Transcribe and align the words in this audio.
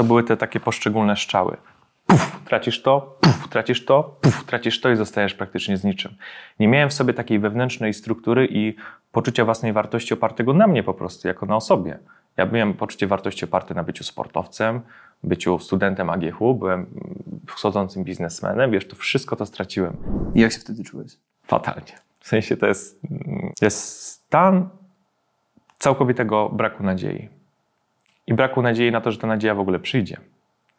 to 0.00 0.04
były 0.04 0.24
te 0.24 0.36
takie 0.36 0.60
poszczególne 0.60 1.16
strzały. 1.16 1.56
Puf, 2.06 2.40
tracisz 2.44 2.82
to, 2.82 3.18
puf, 3.20 3.48
tracisz 3.48 3.84
to, 3.84 4.16
puf, 4.20 4.44
tracisz 4.44 4.80
to 4.80 4.90
i 4.90 4.96
zostajesz 4.96 5.34
praktycznie 5.34 5.76
z 5.76 5.84
niczym. 5.84 6.14
Nie 6.60 6.68
miałem 6.68 6.88
w 6.88 6.92
sobie 6.92 7.14
takiej 7.14 7.38
wewnętrznej 7.38 7.94
struktury 7.94 8.48
i 8.50 8.76
poczucia 9.12 9.44
własnej 9.44 9.72
wartości 9.72 10.14
opartego 10.14 10.52
na 10.52 10.66
mnie 10.66 10.82
po 10.82 10.94
prostu, 10.94 11.28
jako 11.28 11.46
na 11.46 11.56
osobie. 11.56 11.98
Ja 12.36 12.46
miałem 12.46 12.74
poczucie 12.74 13.06
wartości 13.06 13.44
oparte 13.44 13.74
na 13.74 13.82
byciu 13.82 14.04
sportowcem, 14.04 14.80
byciu 15.22 15.58
studentem 15.58 16.10
AGH, 16.10 16.38
byłem 16.38 16.86
wschodzącym 17.46 18.04
biznesmenem, 18.04 18.70
wiesz, 18.70 18.88
to 18.88 18.96
wszystko 18.96 19.36
to 19.36 19.46
straciłem. 19.46 19.96
I 20.34 20.40
jak 20.40 20.52
się 20.52 20.58
wtedy 20.58 20.84
czułeś? 20.84 21.12
Fatalnie. 21.46 21.98
W 22.20 22.28
sensie 22.28 22.56
to 22.56 22.66
jest, 22.66 23.00
jest 23.62 24.02
stan 24.02 24.68
całkowitego 25.78 26.48
braku 26.48 26.82
nadziei. 26.82 27.39
I 28.30 28.34
braku 28.34 28.62
nadziei 28.62 28.92
na 28.92 29.00
to, 29.00 29.12
że 29.12 29.18
ta 29.18 29.26
nadzieja 29.26 29.54
w 29.54 29.60
ogóle 29.60 29.78
przyjdzie. 29.78 30.16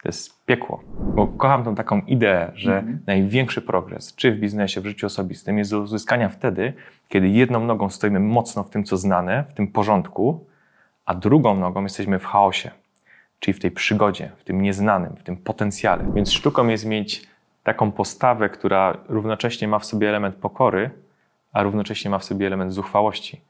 To 0.03 0.09
jest 0.09 0.45
piekło. 0.45 0.83
Bo 1.15 1.27
kocham 1.27 1.63
tą 1.63 1.75
taką 1.75 2.01
ideę, 2.01 2.51
że 2.55 2.77
mhm. 2.77 2.99
największy 3.07 3.61
progres, 3.61 4.15
czy 4.15 4.31
w 4.31 4.39
biznesie, 4.39 4.81
w 4.81 4.85
życiu 4.85 5.05
osobistym, 5.07 5.57
jest 5.57 5.71
do 5.71 5.79
uzyskania 5.79 6.29
wtedy, 6.29 6.73
kiedy 7.09 7.29
jedną 7.29 7.65
nogą 7.65 7.89
stoimy 7.89 8.19
mocno 8.19 8.63
w 8.63 8.69
tym, 8.69 8.83
co 8.83 8.97
znane, 8.97 9.43
w 9.49 9.53
tym 9.53 9.67
porządku, 9.67 10.45
a 11.05 11.15
drugą 11.15 11.55
nogą 11.55 11.83
jesteśmy 11.83 12.19
w 12.19 12.25
chaosie, 12.25 12.71
czyli 13.39 13.53
w 13.53 13.59
tej 13.59 13.71
przygodzie, 13.71 14.31
w 14.37 14.43
tym 14.43 14.61
nieznanym, 14.61 15.15
w 15.15 15.23
tym 15.23 15.37
potencjale. 15.37 16.05
Więc 16.15 16.31
sztuką 16.31 16.67
jest 16.67 16.85
mieć 16.85 17.27
taką 17.63 17.91
postawę, 17.91 18.49
która 18.49 18.97
równocześnie 19.07 19.67
ma 19.67 19.79
w 19.79 19.85
sobie 19.85 20.09
element 20.09 20.35
pokory, 20.35 20.89
a 21.53 21.63
równocześnie 21.63 22.11
ma 22.11 22.19
w 22.19 22.23
sobie 22.23 22.47
element 22.47 22.73
zuchwałości. 22.73 23.41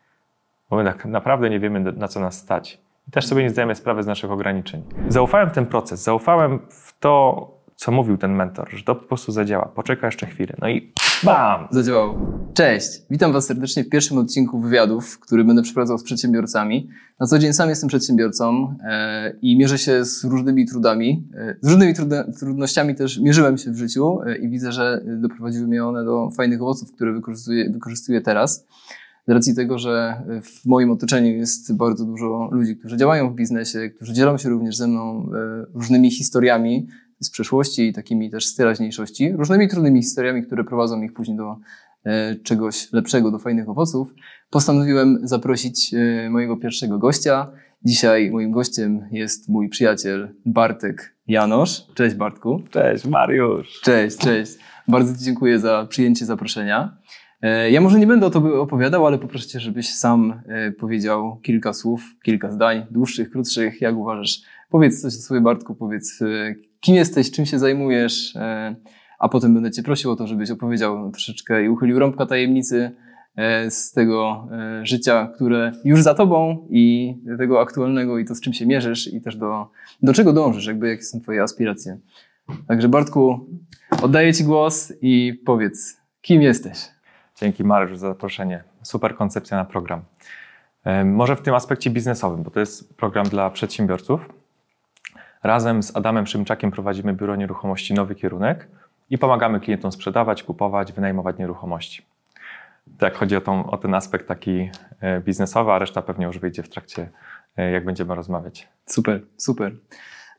Bo 0.70 0.76
my 0.76 0.84
tak 0.84 1.06
naprawdę 1.06 1.50
nie 1.50 1.60
wiemy, 1.60 1.80
na 1.80 2.08
co 2.08 2.20
nas 2.20 2.38
stać. 2.38 2.82
I 3.08 3.12
też 3.12 3.28
sobie 3.28 3.44
nie 3.44 3.50
zdajemy 3.50 3.76
sprawy 3.76 4.04
z 4.04 4.08
naszych 4.08 4.32
ograniczeń. 4.32 4.84
Zaufałem 5.08 5.50
ten 5.50 5.66
proces, 5.66 6.04
zaufałem 6.04 6.60
w 6.70 7.00
to, 7.00 7.48
co 7.82 7.92
mówił 7.92 8.18
ten 8.18 8.36
mentor, 8.36 8.70
że 8.72 8.84
to 8.84 8.96
po 8.96 9.08
prostu 9.08 9.32
zadziała. 9.32 9.66
Poczekaj 9.66 10.08
jeszcze 10.08 10.26
chwilę. 10.26 10.54
No 10.62 10.70
i 10.70 10.94
bam! 11.24 11.68
Zadziałało. 11.72 12.18
Cześć, 12.54 12.88
witam 13.10 13.34
Was 13.34 13.46
serdecznie 13.46 13.84
w 13.84 13.90
pierwszym 13.90 14.18
odcinku 14.18 14.60
wywiadów, 14.60 15.20
który 15.20 15.44
będę 15.44 15.62
przeprowadzał 15.62 15.98
z 15.98 16.04
przedsiębiorcami. 16.04 16.90
Na 17.20 17.28
co 17.28 17.40
dzień 17.40 17.54
sam 17.54 17.70
jestem 17.70 17.90
przedsiębiorcą 17.90 18.76
e, 18.84 19.34
i 19.42 19.58
mierzę 19.58 19.78
się 19.78 20.06
z 20.06 20.24
różnymi 20.24 20.66
trudami. 20.66 21.28
E, 21.36 21.56
z 21.62 21.70
różnymi 21.70 21.94
trudnościami 22.40 22.96
też 22.96 23.20
mierzyłem 23.20 23.58
się 23.58 23.72
w 23.72 23.78
życiu 23.78 24.22
e, 24.22 24.38
i 24.38 24.50
widzę, 24.50 24.72
że 24.72 25.02
doprowadziły 25.06 25.68
mnie 25.68 25.86
one 25.86 26.06
do 26.06 26.30
fajnych 26.38 26.62
owoców, 26.62 26.92
które 26.92 27.14
wykorzystuję, 27.14 27.70
wykorzystuję 27.70 28.22
teraz 28.22 28.68
z 29.32 29.34
racji 29.34 29.56
tego, 29.56 29.78
że 29.78 30.24
w 30.44 30.66
moim 30.66 30.92
otoczeniu 30.92 31.30
jest 31.30 31.76
bardzo 31.76 32.06
dużo 32.06 32.50
ludzi, 32.52 32.78
którzy 32.78 32.98
działają 32.98 33.32
w 33.32 33.36
biznesie, 33.36 33.90
którzy 33.90 34.14
dzielą 34.14 34.38
się 34.38 34.50
również 34.50 34.78
ze 34.78 34.88
mną 34.88 35.30
e, 35.36 35.66
różnymi 35.74 36.12
historiami 36.12 36.88
z 37.20 37.30
przeszłości 37.30 37.88
i 37.88 37.94
takimi 37.94 38.30
też 38.30 38.46
z 38.46 38.56
teraźniejszości, 38.56 39.32
różnymi 39.32 39.68
trudnymi 39.68 40.02
historiami, 40.02 40.44
które 40.44 40.64
prowadzą 40.64 41.02
ich 41.02 41.14
później 41.14 41.38
do 41.38 41.58
e, 42.06 42.36
czegoś 42.36 42.94
lepszego, 42.94 43.32
do 43.32 43.40
fajnych 43.40 43.70
owoców, 43.70 44.14
postanowiłem 44.50 45.20
zaprosić 45.24 45.94
e, 45.94 46.30
mojego 46.30 46.58
pierwszego 46.58 47.00
gościa. 47.00 47.52
Dzisiaj 47.86 48.32
moim 48.32 48.52
gościem 48.52 49.08
jest 49.12 49.50
mój 49.50 49.70
przyjaciel 49.70 50.36
Bartek 50.46 51.16
Janosz. 51.28 51.86
Cześć 51.94 52.16
Bartku. 52.16 52.64
Cześć 52.70 53.06
Mariusz. 53.06 53.82
Cześć, 53.84 54.18
cześć. 54.18 54.52
Bardzo 54.88 55.18
Ci 55.18 55.24
dziękuję 55.24 55.60
za 55.60 55.86
przyjęcie 55.90 56.26
zaproszenia. 56.26 56.98
E, 57.42 57.72
ja 57.72 57.82
może 57.82 58.00
nie 58.00 58.08
będę 58.08 58.26
o 58.26 58.30
tobie 58.30 58.54
opowiadał, 58.54 59.08
ale 59.08 59.18
poproszę 59.18 59.48
cię, 59.48 59.60
żebyś 59.60 59.94
sam 59.94 60.42
e, 60.48 60.72
powiedział 60.72 61.40
kilka 61.44 61.74
słów, 61.74 62.02
kilka 62.24 62.52
zdań, 62.52 62.86
dłuższych, 62.92 63.30
krótszych, 63.30 63.82
jak 63.82 63.98
uważasz. 63.98 64.42
Powiedz 64.70 65.02
coś 65.02 65.14
o 65.14 65.18
sobie, 65.18 65.42
Bartku, 65.42 65.76
powiedz, 65.76 66.22
e, 66.22 66.56
kim 66.80 66.96
jesteś, 66.96 67.32
czym 67.32 67.46
się 67.46 67.60
zajmujesz, 67.60 68.34
a 69.20 69.30
potem 69.30 69.54
będę 69.54 69.72
cię 69.72 69.84
prosił 69.84 70.12
o 70.12 70.16
to, 70.16 70.28
żebyś 70.28 70.52
opowiedział 70.52 71.12
troszeczkę 71.12 71.64
i 71.64 71.70
uchylił 71.70 72.00
rąbka 72.00 72.26
tajemnicy 72.26 72.92
z 73.70 73.92
tego 73.92 74.48
życia, 74.84 75.32
które 75.36 75.72
już 75.84 76.02
za 76.02 76.14
tobą 76.14 76.68
i 76.70 77.16
tego 77.38 77.62
aktualnego 77.62 78.20
i 78.20 78.26
to, 78.26 78.36
z 78.36 78.42
czym 78.42 78.54
się 78.54 78.66
mierzysz 78.66 79.14
i 79.14 79.22
też 79.22 79.36
do, 79.36 79.68
do 80.04 80.14
czego 80.14 80.34
dążysz, 80.34 80.66
jakby 80.66 80.90
jakie 80.90 81.04
są 81.04 81.22
twoje 81.22 81.44
aspiracje. 81.44 81.98
Także 82.68 82.90
Bartku, 82.90 83.50
oddaję 84.02 84.34
ci 84.34 84.44
głos 84.44 84.94
i 85.02 85.42
powiedz, 85.46 85.98
kim 86.22 86.42
jesteś? 86.42 86.78
Dzięki 87.42 87.64
Mariusz 87.64 87.98
za 87.98 88.08
zaproszenie. 88.08 88.64
Super 88.82 89.16
koncepcja 89.16 89.58
na 89.58 89.66
program. 89.66 90.02
Może 91.06 91.36
w 91.36 91.42
tym 91.42 91.56
aspekcie 91.56 91.90
biznesowym, 91.90 92.44
bo 92.44 92.52
to 92.52 92.60
jest 92.60 92.98
program 92.98 93.26
dla 93.26 93.50
przedsiębiorców. 93.50 94.30
Razem 95.44 95.84
z 95.84 95.96
Adamem 95.96 96.28
Szymczakiem 96.28 96.72
prowadzimy 96.72 97.14
biuro 97.14 97.36
nieruchomości 97.36 97.94
Nowy 97.94 98.16
Kierunek 98.16 98.68
i 99.10 99.18
pomagamy 99.18 99.60
klientom 99.60 99.92
sprzedawać, 99.92 100.44
kupować, 100.44 100.94
wynajmować 100.94 101.38
nieruchomości. 101.38 102.06
Tak, 102.98 103.16
chodzi 103.16 103.36
o, 103.36 103.42
tą, 103.42 103.72
o 103.72 103.78
ten 103.78 103.94
aspekt 103.94 104.28
taki 104.28 104.70
e, 105.00 105.20
biznesowy, 105.20 105.72
a 105.72 105.80
reszta 105.80 106.02
pewnie 106.02 106.26
już 106.26 106.40
wyjdzie 106.40 106.64
w 106.64 106.70
trakcie, 106.70 107.10
e, 107.58 107.72
jak 107.72 107.86
będziemy 107.86 108.16
rozmawiać. 108.16 108.68
Super, 108.86 109.22
super. 109.38 109.72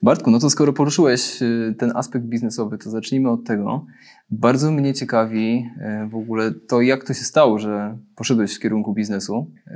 Bartku, 0.02 0.30
no 0.30 0.38
to 0.38 0.50
skoro 0.50 0.72
poruszyłeś 0.72 1.42
y, 1.42 1.74
ten 1.78 1.92
aspekt 1.94 2.24
biznesowy, 2.24 2.78
to 2.78 2.90
zacznijmy 2.90 3.30
od 3.30 3.44
tego. 3.44 3.86
Bardzo 4.30 4.70
mnie 4.70 4.94
ciekawi 4.94 5.70
y, 6.04 6.08
w 6.08 6.14
ogóle 6.14 6.50
to, 6.68 6.80
jak 6.80 7.04
to 7.04 7.14
się 7.14 7.24
stało, 7.24 7.58
że 7.58 7.98
poszedłeś 8.16 8.56
w 8.56 8.60
kierunku 8.60 8.94
biznesu. 8.94 9.50
Y, 9.66 9.72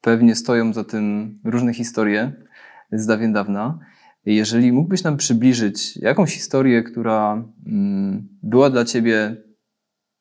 pewnie 0.00 0.34
stoją 0.34 0.72
za 0.72 0.84
tym 0.84 1.38
różne 1.44 1.74
historie 1.74 2.32
z 2.92 3.06
dawien 3.06 3.32
dawna. 3.32 3.78
Jeżeli 4.24 4.72
mógłbyś 4.72 5.02
nam 5.02 5.16
przybliżyć 5.16 5.96
jakąś 5.96 6.34
historię, 6.34 6.82
która 6.82 7.44
mm, 7.66 8.28
była 8.42 8.70
dla 8.70 8.84
ciebie 8.84 9.36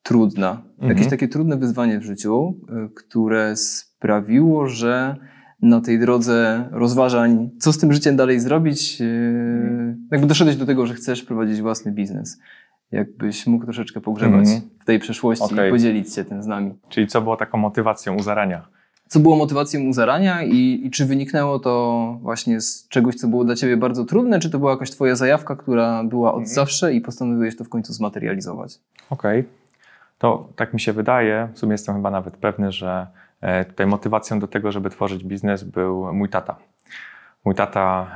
trudna, 0.03 0.63
mhm. 0.73 0.89
jakieś 0.89 1.09
takie 1.09 1.27
trudne 1.27 1.57
wyzwanie 1.57 1.99
w 1.99 2.03
życiu, 2.03 2.59
które 2.95 3.55
sprawiło, 3.55 4.67
że 4.67 5.15
na 5.65 5.81
tej 5.81 5.99
drodze 5.99 6.69
rozważań, 6.71 7.49
co 7.59 7.73
z 7.73 7.77
tym 7.77 7.93
życiem 7.93 8.15
dalej 8.15 8.39
zrobić, 8.39 8.99
yy, 8.99 9.97
jakby 10.11 10.27
doszedłeś 10.27 10.55
do 10.55 10.65
tego, 10.65 10.85
że 10.85 10.93
chcesz 10.93 11.23
prowadzić 11.23 11.61
własny 11.61 11.91
biznes. 11.91 12.39
Jakbyś 12.91 13.47
mógł 13.47 13.65
troszeczkę 13.65 14.01
pogrzebać 14.01 14.47
mm. 14.47 14.61
w 14.81 14.85
tej 14.85 14.99
przeszłości 14.99 15.45
okay. 15.45 15.67
i 15.67 15.71
podzielić 15.71 16.13
się 16.13 16.25
tym 16.25 16.43
z 16.43 16.47
nami. 16.47 16.73
Czyli 16.89 17.07
co 17.07 17.21
było 17.21 17.37
taką 17.37 17.57
motywacją 17.57 18.15
u 18.15 18.23
zarania? 18.23 18.67
Co 19.07 19.19
było 19.19 19.35
motywacją 19.35 19.81
u 19.81 19.93
zarania 19.93 20.43
i, 20.43 20.81
i 20.83 20.91
czy 20.91 21.05
wyniknęło 21.05 21.59
to 21.59 22.17
właśnie 22.21 22.61
z 22.61 22.87
czegoś, 22.87 23.15
co 23.15 23.27
było 23.27 23.43
dla 23.43 23.55
ciebie 23.55 23.77
bardzo 23.77 24.05
trudne, 24.05 24.39
czy 24.39 24.49
to 24.49 24.59
była 24.59 24.71
jakaś 24.71 24.91
twoja 24.91 25.15
zajawka, 25.15 25.55
która 25.55 26.03
była 26.03 26.33
od 26.33 26.37
mm. 26.37 26.47
zawsze 26.47 26.93
i 26.93 27.01
postanowiłeś 27.01 27.55
to 27.55 27.63
w 27.63 27.69
końcu 27.69 27.93
zmaterializować? 27.93 28.79
Okej. 29.09 29.39
Okay. 29.39 29.51
To 30.17 30.49
tak 30.55 30.73
mi 30.73 30.79
się 30.79 30.93
wydaje, 30.93 31.49
w 31.53 31.59
sumie 31.59 31.71
jestem 31.71 31.95
chyba 31.95 32.11
nawet 32.11 32.37
pewny, 32.37 32.71
że 32.71 33.07
tutaj 33.67 33.87
motywacją 33.87 34.39
do 34.39 34.47
tego, 34.47 34.71
żeby 34.71 34.89
tworzyć 34.89 35.23
biznes 35.23 35.63
był 35.63 36.13
mój 36.13 36.29
tata. 36.29 36.55
Mój 37.45 37.55
tata, 37.55 38.07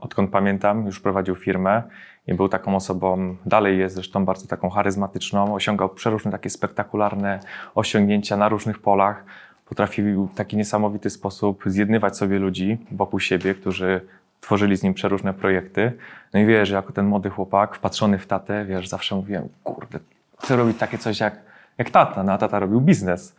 odkąd 0.00 0.30
pamiętam, 0.30 0.86
już 0.86 1.00
prowadził 1.00 1.34
firmę 1.34 1.82
i 2.26 2.34
był 2.34 2.48
taką 2.48 2.76
osobą, 2.76 3.36
dalej 3.46 3.78
jest 3.78 3.94
zresztą 3.94 4.24
bardzo 4.24 4.46
taką 4.46 4.70
charyzmatyczną, 4.70 5.54
osiągał 5.54 5.88
przeróżne 5.88 6.30
takie 6.30 6.50
spektakularne 6.50 7.40
osiągnięcia 7.74 8.36
na 8.36 8.48
różnych 8.48 8.78
polach. 8.78 9.24
Potrafił 9.68 10.26
w 10.26 10.34
taki 10.34 10.56
niesamowity 10.56 11.10
sposób 11.10 11.62
zjednywać 11.66 12.16
sobie 12.16 12.38
ludzi 12.38 12.78
wokół 12.92 13.20
siebie, 13.20 13.54
którzy 13.54 14.00
tworzyli 14.40 14.76
z 14.76 14.82
nim 14.82 14.94
przeróżne 14.94 15.34
projekty. 15.34 15.92
No 16.34 16.40
i 16.40 16.46
wiesz, 16.46 16.70
jako 16.70 16.92
ten 16.92 17.06
młody 17.06 17.30
chłopak, 17.30 17.76
wpatrzony 17.76 18.18
w 18.18 18.26
tatę, 18.26 18.64
wiesz, 18.64 18.88
zawsze 18.88 19.14
mówiłem, 19.14 19.48
kurde, 19.64 19.98
chcę 20.38 20.56
robić 20.56 20.78
takie 20.78 20.98
coś 20.98 21.20
jak, 21.20 21.36
jak 21.78 21.90
tata, 21.90 22.22
no 22.22 22.32
a 22.32 22.38
tata 22.38 22.58
robił 22.58 22.80
biznes. 22.80 23.36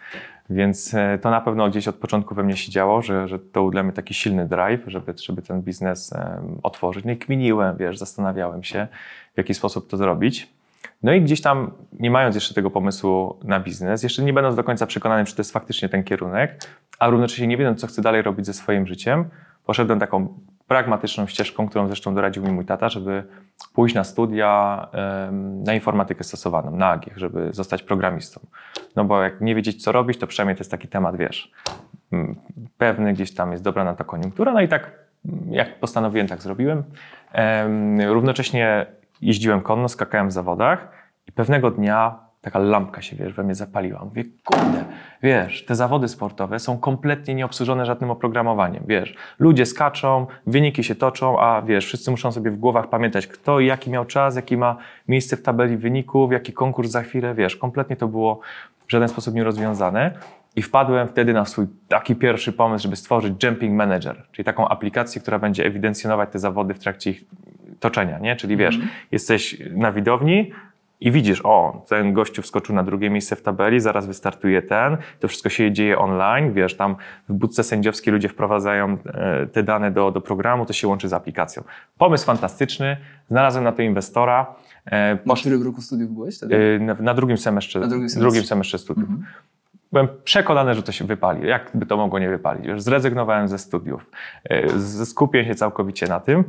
Więc 0.49 0.93
e, 0.93 1.19
to 1.21 1.29
na 1.29 1.41
pewno 1.41 1.69
gdzieś 1.69 1.87
od 1.87 1.95
początku 1.95 2.35
we 2.35 2.43
mnie 2.43 2.57
się 2.57 2.71
działo, 2.71 3.01
że, 3.01 3.27
że 3.27 3.39
to 3.39 3.61
był 3.61 3.71
dla 3.71 3.83
mnie 3.83 3.91
taki 3.91 4.13
silny 4.13 4.47
drive, 4.47 4.81
żeby, 4.87 5.13
żeby 5.23 5.41
ten 5.41 5.61
biznes 5.61 6.13
otworzyć. 6.63 7.05
No 7.05 7.11
i 7.11 7.17
kminiłem, 7.17 7.77
wiesz, 7.77 7.97
zastanawiałem 7.97 8.63
się, 8.63 8.87
w 9.33 9.37
jaki 9.37 9.53
sposób 9.53 9.89
to 9.89 9.97
zrobić. 9.97 10.57
No 11.03 11.13
i 11.13 11.21
gdzieś 11.21 11.41
tam, 11.41 11.71
nie 11.99 12.11
mając 12.11 12.35
jeszcze 12.35 12.53
tego 12.53 12.69
pomysłu 12.69 13.39
na 13.43 13.59
biznes, 13.59 14.03
jeszcze 14.03 14.23
nie 14.23 14.33
będąc 14.33 14.55
do 14.55 14.63
końca 14.63 14.85
przekonany, 14.87 15.25
czy 15.25 15.35
to 15.35 15.39
jest 15.39 15.51
faktycznie 15.51 15.89
ten 15.89 16.03
kierunek, 16.03 16.67
a 16.99 17.09
równocześnie 17.09 17.47
nie 17.47 17.57
wiedząc, 17.57 17.81
co 17.81 17.87
chcę 17.87 18.01
dalej 18.01 18.21
robić 18.21 18.45
ze 18.45 18.53
swoim 18.53 18.87
życiem, 18.87 19.25
poszedłem 19.65 19.99
taką 19.99 20.39
pragmatyczną 20.67 21.27
ścieżką, 21.27 21.69
którą 21.69 21.87
zresztą 21.87 22.15
doradził 22.15 22.43
mi 22.43 22.51
mój 22.51 22.65
tata, 22.65 22.89
żeby 22.89 23.23
pójść 23.73 23.95
na 23.95 24.03
studia 24.03 24.87
na 25.65 25.73
informatykę 25.73 26.23
stosowaną, 26.23 26.71
na 26.71 26.89
AGIech, 26.89 27.17
żeby 27.17 27.53
zostać 27.53 27.83
programistą. 27.83 28.39
No 28.95 29.05
bo 29.05 29.21
jak 29.21 29.41
nie 29.41 29.55
wiedzieć, 29.55 29.83
co 29.83 29.91
robić, 29.91 30.17
to 30.17 30.27
przynajmniej 30.27 30.55
to 30.55 30.59
jest 30.59 30.71
taki 30.71 30.87
temat, 30.87 31.17
wiesz, 31.17 31.51
pewny 32.77 33.13
gdzieś 33.13 33.33
tam 33.33 33.51
jest 33.51 33.63
dobra 33.63 33.83
na 33.83 33.95
to 33.95 34.05
koniunktura. 34.05 34.53
No 34.53 34.61
i 34.61 34.67
tak, 34.67 34.91
jak 35.49 35.79
postanowiłem, 35.79 36.27
tak 36.27 36.41
zrobiłem. 36.41 36.83
Równocześnie 38.07 38.85
jeździłem 39.21 39.61
konno, 39.61 39.89
skakałem 39.89 40.27
w 40.27 40.31
zawodach 40.31 40.91
i 41.27 41.31
pewnego 41.31 41.71
dnia 41.71 42.26
taka 42.47 42.59
lampka 42.59 43.01
się, 43.01 43.15
wiesz, 43.15 43.33
we 43.33 43.43
mnie 43.43 43.55
zapaliła. 43.55 44.05
Mówię, 44.05 44.23
kurde, 44.45 44.85
wiesz, 45.23 45.65
te 45.65 45.75
zawody 45.75 46.07
sportowe 46.07 46.59
są 46.59 46.77
kompletnie 46.77 47.35
nieobsłużone 47.35 47.85
żadnym 47.85 48.11
oprogramowaniem, 48.11 48.83
wiesz. 48.87 49.15
Ludzie 49.39 49.65
skaczą, 49.65 50.27
wyniki 50.47 50.83
się 50.83 50.95
toczą, 50.95 51.39
a 51.39 51.61
wiesz, 51.61 51.85
wszyscy 51.85 52.11
muszą 52.11 52.31
sobie 52.31 52.51
w 52.51 52.57
głowach 52.57 52.89
pamiętać, 52.89 53.27
kto 53.27 53.59
i 53.59 53.65
jaki 53.65 53.89
miał 53.89 54.05
czas, 54.05 54.35
jaki 54.35 54.57
ma 54.57 54.77
miejsce 55.07 55.37
w 55.37 55.41
tabeli 55.41 55.77
wyników, 55.77 56.31
jaki 56.31 56.53
konkurs 56.53 56.91
za 56.91 57.01
chwilę, 57.01 57.35
wiesz. 57.35 57.55
Kompletnie 57.55 57.95
to 57.95 58.07
było 58.07 58.39
w 58.87 58.91
żaden 58.91 59.09
sposób 59.09 59.35
nierozwiązane. 59.35 60.11
I 60.55 60.61
wpadłem 60.61 61.07
wtedy 61.07 61.33
na 61.33 61.45
swój 61.45 61.65
taki 61.87 62.15
pierwszy 62.15 62.53
pomysł, 62.53 62.83
żeby 62.83 62.95
stworzyć 62.95 63.43
Jumping 63.43 63.75
Manager, 63.75 64.23
czyli 64.31 64.45
taką 64.45 64.67
aplikację, 64.67 65.21
która 65.21 65.39
będzie 65.39 65.65
ewidencjonować 65.65 66.29
te 66.31 66.39
zawody 66.39 66.73
w 66.73 66.79
trakcie 66.79 67.11
ich 67.11 67.23
toczenia, 67.79 68.19
nie? 68.19 68.35
Czyli 68.35 68.57
wiesz, 68.57 68.79
jesteś 69.11 69.57
na 69.71 69.91
widowni, 69.91 70.51
i 70.99 71.11
widzisz, 71.11 71.41
o, 71.43 71.85
ten 71.89 72.13
gościu 72.13 72.41
wskoczył 72.41 72.75
na 72.75 72.83
drugie 72.83 73.09
miejsce 73.09 73.35
w 73.35 73.41
tabeli, 73.41 73.79
zaraz 73.79 74.07
wystartuje 74.07 74.61
ten, 74.61 74.97
to 75.19 75.27
wszystko 75.27 75.49
się 75.49 75.71
dzieje 75.71 75.99
online, 75.99 76.53
wiesz, 76.53 76.77
tam 76.77 76.95
w 77.29 77.33
budce 77.33 77.63
sędziowskiej 77.63 78.13
ludzie 78.13 78.29
wprowadzają 78.29 78.97
e, 79.05 79.45
te 79.47 79.63
dane 79.63 79.91
do, 79.91 80.11
do 80.11 80.21
programu, 80.21 80.65
to 80.65 80.73
się 80.73 80.87
łączy 80.87 81.09
z 81.09 81.13
aplikacją. 81.13 81.63
Pomysł 81.97 82.25
fantastyczny, 82.25 82.97
znalazłem 83.29 83.63
na 83.63 83.71
to 83.71 83.81
inwestora. 83.81 84.55
E, 84.85 85.17
na 85.25 85.35
którym 85.35 85.63
roku 85.63 85.81
studiów 85.81 86.11
byłeś 86.11 86.37
wtedy? 86.37 86.75
E, 86.75 86.79
na, 86.79 86.93
na 86.93 87.13
drugim 87.13 87.37
semestrze, 87.37 87.79
na 87.79 87.87
drugim 87.87 88.09
semestrze, 88.09 88.29
drugim 88.29 88.43
semestrze 88.43 88.77
studiów. 88.77 89.09
Mhm. 89.09 89.27
Byłem 89.91 90.07
przekonany, 90.23 90.75
że 90.75 90.83
to 90.83 90.91
się 90.91 91.05
wypali. 91.05 91.47
Jak 91.47 91.71
by 91.73 91.85
to 91.85 91.97
mogło 91.97 92.19
nie 92.19 92.29
wypalić? 92.29 92.65
Już 92.65 92.81
zrezygnowałem 92.81 93.47
ze 93.47 93.57
studiów. 93.57 94.11
Skupię 95.05 95.45
się 95.45 95.55
całkowicie 95.55 96.07
na 96.07 96.19
tym. 96.19 96.43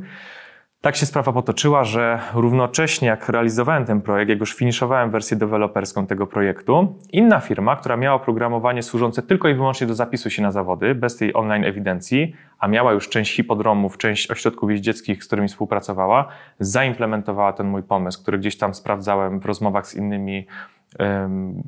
Tak 0.81 0.95
się 0.95 1.05
sprawa 1.05 1.33
potoczyła, 1.33 1.83
że 1.83 2.19
równocześnie 2.33 3.07
jak 3.07 3.29
realizowałem 3.29 3.85
ten 3.85 4.01
projekt, 4.01 4.29
jak 4.29 4.39
już 4.39 4.55
finiszowałem 4.55 5.11
wersję 5.11 5.37
deweloperską 5.37 6.07
tego 6.07 6.27
projektu, 6.27 6.95
inna 7.11 7.39
firma, 7.39 7.75
która 7.75 7.97
miała 7.97 8.15
oprogramowanie 8.15 8.83
służące 8.83 9.21
tylko 9.21 9.47
i 9.47 9.53
wyłącznie 9.53 9.87
do 9.87 9.95
zapisu 9.95 10.29
się 10.29 10.41
na 10.41 10.51
zawody, 10.51 10.95
bez 10.95 11.17
tej 11.17 11.33
online 11.33 11.63
ewidencji, 11.63 12.35
a 12.59 12.67
miała 12.67 12.93
już 12.93 13.09
część 13.09 13.35
hipodromów, 13.35 13.97
część 13.97 14.31
ośrodków 14.31 14.71
jeździeckich, 14.71 15.23
z 15.23 15.27
którymi 15.27 15.47
współpracowała, 15.47 16.27
zaimplementowała 16.59 17.53
ten 17.53 17.67
mój 17.67 17.83
pomysł, 17.83 18.21
który 18.21 18.39
gdzieś 18.39 18.57
tam 18.57 18.73
sprawdzałem 18.73 19.39
w 19.39 19.45
rozmowach 19.45 19.87
z 19.87 19.95
innymi 19.95 20.47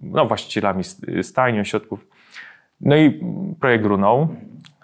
no, 0.02 0.26
właścicielami 0.26 0.84
stajni, 1.22 1.60
ośrodków. 1.60 2.08
No 2.82 2.96
i 2.96 3.22
projekt 3.60 3.86
runął. 3.86 4.28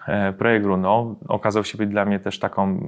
E, 0.08 0.32
projekt 0.32 0.66
runął. 0.66 1.16
Okazał 1.28 1.64
się 1.64 1.78
być 1.78 1.90
dla 1.90 2.04
mnie 2.04 2.20
też 2.20 2.38
taką 2.38 2.80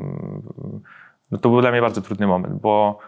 no 1.30 1.38
to 1.38 1.48
był 1.48 1.60
dla 1.60 1.70
mnie 1.70 1.80
bardzo 1.80 2.00
trudny 2.00 2.26
moment, 2.26 2.60
bo 2.60 2.98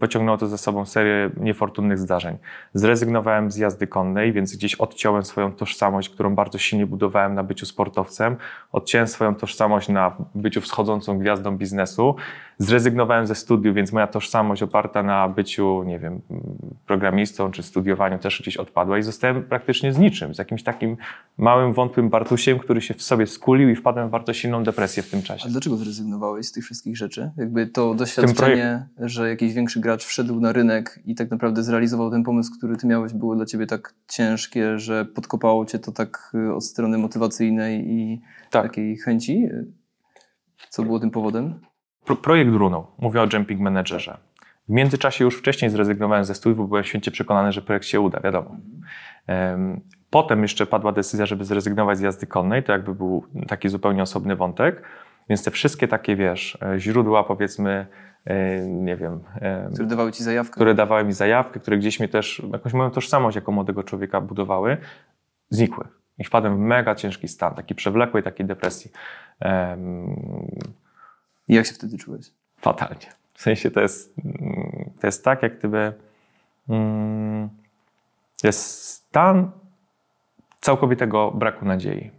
pociągnęło 0.00 0.38
to 0.38 0.46
ze 0.46 0.58
sobą 0.58 0.84
serię 0.84 1.30
niefortunnych 1.36 1.98
zdarzeń. 1.98 2.36
Zrezygnowałem 2.74 3.50
z 3.50 3.56
jazdy 3.56 3.86
konnej, 3.86 4.32
więc 4.32 4.56
gdzieś 4.56 4.74
odciąłem 4.74 5.24
swoją 5.24 5.52
tożsamość, 5.52 6.08
którą 6.08 6.34
bardzo 6.34 6.58
silnie 6.58 6.86
budowałem 6.86 7.34
na 7.34 7.42
byciu 7.42 7.66
sportowcem. 7.66 8.36
Odciąłem 8.72 9.08
swoją 9.08 9.34
tożsamość 9.34 9.88
na 9.88 10.16
byciu 10.34 10.60
wschodzącą 10.60 11.18
gwiazdą 11.18 11.56
biznesu. 11.56 12.16
Zrezygnowałem 12.58 13.26
ze 13.26 13.34
studiów, 13.34 13.76
więc 13.76 13.92
moja 13.92 14.06
tożsamość 14.06 14.62
oparta 14.62 15.02
na 15.02 15.28
byciu, 15.28 15.82
nie 15.82 15.98
wiem, 15.98 16.20
programistą 16.86 17.50
czy 17.50 17.62
studiowaniu 17.62 18.18
też 18.18 18.42
gdzieś 18.42 18.56
odpadła 18.56 18.98
i 18.98 19.02
zostałem 19.02 19.42
praktycznie 19.42 19.92
z 19.92 19.98
niczym, 19.98 20.34
z 20.34 20.38
jakimś 20.38 20.62
takim 20.62 20.96
małym, 21.38 21.72
wątłym 21.72 22.08
Bartusiem, 22.08 22.58
który 22.58 22.80
się 22.80 22.94
w 22.94 23.02
sobie 23.02 23.26
skulił 23.26 23.70
i 23.70 23.76
wpadłem 23.76 24.08
w 24.08 24.10
bardzo 24.10 24.32
silną 24.32 24.64
depresję 24.64 25.02
w 25.02 25.10
tym 25.10 25.22
czasie. 25.22 25.44
A 25.46 25.50
dlaczego 25.50 25.76
zrezygnowałeś 25.76 26.46
z 26.46 26.52
tych 26.52 26.64
wszystkich 26.64 26.96
rzeczy? 26.96 27.30
Jakby 27.36 27.66
to 27.66 27.94
doświadczenie, 27.94 28.86
że 28.98 29.28
jakiś 29.28 29.52
większy 29.54 29.80
gracz 29.80 30.04
wszedł 30.04 30.40
na 30.40 30.52
rynek 30.52 31.00
i 31.06 31.14
tak 31.14 31.30
naprawdę 31.30 31.62
zrealizował 31.62 32.10
ten 32.10 32.22
pomysł, 32.22 32.52
który 32.58 32.76
ty 32.76 32.86
miałeś, 32.86 33.12
było 33.12 33.36
dla 33.36 33.46
ciebie 33.46 33.66
tak 33.66 33.94
ciężkie, 34.08 34.78
że 34.78 35.04
podkopało 35.04 35.66
cię 35.66 35.78
to 35.78 35.92
tak 35.92 36.32
y, 36.34 36.54
od 36.54 36.64
strony 36.64 36.98
motywacyjnej 36.98 37.90
i 37.90 38.20
tak. 38.50 38.62
takiej 38.62 38.96
chęci? 38.96 39.48
Co 40.70 40.82
było 40.82 41.00
tym 41.00 41.10
powodem? 41.10 41.60
Pro 42.06 42.16
projekt 42.16 42.50
runął. 42.50 42.86
Mówię 42.98 43.22
o 43.22 43.26
Jumping 43.32 43.60
Managerze. 43.60 44.18
W 44.68 44.72
międzyczasie 44.72 45.24
już 45.24 45.38
wcześniej 45.38 45.70
zrezygnowałem 45.70 46.24
ze 46.24 46.34
studiów, 46.34 46.58
bo 46.58 46.68
byłem 46.68 46.84
święcie 46.84 47.10
przekonany, 47.10 47.52
że 47.52 47.62
projekt 47.62 47.86
się 47.86 48.00
uda, 48.00 48.20
wiadomo. 48.20 48.56
Potem 50.10 50.42
jeszcze 50.42 50.66
padła 50.66 50.92
decyzja, 50.92 51.26
żeby 51.26 51.44
zrezygnować 51.44 51.98
z 51.98 52.00
jazdy 52.00 52.26
konnej, 52.26 52.62
to 52.62 52.72
jakby 52.72 52.94
był 52.94 53.24
taki 53.48 53.68
zupełnie 53.68 54.02
osobny 54.02 54.36
wątek. 54.36 54.82
Więc 55.28 55.44
te 55.44 55.50
wszystkie 55.50 55.88
takie, 55.88 56.16
wiesz, 56.16 56.58
e, 56.62 56.80
źródła, 56.80 57.24
powiedzmy, 57.24 57.86
e, 58.24 58.60
nie 58.66 58.96
wiem. 58.96 59.20
Które 59.74 59.88
dawały 59.88 60.12
ci 60.12 60.24
zajawkę. 60.24 60.54
Które 60.54 60.74
dawały 60.74 61.04
mi 61.04 61.12
zajawkę, 61.12 61.60
które 61.60 61.78
gdzieś 61.78 62.00
mnie 62.00 62.08
też, 62.08 62.42
jakąś 62.52 62.72
moją 62.72 62.90
tożsamość 62.90 63.34
jako 63.34 63.52
młodego 63.52 63.82
człowieka 63.82 64.20
budowały, 64.20 64.76
znikły. 65.50 65.84
I 66.18 66.24
wpadłem 66.24 66.56
w 66.56 66.58
mega 66.58 66.94
ciężki 66.94 67.28
stan, 67.28 67.54
taki 67.54 67.74
przewlekłej, 67.74 68.22
takiej 68.22 68.46
depresji. 68.46 68.90
I 71.48 71.54
jak 71.54 71.66
się 71.66 71.74
wtedy 71.74 71.98
czułeś? 71.98 72.30
Fatalnie. 72.56 73.12
W 73.34 73.42
sensie 73.42 73.70
to 73.70 73.80
jest, 73.80 74.14
to 75.00 75.06
jest 75.06 75.24
tak, 75.24 75.42
jak 75.42 75.58
gdyby 75.58 75.92
mm, 76.68 77.48
jest 78.44 78.82
stan 78.82 79.50
całkowitego 80.60 81.30
braku 81.30 81.64
nadziei. 81.64 82.10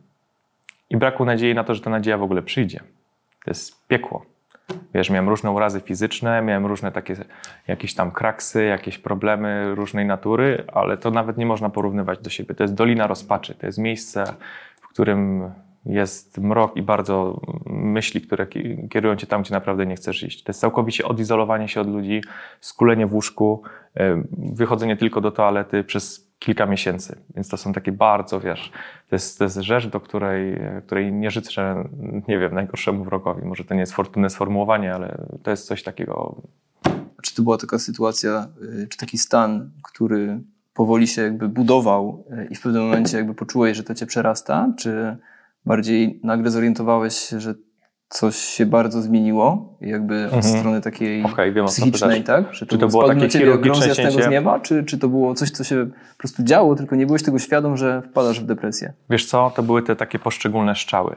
I 0.90 0.98
braku 0.98 1.26
nadziei 1.26 1.56
na 1.56 1.64
to, 1.64 1.76
że 1.76 1.82
ta 1.82 1.90
nadzieja 1.90 2.18
w 2.18 2.24
ogóle 2.24 2.42
przyjdzie. 2.42 2.80
To 3.46 3.52
jest 3.52 3.88
piekło. 3.88 4.26
Wiesz, 4.94 5.10
miałem 5.10 5.30
różne 5.30 5.52
urazy 5.52 5.82
fizyczne, 5.82 6.42
miałem 6.42 6.66
różne 6.66 6.92
takie 6.92 7.16
jakieś 7.68 7.94
tam 7.94 8.12
kraksy, 8.12 8.66
jakieś 8.66 8.98
problemy 8.98 9.76
różnej 9.76 10.06
natury, 10.06 10.64
ale 10.74 10.98
to 10.98 11.12
nawet 11.12 11.38
nie 11.38 11.46
można 11.46 11.70
porównywać 11.70 12.20
do 12.20 12.30
siebie. 12.30 12.56
To 12.56 12.64
jest 12.64 12.74
dolina 12.74 13.08
rozpaczy, 13.08 13.56
to 13.56 13.66
jest 13.66 13.78
miejsce, 13.78 14.24
w 14.82 14.88
którym 14.88 15.52
jest 15.90 16.38
mrok 16.38 16.78
i 16.78 16.82
bardzo 16.82 17.42
myśli, 17.66 18.22
które 18.22 18.48
kierują 18.90 19.16
cię 19.16 19.28
tam, 19.28 19.42
gdzie 19.42 19.54
naprawdę 19.54 19.86
nie 19.86 19.96
chcesz 19.96 20.24
iść. 20.24 20.44
To 20.44 20.50
jest 20.50 20.60
całkowicie 20.60 21.06
odizolowanie 21.06 21.68
się 21.68 21.82
od 21.82 21.88
ludzi, 21.88 22.22
skulenie 22.62 23.08
w 23.08 23.14
łóżku, 23.14 23.62
wychodzenie 24.38 24.98
tylko 24.98 25.22
do 25.22 25.32
toalety 25.32 25.84
przez 25.84 26.28
kilka 26.40 26.66
miesięcy. 26.66 27.16
Więc 27.36 27.50
to 27.50 27.58
są 27.58 27.74
takie 27.74 27.92
bardzo, 27.92 28.40
wiesz, 28.40 28.72
to 29.10 29.16
jest, 29.16 29.38
to 29.38 29.44
jest 29.44 29.58
rzecz, 29.58 29.88
do 29.88 30.00
której, 30.00 30.60
której 30.86 31.14
nie 31.14 31.32
życzę, 31.32 31.90
nie 32.28 32.40
wiem, 32.40 32.54
najgorszemu 32.54 33.04
wrogowi. 33.04 33.46
Może 33.46 33.64
to 33.64 33.74
nie 33.74 33.80
jest 33.80 33.94
fortunne 33.94 34.30
sformułowanie, 34.30 34.94
ale 34.94 35.18
to 35.44 35.52
jest 35.52 35.68
coś 35.68 35.84
takiego. 35.84 36.42
Czy 37.22 37.36
to 37.36 37.44
była 37.44 37.58
taka 37.58 37.80
sytuacja, 37.80 38.48
y, 38.84 38.88
czy 38.88 38.98
taki 38.98 39.18
stan, 39.18 39.72
który 39.84 40.40
powoli 40.74 41.08
się 41.08 41.22
jakby 41.22 41.50
budował 41.50 42.24
y, 42.32 42.48
i 42.52 42.56
w 42.56 42.62
pewnym 42.62 42.84
momencie 42.84 43.18
jakby 43.18 43.34
poczułeś, 43.34 43.78
że 43.78 43.84
to 43.84 43.96
cię 43.96 44.06
przerasta, 44.06 44.74
czy 44.78 45.18
bardziej 45.68 46.20
nagle 46.24 46.52
zorientowałeś 46.52 47.14
się, 47.14 47.40
że 47.40 47.56
coś 48.10 48.36
się 48.36 48.66
bardzo 48.66 49.02
zmieniło, 49.02 49.78
jakby 49.82 50.26
od 50.26 50.34
mhm. 50.34 50.60
strony 50.60 50.82
takiej 50.82 51.24
okay, 51.24 51.52
wiem, 51.52 51.66
psychicznej, 51.66 52.24
tak? 52.24 52.52
Czy 52.52 52.66
to, 52.66 52.72
czy 52.72 52.78
to 52.78 52.88
było 52.88 53.08
takie 53.08 53.30
chirurgiczne 53.30 53.96
cięcie? 53.96 54.24
z 54.24 54.28
nieba, 54.28 54.60
czy, 54.60 54.84
czy 54.84 54.98
to 54.98 55.08
było 55.08 55.34
coś, 55.34 55.52
co 55.52 55.64
się 55.64 55.86
po 55.86 56.18
prostu 56.18 56.44
działo, 56.44 56.76
tylko 56.76 56.96
nie 56.96 57.06
byłeś 57.06 57.24
tego 57.24 57.40
świadom, 57.40 57.78
że 57.78 58.02
wpadasz 58.02 58.40
w 58.40 58.46
depresję? 58.46 58.94
Wiesz 59.10 59.26
co, 59.26 59.52
to 59.56 59.64
były 59.64 59.82
te 59.82 59.96
takie 59.96 60.20
poszczególne 60.20 60.76
strzały. 60.76 61.16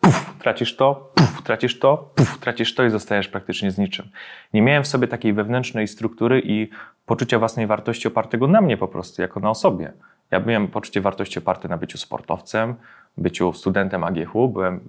Puf, 0.00 0.34
tracisz 0.38 0.76
to, 0.76 1.12
puf, 1.14 1.42
tracisz 1.42 1.78
to, 1.78 2.10
puf, 2.14 2.38
tracisz 2.38 2.74
to 2.74 2.84
i 2.84 2.90
zostajesz 2.90 3.28
praktycznie 3.28 3.70
z 3.70 3.78
niczym. 3.78 4.08
Nie 4.54 4.62
miałem 4.62 4.82
w 4.82 4.86
sobie 4.86 5.08
takiej 5.08 5.32
wewnętrznej 5.32 5.88
struktury 5.88 6.42
i 6.44 6.70
poczucia 7.06 7.38
własnej 7.38 7.66
wartości 7.66 8.08
opartego 8.08 8.48
na 8.48 8.60
mnie 8.60 8.76
po 8.76 8.88
prostu, 8.88 9.22
jako 9.22 9.40
na 9.40 9.50
osobie. 9.50 9.92
Ja 10.30 10.40
miałem 10.40 10.68
poczucie 10.68 11.00
wartości 11.00 11.38
oparte 11.38 11.68
na 11.68 11.76
byciu 11.76 11.98
sportowcem, 11.98 12.74
byciu 13.18 13.52
studentem 13.52 14.04
AGH, 14.04 14.32
byłem 14.52 14.80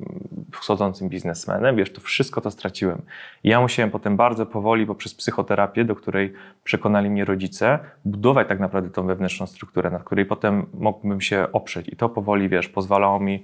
wschodzącym 0.52 1.10
biznesmenem, 1.10 1.76
wiesz, 1.76 1.94
to 1.94 2.02
wszystko 2.02 2.42
to 2.42 2.52
straciłem. 2.52 3.02
I 3.44 3.50
ja 3.50 3.62
musiałem 3.62 3.92
potem 3.92 4.18
bardzo 4.18 4.46
powoli, 4.46 4.86
poprzez 4.86 5.16
psychoterapię, 5.16 5.86
do 5.86 5.96
której 5.96 6.34
przekonali 6.64 7.10
mnie 7.10 7.26
rodzice, 7.26 7.80
budować 8.06 8.48
tak 8.48 8.60
naprawdę 8.60 8.90
tą 8.90 9.06
wewnętrzną 9.06 9.48
strukturę, 9.48 9.90
na 9.90 10.00
której 10.00 10.26
potem 10.26 10.66
mógłbym 10.74 11.22
się 11.22 11.48
oprzeć. 11.52 11.90
I 11.90 11.96
to 11.96 12.10
powoli, 12.10 12.50
wiesz, 12.50 12.70
pozwalało 12.70 13.20
mi 13.20 13.44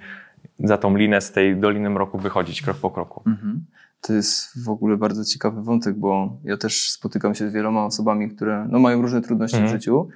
za 0.59 0.77
tą 0.77 0.95
linę 0.95 1.21
z 1.21 1.31
tej 1.31 1.57
Doliny 1.57 1.89
Mroku 1.89 2.17
wychodzić 2.17 2.61
krok 2.61 2.77
po 2.77 2.91
kroku. 2.91 3.23
Mhm. 3.27 3.65
To 4.01 4.13
jest 4.13 4.63
w 4.63 4.69
ogóle 4.69 4.97
bardzo 4.97 5.25
ciekawy 5.25 5.61
wątek, 5.61 5.95
bo 5.95 6.37
ja 6.43 6.57
też 6.57 6.89
spotykam 6.91 7.35
się 7.35 7.49
z 7.49 7.53
wieloma 7.53 7.85
osobami, 7.85 8.29
które 8.29 8.67
no, 8.69 8.79
mają 8.79 9.01
różne 9.01 9.21
trudności 9.21 9.57
mhm. 9.57 9.77
w 9.77 9.81
życiu 9.81 10.09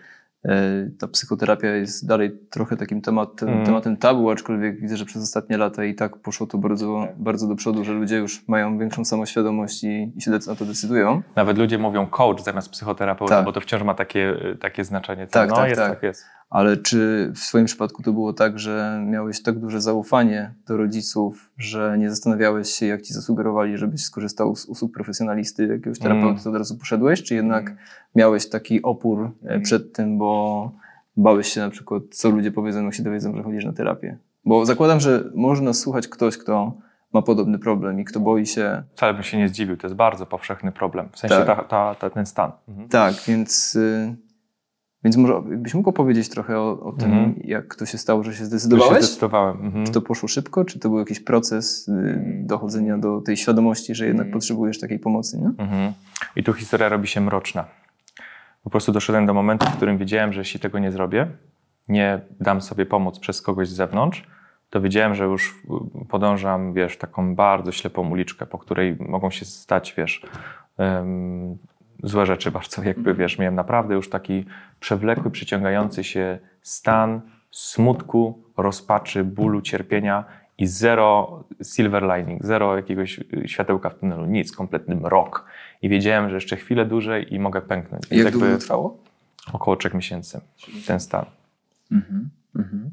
ta 0.99 1.07
psychoterapia 1.07 1.75
jest 1.75 2.07
dalej 2.07 2.39
trochę 2.49 2.77
takim 2.77 3.01
tematem, 3.01 3.49
mm. 3.49 3.65
tematem 3.65 3.97
tabu, 3.97 4.29
aczkolwiek 4.29 4.81
widzę, 4.81 4.97
że 4.97 5.05
przez 5.05 5.23
ostatnie 5.23 5.57
lata 5.57 5.85
i 5.85 5.95
tak 5.95 6.17
poszło 6.17 6.47
to 6.47 6.57
bardzo, 6.57 7.07
bardzo 7.17 7.47
do 7.47 7.55
przodu, 7.55 7.83
że 7.83 7.93
ludzie 7.93 8.17
już 8.17 8.47
mają 8.47 8.77
większą 8.77 9.05
samoświadomość 9.05 9.83
i, 9.83 10.11
i 10.15 10.21
się 10.21 10.31
na 10.31 10.39
to 10.39 10.65
decydują. 10.65 11.21
Nawet 11.35 11.57
ludzie 11.57 11.77
mówią 11.77 12.07
coach 12.07 12.43
zamiast 12.43 12.69
psychoterapeuta, 12.69 13.35
tak. 13.35 13.45
bo 13.45 13.51
to 13.51 13.61
wciąż 13.61 13.83
ma 13.83 13.93
takie, 13.93 14.35
takie 14.59 14.83
znaczenie. 14.83 15.27
Tak, 15.27 15.49
no, 15.49 15.55
tak, 15.55 15.69
jest, 15.69 15.81
tak. 15.81 15.93
tak 15.93 16.03
jest. 16.03 16.25
Ale 16.53 16.77
czy 16.77 17.31
w 17.35 17.39
Twoim 17.47 17.65
przypadku 17.65 18.03
to 18.03 18.13
było 18.13 18.33
tak, 18.33 18.59
że 18.59 19.03
miałeś 19.07 19.41
tak 19.41 19.59
duże 19.59 19.81
zaufanie 19.81 20.53
do 20.67 20.77
rodziców, 20.77 21.51
że 21.57 21.95
nie 21.99 22.09
zastanawiałeś 22.09 22.69
się, 22.69 22.85
jak 22.85 23.01
ci 23.01 23.13
zasugerowali, 23.13 23.77
żebyś 23.77 24.03
skorzystał 24.03 24.55
z 24.55 24.65
usług 24.65 24.93
profesjonalisty, 24.93 25.67
jakiegoś 25.67 25.99
terapeuty, 25.99 26.29
Mm. 26.29 26.43
to 26.43 26.49
od 26.49 26.55
razu 26.55 26.77
poszedłeś? 26.77 27.23
Czy 27.23 27.35
jednak 27.35 27.75
miałeś 28.15 28.49
taki 28.49 28.81
opór 28.81 29.31
e, 29.45 29.59
przed 29.59 29.93
tym, 29.93 30.17
bo 30.17 30.71
bałeś 31.17 31.47
się 31.47 31.61
na 31.61 31.69
przykład, 31.69 32.03
co 32.11 32.29
ludzie 32.29 32.51
powiedzą, 32.51 32.83
jak 32.85 32.93
się 32.93 33.03
dowiedzą, 33.03 33.35
że 33.37 33.43
chodzisz 33.43 33.65
na 33.65 33.73
terapię? 33.73 34.17
Bo 34.45 34.65
zakładam, 34.65 34.99
że 34.99 35.23
może 35.35 35.61
nas 35.61 35.79
słuchać 35.79 36.07
ktoś, 36.07 36.37
kto 36.37 36.73
ma 37.13 37.21
podobny 37.21 37.59
problem 37.59 37.99
i 37.99 38.05
kto 38.05 38.19
boi 38.19 38.45
się. 38.45 38.83
Wcale 38.95 39.13
bym 39.13 39.23
się 39.23 39.37
nie 39.37 39.49
zdziwił, 39.49 39.77
to 39.77 39.87
jest 39.87 39.95
bardzo 39.95 40.25
powszechny 40.25 40.71
problem. 40.71 41.09
W 41.11 41.19
sensie 41.19 41.35
Tak. 41.35 41.45
ta, 41.47 41.63
ta, 41.63 41.95
ta, 41.95 42.09
ten 42.09 42.25
stan. 42.25 42.51
Mhm. 42.69 42.89
Tak, 42.89 43.13
więc, 43.27 43.75
y, 43.75 44.15
więc 45.03 45.17
może 45.17 45.41
byś 45.41 45.73
mógł 45.73 45.89
opowiedzieć 45.89 46.29
trochę 46.29 46.59
o, 46.59 46.79
o 46.79 46.91
tym, 46.91 47.11
Mhm. 47.13 47.35
jak 47.43 47.75
to 47.75 47.85
się 47.85 47.97
stało, 47.97 48.23
że 48.23 48.31
się 48.31 48.31
Już 48.31 48.39
się 48.39 48.45
zdecydowałeś? 48.45 49.03
zdecydowałem. 49.03 49.65
Mhm. 49.65 49.85
Czy 49.85 49.91
to 49.91 50.01
poszło 50.01 50.29
szybko, 50.29 50.65
czy 50.65 50.79
to 50.79 50.89
był 50.89 50.99
jakiś 50.99 51.19
proces 51.19 51.87
y, 51.87 52.21
dochodzenia 52.45 52.97
do 52.97 53.21
tej 53.21 53.37
świadomości, 53.37 53.95
że 53.95 54.05
jednak 54.07 54.31
potrzebujesz 54.31 54.79
takiej 54.79 54.99
pomocy, 54.99 55.37
nie? 55.37 55.47
Mhm. 55.47 55.93
I 56.35 56.43
tu 56.43 56.53
historia 56.53 56.89
robi 56.89 57.07
się 57.07 57.21
mroczna. 57.21 57.65
Po 58.63 58.69
prostu 58.69 58.91
doszedłem 58.91 59.25
do 59.25 59.33
momentu, 59.33 59.65
w 59.65 59.75
którym 59.75 59.97
wiedziałem, 59.97 60.33
że 60.33 60.41
jeśli 60.41 60.59
tego 60.59 60.79
nie 60.79 60.91
zrobię, 60.91 61.27
nie 61.89 62.21
dam 62.39 62.61
sobie 62.61 62.85
pomóc 62.85 63.19
przez 63.19 63.41
kogoś 63.41 63.69
z 63.69 63.73
zewnątrz, 63.73 64.27
to 64.69 64.81
wiedziałem, 64.81 65.15
że 65.15 65.23
już 65.23 65.63
y, 66.03 66.05
podążam, 66.05 66.73
wiesz, 66.73 66.97
taką 66.97 67.35
bardzo 67.35 67.71
ślepą 67.71 68.09
uliczkę, 68.09 68.45
po 68.45 68.57
której 68.57 68.95
mogą 68.99 69.29
się 69.29 69.45
stać, 69.45 69.93
wiesz, 69.97 70.21
złe 72.03 72.25
rzeczy 72.25 72.51
bardzo. 72.51 72.83
Jakby, 72.83 73.13
wiesz, 73.13 73.37
miałem 73.37 73.55
naprawdę 73.55 73.95
już 73.95 74.09
taki 74.09 74.45
przewlekły, 74.79 75.31
przyciągający 75.31 76.03
się 76.03 76.39
stan 76.61 77.21
smutku, 77.51 78.43
rozpaczy, 78.57 79.23
bólu, 79.23 79.61
cierpienia 79.61 80.25
i 80.57 80.67
zero 80.67 81.43
silver 81.63 82.03
lining, 82.03 82.45
zero 82.45 82.75
jakiegoś 82.75 83.19
y, 83.19 83.47
światełka 83.47 83.89
w 83.89 83.95
tunelu, 83.95 84.25
nic, 84.25 84.51
kompletny 84.51 84.95
mrok. 84.95 85.45
I 85.81 85.89
wiedziałem, 85.89 86.29
że 86.29 86.35
jeszcze 86.35 86.55
chwilę 86.55 86.85
dłużej 86.85 87.33
i 87.33 87.39
mogę 87.39 87.61
pęknąć. 87.61 88.03
I 88.11 88.17
jak 88.17 88.31
długo 88.31 88.47
to 88.47 88.57
trwało? 88.57 88.97
Około 89.53 89.77
trzech 89.77 89.93
miesięcy 89.93 90.41
ten 90.87 90.99
stan. 90.99 91.25
Mhm. 91.91 92.29
Mhm. 92.55 92.91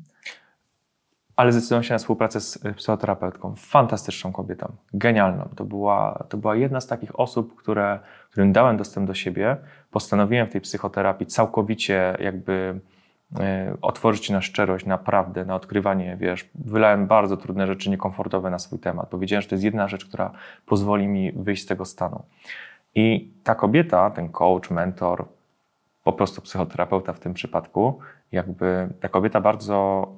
Ale 1.40 1.52
zdecydowałem 1.52 1.82
się 1.82 1.94
na 1.94 1.98
współpracę 1.98 2.40
z 2.40 2.56
y, 2.56 2.74
psychoterapeutką. 2.74 3.54
Fantastyczną 3.56 4.32
kobietą, 4.32 4.72
genialną. 4.94 5.48
To 5.56 5.64
była, 5.64 6.24
to 6.28 6.36
była 6.36 6.56
jedna 6.56 6.80
z 6.80 6.86
takich 6.86 7.20
osób, 7.20 7.56
które, 7.56 7.98
którym 8.30 8.52
dałem 8.52 8.76
dostęp 8.76 9.06
do 9.06 9.14
siebie. 9.14 9.56
Postanowiłem 9.90 10.46
w 10.46 10.50
tej 10.50 10.60
psychoterapii 10.60 11.26
całkowicie 11.26 12.16
jakby 12.20 12.80
e, 13.40 13.76
otworzyć 13.82 14.26
się 14.26 14.32
na 14.32 14.40
szczerość, 14.40 14.86
na 14.86 14.98
prawdę, 14.98 15.44
na 15.44 15.54
odkrywanie, 15.54 16.16
wiesz, 16.20 16.50
wylałem 16.54 17.06
bardzo 17.06 17.36
trudne 17.36 17.66
rzeczy, 17.66 17.90
niekomfortowe 17.90 18.50
na 18.50 18.58
swój 18.58 18.78
temat. 18.78 19.08
Powiedziałem, 19.08 19.42
że 19.42 19.48
to 19.48 19.54
jest 19.54 19.64
jedna 19.64 19.88
rzecz, 19.88 20.04
która 20.04 20.30
pozwoli 20.66 21.08
mi 21.08 21.32
wyjść 21.32 21.62
z 21.62 21.66
tego 21.66 21.84
stanu. 21.84 22.22
I 22.94 23.32
ta 23.44 23.54
kobieta, 23.54 24.10
ten 24.10 24.28
coach, 24.28 24.70
mentor, 24.70 25.24
po 26.04 26.12
prostu 26.12 26.42
psychoterapeuta 26.42 27.12
w 27.12 27.20
tym 27.20 27.34
przypadku, 27.34 27.98
jakby 28.32 28.88
ta 29.00 29.08
kobieta 29.08 29.40
bardzo 29.40 30.08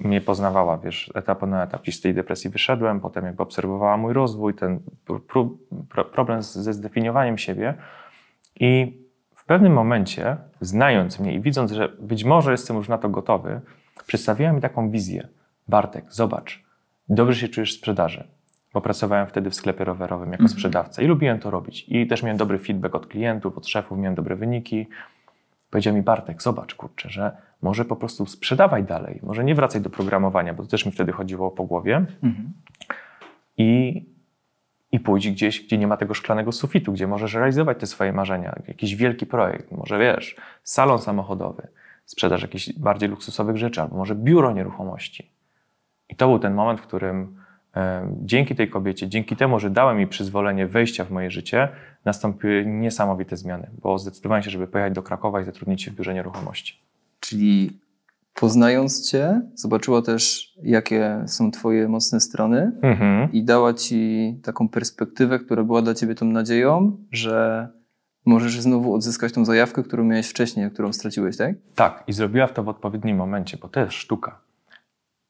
mnie 0.00 0.20
poznawała, 0.20 0.78
wiesz, 0.78 1.10
etap 1.14 1.42
na 1.42 1.64
etap. 1.64 1.88
I 1.88 1.92
z 1.92 2.00
tej 2.00 2.14
depresji 2.14 2.50
wyszedłem, 2.50 3.00
potem 3.00 3.24
jakby 3.24 3.42
obserwowała 3.42 3.96
mój 3.96 4.12
rozwój, 4.12 4.54
ten 4.54 4.80
problem 6.12 6.42
ze 6.42 6.72
zdefiniowaniem 6.72 7.38
siebie 7.38 7.74
i 8.60 9.00
w 9.34 9.44
pewnym 9.44 9.72
momencie, 9.72 10.36
znając 10.60 11.20
mnie 11.20 11.34
i 11.34 11.40
widząc, 11.40 11.72
że 11.72 11.88
być 11.88 12.24
może 12.24 12.50
jestem 12.50 12.76
już 12.76 12.88
na 12.88 12.98
to 12.98 13.08
gotowy, 13.08 13.60
przedstawiła 14.06 14.52
mi 14.52 14.60
taką 14.60 14.90
wizję. 14.90 15.28
Bartek, 15.68 16.04
zobacz, 16.08 16.64
dobrze 17.08 17.40
się 17.40 17.48
czujesz 17.48 17.74
w 17.74 17.78
sprzedaży. 17.78 18.28
Bo 18.74 18.80
pracowałem 18.80 19.26
wtedy 19.26 19.50
w 19.50 19.54
sklepie 19.54 19.84
rowerowym 19.84 20.32
jako 20.32 20.48
sprzedawca 20.48 21.02
i 21.02 21.06
lubiłem 21.06 21.38
to 21.40 21.50
robić. 21.50 21.84
I 21.88 22.06
też 22.06 22.22
miałem 22.22 22.36
dobry 22.36 22.58
feedback 22.58 22.94
od 22.94 23.06
klientów, 23.06 23.58
od 23.58 23.66
szefów, 23.66 23.98
miałem 23.98 24.14
dobre 24.14 24.36
wyniki. 24.36 24.88
Powiedział 25.70 25.94
mi 25.94 26.02
Bartek, 26.02 26.42
zobacz 26.42 26.74
kurczę, 26.74 27.10
że 27.10 27.36
może 27.62 27.84
po 27.84 27.96
prostu 27.96 28.26
sprzedawaj 28.26 28.84
dalej, 28.84 29.20
może 29.22 29.44
nie 29.44 29.54
wracaj 29.54 29.80
do 29.80 29.90
programowania, 29.90 30.54
bo 30.54 30.62
to 30.62 30.68
też 30.68 30.86
mi 30.86 30.92
wtedy 30.92 31.12
chodziło 31.12 31.50
po 31.50 31.64
głowie 31.64 31.96
Mhm. 32.22 32.52
i, 33.56 34.04
i 34.92 35.00
pójdź 35.00 35.30
gdzieś, 35.30 35.64
gdzie 35.64 35.78
nie 35.78 35.86
ma 35.86 35.96
tego 35.96 36.14
szklanego 36.14 36.52
sufitu, 36.52 36.92
gdzie 36.92 37.06
możesz 37.06 37.34
realizować 37.34 37.80
te 37.80 37.86
swoje 37.86 38.12
marzenia, 38.12 38.62
jakiś 38.68 38.96
wielki 38.96 39.26
projekt, 39.26 39.72
może 39.72 39.98
wiesz, 39.98 40.36
salon 40.62 40.98
samochodowy, 40.98 41.68
sprzedaż 42.04 42.42
jakichś 42.42 42.72
bardziej 42.72 43.08
luksusowych 43.08 43.56
rzeczy, 43.56 43.80
albo 43.82 43.96
może 43.96 44.14
biuro 44.14 44.52
nieruchomości. 44.52 45.30
I 46.08 46.16
to 46.16 46.28
był 46.28 46.38
ten 46.38 46.54
moment, 46.54 46.80
w 46.80 46.82
którym 46.82 47.36
dzięki 48.22 48.54
tej 48.54 48.70
kobiecie, 48.70 49.08
dzięki 49.08 49.36
temu, 49.36 49.60
że 49.60 49.70
dałem 49.70 49.98
jej 49.98 50.06
przyzwolenie 50.06 50.66
wejścia 50.66 51.04
w 51.04 51.10
moje 51.10 51.30
życie, 51.30 51.68
nastąpiły 52.04 52.66
niesamowite 52.66 53.36
zmiany, 53.36 53.70
bo 53.82 53.98
zdecydowałem 53.98 54.42
się, 54.42 54.50
żeby 54.50 54.66
pojechać 54.66 54.92
do 54.94 55.02
Krakowa 55.02 55.40
i 55.40 55.44
zatrudnić 55.44 55.82
się 55.82 55.90
w 55.90 55.94
biurze 55.94 56.14
nieruchomości. 56.14 56.80
Czyli 57.20 57.80
poznając 58.34 59.10
Cię, 59.10 59.40
zobaczyła 59.54 60.02
też, 60.02 60.54
jakie 60.62 61.22
są 61.26 61.50
Twoje 61.50 61.88
mocne 61.88 62.20
strony 62.20 62.72
Mhm. 62.82 63.32
i 63.32 63.44
dała 63.44 63.74
Ci 63.74 64.34
taką 64.42 64.68
perspektywę, 64.68 65.38
która 65.38 65.64
była 65.64 65.82
dla 65.82 65.94
Ciebie 65.94 66.14
tą 66.14 66.26
nadzieją, 66.26 66.96
że 67.12 67.68
możesz 68.26 68.60
znowu 68.60 68.94
odzyskać 68.94 69.32
tą 69.32 69.44
zajawkę, 69.44 69.82
którą 69.82 70.04
miałeś 70.04 70.28
wcześniej, 70.28 70.70
którą 70.70 70.92
straciłeś, 70.92 71.36
tak? 71.36 71.54
Tak, 71.74 72.04
i 72.06 72.12
zrobiła 72.12 72.48
to 72.48 72.62
w 72.62 72.68
odpowiednim 72.68 73.16
momencie, 73.16 73.56
bo 73.56 73.68
to 73.68 73.80
jest 73.80 73.92
sztuka. 73.92 74.40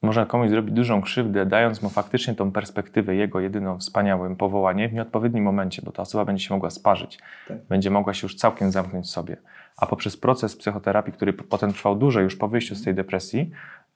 Można 0.02 0.26
komuś 0.26 0.50
zrobić 0.50 0.74
dużą 0.74 1.02
krzywdę, 1.02 1.46
dając 1.46 1.82
mu 1.82 1.90
faktycznie 1.90 2.34
tą 2.34 2.52
perspektywę, 2.52 3.14
jego 3.14 3.40
jedyną 3.40 3.78
wspaniałym 3.78 4.36
powołanie 4.36 4.88
w 4.88 4.92
nieodpowiednim 4.92 5.44
momencie, 5.44 5.82
bo 5.82 5.92
ta 5.92 6.02
osoba 6.02 6.24
będzie 6.24 6.44
się 6.44 6.54
mogła 6.54 6.70
sparzyć, 6.70 7.18
Tak. 7.48 7.58
będzie 7.68 7.90
mogła 7.90 8.14
się 8.14 8.24
już 8.24 8.34
całkiem 8.36 8.72
zamknąć 8.72 9.06
w 9.06 9.10
sobie. 9.10 9.36
A 9.76 9.86
poprzez 9.86 10.16
proces 10.16 10.56
psychoterapii, 10.56 11.12
który 11.12 11.32
potem 11.32 11.72
trwał 11.72 11.96
dłużej 11.96 12.24
już 12.24 12.36
po 12.36 12.48
wyjściu 12.48 12.74
z 12.74 12.84
tej 12.84 12.94
depresji, 12.94 13.50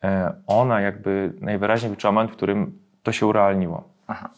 e, 0.05 0.33
ona 0.47 0.81
jakby 0.81 1.33
najwyraźniej 1.41 1.91
wyczuła 1.91 2.13
moment, 2.13 2.31
w 2.31 2.37
którym 2.37 2.79
to 3.03 3.13
się 3.13 3.27
urealniło. 3.27 3.89
Aha. 4.07 4.31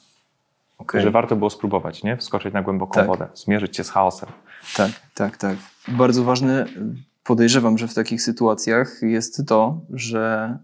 Okej. 0.78 1.00
Że 1.02 1.10
warto 1.10 1.36
było 1.36 1.50
spróbować, 1.50 2.02
nie? 2.02 2.16
Wskoczyć 2.16 2.54
na 2.54 2.62
głęboką 2.62 2.92
Tak. 2.94 3.06
wodę, 3.06 3.28
zmierzyć 3.34 3.76
się 3.76 3.84
z 3.84 3.90
chaosem. 3.90 4.28
Tak, 4.76 4.90
tak, 5.14 5.36
tak. 5.36 5.56
Bardzo 5.88 6.24
ważne, 6.24 6.66
podejrzewam, 7.26 7.78
że 7.78 7.88
w 7.88 7.94
takich 7.94 8.22
sytuacjach 8.22 9.02
jest 9.02 9.46
to, 9.46 9.80
że 9.90 10.58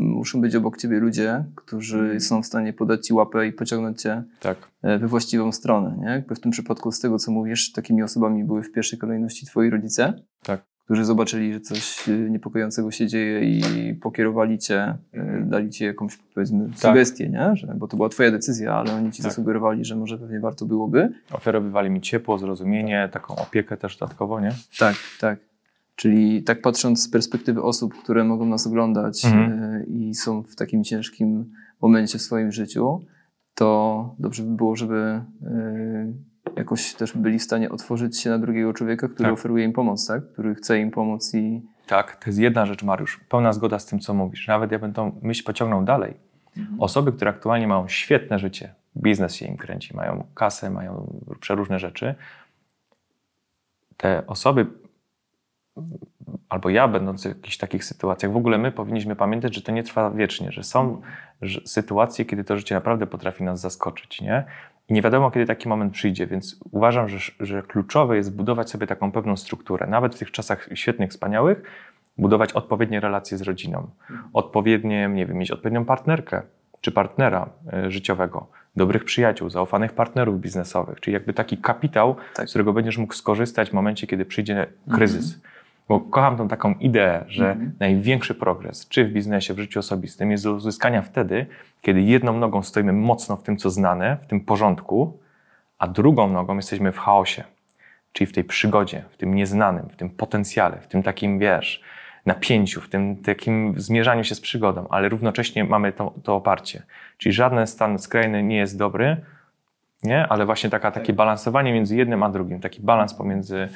muszą 0.00 0.40
być 0.40 0.54
obok 0.56 0.76
ciebie 0.76 0.98
ludzie, 1.00 1.44
którzy 1.54 2.20
są 2.20 2.42
w 2.42 2.46
stanie 2.46 2.72
podać 2.72 3.06
ci 3.06 3.14
łapę 3.14 3.46
i 3.46 3.52
pociągnąć 3.52 4.02
cię 4.02 4.22
Tak. 4.40 4.58
e, 4.82 4.98
we 4.98 5.06
właściwą 5.08 5.52
stronę. 5.52 5.96
Nie? 6.00 6.06
Jakby 6.06 6.34
w 6.34 6.40
tym 6.40 6.52
przypadku, 6.52 6.92
z 6.92 7.00
tego 7.00 7.18
co 7.18 7.32
mówisz, 7.32 7.72
takimi 7.72 8.02
osobami 8.02 8.44
były 8.44 8.62
w 8.62 8.72
pierwszej 8.72 8.98
kolejności 8.98 9.46
twoi 9.46 9.70
rodzice, 9.70 10.12
Tak. 10.42 10.60
którzy 10.84 11.04
zobaczyli, 11.04 11.52
że 11.52 11.60
coś 11.60 12.08
e, 12.08 12.12
niepokojącego 12.12 12.90
się 12.90 13.06
dzieje 13.06 13.40
i 13.58 13.94
pokierowali 13.94 14.58
cię, 14.58 14.94
e, 15.12 15.40
dali 15.46 15.70
ci 15.70 15.84
jakąś, 15.84 16.16
powiedzmy, 16.34 16.68
sugestię, 16.76 17.28
nie? 17.28 17.50
Że, 17.56 17.66
bo 17.76 17.88
to 17.88 17.96
była 17.96 18.08
twoja 18.08 18.30
decyzja, 18.30 18.74
ale 18.74 18.94
oni 18.94 19.12
ci 19.12 19.22
Tak. 19.22 19.30
zasugerowali, 19.32 19.84
że 19.84 19.96
może 19.96 20.18
pewnie 20.18 20.40
warto 20.40 20.66
byłoby. 20.66 21.12
Oferowywali 21.32 21.90
mi 21.90 22.00
ciepło, 22.00 22.38
zrozumienie, 22.38 23.08
taką 23.12 23.36
opiekę 23.36 23.76
też 23.76 23.96
dodatkowo, 23.96 24.40
nie? 24.40 24.52
Tak, 24.78 24.96
tak. 25.20 25.53
Czyli 25.96 26.42
tak 26.42 26.60
patrząc 26.62 27.02
z 27.02 27.10
perspektywy 27.10 27.62
osób, 27.62 27.94
które 28.02 28.24
mogą 28.24 28.46
nas 28.46 28.66
oglądać 28.66 29.24
Mhm. 29.24 29.62
e, 29.62 29.84
i 29.84 30.14
są 30.14 30.42
w 30.42 30.56
takim 30.56 30.84
ciężkim 30.84 31.52
momencie 31.80 32.18
w 32.18 32.22
swoim 32.22 32.52
życiu, 32.52 33.00
to 33.54 34.14
dobrze 34.18 34.42
by 34.42 34.56
było, 34.56 34.76
żeby 34.76 34.96
e, 34.96 35.22
jakoś 36.56 36.94
też 36.94 37.16
byli 37.16 37.38
w 37.38 37.42
stanie 37.42 37.70
otworzyć 37.70 38.18
się 38.20 38.30
na 38.30 38.38
drugiego 38.38 38.72
człowieka, 38.72 39.08
który 39.08 39.24
Tak. 39.24 39.32
oferuje 39.32 39.64
im 39.64 39.72
pomoc, 39.72 40.06
tak? 40.06 40.32
Który 40.32 40.54
chce 40.54 40.80
im 40.80 40.90
pomóc 40.90 41.34
i 41.34 41.62
Tak, 41.86 42.16
to 42.16 42.30
jest 42.30 42.38
jedna 42.38 42.66
rzecz, 42.66 42.82
Mariusz. 42.82 43.20
Pełna 43.28 43.52
zgoda 43.52 43.78
z 43.78 43.86
tym, 43.86 44.00
co 44.00 44.14
mówisz. 44.14 44.48
Nawet 44.48 44.72
ja 44.72 44.78
bym 44.78 44.92
tą 44.92 45.18
myśl 45.22 45.44
pociągnął 45.44 45.84
dalej. 45.84 46.14
Osoby, 46.78 47.12
które 47.12 47.30
aktualnie 47.30 47.68
mają 47.68 47.88
świetne 47.88 48.38
życie, 48.38 48.74
biznes 48.96 49.34
się 49.34 49.46
im 49.46 49.56
kręci, 49.56 49.96
mają 49.96 50.24
kasę, 50.34 50.70
mają 50.70 51.20
przeróżne 51.40 51.78
rzeczy, 51.78 52.14
te 53.96 54.26
osoby, 54.26 54.66
albo 56.48 56.70
ja 56.70 56.88
będąc 56.88 57.22
w 57.22 57.28
jakichś 57.28 57.56
takich 57.56 57.84
sytuacjach, 57.84 58.32
w 58.32 58.36
ogóle 58.36 58.58
my 58.58 58.72
powinniśmy 58.72 59.16
pamiętać, 59.16 59.54
że 59.54 59.62
to 59.62 59.72
nie 59.72 59.82
trwa 59.82 60.10
wiecznie, 60.10 60.52
że 60.52 60.64
są 60.64 61.00
sytuacje, 61.64 62.24
kiedy 62.24 62.44
to 62.44 62.56
życie 62.56 62.74
naprawdę 62.74 63.06
potrafi 63.06 63.44
nas 63.44 63.60
zaskoczyć, 63.60 64.20
nie? 64.20 64.44
I 64.88 64.94
nie 64.94 65.02
wiadomo, 65.02 65.30
kiedy 65.30 65.46
taki 65.46 65.68
moment 65.68 65.92
przyjdzie, 65.92 66.26
więc 66.26 66.60
uważam, 66.70 67.08
że, 67.08 67.18
że 67.40 67.62
kluczowe 67.62 68.16
jest 68.16 68.36
budować 68.36 68.70
sobie 68.70 68.86
taką 68.86 69.12
pewną 69.12 69.36
strukturę, 69.36 69.86
nawet 69.86 70.14
w 70.14 70.18
tych 70.18 70.30
czasach 70.30 70.68
świetnych, 70.74 71.10
wspaniałych, 71.10 71.62
budować 72.18 72.52
odpowiednie 72.52 73.00
relacje 73.00 73.38
z 73.38 73.42
rodziną, 73.42 73.90
odpowiednie, 74.32 75.08
nie 75.08 75.26
wiem, 75.26 75.36
mieć 75.36 75.50
odpowiednią 75.50 75.84
partnerkę 75.84 76.42
czy 76.80 76.92
partnera 76.92 77.48
y, 77.86 77.90
życiowego, 77.90 78.46
dobrych 78.76 79.04
przyjaciół, 79.04 79.50
zaufanych 79.50 79.92
partnerów 79.92 80.40
biznesowych, 80.40 81.00
czyli 81.00 81.14
jakby 81.14 81.32
taki 81.32 81.58
kapitał, 81.58 82.16
Tak. 82.34 82.46
z 82.48 82.50
którego 82.50 82.72
będziesz 82.72 82.98
mógł 82.98 83.14
skorzystać 83.14 83.70
w 83.70 83.72
momencie, 83.72 84.06
kiedy 84.06 84.24
przyjdzie 84.24 84.66
kryzys. 84.92 85.40
Bo 85.88 86.00
kocham 86.00 86.36
tą 86.36 86.48
taką 86.48 86.74
ideę, 86.74 87.24
że 87.28 87.50
Mhm. 87.50 87.72
największy 87.80 88.34
progres, 88.34 88.88
czy 88.88 89.04
w 89.04 89.12
biznesie, 89.12 89.54
w 89.54 89.58
życiu 89.58 89.80
osobistym, 89.80 90.30
jest 90.30 90.44
do 90.44 90.52
uzyskania 90.52 91.02
wtedy, 91.02 91.46
kiedy 91.80 92.02
jedną 92.02 92.38
nogą 92.38 92.62
stoimy 92.62 92.92
mocno 92.92 93.36
w 93.36 93.42
tym, 93.42 93.56
co 93.56 93.70
znane, 93.70 94.16
w 94.22 94.26
tym 94.26 94.40
porządku, 94.40 95.18
a 95.78 95.88
drugą 95.88 96.28
nogą 96.28 96.56
jesteśmy 96.56 96.92
w 96.92 96.98
chaosie, 96.98 97.44
czyli 98.12 98.26
w 98.26 98.32
tej 98.32 98.44
przygodzie, 98.44 99.04
w 99.10 99.16
tym 99.16 99.34
nieznanym, 99.34 99.88
w 99.88 99.96
tym 99.96 100.10
potencjale, 100.10 100.80
w 100.80 100.86
tym 100.86 101.02
takim, 101.02 101.38
wiesz, 101.38 101.82
napięciu, 102.26 102.80
w 102.80 102.88
tym 102.88 103.16
takim 103.16 103.74
zmierzaniu 103.76 104.24
się 104.24 104.34
z 104.34 104.40
przygodą, 104.40 104.86
ale 104.90 105.08
równocześnie 105.08 105.64
mamy 105.64 105.92
to, 105.92 106.14
to 106.22 106.34
oparcie. 106.34 106.82
Czyli 107.18 107.32
żaden 107.32 107.66
stan 107.66 107.98
skrajny 107.98 108.42
nie 108.42 108.56
jest 108.56 108.78
dobry, 108.78 109.16
nie? 110.02 110.26
ale 110.28 110.46
właśnie 110.46 110.70
taka, 110.70 110.90
takie 110.90 111.12
balansowanie 111.12 111.72
między 111.72 111.96
jednym 111.96 112.22
a 112.22 112.28
drugim, 112.28 112.60
taki 112.60 112.80
balans 112.80 113.14
pomiędzy 113.14 113.68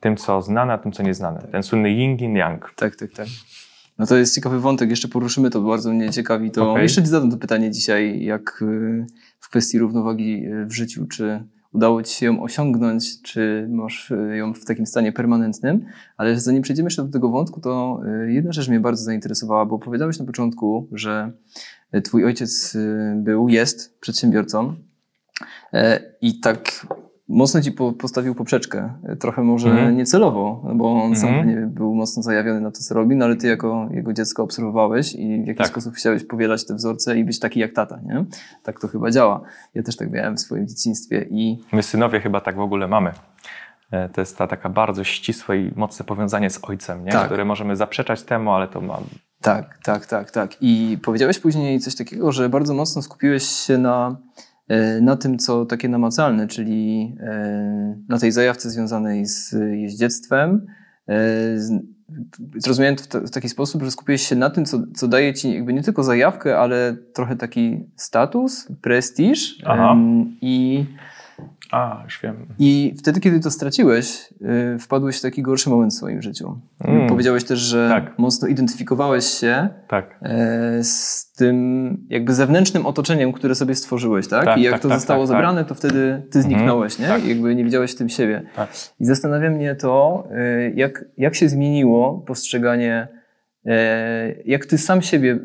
tym, 0.00 0.16
co 0.16 0.42
znane, 0.42 0.72
a 0.72 0.78
tym, 0.78 0.92
co 0.92 1.02
nieznane. 1.02 1.40
Ten 1.52 1.62
słynny 1.62 1.90
yin 1.90 2.16
i 2.18 2.38
yang. 2.38 2.72
Tak, 2.76 2.96
tak, 2.96 3.12
tak. 3.12 3.26
No 3.98 4.06
to 4.06 4.16
jest 4.16 4.34
ciekawy 4.34 4.60
wątek, 4.60 4.90
jeszcze 4.90 5.08
poruszymy 5.08 5.50
to, 5.50 5.60
bardzo 5.60 5.92
mnie 5.92 6.10
ciekawi. 6.10 6.50
To 6.50 6.70
Okej. 6.70 6.82
jeszcze 6.82 7.02
Ci 7.02 7.08
zadam 7.08 7.30
to 7.30 7.36
pytanie 7.36 7.70
dzisiaj, 7.70 8.24
jak 8.24 8.62
y, 8.62 9.06
w 9.40 9.48
kwestii 9.48 9.78
równowagi 9.78 10.46
y, 10.46 10.66
w 10.66 10.72
życiu, 10.72 11.06
czy 11.06 11.44
udało 11.72 12.02
Ci 12.02 12.14
się 12.14 12.26
ją 12.26 12.42
osiągnąć, 12.42 13.22
czy 13.22 13.66
masz 13.70 14.10
y, 14.10 14.36
ją 14.36 14.54
w 14.54 14.64
takim 14.64 14.86
stanie 14.86 15.12
permanentnym, 15.12 15.84
ale 16.16 16.40
zanim 16.40 16.62
przejdziemy 16.62 16.86
jeszcze 16.86 17.02
do 17.02 17.12
tego 17.12 17.28
wątku, 17.28 17.60
to 17.60 18.00
jedna 18.26 18.52
rzecz 18.52 18.68
mnie 18.68 18.80
bardzo 18.80 19.04
zainteresowała, 19.04 19.66
bo 19.66 19.76
opowiadałeś 19.76 20.18
na 20.18 20.24
początku, 20.24 20.88
że 20.92 21.32
Twój 22.04 22.24
ojciec 22.24 22.76
był, 23.16 23.48
jest 23.48 24.00
przedsiębiorcą 24.00 24.74
i 26.20 26.40
tak 26.40 26.86
mocno 27.32 27.60
Ci 27.62 27.72
po, 27.72 27.92
postawił 27.92 28.34
poprzeczkę, 28.34 28.94
y, 29.12 29.16
trochę 29.16 29.42
może 29.42 29.70
Mhm. 29.70 29.96
niecelowo, 29.96 30.62
bo 30.74 31.02
on 31.02 31.16
sam 31.16 31.28
Mhm. 31.28 31.46
pewnie 31.48 31.66
był 31.66 31.94
mocno 31.94 32.22
zajawiony 32.22 32.60
na 32.60 32.70
to, 32.70 32.78
co 32.80 32.94
robi, 32.94 33.16
no 33.16 33.24
ale 33.24 33.36
ty 33.36 33.46
jako 33.48 33.88
jego 33.90 34.12
dziecko 34.12 34.42
obserwowałeś 34.42 35.14
i 35.14 35.42
w 35.42 35.46
jakiś 35.46 35.58
Tak. 35.58 35.66
sposób 35.68 35.94
chciałeś 35.94 36.24
powielać 36.24 36.66
te 36.66 36.74
wzorce 36.74 37.18
i 37.18 37.24
być 37.24 37.38
taki 37.38 37.60
jak 37.60 37.72
tata, 37.72 38.00
nie? 38.04 38.24
Tak 38.62 38.80
to 38.80 38.88
chyba 38.88 39.10
działa. 39.10 39.40
Ja 39.74 39.82
też 39.82 39.96
tak 39.96 40.10
miałem 40.10 40.36
w 40.36 40.40
swoim 40.40 40.68
dzieciństwie 40.68 41.26
i 41.30 41.58
My 41.72 41.82
synowie 41.82 42.20
chyba 42.20 42.40
tak 42.40 42.56
w 42.56 42.60
ogóle 42.60 42.88
mamy. 42.88 43.12
E, 43.90 44.08
To 44.08 44.20
jest 44.20 44.38
ta 44.38 44.46
taka 44.46 44.68
bardzo 44.68 45.04
ścisłe 45.04 45.58
i 45.58 45.72
mocne 45.76 46.04
powiązanie 46.04 46.50
z 46.50 46.58
ojcem, 46.64 47.04
nie? 47.04 47.12
Tak. 47.12 47.26
które 47.26 47.44
możemy 47.44 47.76
zaprzeczać 47.76 48.22
temu, 48.22 48.50
ale 48.52 48.68
to 48.68 48.80
ma. 48.80 48.98
tak, 49.40 49.78
tak, 49.84 50.06
tak, 50.06 50.30
tak. 50.30 50.56
I 50.60 50.98
powiedziałeś 51.04 51.38
później 51.38 51.80
coś 51.80 51.94
takiego, 51.96 52.32
że 52.32 52.48
bardzo 52.48 52.74
mocno 52.74 53.02
skupiłeś 53.02 53.42
się 53.42 53.78
na, 53.78 54.16
e, 54.38 54.42
na 55.02 55.16
tym, 55.16 55.38
co 55.38 55.66
takie 55.66 55.88
namacalne, 55.88 56.46
czyli 56.46 57.14
e, 57.20 57.96
na 58.08 58.18
tej 58.18 58.32
zajawce 58.32 58.70
związanej 58.70 59.26
z 59.26 59.54
jeździectwem. 59.74 60.66
E, 61.08 61.14
Zrozumiałem 62.56 62.96
to 62.96 63.02
w, 63.04 63.06
ta- 63.06 63.20
w 63.20 63.30
taki 63.30 63.48
sposób, 63.48 63.82
że 63.82 63.90
skupiłeś 63.90 64.22
się 64.28 64.36
na 64.36 64.50
tym, 64.50 64.64
co, 64.64 64.78
co 64.94 65.08
daje 65.08 65.34
ci 65.34 65.54
jakby 65.54 65.72
nie 65.72 65.82
tylko 65.82 66.02
zajawkę, 66.02 66.58
ale 66.58 66.96
trochę 67.14 67.36
taki 67.36 67.86
status, 67.96 68.68
prestiż. 68.82 69.58
Aha. 69.66 69.96
I, 70.40 70.84
A, 71.72 72.00
już 72.04 72.20
wiem. 72.22 72.46
I 72.58 72.94
wtedy, 72.98 73.20
kiedy 73.20 73.40
to 73.40 73.50
straciłeś, 73.50 74.32
y, 74.74 74.78
wpadłeś 74.78 75.18
w 75.18 75.22
taki 75.22 75.42
gorszy 75.42 75.70
moment 75.70 75.92
w 75.92 75.96
swoim 75.96 76.22
życiu. 76.22 76.60
Mm. 76.84 77.08
Powiedziałeś 77.08 77.44
też, 77.44 77.58
że 77.58 77.88
Tak. 77.88 78.18
mocno 78.18 78.48
identyfikowałeś 78.48 79.24
się 79.24 79.68
Tak. 79.88 80.18
e, 80.22 80.84
z 80.84 81.32
tym 81.32 81.96
jakby 82.08 82.34
zewnętrznym 82.34 82.86
otoczeniem, 82.86 83.32
które 83.32 83.54
sobie 83.54 83.74
stworzyłeś, 83.74 84.28
tak? 84.28 84.44
Tak, 84.44 84.58
I 84.58 84.62
jak 84.62 84.72
tak, 84.72 84.82
to 84.82 84.88
tak, 84.88 84.98
zostało 84.98 85.22
tak, 85.22 85.28
zabrane, 85.28 85.64
to 85.64 85.74
wtedy 85.74 86.22
ty 86.30 86.42
zniknąłeś, 86.42 86.98
nie? 86.98 87.06
tak. 87.08 87.24
I 87.24 87.28
jakby 87.28 87.54
nie 87.54 87.64
widziałeś 87.64 87.92
w 87.92 87.96
tym 87.96 88.08
siebie. 88.08 88.42
I 89.00 89.04
zastanawia 89.04 89.50
mnie 89.50 89.74
to, 89.74 90.24
e, 90.30 90.70
jak, 90.70 91.04
jak 91.18 91.34
się 91.34 91.48
zmieniło 91.48 92.24
postrzeganie, 92.26 93.08
e, 93.66 94.34
jak 94.44 94.66
ty 94.66 94.78
sam 94.78 95.02
siebie 95.02 95.38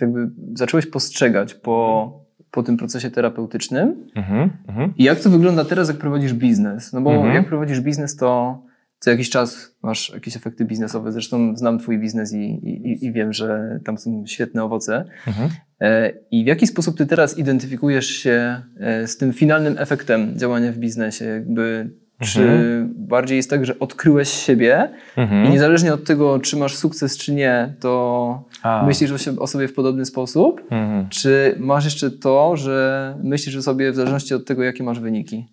jakby 0.00 0.30
zacząłeś 0.54 0.86
postrzegać 0.86 1.54
po, 1.54 2.19
po 2.50 2.62
tym 2.62 2.76
procesie 2.76 3.10
terapeutycznym 3.10 4.06
Mhm, 4.14 4.50
mhm. 4.68 4.92
i 4.98 5.04
jak 5.04 5.20
to 5.20 5.30
wygląda 5.30 5.64
teraz, 5.64 5.88
jak 5.88 5.96
prowadzisz 5.96 6.32
biznes? 6.34 6.92
No 6.92 7.00
bo 7.00 7.12
Mhm. 7.14 7.34
jak 7.34 7.46
prowadzisz 7.46 7.80
biznes, 7.80 8.16
to 8.16 8.62
co 8.98 9.10
jakiś 9.10 9.30
czas 9.30 9.76
masz 9.82 10.10
jakieś 10.14 10.36
efekty 10.36 10.64
biznesowe. 10.64 11.12
Zresztą 11.12 11.56
znam 11.56 11.78
twój 11.78 11.98
biznes 11.98 12.32
i, 12.32 12.38
i, 12.38 13.04
i 13.04 13.12
wiem, 13.12 13.32
że 13.32 13.80
tam 13.84 13.98
są 13.98 14.26
świetne 14.26 14.64
owoce. 14.64 15.04
Mhm. 15.26 15.50
E, 15.80 16.12
I 16.30 16.44
w 16.44 16.46
jaki 16.46 16.66
sposób 16.66 16.96
ty 16.98 17.06
teraz 17.06 17.38
identyfikujesz 17.38 18.06
się 18.06 18.62
e, 18.80 19.06
z 19.06 19.16
tym 19.16 19.32
finalnym 19.32 19.74
efektem 19.78 20.38
działania 20.38 20.72
w 20.72 20.76
biznesie? 20.76 21.24
Jakby, 21.24 21.90
czy 22.20 22.42
Mhm. 22.42 22.94
bardziej 22.96 23.36
jest 23.36 23.50
tak, 23.50 23.66
że 23.66 23.78
odkryłeś 23.78 24.28
siebie 24.28 24.88
Mhm. 25.16 25.44
i 25.46 25.48
niezależnie 25.50 25.94
od 25.94 26.04
tego, 26.04 26.38
czy 26.38 26.56
masz 26.56 26.76
sukces, 26.76 27.18
czy 27.18 27.34
nie, 27.34 27.74
to 27.80 28.44
A. 28.62 28.82
myślisz 28.86 29.12
o, 29.38 29.46
sobie 29.46 29.68
w 29.68 29.74
podobny 29.74 30.04
sposób? 30.04 30.60
Mhm. 30.70 31.08
Czy 31.08 31.54
masz 31.58 31.84
jeszcze 31.84 32.10
to, 32.10 32.56
że 32.56 33.14
myślisz 33.22 33.56
o 33.56 33.62
sobie 33.62 33.92
w 33.92 33.94
zależności 33.94 34.34
od 34.34 34.46
tego, 34.46 34.62
jakie 34.62 34.84
masz 34.84 35.00
wyniki? 35.00 35.46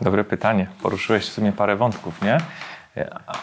Dobre 0.00 0.24
pytanie. 0.24 0.66
Poruszyłeś 0.82 1.22
w 1.24 1.32
sumie 1.32 1.52
parę 1.52 1.76
wątków, 1.76 2.22
nie? 2.22 2.38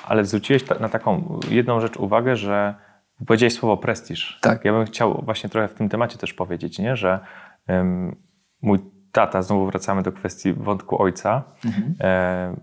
Ale 0.08 0.26
zwróciłeś 0.26 0.64
na 0.80 0.90
taką 0.90 1.40
jedną 1.50 1.80
rzecz 1.80 1.98
uwagę, 1.98 2.36
że 2.36 2.76
powiedziałeś 3.28 3.54
słowo 3.54 3.78
prestiż. 3.78 4.40
Tak. 4.42 4.66
Ja 4.66 4.74
bym 4.74 4.86
chciał 4.86 5.22
właśnie 5.26 5.50
trochę 5.50 5.68
w 5.68 5.74
tym 5.74 5.90
temacie 5.90 6.18
też 6.18 6.34
powiedzieć, 6.34 6.80
nie? 6.80 6.96
że 6.96 7.20
mój 8.62 8.80
tata, 9.18 9.42
znowu 9.42 9.66
wracamy 9.66 10.04
do 10.04 10.12
kwestii 10.12 10.54
wątku 10.54 11.02
ojca, 11.02 11.44
e, 12.02 12.56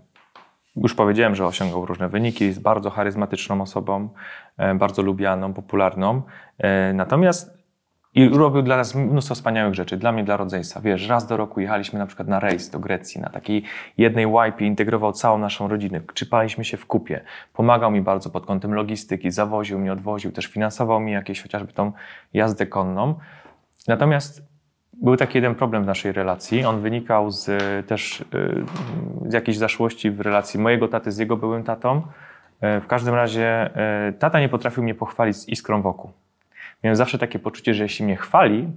już 0.75 0.93
powiedziałem, 0.93 1.35
że 1.35 1.45
osiągał 1.45 1.85
różne 1.85 2.09
wyniki, 2.09 2.45
jest 2.45 2.61
bardzo 2.61 2.89
charyzmatyczną 2.89 3.61
osobą, 3.61 4.09
e, 4.57 4.75
bardzo 4.75 5.01
lubianą, 5.01 5.53
popularną. 5.53 6.21
E, 6.57 6.93
natomiast 6.93 7.55
i 8.13 8.29
robił 8.29 8.61
dla 8.61 8.77
nas 8.77 8.95
mnóstwo 8.95 9.35
wspaniałych 9.35 9.75
rzeczy, 9.75 9.97
dla 9.97 10.11
mnie, 10.11 10.23
dla 10.23 10.37
rodzeństwa. 10.37 10.81
Wiesz, 10.81 11.07
raz 11.07 11.27
do 11.27 11.37
roku 11.37 11.59
jechaliśmy 11.59 11.99
na 11.99 12.05
przykład 12.05 12.27
na 12.27 12.39
rejs 12.39 12.69
do 12.69 12.79
Grecji, 12.79 13.21
na 13.21 13.29
takiej 13.29 13.63
jednej 13.97 14.25
łajpie, 14.25 14.65
integrował 14.65 15.13
całą 15.13 15.37
naszą 15.37 15.67
rodzinę, 15.67 16.01
czypaliśmy 16.13 16.65
się 16.65 16.77
w 16.77 16.85
kupie, 16.85 17.21
pomagał 17.53 17.91
mi 17.91 18.01
bardzo 18.01 18.29
pod 18.29 18.45
kątem 18.45 18.73
logistyki, 18.73 19.31
zawoził 19.31 19.79
mnie, 19.79 19.93
odwoził, 19.93 20.31
też 20.31 20.45
finansował 20.45 20.99
mi 20.99 21.11
jakieś 21.11 21.41
chociażby 21.41 21.73
tą 21.73 21.91
jazdę 22.33 22.67
konną. 22.67 23.15
Natomiast 23.87 24.54
był 25.01 25.17
taki 25.17 25.37
jeden 25.37 25.55
problem 25.55 25.83
w 25.83 25.85
naszej 25.85 26.11
relacji. 26.11 26.65
On 26.65 26.81
wynikał 26.81 27.31
z 27.31 27.49
e, 27.49 27.83
też 27.83 28.21
e, 28.21 28.25
z 29.29 29.33
jakiejś 29.33 29.57
zaszłości 29.57 30.11
w 30.11 30.21
relacji 30.21 30.59
mojego 30.59 30.87
taty 30.87 31.11
z 31.11 31.17
jego 31.17 31.37
byłym 31.37 31.63
tatą. 31.63 32.01
E, 32.61 32.81
W 32.81 32.87
każdym 32.87 33.15
razie 33.15 33.69
tata 34.19 34.39
nie 34.39 34.49
potrafił 34.49 34.83
mnie 34.83 34.95
pochwalić 34.95 35.37
z 35.37 35.49
iskrą 35.49 35.81
wokół. 35.81 36.11
Miałem 36.83 36.95
zawsze 36.95 37.17
takie 37.17 37.39
poczucie, 37.39 37.73
że 37.73 37.83
jeśli 37.83 38.05
mnie 38.05 38.15
chwali 38.15 38.67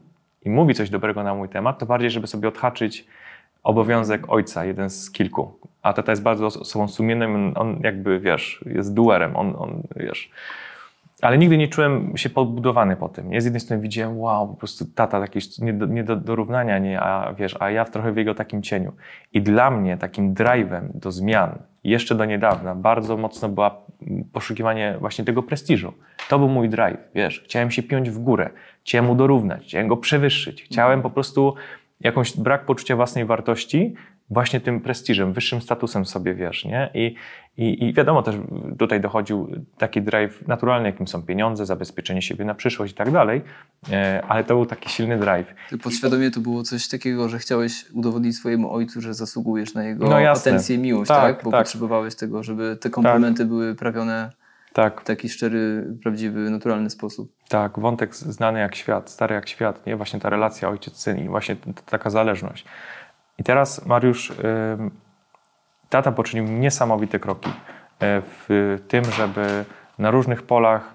i 0.45 0.51
mówi 0.51 0.75
coś 0.75 0.91
dobrego 0.91 1.23
na 1.23 1.35
mój 1.35 1.49
temat, 1.49 1.79
to 1.79 1.87
bardziej, 1.87 2.11
żeby 2.11 2.27
sobie 2.27 2.49
odhaczyć 2.49 3.07
obowiązek 3.63 4.23
ojca, 4.29 4.65
jeden 4.65 4.91
z 4.91 5.11
kilku. 5.11 5.59
A 5.83 5.93
tata 5.93 6.13
jest 6.13 6.23
bardzo 6.23 6.47
osobą 6.47 6.89
sumienną, 6.89 7.55
on 7.55 7.81
jakby, 7.83 8.21
wiesz, 8.21 8.65
jest 8.67 8.95
duerem, 8.95 9.37
on, 9.37 9.55
on 9.59 9.83
wiesz... 9.97 10.31
Ale 11.23 11.39
nigdy 11.39 11.57
nie 11.59 11.69
czułem 11.69 12.17
się 12.17 12.31
podbudowany 12.31 12.97
po 12.97 13.09
tym. 13.09 13.31
Nie? 13.31 13.41
Z 13.41 13.45
jednej 13.45 13.61
strony 13.61 13.83
widziałem, 13.83 14.19
wow, 14.19 14.49
po 14.49 14.55
prostu 14.55 14.85
tata 14.95 15.19
jakieś 15.19 15.59
nie 15.59 15.73
do, 15.73 15.87
nie 15.87 16.05
do 16.05 16.17
dorównania, 16.17 16.79
nie? 16.79 17.01
A, 17.01 17.33
wiesz, 17.33 17.57
a 17.61 17.71
ja 17.71 17.85
w 17.85 17.91
trochę 17.91 18.13
w 18.13 18.17
jego 18.17 18.35
takim 18.35 18.63
cieniu. 18.63 18.93
I 19.33 19.43
dla 19.43 19.71
mnie 19.71 19.97
takim 19.97 20.35
drive'em 20.35 20.83
do 20.95 21.13
zmian, 21.13 21.59
jeszcze 21.85 22.15
do 22.15 22.25
niedawna, 22.25 22.75
bardzo 22.75 23.17
mocno 23.17 23.49
była 23.49 23.81
poszukiwanie 24.33 24.97
właśnie 25.01 25.25
tego 25.25 25.43
prestiżu. 25.43 25.93
To 26.29 26.39
był 26.39 26.49
mój 26.49 26.69
drive, 26.69 26.99
wiesz. 27.15 27.43
Chciałem 27.45 27.71
się 27.71 27.83
piąć 27.83 28.11
w 28.11 28.19
górę, 28.19 28.51
chciałem 28.85 29.05
mu 29.05 29.15
dorównać, 29.15 29.65
chciałem 29.65 29.89
go 29.89 29.97
przewyższyć. 29.97 30.63
Chciałem 30.63 31.03
po 31.03 31.11
prostu 31.11 31.55
jakąś 32.01 32.37
brak 32.37 32.65
poczucia 32.65 32.97
własnej 32.97 33.25
wartości 33.25 33.95
właśnie 34.31 34.61
tym 34.61 34.81
prestiżem, 34.81 35.33
wyższym 35.33 35.61
statusem 35.61 36.07
sobie, 36.07 36.35
wiesz, 36.35 36.65
nie? 36.65 36.91
I, 36.95 37.15
i, 37.57 37.85
I 37.85 37.93
wiadomo 37.93 38.23
też, 38.23 38.37
tutaj 38.79 39.01
dochodził 39.01 39.49
taki 39.79 40.03
drive 40.03 40.49
naturalny, 40.49 40.89
jakim 40.89 41.09
są 41.09 41.23
pieniądze, 41.23 41.67
zabezpieczenie 41.67 42.23
siebie 42.23 42.45
na 42.45 42.55
przyszłość 42.55 42.93
i 42.93 42.97
tak 42.97 43.11
dalej, 43.11 43.43
e, 43.93 44.23
ale 44.29 44.45
to 44.45 44.55
był 44.55 44.67
taki 44.67 44.89
silny 44.89 45.19
drive. 45.19 45.55
Ty 45.71 45.79
podświadomie 45.79 46.31
to 46.31 46.41
było 46.41 46.63
coś 46.63 46.89
takiego, 46.89 47.29
że 47.29 47.39
chciałeś 47.39 47.91
udowodnić 47.91 48.37
swojemu 48.37 48.73
ojcu, 48.73 49.01
że 49.01 49.15
zasługujesz 49.15 49.75
na 49.75 49.85
jego 49.85 50.09
No 50.09 50.21
jasne. 50.21 50.51
atencję 50.51 50.77
i 50.77 50.79
miłość, 50.79 51.09
Tak, 51.09 51.37
tak? 51.37 51.45
Bo 51.45 51.51
tak. 51.51 51.61
potrzebowałeś 51.65 52.15
tego, 52.15 52.43
żeby 52.43 52.77
te 52.81 52.91
komplementy 52.91 53.45
były 53.45 53.75
prawione 53.75 54.31
Tak, 54.73 55.01
w 55.01 55.05
taki 55.05 55.29
szczery, 55.29 55.87
prawdziwy, 56.03 56.51
naturalny 56.51 56.91
sposób. 56.91 57.33
tak, 57.49 57.79
wątek 57.79 58.15
znany 58.17 58.61
jak 58.61 58.75
świat, 58.75 59.11
stary 59.11 59.35
jak 59.35 59.49
świat, 59.49 59.87
nie? 59.87 59.97
Właśnie 59.97 60.21
ta 60.21 60.31
relacja 60.31 60.69
ojciec-syn 60.69 61.19
i 61.25 61.29
właśnie 61.29 61.57
taka 61.91 62.11
zależność. 62.11 62.65
I 63.39 63.43
teraz 63.45 63.87
Mariusz, 63.87 64.33
tata 65.89 66.13
poczynił 66.13 66.45
niesamowite 66.45 67.19
kroki 67.19 67.51
e, 67.51 67.53
w 68.23 68.77
tym, 68.89 69.05
żeby 69.05 69.65
na 69.99 70.11
różnych 70.11 70.43
polach, 70.43 70.95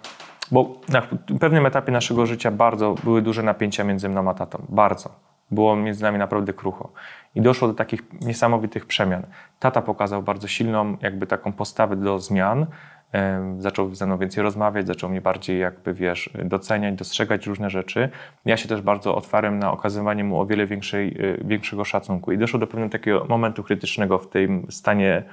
bo 0.52 0.82
na 0.90 1.02
pewnym 1.40 1.66
etapie 1.66 1.92
naszego 1.92 2.26
życia 2.26 2.52
bardzo 2.52 2.96
były 3.04 3.22
duże 3.22 3.44
napięcia 3.44 3.84
między 3.84 4.10
mną 4.10 4.30
a 4.30 4.34
tatą, 4.34 4.66
bardzo. 4.70 5.10
było 5.52 5.76
między 5.76 6.04
nami 6.04 6.18
naprawdę 6.18 6.54
krucho. 6.54 6.90
I 7.36 7.42
doszło 7.42 7.68
do 7.68 7.74
takich 7.74 8.02
niesamowitych 8.22 8.86
przemian. 8.86 9.24
Tata 9.60 9.82
pokazał 9.82 10.24
bardzo 10.24 10.48
silną 10.48 10.98
jakby 11.02 11.28
taką 11.28 11.54
postawę 11.54 11.96
do 11.96 12.20
zmian, 12.20 12.66
zaczął 13.60 13.96
ze 13.96 14.06
mną 14.06 14.18
więcej 14.18 14.44
rozmawiać, 14.44 14.88
zaczął 14.88 15.10
mnie 15.10 15.22
bardziej 15.22 15.60
jakby, 15.60 15.94
wiesz, 15.94 16.30
doceniać, 16.44 16.96
dostrzegać 16.96 17.48
różne 17.48 17.70
rzeczy. 17.70 18.10
Ja 18.46 18.58
się 18.58 18.70
też 18.70 18.82
bardzo 18.82 19.16
otwarłem 19.16 19.60
na 19.60 19.72
okazywanie 19.72 20.24
mu 20.24 20.42
o 20.42 20.46
wiele 20.46 20.66
większej, 20.66 21.08
y, 21.08 21.44
większego 21.46 21.86
szacunku. 21.86 22.32
I 22.32 22.38
doszło 22.38 22.60
do 22.60 22.68
pewnego 22.68 22.92
takiego 22.92 23.26
momentu 23.30 23.64
krytycznego 23.64 24.20
w 24.20 24.28
tym 24.28 24.68
stanie 24.70 25.24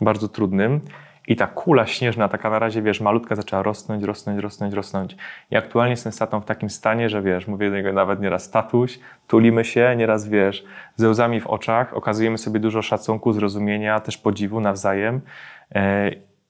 bardzo 0.00 0.28
trudnym. 0.28 0.80
I 1.28 1.36
ta 1.36 1.46
kula 1.46 1.86
śnieżna, 1.86 2.28
taka 2.28 2.50
na 2.50 2.58
razie, 2.58 2.82
wiesz, 2.82 3.00
malutka 3.00 3.34
zaczęła 3.34 3.62
rosnąć, 3.62 4.04
rosnąć, 4.04 4.40
rosnąć, 4.40 4.74
rosnąć. 4.74 5.16
I 5.50 5.56
aktualnie 5.56 5.90
jestem 5.90 6.42
w 6.42 6.44
takim 6.44 6.70
stanie, 6.70 7.08
że 7.08 7.22
wiesz, 7.22 7.46
mówię 7.46 7.70
do 7.70 7.76
niego 7.76 7.92
nawet 7.92 8.20
nieraz 8.20 8.50
tatuś, 8.50 8.98
tulimy 9.26 9.64
się, 9.64 9.94
nieraz 9.96 10.28
wiesz, 10.28 10.64
ze 10.96 11.08
łzami 11.08 11.40
w 11.40 11.46
oczach, 11.46 11.96
okazujemy 11.96 12.38
sobie 12.38 12.60
dużo 12.60 12.82
szacunku, 12.82 13.32
zrozumienia, 13.32 14.00
też 14.00 14.18
podziwu 14.18 14.60
nawzajem. 14.60 15.20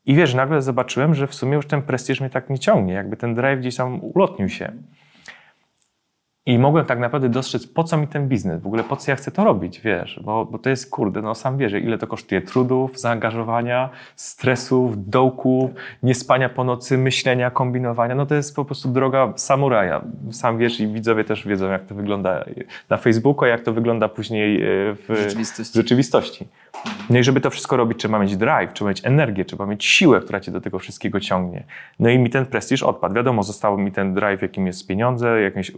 I 0.07 0.15
wiesz, 0.15 0.35
nagle 0.35 0.63
zobaczyłem, 0.63 1.15
że 1.15 1.27
w 1.27 1.35
sumie 1.35 1.55
już 1.55 1.67
ten 1.67 1.83
prestiż 1.83 2.21
mnie 2.21 2.31
tak 2.31 2.51
nie 2.51 2.59
ciągnie, 2.59 2.95
jakby 2.95 3.17
ten 3.17 3.35
drive 3.35 3.61
gdzieś 3.61 3.77
tam 3.77 4.05
ulotnił 4.05 4.49
się. 4.49 4.73
I 6.47 6.59
mogłem 6.59 6.87
tak 6.87 6.99
naprawdę 6.99 7.29
dostrzec, 7.29 7.67
po 7.67 7.85
co 7.85 7.97
mi 7.97 8.09
ten 8.09 8.29
biznes, 8.29 8.63
w 8.63 8.67
ogóle 8.67 8.85
po 8.85 8.97
co 8.97 9.11
ja 9.11 9.17
chcę 9.17 9.31
to 9.31 9.45
robić, 9.45 9.81
wiesz, 9.81 10.21
bo, 10.25 10.45
bo 10.45 10.59
to 10.59 10.71
jest, 10.71 10.91
kurde, 10.91 11.23
no 11.23 11.35
sam 11.35 11.59
wiesz, 11.59 11.73
ile 11.73 11.99
to 11.99 12.07
kosztuje 12.07 12.41
trudów, 12.41 13.01
zaangażowania, 13.01 13.91
stresów, 14.17 15.11
dołków, 15.11 15.71
niespania 16.03 16.49
po 16.49 16.65
nocy, 16.65 16.99
myślenia, 16.99 17.51
kombinowania, 17.51 18.15
no 18.15 18.27
to 18.27 18.35
jest 18.35 18.57
po 18.57 18.65
prostu 18.65 18.89
droga 18.89 19.33
samuraja. 19.37 20.05
Sam 20.31 20.59
wiesz 20.59 20.81
i 20.81 20.89
widzowie 20.89 21.25
też 21.25 21.47
wiedzą, 21.47 21.71
jak 21.71 21.87
to 21.87 21.95
wygląda 21.95 22.45
na 22.91 22.97
Facebooku, 22.97 23.45
a 23.45 23.49
jak 23.49 23.61
to 23.61 23.73
wygląda 23.73 24.09
później 24.09 24.63
e, 24.63 24.67
w 24.95 25.07
rzeczywistości. 25.09 25.73
W 25.73 25.77
rzeczywistości. 25.77 26.49
No 27.11 27.19
i 27.19 27.23
żeby 27.25 27.41
to 27.41 27.51
wszystko 27.51 27.77
robić, 27.77 27.99
trzeba 27.99 28.19
mieć 28.19 28.37
drive, 28.37 28.73
trzeba 28.73 28.89
mieć 28.89 29.07
energię, 29.07 29.45
trzeba 29.45 29.67
mieć 29.67 29.85
siłę, 29.85 30.21
która 30.21 30.41
cię 30.41 30.53
do 30.53 30.61
tego 30.61 30.79
wszystkiego 30.79 31.21
ciągnie. 31.21 31.65
No 31.99 32.11
i 32.11 32.19
mi 32.19 32.31
ten 32.31 32.47
prestiż 32.47 32.83
odpadł. 32.83 33.15
Wiadomo, 33.15 33.43
zostało 33.43 33.79
mi 33.79 33.93
ten 33.93 34.15
drive, 34.15 34.43
jakim 34.43 34.67
jest 34.67 34.87
pieniądze, 34.87 35.41
jakieś 35.41 35.71
y, 35.71 35.75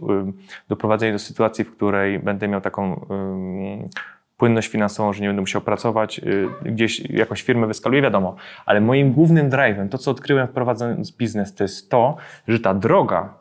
doprowadzenie 0.69 1.11
do 1.11 1.19
sytuacji, 1.19 1.63
w 1.65 1.75
której 1.75 2.19
będę 2.19 2.47
miał 2.47 2.61
taką 2.61 3.05
płynność 4.37 4.67
finansową, 4.67 5.13
że 5.13 5.21
nie 5.21 5.27
będę 5.27 5.41
musiał 5.41 5.61
pracować, 5.61 6.19
y, 6.19 6.47
gdzieś 6.65 7.09
jakąś 7.09 7.43
firmę 7.43 7.67
wyskaluję, 7.67 8.01
wiadomo. 8.01 8.35
Ale 8.65 8.81
moim 8.81 9.11
głównym 9.13 9.49
drive'em, 9.49 9.89
to 9.89 9.97
co 9.97 10.11
odkryłem 10.11 10.47
wprowadzając 10.47 11.11
biznes, 11.11 11.55
to 11.55 11.63
jest 11.63 11.89
to, 11.89 12.17
że 12.47 12.59
ta 12.59 12.73
droga 12.73 13.33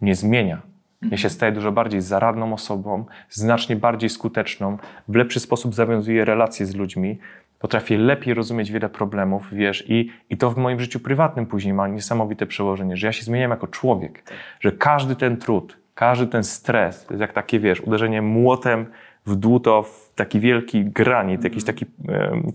mnie 0.00 0.14
zmienia. 0.14 0.62
Ja 1.10 1.16
się 1.16 1.30
staję 1.30 1.52
dużo 1.52 1.72
bardziej 1.72 2.00
zaradną 2.00 2.52
osobą, 2.52 3.04
znacznie 3.30 3.76
bardziej 3.76 4.10
skuteczną, 4.10 4.78
w 5.08 5.14
lepszy 5.14 5.40
sposób 5.40 5.74
zawiązuję 5.74 6.24
relacje 6.24 6.66
z 6.66 6.74
ludźmi, 6.74 7.18
potrafię 7.58 7.98
lepiej 7.98 8.34
rozumieć 8.34 8.72
wiele 8.72 8.88
problemów, 8.88 9.48
wiesz, 9.52 9.84
i, 9.88 10.10
i 10.30 10.36
to 10.36 10.50
w 10.50 10.56
moim 10.56 10.80
życiu 10.80 11.00
prywatnym 11.00 11.46
później 11.46 11.74
ma 11.74 11.88
niesamowite 11.88 12.46
przełożenie, 12.46 12.96
że 12.96 13.06
ja 13.06 13.12
się 13.12 13.22
zmieniam 13.22 13.50
jako 13.50 13.66
człowiek, 13.66 14.32
że 14.60 14.72
każdy 14.72 15.16
ten 15.16 15.36
trud, 15.36 15.76
każdy 15.96 16.26
ten 16.26 16.44
stres, 16.44 17.06
to 17.06 17.14
jest 17.14 17.20
jak 17.20 17.32
takie, 17.32 17.60
wiesz, 17.60 17.80
uderzenie 17.80 18.22
młotem 18.22 18.86
w 19.26 19.36
dłuto, 19.36 19.82
w 19.82 20.12
taki 20.14 20.40
wielki 20.40 20.84
granit, 20.84 21.44
jakiś 21.44 21.64
taki 21.64 21.86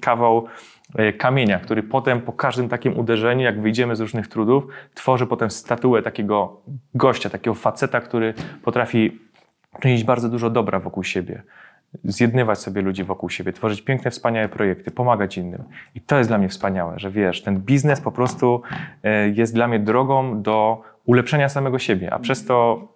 kawał 0.01 0.45
e, 0.95 1.13
kamienia, 1.13 1.59
który 1.59 1.83
potem 1.83 2.21
po 2.21 2.33
każdym 2.33 2.69
takim 2.69 2.99
uderzeniu, 2.99 3.43
jak 3.43 3.61
wyjdziemy 3.61 3.95
z 3.95 3.99
różnych 3.99 4.27
trudów, 4.27 4.63
tworzy 4.93 5.27
potem 5.27 5.51
statuę 5.51 6.01
takiego 6.01 6.61
gościa, 6.95 7.29
takiego 7.29 7.55
faceta, 7.55 8.01
który 8.01 8.33
potrafi 8.63 9.19
czynić 9.79 10.03
bardzo 10.03 10.29
dużo 10.29 10.49
dobra 10.49 10.79
wokół 10.79 11.03
siebie, 11.03 11.43
zjednywać 12.03 12.59
sobie 12.59 12.81
ludzi 12.81 13.03
wokół 13.03 13.29
siebie, 13.29 13.53
tworzyć 13.53 13.81
piękne, 13.81 14.11
wspaniałe 14.11 14.49
projekty, 14.49 14.91
pomagać 14.91 15.37
innym. 15.37 15.63
I 15.95 16.01
to 16.01 16.17
jest 16.17 16.29
dla 16.29 16.37
mnie 16.37 16.49
wspaniałe, 16.49 16.99
że 16.99 17.11
wiesz, 17.11 17.41
ten 17.41 17.59
biznes 17.59 18.01
po 18.01 18.11
prostu 18.11 18.61
e, 19.03 19.29
jest 19.29 19.53
dla 19.53 19.67
mnie 19.67 19.79
drogą 19.79 20.41
do 20.41 20.81
ulepszenia 21.05 21.49
samego 21.49 21.79
siebie, 21.79 22.13
a 22.13 22.19
przez 22.19 22.45
to 22.45 22.87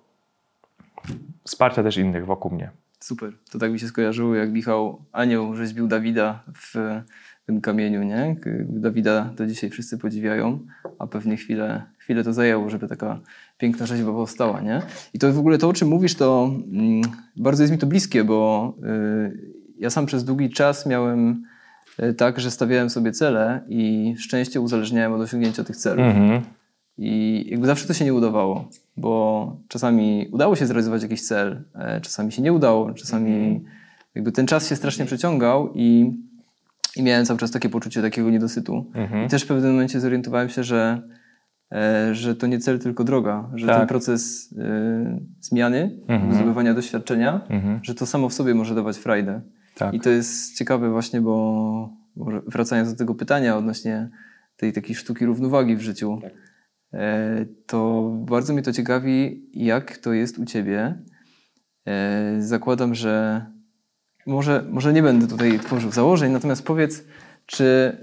wsparcia 1.43 1.83
też 1.83 1.97
innych 1.97 2.25
wokół 2.25 2.51
mnie. 2.51 2.71
Super. 2.99 3.33
To 3.51 3.59
tak 3.59 3.71
mi 3.71 3.79
się 3.79 3.87
skojarzyło, 3.87 4.35
jak 4.35 4.51
Michał 4.51 5.01
Anioł 5.11 5.55
rzeźbił 5.55 5.87
Dawida 5.87 6.43
w 6.55 7.01
tym 7.45 7.61
kamieniu, 7.61 8.03
nie? 8.03 8.35
Dawida 8.69 9.29
do 9.37 9.47
dzisiaj 9.47 9.69
wszyscy 9.69 9.97
podziwiają, 9.97 10.59
a 10.99 11.07
pewnie 11.07 11.37
chwilę, 11.37 11.83
chwilę 11.97 12.23
to 12.23 12.33
zajęło, 12.33 12.69
żeby 12.69 12.87
taka 12.87 13.19
piękna 13.57 13.85
rzeźba 13.85 14.11
powstała, 14.11 14.61
nie? 14.61 14.81
I 15.13 15.19
to 15.19 15.33
w 15.33 15.39
ogóle 15.39 15.57
to, 15.57 15.69
o 15.69 15.73
czym 15.73 15.87
mówisz, 15.87 16.15
to 16.15 16.51
mm, 16.71 17.01
bardzo 17.35 17.63
jest 17.63 17.73
mi 17.73 17.79
to 17.79 17.87
bliskie, 17.87 18.23
bo 18.23 18.73
y, 18.83 19.51
ja 19.77 19.89
sam 19.89 20.05
przez 20.05 20.23
długi 20.23 20.49
czas 20.49 20.85
miałem 20.85 21.43
y, 22.03 22.13
tak, 22.13 22.39
że 22.39 22.51
stawiałem 22.51 22.89
sobie 22.89 23.11
cele 23.11 23.61
i 23.67 24.15
szczęście 24.17 24.61
uzależniałem 24.61 25.13
od 25.13 25.21
osiągnięcia 25.21 25.63
tych 25.63 25.77
celów. 25.77 26.05
Mhm. 26.05 26.41
I 26.97 27.45
jakby 27.49 27.67
zawsze 27.67 27.87
to 27.87 27.93
się 27.93 28.05
nie 28.05 28.13
udawało, 28.13 28.69
bo 28.97 29.57
czasami 29.67 30.27
udało 30.31 30.55
się 30.55 30.65
zrealizować 30.65 31.03
jakiś 31.03 31.21
cel, 31.21 31.63
e, 31.75 32.01
czasami 32.01 32.31
się 32.31 32.41
nie 32.41 32.53
udało, 32.53 32.93
czasami 32.93 33.31
mhm. 33.31 33.61
jakby 34.15 34.31
ten 34.31 34.47
czas 34.47 34.69
się 34.69 34.75
strasznie 34.75 35.05
przeciągał 35.05 35.73
i, 35.73 36.17
i 36.95 37.03
miałem 37.03 37.25
cały 37.25 37.39
czas 37.39 37.51
takie 37.51 37.69
poczucie 37.69 38.01
takiego 38.01 38.29
niedosytu. 38.29 38.85
Mhm. 38.93 39.25
I 39.25 39.29
też 39.29 39.43
w 39.43 39.47
pewnym 39.47 39.71
momencie 39.71 39.99
zorientowałem 39.99 40.49
się, 40.49 40.63
że, 40.63 41.01
e, 41.71 42.15
że 42.15 42.35
to 42.35 42.47
nie 42.47 42.59
cel, 42.59 42.79
tylko 42.79 43.03
droga, 43.03 43.49
że 43.55 43.67
tak. 43.67 43.77
ten 43.77 43.87
proces 43.87 44.53
e, 44.57 45.19
zmiany, 45.41 45.97
mhm. 46.07 46.35
zdobywania 46.35 46.73
doświadczenia, 46.73 47.41
mhm. 47.49 47.79
że 47.83 47.95
to 47.95 48.05
samo 48.05 48.29
w 48.29 48.33
sobie 48.33 48.53
może 48.53 48.75
dawać 48.75 48.97
frajdę. 48.97 49.41
Tak. 49.75 49.93
I 49.93 49.99
to 49.99 50.09
jest 50.09 50.57
ciekawe 50.57 50.89
właśnie, 50.89 51.21
bo 51.21 51.89
wracając 52.47 52.91
do 52.91 52.97
tego 52.97 53.15
pytania 53.15 53.57
odnośnie 53.57 54.09
tej 54.57 54.73
takiej 54.73 54.95
sztuki 54.95 55.25
równowagi 55.25 55.75
w 55.75 55.81
życiu, 55.81 56.19
tak 56.21 56.31
to 57.65 58.09
bardzo 58.15 58.53
mnie 58.53 58.61
to 58.61 58.71
ciekawi, 58.71 59.49
jak 59.53 59.97
to 59.97 60.13
jest 60.13 60.37
u 60.37 60.45
Ciebie. 60.45 61.03
E, 61.87 62.35
zakładam, 62.39 62.95
że 62.95 63.45
może, 64.27 64.65
może 64.69 64.93
nie 64.93 65.03
będę 65.03 65.27
tutaj 65.27 65.59
tworzył 65.59 65.91
założeń, 65.91 66.31
natomiast 66.31 66.65
powiedz, 66.65 67.03
czy 67.45 67.97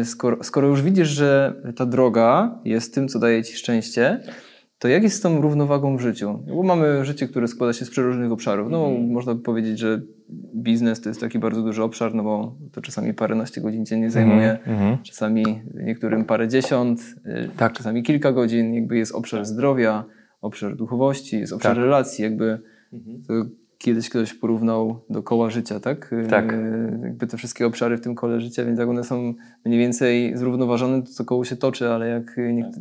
e, 0.00 0.04
skoro, 0.04 0.44
skoro 0.44 0.68
już 0.68 0.82
widzisz, 0.82 1.08
że 1.08 1.62
ta 1.76 1.86
droga 1.86 2.58
jest 2.64 2.94
tym, 2.94 3.08
co 3.08 3.18
daje 3.18 3.44
Ci 3.44 3.56
szczęście, 3.56 4.20
to 4.78 4.88
jak 4.88 5.02
jest 5.02 5.16
z 5.16 5.20
tą 5.20 5.40
równowagą 5.40 5.96
w 5.96 6.00
życiu? 6.00 6.44
Bo 6.46 6.62
mamy 6.62 7.04
życie, 7.04 7.28
które 7.28 7.48
składa 7.48 7.72
się 7.72 7.84
z 7.84 7.90
przeróżnych 7.90 8.32
obszarów. 8.32 8.70
No, 8.70 8.88
mm. 8.88 9.10
można 9.10 9.34
by 9.34 9.42
powiedzieć, 9.42 9.78
że 9.78 10.02
biznes 10.54 11.00
to 11.00 11.08
jest 11.08 11.20
taki 11.20 11.38
bardzo 11.38 11.62
duży 11.62 11.82
obszar, 11.82 12.14
no 12.14 12.22
bo 12.22 12.56
to 12.72 12.80
czasami 12.80 13.14
paręnaście 13.14 13.60
godzin 13.60 13.86
dziennie 13.86 14.10
zajmuje, 14.10 14.58
mm. 14.66 14.98
czasami 15.02 15.44
niektórym 15.74 16.24
parę 16.24 16.48
dziesiąt, 16.48 17.00
y, 17.00 17.50
tak. 17.56 17.72
czasami 17.72 18.02
kilka 18.02 18.32
godzin. 18.32 18.74
Jakby 18.74 18.96
jest 18.96 19.14
obszar 19.14 19.44
zdrowia, 19.44 20.04
obszar 20.40 20.76
duchowości, 20.76 21.38
jest 21.38 21.52
obszar 21.52 21.74
tak. 21.74 21.84
relacji, 21.84 22.24
jakby 22.24 22.58
mhm. 22.92 23.22
to 23.28 23.34
kiedyś 23.78 24.10
ktoś 24.10 24.34
porównał 24.34 25.00
do 25.10 25.22
koła 25.22 25.50
życia, 25.50 25.80
tak? 25.80 26.14
Tak. 26.30 26.52
E, 26.52 26.98
jakby 27.02 27.26
te 27.26 27.36
wszystkie 27.36 27.66
obszary 27.66 27.96
w 27.96 28.00
tym 28.00 28.14
kole 28.14 28.40
życia, 28.40 28.64
więc 28.64 28.78
jak 28.78 28.88
one 28.88 29.04
są 29.04 29.34
mniej 29.64 29.78
więcej 29.78 30.36
zrównoważone, 30.36 31.02
to 31.02 31.08
to 31.18 31.24
koło 31.24 31.44
się 31.44 31.56
toczy, 31.56 31.88
ale 31.88 32.08
jak 32.08 32.36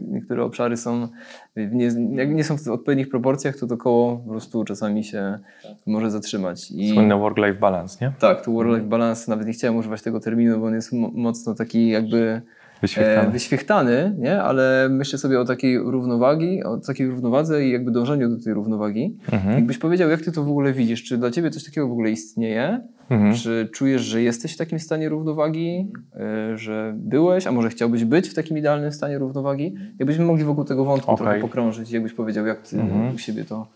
niektóre 0.08 0.44
obszary 0.44 0.78
są, 0.78 1.08
nie, 1.56 1.90
jak 2.12 2.30
nie 2.30 2.44
są 2.44 2.58
w 2.58 2.68
odpowiednich 2.68 3.10
proporcjach, 3.10 3.58
to 3.58 3.68
to 3.68 3.78
koło 3.78 4.18
po 4.18 4.30
prostu 4.30 4.64
czasami 4.64 5.04
się 5.04 5.40
może 5.86 6.12
zatrzymać. 6.12 6.72
I... 6.72 6.90
Słynny 6.94 7.16
work-life 7.16 7.60
balance, 7.60 8.06
nie? 8.06 8.14
Tak, 8.20 8.46
to 8.46 8.52
work-life 8.52 8.88
balance, 8.88 9.32
nawet 9.32 9.48
nie 9.48 9.54
chciałem 9.54 9.78
używać 9.78 10.02
tego 10.02 10.20
terminu, 10.20 10.60
bo 10.60 10.66
on 10.66 10.74
jest 10.74 10.92
mocno 10.94 11.56
taki 11.56 11.90
jakby 11.90 12.42
wyświechtany. 12.88 13.28
E, 13.28 13.32
wyświechtany, 13.32 14.16
nie? 14.20 14.42
ale 14.42 14.88
myślę 14.90 15.20
sobie 15.20 15.40
o 15.40 15.46
takiej 15.46 15.78
równowagi, 15.78 16.64
o 16.64 16.78
takiej 16.78 17.08
równowadze 17.08 17.66
i 17.66 17.72
jakby 17.72 17.92
dążeniu 17.92 18.30
do 18.30 18.44
tej 18.44 18.54
równowagi. 18.54 19.18
Mhm. 19.32 19.56
Jakbyś 19.56 19.78
powiedział, 19.78 20.10
jak 20.10 20.22
ty 20.22 20.32
to 20.32 20.44
w 20.44 20.50
ogóle 20.50 20.74
widzisz? 20.74 21.04
Czy 21.04 21.18
dla 21.18 21.32
ciebie 21.32 21.50
coś 21.50 21.64
takiego 21.64 21.88
w 21.88 21.92
ogóle 21.92 22.12
istnieje? 22.12 22.82
Mhm. 23.10 23.34
Czy 23.34 23.70
czujesz, 23.74 24.02
że 24.02 24.22
jesteś 24.22 24.54
w 24.54 24.58
takim 24.58 24.80
stanie 24.80 25.10
równowagi, 25.10 25.92
e, 26.16 26.58
że 26.58 26.94
byłeś, 26.98 27.48
a 27.48 27.52
może 27.52 27.70
chciałbyś 27.70 28.06
być 28.06 28.30
w 28.30 28.34
takim 28.34 28.58
idealnym 28.58 28.92
stanie 28.92 29.18
równowagi? 29.18 29.76
Jakbyśmy 30.00 30.26
mogli 30.26 30.44
wokół 30.44 30.64
tego 30.64 30.86
wątku 30.86 31.12
okay. 31.12 31.26
trochę 31.26 31.40
pokrążyć, 31.40 31.92
jakbyś 31.92 32.14
powiedział, 32.14 32.46
jak 32.46 32.62
ty 32.62 32.80
mhm. 32.80 33.16
u 33.16 33.18
siebie 33.18 33.46
to 33.46 33.68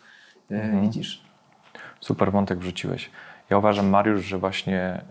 e, 0.52 0.56
mhm. 0.56 0.82
widzisz? 0.82 1.24
Super 2.00 2.32
wątek 2.32 2.60
wrzuciłeś. 2.60 3.10
Ja 3.50 3.58
uważam, 3.58 3.90
Mariusz, 3.90 4.26
że 4.26 4.38
właśnie 4.38 5.02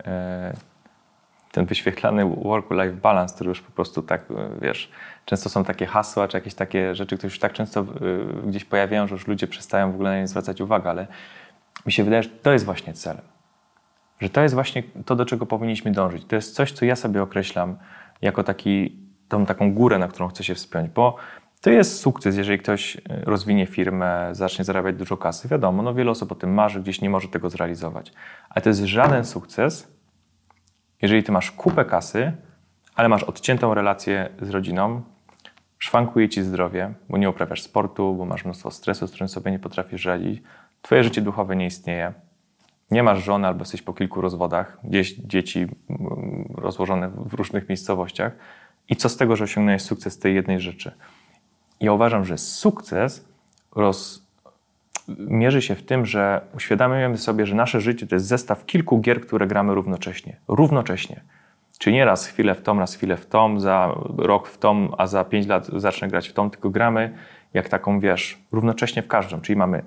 ten 1.51 1.65
wyświetlany 1.65 2.25
work-life 2.25 2.93
balance, 2.93 3.35
który 3.35 3.49
już 3.49 3.61
po 3.61 3.71
prostu 3.71 4.01
tak, 4.01 4.21
e, 4.31 4.49
wiesz, 4.61 4.91
często 5.25 5.49
są 5.49 5.63
takie 5.63 5.85
hasła, 5.85 6.27
czy 6.27 6.37
jakieś 6.37 6.53
takie 6.53 6.95
rzeczy, 6.95 7.17
które 7.17 7.27
już 7.27 7.39
tak 7.39 7.53
często 7.53 7.81
e, 7.81 7.85
gdzieś 8.47 8.65
pojawiają, 8.65 9.07
że 9.07 9.15
już 9.15 9.27
ludzie 9.27 9.47
przestają 9.47 9.91
w 9.91 9.95
ogóle 9.95 10.09
na 10.09 10.19
nie 10.19 10.27
zwracać 10.27 10.61
uwagę, 10.61 10.89
ale 10.89 11.07
mi 11.85 11.91
się 11.91 12.03
wydaje, 12.03 12.23
że 12.23 12.29
to 12.29 12.51
jest 12.51 12.65
właśnie 12.65 12.93
cel. 12.93 13.17
Że 14.19 14.29
to 14.29 14.41
jest 14.41 14.55
właśnie 14.55 14.83
to, 15.05 15.15
do 15.15 15.25
czego 15.25 15.45
powinniśmy 15.45 15.91
dążyć. 15.91 16.25
To 16.25 16.35
jest 16.35 16.55
coś, 16.55 16.71
co 16.71 16.85
ja 16.85 16.95
sobie 16.95 17.21
określam 17.21 17.77
jako 18.21 18.43
taki, 18.43 18.97
tą 19.27 19.45
taką 19.45 19.73
górę, 19.73 19.97
na 19.97 20.07
którą 20.07 20.27
chcę 20.27 20.43
się 20.43 20.55
wspiąć, 20.55 20.89
bo 20.89 21.15
To 21.61 21.69
jest 21.69 21.99
sukces, 21.99 22.37
jeżeli 22.37 22.59
ktoś 22.59 22.95
e, 22.97 22.99
rozwinie 23.25 23.65
firmę, 23.65 24.29
zacznie 24.31 24.65
zarabiać 24.65 24.95
dużo 24.95 25.17
kasy. 25.17 25.47
Wiadomo, 25.47 25.83
no 25.83 25.93
wiele 25.93 26.11
osób 26.11 26.31
o 26.31 26.35
tym 26.35 26.53
marzy, 26.53 26.81
gdzieś 26.81 27.01
nie 27.01 27.09
może 27.09 27.27
tego 27.27 27.49
zrealizować. 27.49 28.13
Ale 28.49 28.61
to 28.61 28.69
jest 28.69 28.83
żaden 28.83 29.25
sukces, 29.25 29.98
jeżeli 31.01 31.23
ty 31.23 31.31
masz 31.31 31.51
kupę 31.51 31.85
kasy, 31.85 32.31
ale 32.95 33.09
masz 33.09 33.23
odciętą 33.23 33.73
relację 33.73 34.29
z 34.41 34.49
rodziną, 34.49 35.01
szwankuje 35.77 36.29
ci 36.29 36.43
zdrowie, 36.43 36.93
bo 37.09 37.17
nie 37.17 37.29
uprawiasz 37.29 37.61
sportu, 37.61 38.15
bo 38.15 38.25
masz 38.25 38.45
mnóstwo 38.45 38.71
stresu, 38.71 39.07
z 39.07 39.09
którym 39.09 39.29
sobie 39.29 39.51
nie 39.51 39.59
potrafisz 39.59 40.05
radzić, 40.05 40.43
twoje 40.81 41.03
życie 41.03 41.21
duchowe 41.21 41.55
nie 41.55 41.65
istnieje, 41.65 42.13
nie 42.91 43.03
masz 43.03 43.23
żony 43.23 43.47
albo 43.47 43.61
jesteś 43.61 43.81
po 43.81 43.93
kilku 43.93 44.21
rozwodach, 44.21 44.77
gdzieś 44.83 45.13
dzieci 45.15 45.67
rozłożone 46.55 47.09
w 47.09 47.33
różnych 47.33 47.69
miejscowościach 47.69 48.33
i 48.89 48.95
co 48.95 49.09
z 49.09 49.17
tego, 49.17 49.35
że 49.35 49.43
osiągnąłeś 49.43 49.81
sukces 49.81 50.19
tej 50.19 50.35
jednej 50.35 50.59
rzeczy? 50.59 50.91
Ja 51.79 51.93
uważam, 51.93 52.25
że 52.25 52.37
sukces 52.37 53.25
roz... 53.75 54.28
mierzy 55.17 55.61
się 55.61 55.75
w 55.75 55.85
tym, 55.85 56.05
że 56.05 56.41
uświadamiamy 56.55 57.17
sobie, 57.17 57.45
że 57.45 57.55
nasze 57.55 57.81
życie 57.81 58.07
to 58.07 58.15
jest 58.15 58.25
zestaw 58.25 58.65
kilku 58.65 58.99
gier, 58.99 59.21
które 59.21 59.47
gramy 59.47 59.75
równocześnie. 59.75 60.35
Równocześnie. 60.47 61.21
Czyli 61.79 61.95
nie 61.95 62.05
raz 62.05 62.27
chwilę 62.27 62.55
w 62.55 62.61
tom, 62.61 62.79
raz 62.79 62.95
chwilę 62.95 63.17
w 63.17 63.25
tom, 63.25 63.59
za 63.59 63.95
rok 64.17 64.47
w 64.47 64.57
tom, 64.57 64.95
a 64.97 65.07
za 65.07 65.23
pięć 65.23 65.47
lat 65.47 65.67
zacznę 65.67 66.07
grać 66.07 66.29
w 66.29 66.33
tom, 66.33 66.49
tylko 66.49 66.69
gramy 66.69 67.13
jak 67.53 67.69
taką, 67.69 67.99
wiesz, 67.99 68.43
równocześnie 68.51 69.01
w 69.01 69.07
każdym. 69.07 69.41
Czyli 69.41 69.55
mamy 69.55 69.83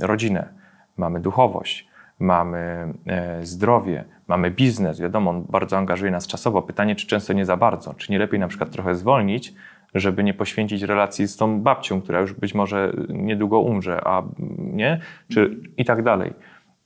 rodzinę, 0.00 0.48
mamy 0.96 1.20
duchowość, 1.20 1.88
mamy 2.18 2.92
e, 3.06 3.46
zdrowie, 3.46 4.04
mamy 4.28 4.50
biznes. 4.50 5.00
Wiadomo, 5.00 5.30
on 5.30 5.44
bardzo 5.48 5.78
angażuje 5.78 6.10
nas 6.10 6.26
czasowo. 6.26 6.62
Pytanie, 6.62 6.96
czy 6.96 7.06
często 7.06 7.32
nie 7.32 7.44
za 7.44 7.56
bardzo. 7.56 7.94
Czy 7.94 8.12
nie 8.12 8.18
lepiej 8.18 8.40
na 8.40 8.48
przykład 8.48 8.70
trochę 8.70 8.94
zwolnić, 8.94 9.54
żeby 9.94 10.24
nie 10.24 10.34
poświęcić 10.34 10.82
relacji 10.82 11.28
z 11.28 11.36
tą 11.36 11.60
babcią, 11.60 12.02
która 12.02 12.20
już 12.20 12.32
być 12.32 12.54
może 12.54 12.92
niedługo 13.08 13.60
umrze, 13.60 14.00
a 14.04 14.22
nie? 14.58 15.00
Czy 15.28 15.60
i 15.76 15.84
tak 15.84 16.02
dalej. 16.02 16.34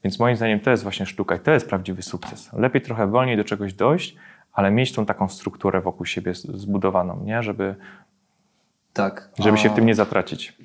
Więc 0.05 0.19
moim 0.19 0.37
zdaniem 0.37 0.61
to 0.61 0.71
jest 0.71 0.83
właśnie 0.83 1.07
sztuka 1.07 1.37
i 1.37 1.41
to 1.41 1.51
jest 1.51 1.69
prawdziwy 1.69 2.03
sukces. 2.03 2.53
Lepiej 2.53 2.83
trochę 2.83 3.07
wolniej 3.07 3.37
do 3.37 3.45
czegoś 3.45 3.75
dojść, 3.75 4.17
ale 4.53 4.71
mieć 4.71 4.93
tą 4.93 5.07
taką 5.07 5.29
strukturę 5.29 5.81
wokół 5.81 6.07
siebie 6.07 6.35
zbudowaną, 6.35 7.25
nie? 7.25 7.43
Żeby, 7.43 7.75
tak. 8.93 9.31
żeby 9.39 9.59
się 9.59 9.71
w 9.71 9.75
tym 9.75 9.87
nie 9.87 9.95
zatracić. 9.95 10.59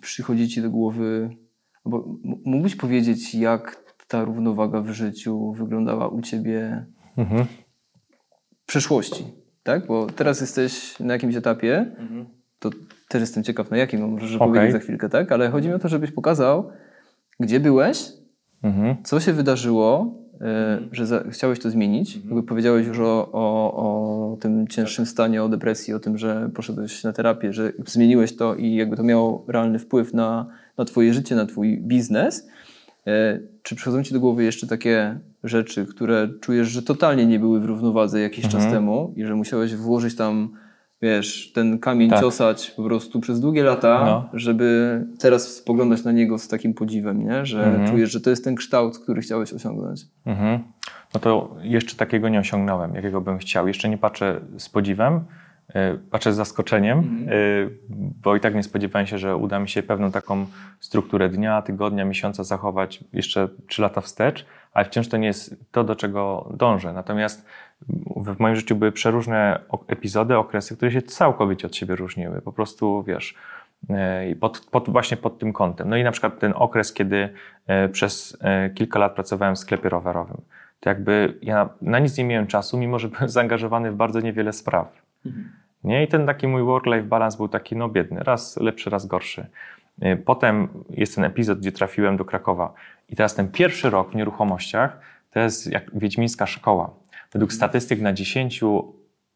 Przychodzi 0.00 0.48
ci 0.48 0.62
do 0.62 0.70
głowy, 0.70 1.36
bo 1.84 2.04
mógłbyś 2.44 2.76
powiedzieć, 2.76 3.34
jak 3.34 3.94
ta 4.08 4.24
równowaga 4.24 4.80
w 4.80 4.90
życiu 4.90 5.52
wyglądała 5.52 6.08
u 6.08 6.20
ciebie 6.20 6.86
mhm. 7.16 7.44
w 8.62 8.66
przeszłości, 8.66 9.24
tak? 9.62 9.86
Bo 9.86 10.06
teraz 10.06 10.40
jesteś 10.40 11.00
na 11.00 11.12
jakimś 11.12 11.36
etapie, 11.36 11.78
mhm. 11.98 12.26
to 12.58 12.70
też 13.08 13.20
jestem 13.20 13.44
ciekaw, 13.44 13.70
na 13.70 13.76
jakim, 13.76 14.00
no 14.00 14.08
możesz 14.08 14.36
okay. 14.36 14.48
powiedzieć 14.48 14.72
za 14.72 14.78
chwilkę, 14.78 15.08
tak? 15.08 15.32
Ale 15.32 15.50
chodzi 15.50 15.68
mi 15.68 15.74
o 15.74 15.78
to, 15.78 15.88
żebyś 15.88 16.10
pokazał, 16.10 16.70
gdzie 17.40 17.60
byłeś, 17.60 18.12
mhm. 18.62 18.96
co 19.04 19.20
się 19.20 19.32
wydarzyło, 19.32 20.14
e, 20.40 20.80
że 20.92 21.06
za, 21.06 21.24
chciałeś 21.30 21.58
to 21.58 21.70
zmienić. 21.70 22.16
Mhm. 22.16 22.34
Jakby 22.34 22.48
powiedziałeś 22.48 22.86
już 22.86 22.98
o, 22.98 23.28
o, 23.32 24.32
o 24.32 24.36
tym 24.36 24.68
cięższym 24.68 25.06
stanie, 25.06 25.42
o 25.42 25.48
depresji, 25.48 25.94
o 25.94 26.00
tym, 26.00 26.18
że 26.18 26.50
poszedłeś 26.54 27.04
na 27.04 27.12
terapię, 27.12 27.52
że 27.52 27.72
zmieniłeś 27.86 28.36
to 28.36 28.54
i 28.54 28.74
jakby 28.74 28.96
to 28.96 29.02
miało 29.02 29.44
realny 29.48 29.78
wpływ 29.78 30.14
na, 30.14 30.46
na 30.78 30.84
twoje 30.84 31.14
życie, 31.14 31.34
na 31.34 31.46
twój 31.46 31.78
biznes. 31.78 32.48
E, 33.06 33.40
czy 33.62 33.76
przychodzą 33.76 34.02
ci 34.02 34.14
do 34.14 34.20
głowy 34.20 34.44
jeszcze 34.44 34.66
takie 34.66 35.20
rzeczy, 35.44 35.86
które 35.86 36.28
czujesz, 36.40 36.68
że 36.68 36.82
totalnie 36.82 37.26
nie 37.26 37.38
były 37.38 37.60
w 37.60 37.64
równowadze 37.64 38.20
jakiś 38.20 38.44
mhm. 38.44 38.62
czas 38.62 38.72
temu 38.72 39.14
i 39.16 39.24
że 39.24 39.34
musiałeś 39.34 39.74
włożyć 39.74 40.16
tam 40.16 40.50
wiesz, 41.02 41.52
ten 41.52 41.78
kamień 41.78 42.10
tak. 42.10 42.20
ciosać 42.20 42.70
po 42.70 42.82
prostu 42.82 43.20
przez 43.20 43.40
długie 43.40 43.62
lata, 43.64 44.04
no. 44.04 44.28
żeby 44.32 45.00
teraz 45.18 45.56
spoglądać 45.56 46.04
na 46.04 46.12
niego 46.12 46.38
z 46.38 46.48
takim 46.48 46.74
podziwem, 46.74 47.24
nie? 47.24 47.46
że 47.46 47.64
mhm. 47.64 47.90
czujesz, 47.90 48.10
że 48.10 48.20
to 48.20 48.30
jest 48.30 48.44
ten 48.44 48.54
kształt, 48.54 48.98
który 48.98 49.20
chciałeś 49.20 49.52
osiągnąć. 49.52 50.00
Mhm. 50.26 50.60
No 51.14 51.20
to 51.20 51.56
jeszcze 51.62 51.96
takiego 51.96 52.28
nie 52.28 52.40
osiągnąłem, 52.40 52.94
jakiego 52.94 53.20
bym 53.20 53.38
chciał. 53.38 53.68
Jeszcze 53.68 53.88
nie 53.88 53.98
patrzę 53.98 54.40
z 54.58 54.68
podziwem, 54.68 55.20
patrzę 56.10 56.32
z 56.32 56.36
zaskoczeniem, 56.36 56.98
mhm. 56.98 57.28
E, 57.28 57.32
bo 58.22 58.36
i 58.36 58.40
tak 58.40 58.54
nie 58.54 58.62
spodziewałem 58.62 59.06
się, 59.06 59.18
że 59.18 59.36
uda 59.36 59.58
mi 59.58 59.68
się 59.68 59.82
pewną 59.82 60.12
taką 60.12 60.46
strukturę 60.80 61.28
dnia, 61.28 61.62
tygodnia, 61.62 62.04
miesiąca 62.04 62.44
zachować 62.44 63.04
jeszcze 63.12 63.48
trzy 63.66 63.82
lata 63.82 64.00
wstecz, 64.00 64.46
ale 64.72 64.84
wciąż 64.84 65.08
to 65.08 65.16
nie 65.16 65.26
jest 65.26 65.56
to, 65.72 65.84
do 65.84 65.96
czego 65.96 66.48
dążę. 66.54 66.92
Natomiast 66.92 67.46
w 68.16 68.40
moim 68.40 68.56
życiu 68.56 68.76
były 68.76 68.92
przeróżne 68.92 69.60
epizody, 69.88 70.36
okresy, 70.36 70.76
które 70.76 70.90
się 70.90 71.02
całkowicie 71.02 71.66
od 71.66 71.76
siebie 71.76 71.96
różniły. 71.96 72.42
Po 72.42 72.52
prostu, 72.52 73.02
wiesz, 73.02 73.34
e, 73.90 74.36
pod, 74.40 74.60
pod, 74.70 74.90
właśnie 74.90 75.16
pod 75.16 75.38
tym 75.38 75.52
kątem. 75.52 75.88
No 75.88 75.96
i 75.96 76.04
na 76.04 76.12
przykład 76.12 76.38
ten 76.38 76.52
okres, 76.56 76.92
kiedy 76.92 77.28
e, 77.66 77.88
przez 77.88 78.38
e, 78.40 78.70
kilka 78.70 78.98
lat 78.98 79.14
pracowałem 79.14 79.54
w 79.54 79.58
sklepie 79.58 79.88
rowerowym. 79.88 80.40
To 80.80 80.88
jakby 80.90 81.38
ja 81.42 81.68
na 81.82 81.98
nic 81.98 82.18
nie 82.18 82.24
miałem 82.24 82.46
czasu, 82.46 82.78
mimo 82.78 82.98
że 82.98 83.08
byłem 83.08 83.28
zaangażowany 83.38 83.92
w 83.92 83.96
bardzo 83.96 84.20
niewiele 84.20 84.52
spraw. 84.52 85.02
Mhm. 85.26 85.59
Nie? 85.84 86.04
I 86.04 86.08
ten 86.08 86.26
taki 86.26 86.48
mój 86.48 86.62
work-life 86.62 87.02
balance 87.02 87.36
był 87.36 87.48
taki 87.48 87.76
no 87.76 87.88
biedny, 87.88 88.20
raz 88.22 88.56
lepszy, 88.56 88.90
raz 88.90 89.06
gorszy. 89.06 89.46
Potem 90.24 90.68
jest 90.90 91.14
ten 91.14 91.24
epizod, 91.24 91.58
gdzie 91.58 91.72
trafiłem 91.72 92.16
do 92.16 92.24
Krakowa. 92.24 92.74
I 93.08 93.16
teraz 93.16 93.34
ten 93.34 93.48
pierwszy 93.48 93.90
rok 93.90 94.12
w 94.12 94.14
nieruchomościach 94.14 95.00
to 95.30 95.40
jest 95.40 95.72
jak 95.72 95.98
wiedźmińska 95.98 96.46
szkoła. 96.46 96.90
Według 97.32 97.52
statystyk 97.52 98.00
na 98.00 98.12
10 98.12 98.60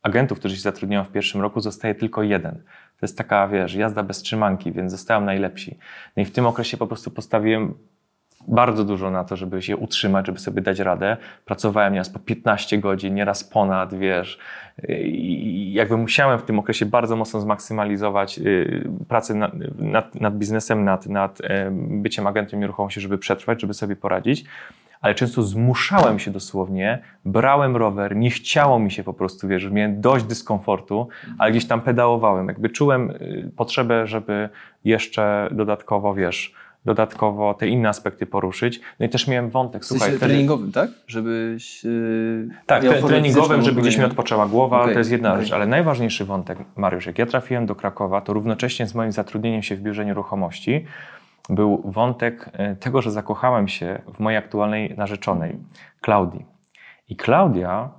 agentów, 0.02 0.38
którzy 0.38 0.56
się 0.56 0.62
zatrudniają 0.62 1.04
w 1.04 1.10
pierwszym 1.10 1.40
roku, 1.40 1.60
zostaje 1.60 1.94
tylko 1.94 2.22
jeden. 2.22 2.54
To 3.00 3.06
jest 3.06 3.18
taka, 3.18 3.48
wiesz, 3.48 3.74
jazda 3.74 4.02
bez 4.02 4.22
trzymanki, 4.22 4.72
więc 4.72 4.92
zostałem 4.92 5.24
najlepsi. 5.24 5.78
No 6.16 6.22
i 6.22 6.26
w 6.26 6.32
tym 6.32 6.46
okresie 6.46 6.76
po 6.76 6.86
prostu 6.86 7.10
postawiłem 7.10 7.74
bardzo 8.48 8.84
dużo 8.84 9.10
na 9.10 9.24
to, 9.24 9.36
żeby 9.36 9.62
się 9.62 9.76
utrzymać, 9.76 10.26
żeby 10.26 10.38
sobie 10.38 10.62
dać 10.62 10.78
radę. 10.78 11.16
Pracowałem 11.44 11.92
nieraz 11.92 12.10
po 12.10 12.18
15 12.18 12.78
godzin, 12.78 13.14
nieraz 13.14 13.44
ponad, 13.44 13.94
wiesz. 13.94 14.38
I 14.88 15.72
jakby 15.72 15.96
musiałem 15.96 16.38
w 16.38 16.42
tym 16.42 16.58
okresie 16.58 16.86
bardzo 16.86 17.16
mocno 17.16 17.40
zmaksymalizować 17.40 18.38
y, 18.38 18.88
pracę 19.08 19.34
nad, 19.34 19.52
nad, 19.78 20.14
nad 20.14 20.38
biznesem, 20.38 20.84
nad, 20.84 21.06
nad 21.06 21.38
byciem 21.70 22.26
agentem 22.26 22.60
nieruchomości, 22.60 23.00
żeby 23.00 23.18
przetrwać, 23.18 23.60
żeby 23.60 23.74
sobie 23.74 23.96
poradzić 23.96 24.44
ale 25.04 25.14
często 25.14 25.42
zmuszałem 25.42 26.18
się 26.18 26.30
dosłownie, 26.30 26.98
brałem 27.24 27.76
rower, 27.76 28.16
nie 28.16 28.30
chciało 28.30 28.78
mi 28.78 28.90
się 28.90 29.04
po 29.04 29.12
prostu, 29.12 29.48
wiesz, 29.48 29.70
miałem 29.70 30.00
dość 30.00 30.24
dyskomfortu, 30.24 31.08
ale 31.38 31.50
gdzieś 31.50 31.66
tam 31.66 31.80
pedałowałem. 31.80 32.48
Jakby 32.48 32.70
czułem 32.70 33.10
y, 33.10 33.50
potrzebę, 33.56 34.06
żeby 34.06 34.48
jeszcze 34.84 35.48
dodatkowo, 35.52 36.14
wiesz, 36.14 36.54
dodatkowo 36.84 37.54
te 37.54 37.68
inne 37.68 37.88
aspekty 37.88 38.26
poruszyć. 38.26 38.80
No 39.00 39.06
i 39.06 39.08
też 39.08 39.28
miałem 39.28 39.50
wątek, 39.50 39.84
słuchaj... 39.84 40.08
W 40.08 40.12
sensie 40.12 40.26
treningowym, 40.26 40.72
tak? 40.72 40.90
Żebyś... 41.06 41.84
Yy, 41.84 42.48
tak, 42.66 42.82
treningowym, 43.06 43.62
żeby 43.62 43.80
gdzieś 43.80 43.98
mi 43.98 44.04
odpoczęła 44.04 44.46
głowa, 44.46 44.80
okay. 44.80 44.92
to 44.92 44.98
jest 44.98 45.10
jedna 45.10 45.32
okay. 45.32 45.42
rzecz, 45.42 45.52
ale 45.52 45.66
najważniejszy 45.66 46.24
wątek, 46.24 46.58
Mariusz, 46.76 47.06
jak 47.06 47.18
ja 47.18 47.26
trafiłem 47.26 47.66
do 47.66 47.74
Krakowa, 47.74 48.20
to 48.20 48.32
równocześnie 48.32 48.86
z 48.86 48.94
moim 48.94 49.12
zatrudnieniem 49.12 49.62
się 49.62 49.76
w 49.76 49.80
biurze 49.80 50.04
nieruchomości, 50.04 50.84
był 51.48 51.82
wątek 51.84 52.50
e, 52.52 52.76
tego, 52.76 53.02
że 53.02 53.10
zakochałem 53.10 53.68
się 53.68 54.02
w 54.14 54.20
mojej 54.20 54.38
aktualnej 54.38 54.94
narzeczonej, 54.96 55.58
Klaudii. 56.00 56.46
I 57.08 57.16
Klaudia 57.16 57.90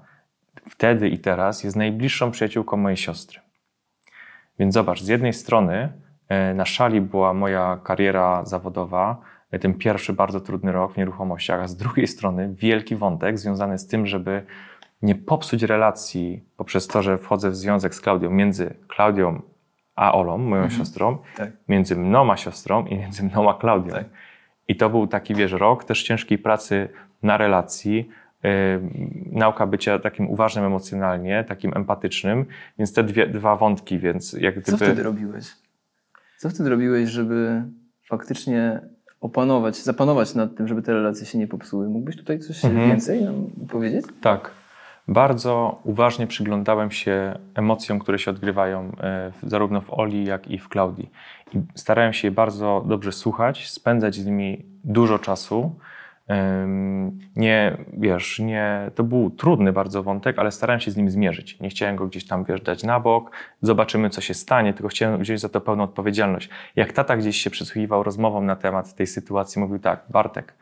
wtedy 0.69 1.09
i 1.09 1.19
teraz 1.19 1.63
jest 1.63 1.75
najbliższą 1.75 2.31
przyjaciółką 2.31 2.77
mojej 2.77 2.97
siostry. 2.97 3.39
Więc 4.59 4.73
zobacz, 4.73 5.01
z 5.01 5.07
jednej 5.07 5.33
strony 5.33 6.04
na 6.55 6.65
szali 6.65 7.01
była 7.01 7.33
moja 7.33 7.79
kariera 7.83 8.45
zawodowa, 8.45 9.21
e, 9.51 9.59
ten 9.59 9.73
pierwszy 9.73 10.13
bardzo 10.13 10.41
trudny 10.41 10.71
rok 10.71 10.93
w 10.93 10.97
nieruchomościach, 10.97 11.61
a 11.61 11.67
z 11.67 11.75
drugiej 11.75 12.07
strony 12.07 12.53
wielki 12.53 12.95
wątek 12.95 13.39
związany 13.39 13.79
z 13.79 13.87
tym, 13.87 14.07
żeby 14.07 14.45
nie 15.01 15.15
popsuć 15.15 15.63
relacji 15.63 16.43
poprzez 16.57 16.87
to, 16.87 17.01
że 17.01 17.17
wchodzę 17.17 17.49
w 17.49 17.55
związek 17.55 17.95
z 17.95 18.01
Klaudią 18.01 18.29
między 18.29 18.75
Klaudią 18.87 19.41
a 19.95 20.13
Olą, 20.13 20.37
moją 20.37 20.63
mhm. 20.63 20.79
siostrą, 20.79 21.17
tak. 21.35 21.51
między 21.67 21.95
mną 21.95 22.31
a 22.31 22.37
siostrą 22.37 22.85
i 22.85 22.97
między 22.97 23.23
mną 23.23 23.49
a 23.49 23.53
Klaudią. 23.53 23.91
Tak. 23.91 24.05
I 24.67 24.75
to 24.75 24.89
był 24.89 25.07
taki, 25.07 25.35
wiesz, 25.35 25.51
rok 25.51 25.83
też 25.83 26.03
ciężkiej 26.03 26.37
pracy 26.37 26.89
na 27.23 27.37
relacji, 27.37 28.09
yy, 28.43 28.51
nauka 29.31 29.67
bycia 29.67 29.99
takim 29.99 30.29
uważnym 30.29 30.65
emocjonalnie, 30.65 31.43
takim 31.43 31.71
empatycznym, 31.75 32.45
więc 32.77 32.93
te 32.93 33.03
dwie, 33.03 33.27
dwa 33.27 33.55
wątki, 33.55 33.99
więc 33.99 34.33
jak 34.33 34.53
gdyby... 34.59 34.77
Co 34.77 34.85
wtedy 34.85 35.03
robiłeś? 35.03 35.64
Co 36.37 36.49
wtedy 36.49 36.69
robiłeś, 36.69 37.09
żeby 37.09 37.63
faktycznie 38.09 38.81
opanować, 39.21 39.75
zapanować 39.75 40.35
nad 40.35 40.55
tym, 40.55 40.67
żeby 40.67 40.81
te 40.81 40.93
relacje 40.93 41.25
się 41.25 41.37
nie 41.37 41.47
popsuły? 41.47 41.89
Mógłbyś 41.89 42.17
tutaj 42.17 42.39
coś 42.39 42.65
mhm. 42.65 42.89
więcej 42.89 43.23
nam 43.23 43.49
powiedzieć? 43.69 44.05
Tak. 44.21 44.51
Bardzo 45.07 45.81
uważnie 45.83 46.27
przyglądałem 46.27 46.91
się 46.91 47.39
emocjom, 47.55 47.99
które 47.99 48.19
się 48.19 48.31
odgrywają 48.31 48.91
e, 48.99 49.31
zarówno 49.43 49.81
w 49.81 49.93
Oli, 49.93 50.25
jak 50.25 50.47
i 50.47 50.57
w 50.59 50.69
Klaudii. 50.69 51.11
I 51.53 51.61
starałem 51.75 52.13
się 52.13 52.27
je 52.27 52.31
bardzo 52.31 52.85
dobrze 52.87 53.11
słuchać, 53.11 53.69
spędzać 53.69 54.15
z 54.15 54.25
nimi 54.25 54.65
dużo 54.83 55.19
czasu, 55.19 55.75
Nie, 57.35 57.77
wiesz, 57.97 58.39
nie, 58.39 58.91
to 58.95 59.03
był 59.03 59.29
trudny 59.29 59.73
bardzo 59.73 60.03
wątek, 60.03 60.39
ale 60.39 60.51
starałem 60.51 60.79
się 60.79 60.91
z 60.91 60.97
nim 60.97 61.09
zmierzyć. 61.09 61.59
Nie 61.59 61.69
chciałem 61.69 61.95
go 61.95 62.07
gdzieś 62.07 62.27
tam, 62.27 62.43
wiesz, 62.43 62.61
dać 62.61 62.83
na 62.83 62.99
bok, 62.99 63.31
zobaczymy, 63.61 64.09
co 64.09 64.21
się 64.21 64.33
stanie, 64.33 64.73
tylko 64.73 64.87
chciałem 64.87 65.21
wziąć 65.21 65.39
za 65.39 65.49
to 65.49 65.61
pełną 65.61 65.83
odpowiedzialność. 65.83 66.49
Jak 66.75 66.93
tata 66.93 67.17
gdzieś 67.17 67.37
się 67.37 67.49
przysłuchiwał 67.49 68.03
rozmowom 68.03 68.45
na 68.45 68.55
temat 68.55 68.95
tej 68.95 69.07
sytuacji, 69.07 69.61
mówił 69.61 69.79
tak, 69.79 70.03
Bartek, 70.09 70.53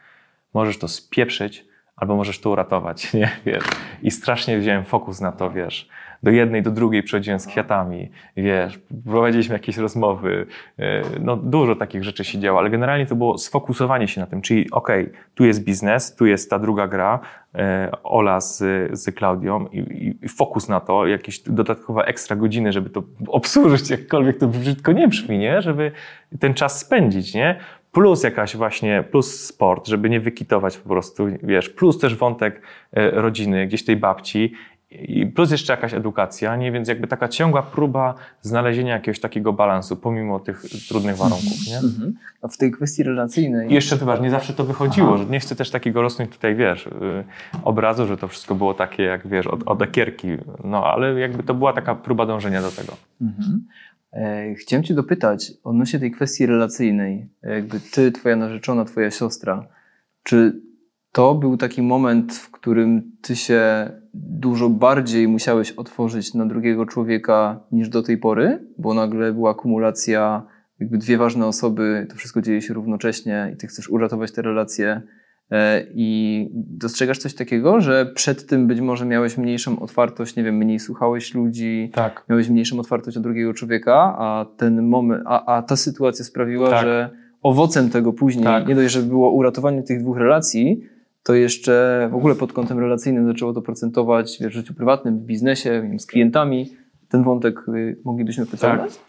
możesz 0.54 0.80
to 0.80 0.88
spieprzyć, 0.88 1.65
albo 1.95 2.15
możesz 2.15 2.39
to 2.39 2.49
uratować, 2.49 3.08
nie, 3.13 3.32
wiesz. 3.45 3.63
I 4.02 4.12
strasznie 4.12 4.58
wziąłem 4.58 4.84
fokus 4.84 5.21
na 5.21 5.32
to, 5.32 5.52
wiesz 5.52 5.89
do 6.23 6.31
jednej, 6.31 6.63
do 6.63 6.71
drugiej 6.71 7.03
przychodziłem 7.03 7.39
z 7.39 7.47
kwiatami, 7.47 8.12
wiesz, 8.38 8.79
prowadziliśmy 9.05 9.53
jakieś 9.53 9.77
rozmowy, 9.77 10.45
e, 10.79 11.01
no 11.19 11.38
dużo 11.38 11.75
takich 11.75 12.03
rzeczy 12.03 12.23
się 12.23 12.39
działo, 12.39 12.59
ale 12.59 12.69
generalnie 12.69 13.05
to 13.05 13.15
było 13.15 13.38
sfokusowanie 13.38 14.07
się 14.07 14.21
na 14.21 14.27
tym, 14.27 14.41
czyli 14.41 14.71
okej, 14.71 15.03
okay, 15.03 15.17
tu 15.36 15.45
jest 15.45 15.63
biznes, 15.63 16.15
tu 16.15 16.25
jest 16.25 16.49
ta 16.49 16.59
druga 16.59 16.88
gra, 16.88 17.19
e, 17.55 17.91
Ola 18.03 18.41
z, 18.41 18.57
z 18.91 19.15
Klaudią 19.15 19.67
i, 19.71 19.79
i, 20.23 20.29
fokus 20.29 20.69
na 20.69 20.79
to, 20.79 21.07
jakieś 21.07 21.39
dodatkowe 21.39 22.05
ekstra 22.05 22.36
godziny, 22.36 22.71
żeby 22.71 22.89
to 22.89 23.03
obsłużyć, 23.27 23.89
jakkolwiek 23.89 24.38
to 24.38 24.47
brzydko 24.47 24.91
nie 24.91 25.07
brzmi, 25.07 25.38
nie? 25.38 25.62
Żeby 25.62 25.91
ten 26.39 26.53
czas 26.53 26.79
spędzić, 26.79 27.33
nie? 27.33 27.59
Plus 27.91 28.23
jakaś 28.23 28.55
właśnie, 28.55 29.03
plus 29.12 29.45
sport, 29.45 29.88
żeby 29.88 30.09
nie 30.09 30.19
wykitować 30.19 30.77
po 30.77 30.89
prostu, 30.89 31.27
wiesz, 31.43 31.69
plus 31.69 31.99
też 31.99 32.15
wątek 32.15 32.62
e, 32.93 33.12
rodziny, 33.12 33.67
gdzieś 33.67 33.86
tej 33.86 33.95
babci 33.95 34.53
i 35.01 35.25
plus 35.25 35.51
jeszcze 35.51 35.73
jakaś 35.73 35.93
edukacja, 35.93 36.56
nie? 36.56 36.71
Więc 36.71 36.88
jakby 36.88 37.08
taka 37.08 37.27
ciągła 37.27 37.63
próba 37.63 38.15
znalezienia 38.41 38.93
jakiegoś 38.93 39.19
takiego 39.19 39.53
balansu, 39.53 39.95
pomimo 39.95 40.39
tych 40.39 40.62
trudnych 40.88 41.17
warunków, 41.17 41.67
nie? 41.67 41.77
Mhm. 41.77 42.13
A 42.41 42.47
w 42.47 42.58
tej 42.58 42.71
kwestii 42.71 43.03
relacyjnej... 43.03 43.71
I 43.71 43.73
jeszcze 43.73 43.97
chyba, 43.97 44.17
nie 44.17 44.29
zawsze 44.29 44.53
to 44.53 44.63
wychodziło, 44.63 45.08
Aha. 45.08 45.17
że 45.17 45.25
nie 45.25 45.39
chcę 45.39 45.56
też 45.56 45.71
takiego 45.71 46.01
rosnąć 46.01 46.32
tutaj, 46.32 46.56
wiesz, 46.56 46.88
y, 46.88 46.91
obrazu, 47.63 48.08
że 48.08 48.17
to 48.17 48.27
wszystko 48.27 48.56
było 48.56 48.73
takie, 48.73 49.03
jak 49.03 49.27
wiesz, 49.27 49.47
od, 49.47 49.63
od 49.65 49.82
ekierki, 49.82 50.27
no 50.63 50.86
ale 50.86 51.19
jakby 51.19 51.43
to 51.43 51.53
była 51.53 51.73
taka 51.73 51.95
próba 51.95 52.25
dążenia 52.25 52.62
do 52.62 52.71
tego. 52.71 52.93
Mhm. 53.21 53.65
E, 54.13 54.56
chciałem 54.56 54.84
cię 54.84 54.93
dopytać 54.93 55.51
odnośnie 55.63 55.99
tej 55.99 56.12
kwestii 56.12 56.45
relacyjnej, 56.45 57.27
jakby 57.43 57.79
ty, 57.79 58.12
twoja 58.12 58.36
narzeczona, 58.36 58.86
twoja 58.86 59.12
siostra, 59.12 59.67
czy 60.23 60.62
to 61.12 61.36
był 61.36 61.58
taki 61.58 61.82
moment, 61.82 62.34
w 62.34 62.51
którym 62.51 63.12
ty 63.21 63.36
się 63.36 63.91
dużo 64.13 64.69
bardziej 64.69 65.28
musiałeś 65.28 65.71
otworzyć 65.71 66.34
na 66.34 66.45
drugiego 66.45 66.86
człowieka 66.86 67.60
niż 67.71 67.89
do 67.89 68.04
tej 68.04 68.17
pory, 68.17 68.67
bo 68.78 68.93
nagle 68.93 69.34
była 69.34 69.52
akumulacja, 69.52 70.43
jakby 70.80 70.97
dwie 70.97 71.17
ważne 71.17 71.45
osoby, 71.45 72.08
to 72.10 72.15
wszystko 72.15 72.41
dzieje 72.41 72.62
się 72.62 72.73
równocześnie 72.73 73.52
i 73.54 73.58
ty 73.58 73.67
chcesz 73.67 73.89
uratować 73.89 74.32
te 74.32 74.41
relacje. 74.41 75.02
E, 75.52 75.86
I 75.93 76.49
dostrzegasz 76.54 77.17
coś 77.17 77.34
takiego, 77.34 77.82
że 77.82 78.06
przed 78.06 78.47
tym 78.47 78.67
być 78.67 78.82
może 78.82 79.06
miałeś 79.06 79.38
mniejszą 79.38 79.80
otwartość, 79.80 80.36
nie 80.36 80.43
wiem, 80.43 80.56
mniej 80.56 80.80
słuchałeś 80.80 81.34
ludzi, 81.34 81.91
tak. 81.93 82.26
miałeś 82.30 82.49
mniejszą 82.49 82.80
otwartość 82.80 83.15
na 83.15 83.23
drugiego 83.23 83.54
człowieka, 83.54 84.15
a 84.17 84.45
ten 84.58 84.88
moment, 84.88 85.23
a, 85.26 85.56
a 85.56 85.62
ta 85.62 85.76
sytuacja 85.76 86.26
sprawiła, 86.26 86.69
tak. 86.69 86.84
że 86.86 87.10
owocem 87.41 87.89
tego 87.89 88.13
później, 88.13 88.45
tak. 88.45 88.67
nie 88.67 88.76
dość, 88.76 88.93
że 88.93 89.02
było 89.02 89.32
uratowanie 89.32 89.84
tych 89.84 90.02
dwóch 90.02 90.17
relacji, 90.17 90.84
to 91.23 91.33
jeszcze 91.33 92.07
w 92.12 92.15
ogóle 92.15 92.36
pod 92.36 92.53
kątem 92.53 92.79
relacyjnym 92.79 93.27
zaczęło 93.27 93.53
to 93.53 93.62
procentować 93.62 94.38
w 94.41 94.49
życiu 94.49 94.73
prywatnym, 94.73 95.19
w 95.19 95.23
biznesie, 95.23 95.81
wiem, 95.81 95.99
z 95.99 96.05
klientami. 96.05 96.69
Ten 97.09 97.23
wątek 97.23 97.67
y, 97.67 97.97
moglibyśmy 98.05 98.45
pociągnąć? 98.45 98.97
Tak. 98.97 99.03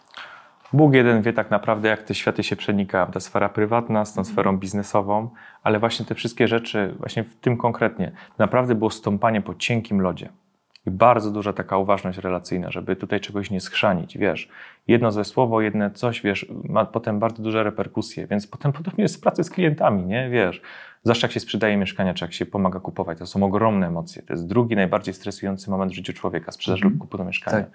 Bóg 0.73 0.93
jeden 0.93 1.21
wie 1.21 1.33
tak 1.33 1.51
naprawdę, 1.51 1.89
jak 1.89 2.03
te 2.03 2.15
światy 2.15 2.43
się 2.43 2.55
przenikają. 2.55 3.05
Ta 3.05 3.19
sfera 3.19 3.49
prywatna 3.49 4.05
z 4.05 4.13
tą 4.13 4.23
sferą 4.23 4.57
biznesową, 4.57 5.29
ale 5.63 5.79
właśnie 5.79 6.05
te 6.05 6.15
wszystkie 6.15 6.47
rzeczy, 6.47 6.95
właśnie 6.99 7.23
w 7.23 7.35
tym 7.35 7.57
konkretnie, 7.57 8.11
naprawdę 8.37 8.75
było 8.75 8.89
stąpanie 8.89 9.41
po 9.41 9.55
cienkim 9.55 10.01
lodzie. 10.01 10.29
I 10.85 10.91
bardzo 10.91 11.31
duża 11.31 11.53
taka 11.53 11.77
uważność 11.77 12.17
relacyjna, 12.17 12.71
żeby 12.71 12.95
tutaj 12.95 13.19
czegoś 13.19 13.51
nie 13.51 13.61
schrzanić, 13.61 14.17
wiesz. 14.17 14.49
Jedno 14.87 15.11
złe 15.11 15.25
słowo, 15.25 15.61
jedne 15.61 15.91
coś, 15.91 16.21
wiesz, 16.21 16.45
ma 16.63 16.85
potem 16.85 17.19
bardzo 17.19 17.43
duże 17.43 17.63
reperkusje, 17.63 18.27
więc 18.27 18.47
potem 18.47 18.73
podobnie 18.77 19.01
jest 19.01 19.17
w 19.17 19.19
pracy 19.19 19.43
z 19.43 19.49
klientami, 19.49 20.05
nie, 20.05 20.29
wiesz. 20.29 20.61
Zwłaszcza 21.03 21.27
jak 21.27 21.31
się 21.31 21.39
sprzedaje 21.39 21.77
mieszkania, 21.77 22.13
czy 22.13 22.25
jak 22.25 22.33
się 22.33 22.45
pomaga 22.45 22.79
kupować, 22.79 23.17
to 23.17 23.25
są 23.27 23.43
ogromne 23.43 23.87
emocje. 23.87 24.21
To 24.21 24.33
jest 24.33 24.47
drugi 24.47 24.75
najbardziej 24.75 25.13
stresujący 25.13 25.69
moment 25.69 25.91
w 25.91 25.95
życiu 25.95 26.13
człowieka, 26.13 26.51
sprzedaż 26.51 26.81
mm 26.81 26.93
lub 26.93 27.01
kupu 27.01 27.17
do 27.17 27.25
mieszkania. 27.25 27.57
Tak. 27.57 27.71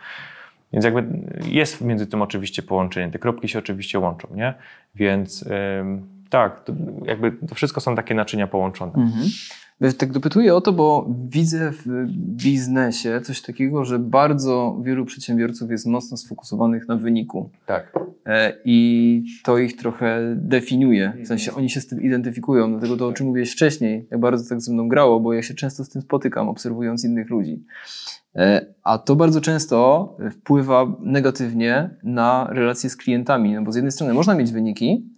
Więc 0.73 0.85
jakby 0.85 1.05
jest 1.47 1.81
między 1.81 2.07
tym 2.07 2.23
oczywiście 2.23 2.63
połączenie, 2.63 3.13
te 3.13 3.19
kropki 3.19 3.49
się 3.49 3.59
oczywiście 3.59 3.99
łączą, 3.99 4.29
nie? 4.35 4.55
Więc 4.95 5.45
ym, 5.81 6.09
tak, 6.31 6.65
to 6.65 6.73
jakby 7.05 7.33
to 7.33 7.55
wszystko 7.55 7.81
są 7.81 7.97
takie 7.97 8.15
naczynia 8.15 8.47
połączone. 8.47 8.93
-hmm. 8.93 9.55
Tak 9.99 10.13
dopytuję 10.13 10.55
o 10.55 10.61
to, 10.61 10.73
bo 10.73 11.11
widzę 11.29 11.73
w 11.73 12.07
biznesie 12.17 13.21
coś 13.25 13.43
takiego, 13.43 13.85
że 13.85 13.99
bardzo 13.99 14.81
wielu 14.83 15.05
przedsiębiorców 15.05 15.71
jest 15.71 15.87
mocno 15.87 16.17
sfokusowanych 16.17 16.89
na 16.89 16.97
wyniku. 16.97 17.51
Tak. 17.67 17.99
E, 18.27 18.53
I 18.65 19.25
to 19.45 19.59
ich 19.59 19.77
trochę 19.77 20.35
definiuje. 20.37 21.13
W 21.25 21.27
sensie 21.27 21.55
oni 21.55 21.71
się 21.71 21.81
z 21.81 21.87
tym 21.87 22.03
identyfikują. 22.03 22.71
Dlatego 22.71 22.97
to, 22.97 23.07
o 23.07 23.13
czym 23.13 23.27
mówiłeś 23.27 23.53
wcześniej, 23.53 24.07
jak 24.11 24.21
bardzo 24.21 24.49
tak 24.49 24.61
ze 24.61 24.73
mną 24.73 24.89
grało, 24.89 25.21
bo 25.21 25.33
ja 25.33 25.43
się 25.43 25.55
często 25.55 25.85
z 25.85 25.89
tym 25.89 26.03
spotykam, 26.03 26.49
obserwując 26.49 27.05
innych 27.05 27.31
ludzi. 27.31 27.65
E, 28.37 28.67
a 28.83 28.99
to 28.99 29.17
bardzo 29.17 29.41
często 29.41 30.17
wpływa 30.33 30.97
negatywnie 31.01 31.91
na 32.05 32.49
relacje 32.51 32.91
z 32.91 32.97
klientami, 32.97 33.55
no 33.55 33.63
bo 33.63 33.73
z 33.73 33.77
jednej 33.77 33.93
strony 33.93 34.15
można 34.15 34.35
mieć 34.35 34.53
wyniki, 34.53 35.11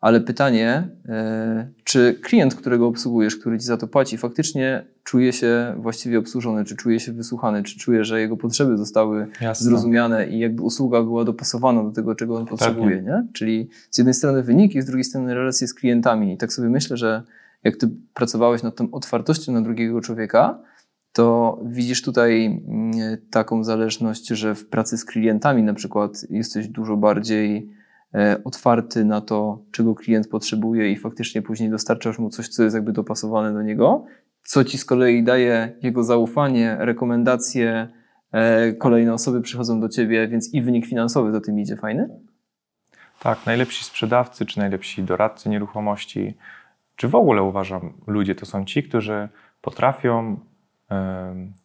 ale 0.00 0.20
pytanie, 0.20 0.88
e, 1.08 1.68
czy 1.84 2.18
klient, 2.22 2.54
którego 2.54 2.86
obsługujesz, 2.86 3.36
który 3.36 3.58
ci 3.58 3.64
za 3.64 3.76
to 3.76 3.88
płaci, 3.88 4.18
faktycznie 4.18 4.84
czuje 5.02 5.32
się 5.32 5.74
właściwie 5.78 6.18
obsłużony, 6.18 6.64
czy 6.64 6.76
czuje 6.76 7.00
się 7.00 7.12
wysłuchany, 7.12 7.62
czy 7.62 7.78
czuje, 7.78 8.04
że 8.04 8.20
jego 8.20 8.36
potrzeby 8.36 8.78
zostały 8.78 9.26
Jasne. 9.40 9.64
zrozumiane 9.64 10.28
i 10.28 10.38
jakby 10.38 10.62
usługa 10.62 11.02
była 11.02 11.24
dopasowana 11.24 11.84
do 11.84 11.90
tego, 11.90 12.14
czego 12.14 12.36
on 12.36 12.46
potrzebuje, 12.46 13.02
nie? 13.02 13.26
Czyli 13.32 13.68
z 13.90 13.98
jednej 13.98 14.14
strony 14.14 14.42
wyniki, 14.42 14.82
z 14.82 14.86
drugiej 14.86 15.04
strony 15.04 15.34
relacje 15.34 15.68
z 15.68 15.74
klientami. 15.74 16.32
I 16.32 16.36
tak 16.36 16.52
sobie 16.52 16.68
myślę, 16.68 16.96
że 16.96 17.22
jak 17.64 17.76
ty 17.76 17.90
pracowałeś 18.14 18.62
nad 18.62 18.76
tą 18.76 18.90
otwartością 18.90 19.52
na 19.52 19.62
drugiego 19.62 20.00
człowieka, 20.00 20.58
to 21.12 21.58
widzisz 21.64 22.02
tutaj 22.02 22.46
mm, 22.46 22.92
taką 23.30 23.64
zależność, 23.64 24.28
że 24.28 24.54
w 24.54 24.66
pracy 24.68 24.98
z 24.98 25.04
klientami 25.04 25.62
na 25.62 25.74
przykład 25.74 26.26
jesteś 26.30 26.68
dużo 26.68 26.96
bardziej 26.96 27.70
otwarty 28.44 29.04
na 29.04 29.20
to, 29.20 29.62
czego 29.72 29.94
klient 29.94 30.28
potrzebuje 30.28 30.92
i 30.92 30.96
faktycznie 30.96 31.42
później 31.42 31.70
dostarczasz 31.70 32.18
mu 32.18 32.30
coś, 32.30 32.48
co 32.48 32.62
jest 32.62 32.74
jakby 32.74 32.92
dopasowane 32.92 33.52
do 33.52 33.62
niego, 33.62 34.04
co 34.42 34.64
ci 34.64 34.78
z 34.78 34.84
kolei 34.84 35.22
daje 35.22 35.72
jego 35.82 36.04
zaufanie, 36.04 36.76
rekomendacje, 36.78 37.88
e, 38.32 38.72
kolejne 38.72 39.14
osoby 39.14 39.42
przychodzą 39.42 39.80
do 39.80 39.88
ciebie, 39.88 40.28
więc 40.28 40.54
i 40.54 40.62
wynik 40.62 40.86
finansowy 40.86 41.32
za 41.32 41.40
tym 41.40 41.58
idzie 41.58 41.76
fajny? 41.76 42.08
Tak, 43.20 43.46
najlepsi 43.46 43.84
sprzedawcy, 43.84 44.46
czy 44.46 44.58
najlepsi 44.58 45.02
doradcy 45.02 45.48
nieruchomości, 45.48 46.34
czy 46.96 47.08
w 47.08 47.14
ogóle 47.14 47.42
uważam, 47.42 47.92
ludzie 48.06 48.34
to 48.34 48.46
są 48.46 48.64
ci, 48.64 48.82
którzy 48.82 49.28
potrafią 49.60 50.40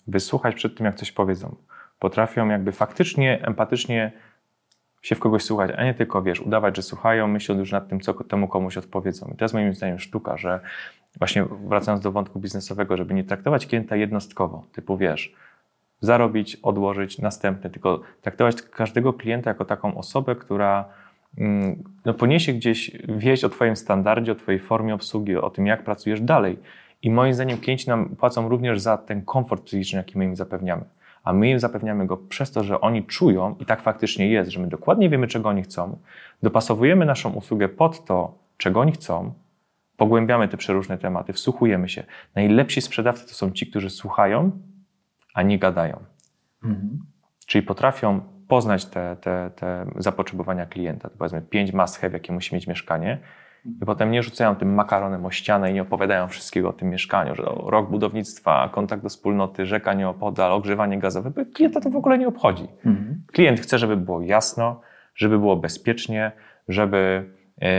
wysłuchać 0.08 0.56
przed 0.56 0.78
tym, 0.78 0.86
jak 0.86 0.96
coś 0.96 1.12
powiedzą. 1.12 1.56
Potrafią 2.00 2.48
jakby 2.48 2.72
faktycznie, 2.72 3.46
empatycznie 3.46 4.12
się 5.02 5.16
w 5.16 5.20
kogoś 5.20 5.44
słuchać, 5.44 5.72
a 5.78 5.84
nie 5.84 5.94
tylko, 5.94 6.22
wiesz, 6.22 6.42
udawać, 6.42 6.76
że 6.76 6.82
słuchają, 6.82 7.28
myśląc 7.28 7.60
już 7.60 7.72
nad 7.72 7.88
tym, 7.88 8.00
co 8.00 8.14
temu 8.14 8.48
komuś 8.48 8.78
odpowiedzą. 8.78 9.32
I 9.34 9.38
to 9.38 9.46
jest 9.46 9.54
moim 9.54 9.74
zdaniem 9.74 10.00
sztuka, 10.00 10.38
że 10.38 10.60
właśnie 11.18 11.46
wracając 11.68 12.04
do 12.04 12.12
wątku 12.12 12.40
biznesowego, 12.40 12.98
żeby 12.98 13.14
nie 13.14 13.24
traktować 13.24 13.68
klienta 13.68 13.96
jednostkowo, 13.96 14.66
typu, 14.74 14.98
wiesz, 14.98 15.36
zarobić, 16.00 16.56
odłożyć, 16.56 17.20
następny, 17.20 17.70
tylko 17.70 18.02
traktować 18.22 18.62
każdego 18.62 19.14
klienta 19.14 19.50
jako 19.50 19.66
taką 19.66 19.98
osobę, 19.98 20.36
która 20.36 20.86
mm, 21.38 21.84
no, 22.06 22.14
poniesie 22.14 22.54
gdzieś 22.54 22.92
wieść 23.08 23.44
o 23.44 23.50
Twoim 23.50 23.76
standardzie, 23.76 24.32
o 24.32 24.36
Twojej 24.36 24.60
formie 24.60 24.96
obsługi, 24.96 25.36
o 25.36 25.50
tym, 25.50 25.68
jak 25.68 25.84
pracujesz 25.84 26.22
dalej. 26.22 26.60
I 27.02 27.12
moim 27.12 27.34
zdaniem 27.34 27.58
klienci 27.58 27.90
nam 27.90 28.10
płacą 28.10 28.50
również 28.50 28.82
za 28.82 28.98
ten 28.98 29.22
komfort 29.22 29.64
psychiczny, 29.64 29.98
jaki 29.98 30.18
my 30.18 30.26
im 30.26 30.36
zapewniamy 30.36 30.84
a 31.24 31.34
my 31.34 31.50
im 31.50 31.60
zapewniamy 31.60 32.08
go 32.08 32.18
przez 32.18 32.52
to, 32.52 32.64
że 32.64 32.82
oni 32.82 33.04
czują, 33.04 33.56
i 33.60 33.66
tak 33.66 33.82
faktycznie 33.82 34.28
jest, 34.28 34.52
że 34.52 34.60
my 34.60 34.68
dokładnie 34.68 35.10
wiemy, 35.10 35.28
czego 35.28 35.50
oni 35.50 35.62
chcą, 35.62 35.98
dopasowujemy 36.44 37.06
naszą 37.06 37.34
usługę 37.34 37.70
pod 37.70 38.06
to, 38.06 38.34
czego 38.58 38.80
oni 38.80 38.92
chcą, 38.92 39.34
pogłębiamy 39.98 40.48
te 40.48 40.58
przeróżne 40.58 40.98
tematy, 40.98 41.34
wsłuchujemy 41.34 41.90
się. 41.90 42.04
Najlepsi 42.36 42.82
sprzedawcy 42.82 43.28
to 43.28 43.34
są 43.34 43.52
ci, 43.52 43.68
którzy 43.68 43.90
słuchają, 43.90 44.52
a 45.34 45.42
nie 45.42 45.60
gadają. 45.60 46.00
Mhm. 46.64 47.00
Czyli 47.46 47.66
potrafią 47.66 48.22
poznać 48.48 48.86
te, 48.86 49.18
te, 49.22 49.52
te 49.56 49.86
zapotrzebowania 49.96 50.66
klienta. 50.66 51.10
To 51.10 51.18
powiedzmy 51.18 51.42
pięć 51.42 51.74
must 51.74 51.98
have, 51.98 52.14
jakie 52.14 52.34
musi 52.34 52.56
mieć 52.56 52.68
mieszkanie, 52.68 53.18
i 53.66 53.86
potem 53.86 54.12
nie 54.12 54.24
rzucają 54.24 54.56
tym 54.56 54.74
makaronem 54.74 55.26
o 55.26 55.32
ścianę 55.32 55.72
i 55.72 55.74
nie 55.74 55.82
opowiadają 55.82 56.28
wszystkiego 56.28 56.70
o 56.70 56.74
tym 56.74 56.90
mieszkaniu, 56.90 57.36
że 57.36 57.44
rok 57.66 57.90
budownictwa, 57.90 58.70
kontakt 58.74 59.04
do 59.04 59.10
wspólnoty, 59.10 59.66
rzeka 59.66 59.94
nieopodal, 59.94 60.52
ogrzewanie 60.52 61.00
gazowe. 61.00 61.32
Klienta 61.54 61.82
to 61.82 61.90
w 61.90 61.96
ogóle 61.96 62.18
nie 62.18 62.28
obchodzi. 62.28 62.68
Mhm. 62.86 63.24
Klient 63.32 63.60
chce, 63.60 63.78
żeby 63.78 63.98
było 63.98 64.22
jasno, 64.22 64.82
żeby 65.16 65.40
było 65.40 65.56
bezpiecznie, 65.56 66.32
żeby 66.68 67.32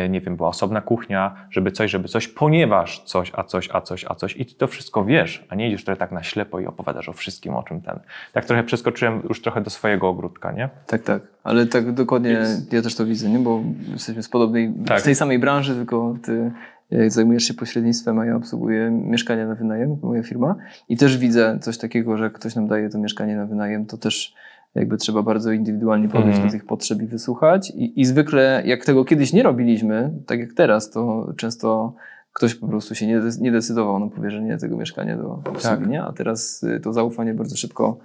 nie 0.09 0.21
wiem, 0.21 0.37
była 0.37 0.49
osobna 0.49 0.81
kuchnia, 0.81 1.47
żeby 1.51 1.71
coś, 1.71 1.91
żeby 1.91 2.09
coś, 2.09 2.29
ponieważ 2.29 3.03
coś, 3.05 3.33
a 3.35 3.45
coś, 3.45 3.69
a 3.73 3.81
coś, 3.81 4.05
a 4.09 4.15
coś 4.15 4.37
i 4.37 4.47
ty 4.47 4.55
to 4.55 4.67
wszystko 4.67 5.05
wiesz, 5.05 5.47
a 5.49 5.55
nie 5.55 5.69
idziesz 5.69 5.85
trochę 5.85 5.99
tak 5.99 6.13
na 6.13 6.23
ślepo 6.23 6.61
i 6.61 6.67
opowiadasz 6.67 7.09
o 7.09 7.13
wszystkim, 7.13 7.55
o 7.55 7.63
czym 7.63 7.81
ten. 7.81 8.01
Tak 8.33 8.45
trochę 8.45 8.65
przeskoczyłem 8.65 9.23
już 9.29 9.43
trochę 9.43 9.61
do 9.61 9.71
swojego 9.71 10.09
ogródka, 10.09 10.53
nie? 10.53 10.69
Tak, 10.87 11.03
tak. 11.03 11.23
Ale 11.45 11.67
tak 11.67 11.93
dokładnie 11.93 12.45
ja 12.73 12.83
też 12.83 12.95
to 12.95 13.07
widzę, 13.07 13.29
nie? 13.31 13.39
Bo 13.39 13.61
jesteśmy 13.93 14.23
z 14.23 14.29
podobnej, 14.29 14.75
Tak. 14.87 15.01
z 15.01 15.05
tej 15.05 15.15
samej 15.15 15.39
branży, 15.39 15.75
tylko 15.75 16.17
ty 16.25 16.53
e, 16.93 17.11
zajmujesz 17.11 17.45
się 17.45 17.55
pośrednictwem, 17.55 18.19
a 18.19 18.27
ja 18.27 18.37
obsługuję 18.37 18.91
mieszkania 18.91 19.47
na 19.47 19.55
wynajem, 19.55 19.97
moja 20.03 20.23
firma. 20.23 20.55
I 20.89 20.97
też 20.97 21.19
widzę 21.19 21.59
coś 21.61 21.79
takiego, 21.79 22.17
że 22.17 22.25
jak 22.25 22.33
ktoś 22.33 22.55
nam 22.55 22.67
daje 22.69 22.89
to 22.89 22.99
mieszkanie 22.99 23.37
na 23.37 23.47
wynajem, 23.47 23.87
to 23.87 23.99
też 23.99 24.35
jakby 24.75 24.97
trzeba 24.97 25.23
bardzo 25.23 25.53
indywidualnie 25.53 26.09
podejść 26.09 26.29
Mhm. 26.37 26.49
do 26.49 26.53
tych 26.53 26.65
potrzeb 26.67 27.03
i 27.03 27.07
wysłuchać. 27.07 27.71
I, 27.71 28.01
I 28.01 28.05
zwykle, 28.05 28.63
jak 28.67 28.85
tego 28.85 29.05
kiedyś 29.05 29.33
nie 29.33 29.43
robiliśmy, 29.43 30.13
tak 30.27 30.39
jak 30.41 30.53
teraz, 30.53 30.91
to 30.91 31.33
często 31.37 31.95
ktoś 32.33 32.55
po 32.55 32.69
prostu 32.69 32.95
się 32.95 33.07
nie, 33.07 33.21
nie 33.41 33.53
decydował 33.53 33.99
na 33.99 34.07
powierzenie 34.09 34.59
tego 34.59 34.77
mieszkania 34.77 35.17
do 35.17 35.33
obsługi, 35.33 35.93
Tak. 35.93 36.09
A 36.09 36.13
teraz 36.13 36.63
y, 36.63 36.81
to 36.81 36.93
zaufanie 36.93 37.35
bardzo 37.35 37.57
szybko 37.57 37.99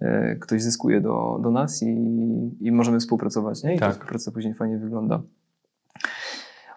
e, 0.00 0.36
ktoś 0.36 0.62
zyskuje 0.62 1.00
do, 1.00 1.40
do 1.42 1.50
nas 1.50 1.82
i, 1.82 1.86
i 2.60 2.72
możemy 2.72 3.00
współpracować, 3.00 3.62
nie? 3.62 3.74
I 3.74 3.78
ta 3.78 3.86
Tak. 3.86 3.92
współpraca 3.94 4.30
później 4.30 4.54
fajnie 4.54 4.78
wygląda. 4.78 5.22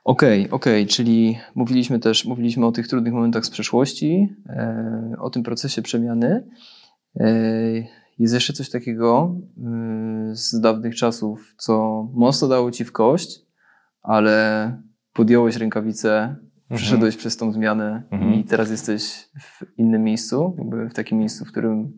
Okej, 0.03 0.49
okej, 0.49 0.87
czyli 0.87 1.37
mówiliśmy 1.55 1.99
też, 1.99 2.25
mówiliśmy 2.25 2.65
o 2.65 2.71
tych 2.71 2.87
trudnych 2.87 3.13
momentach 3.13 3.45
z 3.45 3.49
przeszłości, 3.49 4.35
e, 4.49 5.13
o 5.19 5.29
tym 5.29 5.43
procesie 5.43 5.81
przemiany. 5.81 6.43
Jest 8.19 8.33
jeszcze 8.33 8.53
coś 8.53 8.69
takiego 8.69 9.35
y, 10.31 10.35
z 10.35 10.59
dawnych 10.61 10.95
czasów, 10.95 11.53
co 11.57 12.03
mocno 12.13 12.47
dało 12.47 12.71
ci 12.71 12.85
w 12.85 12.91
kość, 12.91 13.41
ale 14.01 14.81
podjąłeś 15.13 15.55
rękawice, 15.55 16.35
przeszedłeś 16.75 17.17
przez 17.17 17.37
tą 17.37 17.51
zmianę 17.51 18.03
Mhm. 18.11 18.33
i 18.33 18.43
teraz 18.43 18.69
jesteś 18.71 19.29
w 19.39 19.63
innym 19.77 20.03
miejscu, 20.03 20.55
jakby 20.57 20.89
w 20.89 20.93
takim 20.93 21.17
miejscu, 21.17 21.45
w 21.45 21.51
którym, 21.51 21.93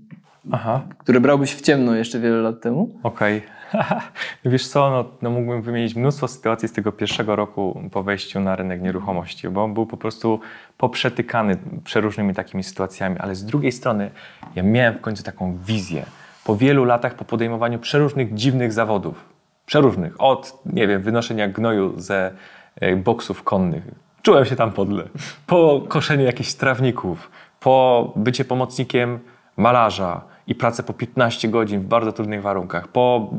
Aha. 0.51 0.87
które 0.97 1.21
brałbyś 1.21 1.55
w 1.55 1.61
ciemno 1.61 1.95
jeszcze 1.95 2.19
wiele 2.19 2.41
lat 2.41 2.61
temu. 2.61 2.99
Okej. 3.03 3.41
Wiesz 4.45 4.67
co, 4.67 4.89
no, 4.89 5.05
no 5.21 5.29
mógłbym 5.29 5.61
wymienić 5.61 5.95
mnóstwo 5.95 6.27
sytuacji 6.27 6.67
z 6.67 6.73
tego 6.73 6.91
pierwszego 6.91 7.35
roku 7.35 7.81
po 7.91 8.03
wejściu 8.03 8.39
na 8.39 8.55
rynek 8.55 8.81
nieruchomości, 8.81 9.49
bo 9.49 9.67
był 9.67 9.85
po 9.85 9.97
prostu 9.97 10.39
poprzetykany 10.77 11.57
przeróżnymi 11.83 12.33
takimi 12.33 12.63
sytuacjami, 12.63 13.17
ale 13.19 13.35
z 13.35 13.45
drugiej 13.45 13.71
strony 13.71 14.11
ja 14.55 14.63
miałem 14.63 14.93
w 14.93 15.01
końcu 15.01 15.23
taką 15.23 15.57
wizję. 15.57 16.05
Po 16.45 16.55
wielu 16.55 16.85
latach, 16.85 17.15
po 17.15 17.25
podejmowaniu 17.25 17.79
przeróżnych 17.79 18.33
dziwnych 18.33 18.73
zawodów, 18.73 19.25
przeróżnych, 19.65 20.21
od, 20.21 20.61
nie 20.65 20.87
wiem, 20.87 21.01
wynoszenia 21.01 21.47
gnoju 21.47 21.99
ze 21.99 22.31
e, 22.75 22.95
boksów 22.95 23.43
konnych, 23.43 23.83
czułem 24.21 24.45
się 24.45 24.55
tam 24.55 24.71
podle, 24.71 25.03
po 25.47 25.81
koszeniu 25.87 26.25
jakichś 26.25 26.53
trawników, 26.53 27.31
po 27.59 28.13
bycie 28.15 28.45
pomocnikiem 28.45 29.19
malarza 29.57 30.30
i 30.51 30.55
pracę 30.55 30.83
po 30.83 30.93
15 30.93 31.49
godzin 31.49 31.81
w 31.81 31.85
bardzo 31.85 32.11
trudnych 32.11 32.41
warunkach, 32.41 32.87
po 32.87 33.29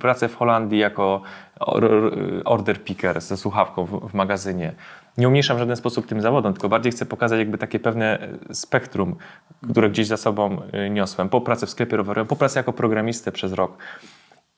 pracę 0.00 0.28
w 0.28 0.36
Holandii 0.36 0.78
jako 0.78 1.22
or- 1.60 2.12
order 2.44 2.84
picker 2.84 3.20
ze 3.20 3.36
słuchawką 3.36 3.84
w, 3.86 4.14
magazynie. 4.14 4.72
Nie 5.18 5.28
umniejszam 5.28 5.56
w 5.56 5.60
żaden 5.60 5.76
sposób 5.76 6.06
tym 6.06 6.20
zawodom, 6.20 6.52
tylko 6.52 6.68
bardziej 6.68 6.92
chcę 6.92 7.06
pokazać 7.06 7.38
jakby 7.38 7.58
takie 7.58 7.80
pewne 7.80 8.28
spektrum, 8.52 9.16
które 9.70 9.90
gdzieś 9.90 10.06
za 10.06 10.16
sobą 10.16 10.62
e, 10.72 10.90
niosłem. 10.90 11.28
Po 11.28 11.40
pracy 11.40 11.66
w 11.66 11.70
sklepie 11.70 11.96
rowerowym, 11.96 12.28
po 12.28 12.36
pracy 12.36 12.58
jako 12.58 12.72
programistę 12.72 13.32
przez 13.32 13.52
rok. 13.52 13.78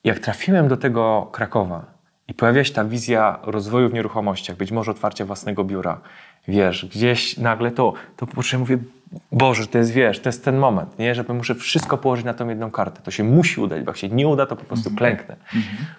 Jak 0.04 0.18
trafiłem 0.18 0.68
do 0.68 0.76
tego 0.76 1.28
Krakowa 1.32 1.84
i 2.28 2.34
pojawia 2.34 2.64
się 2.64 2.74
ta 2.74 2.84
wizja 2.84 3.38
rozwoju 3.42 3.88
w 3.88 3.94
nieruchomościach, 3.94 4.56
być 4.56 4.72
może 4.72 4.90
otwarcia 4.90 5.24
własnego 5.24 5.64
biura, 5.64 6.00
wiesz, 6.48 6.86
gdzieś 6.86 7.38
nagle 7.38 7.70
to, 7.70 7.92
to 8.16 8.26
po 8.26 8.32
prostu 8.32 8.58
mówię, 8.58 8.78
Boże, 9.32 9.66
to 9.66 9.78
jest, 9.78 9.92
wiesz, 9.92 10.20
to 10.20 10.28
jest 10.28 10.44
ten 10.44 10.56
moment, 10.56 10.98
nie, 10.98 11.14
że 11.14 11.24
muszę 11.28 11.54
wszystko 11.54 11.98
położyć 11.98 12.24
na 12.24 12.34
tą 12.34 12.48
jedną 12.48 12.70
kartę. 12.70 13.00
To 13.02 13.10
się 13.10 13.24
musi 13.24 13.60
udać, 13.60 13.82
bo 13.82 13.90
jak 13.90 13.96
się 13.96 14.08
nie 14.08 14.28
uda, 14.28 14.46
to 14.46 14.56
po 14.56 14.64
prostu 14.64 14.90
klęknę. 14.90 15.36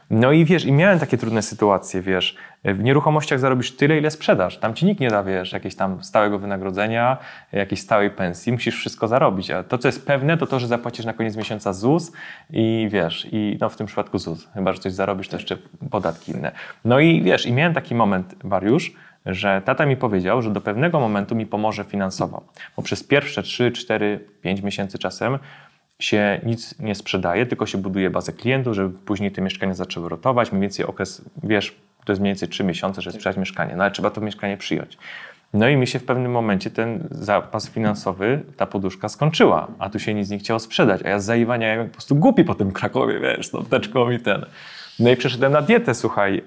No 0.09 0.31
i 0.31 0.45
wiesz, 0.45 0.65
i 0.65 0.71
miałem 0.71 0.99
takie 0.99 1.17
trudne 1.17 1.41
sytuacje, 1.41 2.01
wiesz, 2.01 2.37
w 2.63 2.83
nieruchomościach 2.83 3.39
zarobisz 3.39 3.75
tyle, 3.75 3.97
ile 3.97 4.11
sprzedasz. 4.11 4.57
Tam 4.57 4.73
ci 4.73 4.85
nikt 4.85 5.01
nie 5.01 5.09
da, 5.09 5.23
wiesz, 5.23 5.53
jakiegoś 5.53 5.75
tam 5.75 6.03
stałego 6.03 6.39
wynagrodzenia, 6.39 7.17
jakiejś 7.51 7.81
stałej 7.81 8.09
pensji, 8.09 8.51
musisz 8.51 8.75
wszystko 8.75 9.07
zarobić. 9.07 9.51
A 9.51 9.63
to, 9.63 9.77
co 9.77 9.87
jest 9.87 10.05
pewne, 10.05 10.37
to 10.37 10.47
to, 10.47 10.59
że 10.59 10.67
zapłacisz 10.67 11.05
na 11.05 11.13
koniec 11.13 11.35
miesiąca 11.35 11.73
ZUS 11.73 12.11
i 12.49 12.87
wiesz, 12.91 13.27
i 13.31 13.57
no 13.61 13.69
w 13.69 13.75
tym 13.75 13.87
przypadku 13.87 14.17
ZUS, 14.17 14.47
chyba, 14.53 14.73
że 14.73 14.79
coś 14.79 14.93
zarobisz, 14.93 15.27
to 15.27 15.37
jeszcze 15.37 15.57
podatki 15.89 16.31
inne. 16.31 16.51
No 16.85 16.99
i 16.99 17.21
wiesz, 17.21 17.45
i 17.45 17.53
miałem 17.53 17.73
taki 17.73 17.95
moment, 17.95 18.35
Wariusz, 18.43 18.93
że 19.25 19.61
tata 19.65 19.85
mi 19.85 19.97
powiedział, 19.97 20.41
że 20.41 20.51
do 20.51 20.61
pewnego 20.61 20.99
momentu 20.99 21.35
mi 21.35 21.45
pomoże 21.45 21.83
finansowo, 21.83 22.43
bo 22.77 22.83
przez 22.83 23.03
pierwsze 23.03 23.43
3, 23.43 23.71
4, 23.71 24.19
5 24.41 24.61
miesięcy 24.61 24.99
czasem 24.99 25.39
się 25.99 26.39
nic 26.45 26.79
nie 26.79 26.95
sprzedaje, 26.95 27.45
tylko 27.45 27.65
się 27.65 27.77
buduje 27.77 28.09
bazę 28.09 28.33
klientów, 28.33 28.75
żeby 28.75 28.97
później 28.99 29.31
te 29.31 29.41
mieszkania 29.41 29.73
zaczęły 29.73 30.09
rotować. 30.09 30.51
Mniej 30.51 30.61
więcej 30.61 30.85
okres, 30.85 31.21
wiesz, 31.43 31.75
to 32.05 32.11
jest 32.11 32.21
mniej 32.21 32.29
więcej 32.29 32.49
3 32.49 32.63
miesiące, 32.63 33.01
żeby 33.01 33.13
sprzedać 33.13 33.37
mieszkanie, 33.37 33.75
no 33.75 33.83
ale 33.83 33.91
trzeba 33.91 34.09
to 34.09 34.21
mieszkanie 34.21 34.57
przyjąć. 34.57 34.97
No 35.53 35.69
i 35.69 35.75
mi 35.77 35.87
się 35.87 35.99
w 35.99 36.05
pewnym 36.05 36.31
momencie 36.31 36.71
ten 36.71 37.07
zapas 37.11 37.69
finansowy, 37.69 38.41
ta 38.57 38.65
poduszka 38.65 39.09
skończyła, 39.09 39.67
a 39.79 39.89
tu 39.89 39.99
się 39.99 40.13
nic 40.13 40.29
nie 40.29 40.39
chciało 40.39 40.59
sprzedać, 40.59 41.01
a 41.05 41.09
ja 41.09 41.19
z 41.19 41.25
zaiwaniałem 41.25 41.79
jak 41.79 41.87
po 41.87 41.93
prostu 41.93 42.15
głupi 42.15 42.43
po 42.43 42.55
tym 42.55 42.71
Krakowie, 42.71 43.19
wiesz, 43.19 43.49
tą 43.49 43.65
teczką 43.65 44.11
i 44.11 44.19
ten. 44.19 44.45
No 44.99 45.09
i 45.09 45.15
przeszedłem 45.15 45.51
na 45.51 45.61
dietę, 45.61 45.93
słuchaj, 45.93 46.43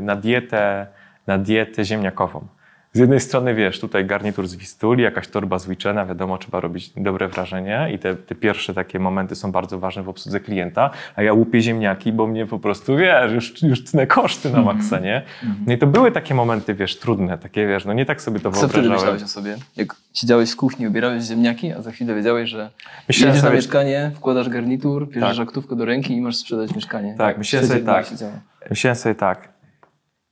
na 0.00 0.16
dietę, 0.16 0.86
na 1.26 1.38
dietę 1.38 1.84
ziemniakową. 1.84 2.46
Z 2.92 2.98
jednej 2.98 3.20
strony, 3.20 3.54
wiesz, 3.54 3.80
tutaj 3.80 4.06
garnitur 4.06 4.46
z 4.48 4.54
Wistuli, 4.56 5.02
jakaś 5.02 5.28
torba 5.28 5.58
z 5.58 5.68
Wichena, 5.68 6.06
wiadomo, 6.06 6.38
trzeba 6.38 6.60
robić 6.60 6.92
dobre 6.96 7.28
wrażenie 7.28 7.88
i 7.94 7.98
te, 7.98 8.14
te 8.16 8.34
pierwsze 8.34 8.74
takie 8.74 8.98
momenty 8.98 9.34
są 9.34 9.52
bardzo 9.52 9.78
ważne 9.78 10.02
w 10.02 10.08
obsłudze 10.08 10.40
klienta, 10.40 10.90
a 11.16 11.22
ja 11.22 11.32
łupię 11.32 11.60
ziemniaki, 11.60 12.12
bo 12.12 12.26
mnie 12.26 12.46
po 12.46 12.58
prostu, 12.58 12.96
wiesz, 12.96 13.32
już, 13.32 13.62
już 13.62 13.84
tnę 13.84 14.06
koszty 14.06 14.50
na 14.50 14.62
maksa, 14.62 14.98
nie? 14.98 15.22
No 15.66 15.72
i 15.72 15.78
to 15.78 15.86
były 15.86 16.12
takie 16.12 16.34
momenty, 16.34 16.74
wiesz, 16.74 16.98
trudne, 16.98 17.38
takie, 17.38 17.66
wiesz, 17.66 17.84
no 17.84 17.92
nie 17.92 18.06
tak 18.06 18.22
sobie 18.22 18.40
to 18.40 18.50
Co 18.50 18.56
wtedy 18.58 18.72
wyobrażałem. 18.72 19.00
myślałeś 19.00 19.22
o 19.22 19.28
sobie? 19.28 19.56
Jak 19.76 19.94
siedziałeś 20.12 20.50
w 20.50 20.56
kuchni, 20.56 20.88
ubierałeś 20.88 21.24
ziemniaki, 21.24 21.72
a 21.72 21.82
za 21.82 21.90
chwilę 21.92 22.14
wiedziałeś, 22.14 22.50
że 22.50 22.70
Myślałem 23.08 23.28
jedziesz 23.32 23.42
na 23.42 23.48
sobie- 23.48 23.56
mieszkanie, 23.56 24.10
wkładasz 24.16 24.48
garnitur, 24.48 25.08
bierzesz 25.08 25.36
Tak. 25.38 25.48
aktówkę 25.48 25.76
do 25.76 25.84
ręki 25.84 26.16
i 26.16 26.20
masz 26.20 26.36
sprzedać 26.36 26.74
mieszkanie. 26.74 27.14
Tak, 27.18 27.38
myślałem 27.38 27.68
sobie 27.68 27.80
tak. 27.80 28.14
działo. 28.14 28.32
Myślałem 28.70 28.96
sobie 28.96 29.14
tak, 29.14 29.48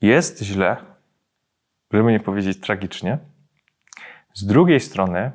jest 0.03 0.42
źle, 0.42 0.76
żeby 1.92 2.12
nie 2.12 2.20
powiedzieć 2.20 2.61
tragicznie. 2.61 3.18
Z 4.34 4.46
drugiej 4.46 4.80
strony 4.80 5.32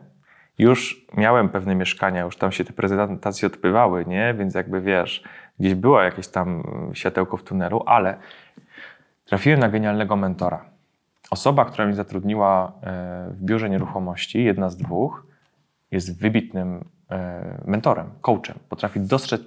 już 0.57 1.05
miałem 1.17 1.49
pewne 1.49 1.75
mieszkania, 1.75 2.21
już 2.21 2.37
tam 2.37 2.51
się 2.51 2.63
te 2.63 2.73
prezentacje 2.73 3.47
odbywały, 3.47 4.05
nie? 4.05 4.33
Więc 4.33 4.55
jakby 4.55 4.81
wiesz, 4.81 5.23
gdzieś 5.59 5.75
było 5.75 6.01
jakieś 6.01 6.27
tam 6.27 6.63
światełko 6.93 7.37
w 7.37 7.43
tunelu, 7.43 7.83
ale 7.85 8.17
trafiłem 9.25 9.59
na 9.59 9.69
genialnego 9.69 10.15
mentora. 10.15 10.65
Osoba, 11.31 11.65
która 11.65 11.85
mnie 11.85 11.95
zatrudniła 11.95 12.71
e, 12.81 13.27
w 13.31 13.43
biurze 13.43 13.69
nieruchomości, 13.69 14.43
jedna 14.43 14.69
z 14.69 14.77
dwóch, 14.77 15.27
jest 15.91 16.19
wybitnym 16.21 16.85
e, 17.11 17.61
mentorem, 17.65 18.09
coachem. 18.21 18.59
Potrafi 18.69 18.99
dostrzec 18.99 19.41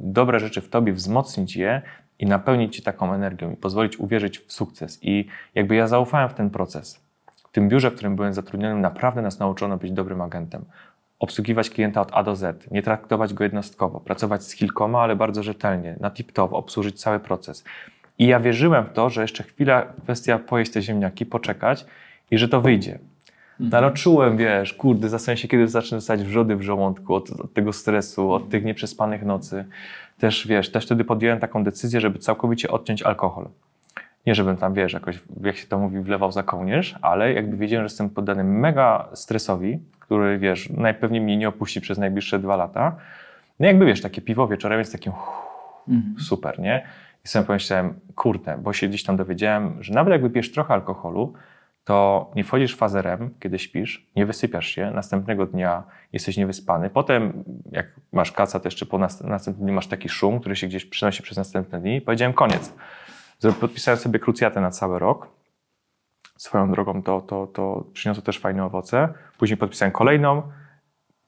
dobre 0.00 0.40
rzeczy 0.40 0.60
w 0.60 0.68
tobie, 0.68 0.92
wzmocnić 0.92 1.56
je 1.56 1.82
i 2.18 2.26
napełnić 2.26 2.76
cię 2.76 2.82
taką 2.82 3.14
energią 3.14 3.50
i 3.50 3.56
pozwolić 3.56 3.96
uwierzyć 3.96 4.38
w 4.38 4.52
sukces. 4.52 4.98
I 5.02 5.26
jakby 5.54 5.74
ja 5.74 5.86
zaufałem 5.86 6.28
w 6.28 6.34
ten 6.34 6.50
proces. 6.50 7.00
W 7.48 7.52
tym 7.52 7.68
biurze, 7.68 7.90
w 7.90 7.94
którym 7.94 8.16
byłem 8.16 8.34
zatrudniony, 8.34 8.80
naprawdę 8.80 9.22
nas 9.22 9.38
nauczono 9.38 9.76
być 9.76 9.92
dobrym 9.92 10.20
agentem. 10.20 10.64
Obsługiwać 11.18 11.70
klienta 11.70 12.00
od 12.00 12.10
A 12.12 12.22
do 12.22 12.36
Z, 12.36 12.70
nie 12.70 12.82
traktować 12.82 13.34
go 13.34 13.44
jednostkowo, 13.44 14.00
pracować 14.00 14.44
z 14.44 14.54
kilkoma, 14.54 15.00
ale 15.00 15.16
bardzo 15.16 15.42
rzetelnie, 15.42 15.96
na 16.00 16.10
tip-top, 16.10 16.48
obsłużyć 16.52 17.00
cały 17.00 17.20
proces. 17.20 17.64
I 18.18 18.26
ja 18.26 18.40
wierzyłem 18.40 18.84
w 18.84 18.92
to, 18.92 19.10
że 19.10 19.22
jeszcze 19.22 19.42
chwila, 19.42 19.86
kwestia 20.02 20.38
pojeść 20.38 20.72
te 20.72 20.82
ziemniaki, 20.82 21.26
poczekać 21.26 21.86
i 22.30 22.38
że 22.38 22.48
to 22.48 22.60
wyjdzie. 22.60 22.98
No 23.60 23.78
ale 23.78 23.92
czułem, 23.92 24.36
wiesz, 24.36 24.72
kurde, 24.72 25.08
zastanawiam 25.08 25.36
się, 25.36 25.48
kiedy 25.48 25.68
zacznę 25.68 25.96
dostać 25.96 26.22
wrzody 26.22 26.56
w 26.56 26.62
żołądku 26.62 27.14
od, 27.14 27.30
od 27.30 27.52
tego 27.52 27.72
stresu, 27.72 28.32
od 28.32 28.48
tych 28.48 28.64
nieprzespanych 28.64 29.24
nocy. 29.24 29.64
Też, 30.18 30.46
wiesz, 30.46 30.72
też 30.72 30.84
wtedy 30.84 31.04
podjąłem 31.04 31.40
taką 31.40 31.64
decyzję, 31.64 32.00
żeby 32.00 32.18
całkowicie 32.18 32.70
odciąć 32.70 33.02
alkohol. 33.02 33.48
Nie, 34.26 34.34
żebym 34.34 34.56
tam, 34.56 34.74
wiesz, 34.74 34.92
jakoś, 34.92 35.18
jak 35.42 35.56
się 35.56 35.66
to 35.66 35.78
mówi, 35.78 36.00
wlewał 36.00 36.32
za 36.32 36.42
kołnierz, 36.42 36.94
ale 37.02 37.32
jakby 37.32 37.56
wiedziałem, 37.56 37.88
że 37.88 37.92
jestem 37.92 38.10
poddany 38.10 38.44
mega 38.44 39.08
stresowi, 39.12 39.78
który, 40.00 40.38
wiesz, 40.38 40.70
najpewniej 40.70 41.20
mnie 41.20 41.36
nie 41.36 41.48
opuści 41.48 41.80
przez 41.80 41.98
najbliższe 41.98 42.38
dwa 42.38 42.56
lata. 42.56 42.96
No 43.60 43.66
jakby, 43.66 43.86
wiesz, 43.86 44.00
takie 44.00 44.20
piwo 44.22 44.48
wieczorem 44.48 44.78
jest 44.78 44.92
takie 44.92 45.12
Mhm. 45.88 46.14
super, 46.20 46.58
nie? 46.60 46.86
I 47.24 47.28
sobie 47.28 47.44
pomyślałem, 47.44 47.94
kurde, 48.14 48.58
bo 48.58 48.72
się 48.72 48.88
gdzieś 48.88 49.04
tam 49.04 49.16
dowiedziałem, 49.16 49.76
że 49.80 49.94
nawet 49.94 50.12
jak 50.12 50.22
wypijesz 50.22 50.52
trochę 50.52 50.74
alkoholu, 50.74 51.32
to 51.88 52.30
nie 52.34 52.44
wchodzisz 52.44 52.74
w 52.74 52.78
fazę 52.78 53.02
REM, 53.02 53.30
kiedy 53.40 53.58
śpisz, 53.58 54.06
nie 54.16 54.26
wysypiasz 54.26 54.66
się, 54.66 54.90
następnego 54.90 55.46
dnia 55.46 55.82
jesteś 56.12 56.36
niewyspany. 56.36 56.90
Potem, 56.90 57.44
jak 57.72 57.86
masz 58.12 58.32
kaca, 58.32 58.60
to 58.60 58.66
jeszcze 58.66 58.86
po 58.86 58.98
nas, 58.98 59.20
następnym 59.20 59.66
dniu 59.66 59.74
masz 59.74 59.86
taki 59.86 60.08
szum, 60.08 60.40
który 60.40 60.56
się 60.56 60.66
gdzieś 60.66 60.84
przynosi 60.84 61.22
przez 61.22 61.38
następne 61.38 61.80
dni. 61.80 61.96
I 61.96 62.00
powiedziałem, 62.00 62.32
koniec. 62.32 62.74
Podpisałem 63.60 63.98
sobie 63.98 64.18
krucjatę 64.18 64.60
na 64.60 64.70
cały 64.70 64.98
rok. 64.98 65.28
Swoją 66.36 66.72
drogą 66.72 67.02
to, 67.02 67.20
to, 67.20 67.46
to 67.46 67.84
przyniosło 67.92 68.22
też 68.22 68.38
fajne 68.38 68.64
owoce. 68.64 69.08
Później 69.38 69.56
podpisałem 69.56 69.92
kolejną, 69.92 70.42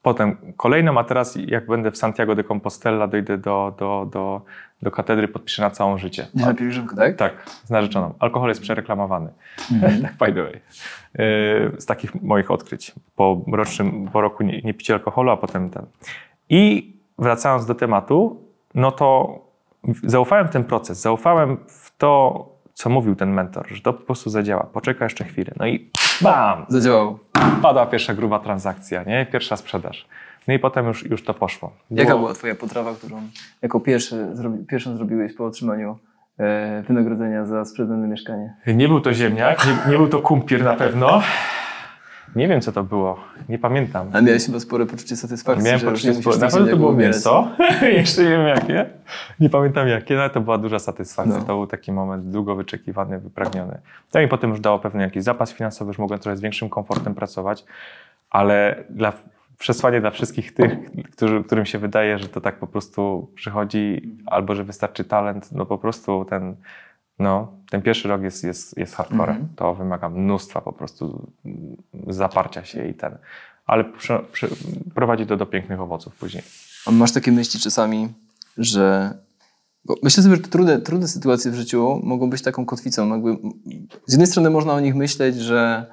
potem 0.01 0.37
kolejną, 0.57 0.99
a 0.99 1.03
teraz 1.03 1.37
jak 1.47 1.67
będę 1.67 1.91
w 1.91 1.97
Santiago 1.97 2.35
de 2.35 2.43
Compostela, 2.43 3.07
dojdę 3.07 3.37
do, 3.37 3.75
do, 3.79 4.07
do, 4.11 4.41
do 4.81 4.91
katedry, 4.91 5.27
podpiszę 5.27 5.61
na 5.61 5.69
całe 5.69 5.97
życie. 5.97 6.27
Nie 6.35 6.45
na 6.45 6.53
pielgrzymkę, 6.53 6.95
tak? 6.95 7.15
Tak, 7.15 7.33
z 7.65 7.69
narzeczoną. 7.69 8.13
Alkohol 8.19 8.49
jest 8.49 8.61
przereklamowany. 8.61 9.29
tak, 10.01 10.17
by 10.19 10.33
the 10.33 10.43
way. 10.43 10.53
Yy, 10.53 11.81
z 11.81 11.85
takich 11.85 12.21
moich 12.21 12.51
odkryć. 12.51 12.91
Po, 13.15 13.41
rocznym, 13.51 14.09
po 14.13 14.21
roku 14.21 14.43
nie, 14.43 14.61
nie 14.61 14.73
picie 14.73 14.93
alkoholu, 14.93 15.31
a 15.31 15.37
potem 15.37 15.69
ten. 15.69 15.85
I 16.49 16.93
wracając 17.19 17.65
do 17.65 17.75
tematu, 17.75 18.43
no 18.75 18.91
to 18.91 19.39
zaufałem 20.03 20.47
w 20.47 20.51
ten 20.51 20.63
proces, 20.63 21.01
zaufałem 21.01 21.57
w 21.67 21.97
to, 21.97 22.45
co 22.73 22.89
mówił 22.89 23.15
ten 23.15 23.33
mentor, 23.33 23.67
że 23.69 23.81
to 23.81 23.93
po 23.93 24.05
prostu 24.05 24.29
zadziała. 24.29 24.63
Poczekaj 24.63 25.05
jeszcze 25.05 25.23
chwilę. 25.25 25.53
No 25.59 25.67
i 25.67 25.89
bam! 26.21 26.65
Zadziałało. 26.67 27.19
Pada 27.61 27.85
pierwsza 27.85 28.13
gruba 28.13 28.39
transakcja, 28.39 29.03
nie? 29.03 29.25
Pierwsza 29.25 29.57
sprzedaż. 29.57 30.07
No 30.47 30.53
i 30.53 30.59
potem 30.59 30.87
już, 30.87 31.05
już 31.05 31.23
to 31.23 31.33
poszło. 31.33 31.73
Było... 31.89 32.01
Jaka 32.01 32.17
była 32.17 32.33
twoja 32.33 32.55
potrawa, 32.55 32.93
którą 32.93 33.21
jako 33.61 33.79
pierwszy, 33.79 34.35
zrobi, 34.35 34.65
pierwszą 34.65 34.97
zrobiłeś 34.97 35.33
po 35.33 35.45
otrzymaniu 35.45 35.97
e, 36.39 36.83
wynagrodzenia 36.87 37.45
za 37.45 37.65
sprzedane 37.65 38.07
mieszkanie? 38.07 38.53
Nie 38.67 38.87
był 38.87 39.01
to 39.01 39.13
ziemniak, 39.13 39.65
nie, 39.65 39.91
nie 39.91 39.97
był 39.97 40.07
to 40.07 40.19
kumpier 40.19 40.63
na 40.63 40.73
pewno. 40.73 41.21
Nie 42.35 42.47
wiem, 42.47 42.61
co 42.61 42.71
to 42.71 42.83
było. 42.83 43.19
Nie 43.49 43.59
pamiętam. 43.59 44.09
A 44.13 44.21
miałeś 44.21 44.45
chyba 44.45 44.59
spore 44.59 44.85
poczucie 44.85 45.15
satysfakcji, 45.15 45.65
Miałem 45.65 45.79
że 45.79 45.91
poczucie 45.91 46.13
spore. 46.13 46.37
Na 46.37 46.47
pewno 46.47 46.67
to 46.67 46.77
było 46.77 46.93
mięso. 46.93 47.47
Jeszcze 47.97 48.23
nie 48.23 48.29
wiem 48.29 48.47
jakie. 48.47 48.85
Nie 49.39 49.49
pamiętam 49.49 49.87
jakie, 49.87 50.15
no 50.15 50.21
ale 50.21 50.29
to 50.29 50.41
była 50.41 50.57
duża 50.57 50.79
satysfakcja. 50.79 51.37
No. 51.37 51.45
To 51.45 51.55
był 51.55 51.67
taki 51.67 51.91
moment 51.91 52.29
długo 52.29 52.55
wyczekiwany, 52.55 53.19
wypragniony. 53.19 53.79
To 54.11 54.19
mi 54.19 54.27
potem 54.27 54.49
już 54.49 54.59
dało 54.59 54.79
pewny 54.79 55.03
jakiś 55.03 55.23
zapas 55.23 55.53
finansowy, 55.53 55.89
już 55.89 55.99
mogłem 55.99 56.19
trochę 56.19 56.37
z 56.37 56.41
większym 56.41 56.69
komfortem 56.69 57.15
pracować, 57.15 57.65
ale 58.29 58.83
dla, 58.89 59.13
przesłanie 59.57 60.01
dla 60.01 60.11
wszystkich 60.11 60.53
tych, 60.53 60.71
którzy, 61.11 61.43
którym 61.43 61.65
się 61.65 61.77
wydaje, 61.77 62.19
że 62.19 62.29
to 62.29 62.41
tak 62.41 62.59
po 62.59 62.67
prostu 62.67 63.31
przychodzi, 63.35 64.15
albo 64.25 64.55
że 64.55 64.63
wystarczy 64.63 65.03
talent, 65.03 65.51
no 65.51 65.65
po 65.65 65.77
prostu 65.77 66.25
ten 66.29 66.55
no, 67.21 67.47
ten 67.69 67.81
pierwszy 67.81 68.07
rok 68.07 68.21
jest, 68.21 68.43
jest, 68.43 68.77
jest 68.77 68.95
hardcore. 68.95 69.31
Mm 69.31 69.43
-hmm. 69.43 69.55
To 69.55 69.75
wymaga 69.75 70.09
mnóstwa 70.09 70.61
po 70.61 70.73
prostu 70.73 71.31
zaparcia 72.07 72.65
się 72.65 72.87
i 72.87 72.93
ten. 72.93 73.17
Ale 73.65 73.83
przy, 73.83 74.13
przy, 74.31 74.47
prowadzi 74.95 75.25
to 75.25 75.37
do 75.37 75.45
pięknych 75.45 75.81
owoców 75.81 76.15
później. 76.15 76.43
A 76.85 76.91
masz 76.91 77.11
takie 77.11 77.31
myśli 77.31 77.59
czasami, 77.59 78.13
że. 78.57 79.13
Bo 79.85 79.95
myślę 80.03 80.23
sobie, 80.23 80.35
że 80.35 80.41
trudne, 80.41 80.79
trudne 80.79 81.07
sytuacje 81.07 81.51
w 81.51 81.55
życiu 81.55 81.99
mogą 82.03 82.29
być 82.29 82.41
taką 82.41 82.65
kotwicą. 82.65 83.09
Jakby 83.09 83.37
z 84.05 84.11
jednej 84.11 84.27
strony 84.27 84.49
można 84.49 84.73
o 84.73 84.79
nich 84.79 84.95
myśleć, 84.95 85.35
że 85.35 85.85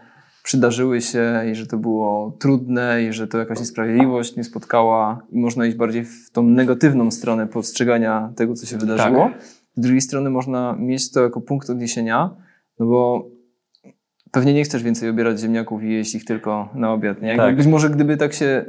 przydarzyły 0.42 1.00
się 1.00 1.42
i 1.52 1.54
że 1.54 1.66
to 1.66 1.76
było 1.76 2.36
trudne 2.38 3.02
i 3.02 3.12
że 3.12 3.28
to 3.28 3.38
jakaś 3.38 3.58
niesprawiedliwość 3.58 4.36
nie 4.36 4.44
spotkała 4.44 5.22
i 5.32 5.38
można 5.38 5.66
iść 5.66 5.76
bardziej 5.76 6.04
w 6.04 6.30
tą 6.30 6.42
negatywną 6.42 7.10
stronę 7.10 7.46
postrzegania 7.46 8.32
tego, 8.36 8.54
co 8.54 8.66
się 8.66 8.78
wydarzyło. 8.78 9.24
Tak. 9.24 9.57
Z 9.78 9.80
drugiej 9.80 10.00
strony 10.00 10.30
można 10.30 10.76
mieć 10.78 11.12
to 11.12 11.22
jako 11.22 11.40
punkt 11.40 11.70
odniesienia, 11.70 12.30
no 12.78 12.86
bo 12.86 13.30
pewnie 14.30 14.54
nie 14.54 14.64
chcesz 14.64 14.82
więcej 14.82 15.08
obierać 15.08 15.40
ziemniaków 15.40 15.82
i 15.82 15.92
jeść 15.92 16.14
ich 16.14 16.24
tylko 16.24 16.68
na 16.74 16.92
obiad. 16.92 17.22
Nie? 17.22 17.36
Tak. 17.36 17.56
Być 17.56 17.66
może 17.66 17.90
gdyby 17.90 18.16
tak 18.16 18.32
się 18.32 18.64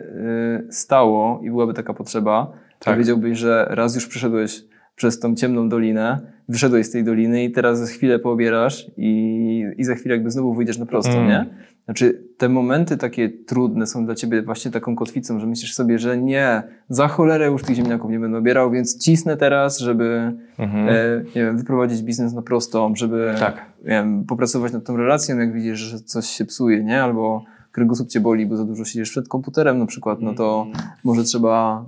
y, 0.68 0.74
stało 0.74 1.42
i 1.44 1.50
byłaby 1.50 1.74
taka 1.74 1.94
potrzeba, 1.94 2.52
tak. 2.80 2.94
to 2.94 3.00
wiedziałbyś, 3.00 3.38
że 3.38 3.68
raz 3.70 3.96
już 3.96 4.08
przeszedłeś 4.08 4.64
przez 4.96 5.20
tą 5.20 5.36
ciemną 5.36 5.70
dolinę, 5.70 6.20
wyszedłeś 6.50 6.86
z 6.86 6.92
tej 6.92 7.04
doliny 7.04 7.44
i 7.44 7.52
teraz 7.52 7.80
za 7.80 7.86
chwilę 7.86 8.20
poobierasz 8.20 8.88
i, 8.98 9.64
i 9.78 9.84
za 9.84 9.96
chwilę 9.96 10.16
jakby 10.16 10.32
znowu 10.32 10.54
wyjdziesz 10.54 10.78
na 10.78 10.86
prosto, 10.86 11.14
mm. 11.14 11.28
nie? 11.28 11.46
Znaczy, 11.90 12.24
te 12.38 12.50
momenty 12.50 12.98
takie 12.98 13.30
trudne 13.30 13.88
są 13.88 14.06
dla 14.06 14.16
ciebie 14.16 14.42
właśnie 14.42 14.72
taką 14.72 14.96
kotwicą, 14.96 15.40
że 15.40 15.48
myślisz 15.48 15.74
sobie, 15.74 16.00
że 16.00 16.18
nie, 16.18 16.64
za 16.90 17.08
cholerę 17.08 17.48
już 17.48 17.64
tych 17.64 17.76
ziemniaków 17.76 18.12
nie 18.12 18.20
będę 18.20 18.38
obierał, 18.38 18.72
więc 18.72 18.98
cisnę 18.98 19.38
teraz, 19.38 19.80
żeby 19.80 20.34
mhm. 20.60 20.90
e, 20.90 21.24
nie 21.36 21.46
wiem, 21.46 21.58
wyprowadzić 21.58 22.02
biznes 22.02 22.34
na 22.34 22.42
prostą, 22.42 22.96
żeby 22.96 23.36
tak. 23.40 23.66
wiem, 23.84 24.26
popracować 24.26 24.74
nad 24.74 24.86
tą 24.86 24.98
relacją, 24.98 25.38
jak 25.38 25.54
widzisz, 25.54 25.80
że 25.80 26.00
coś 26.00 26.26
się 26.26 26.46
psuje, 26.46 26.84
nie? 26.84 27.04
Albo 27.04 27.44
kręgosłup 27.72 28.10
cię 28.10 28.20
boli, 28.20 28.46
bo 28.46 28.58
za 28.58 28.66
dużo 28.66 28.86
siedzisz 28.86 29.10
przed 29.10 29.28
komputerem 29.28 29.80
na 29.80 29.86
przykład, 29.86 30.22
no 30.22 30.34
to 30.34 30.66
mhm. 30.68 30.90
może 31.04 31.24
trzeba 31.24 31.86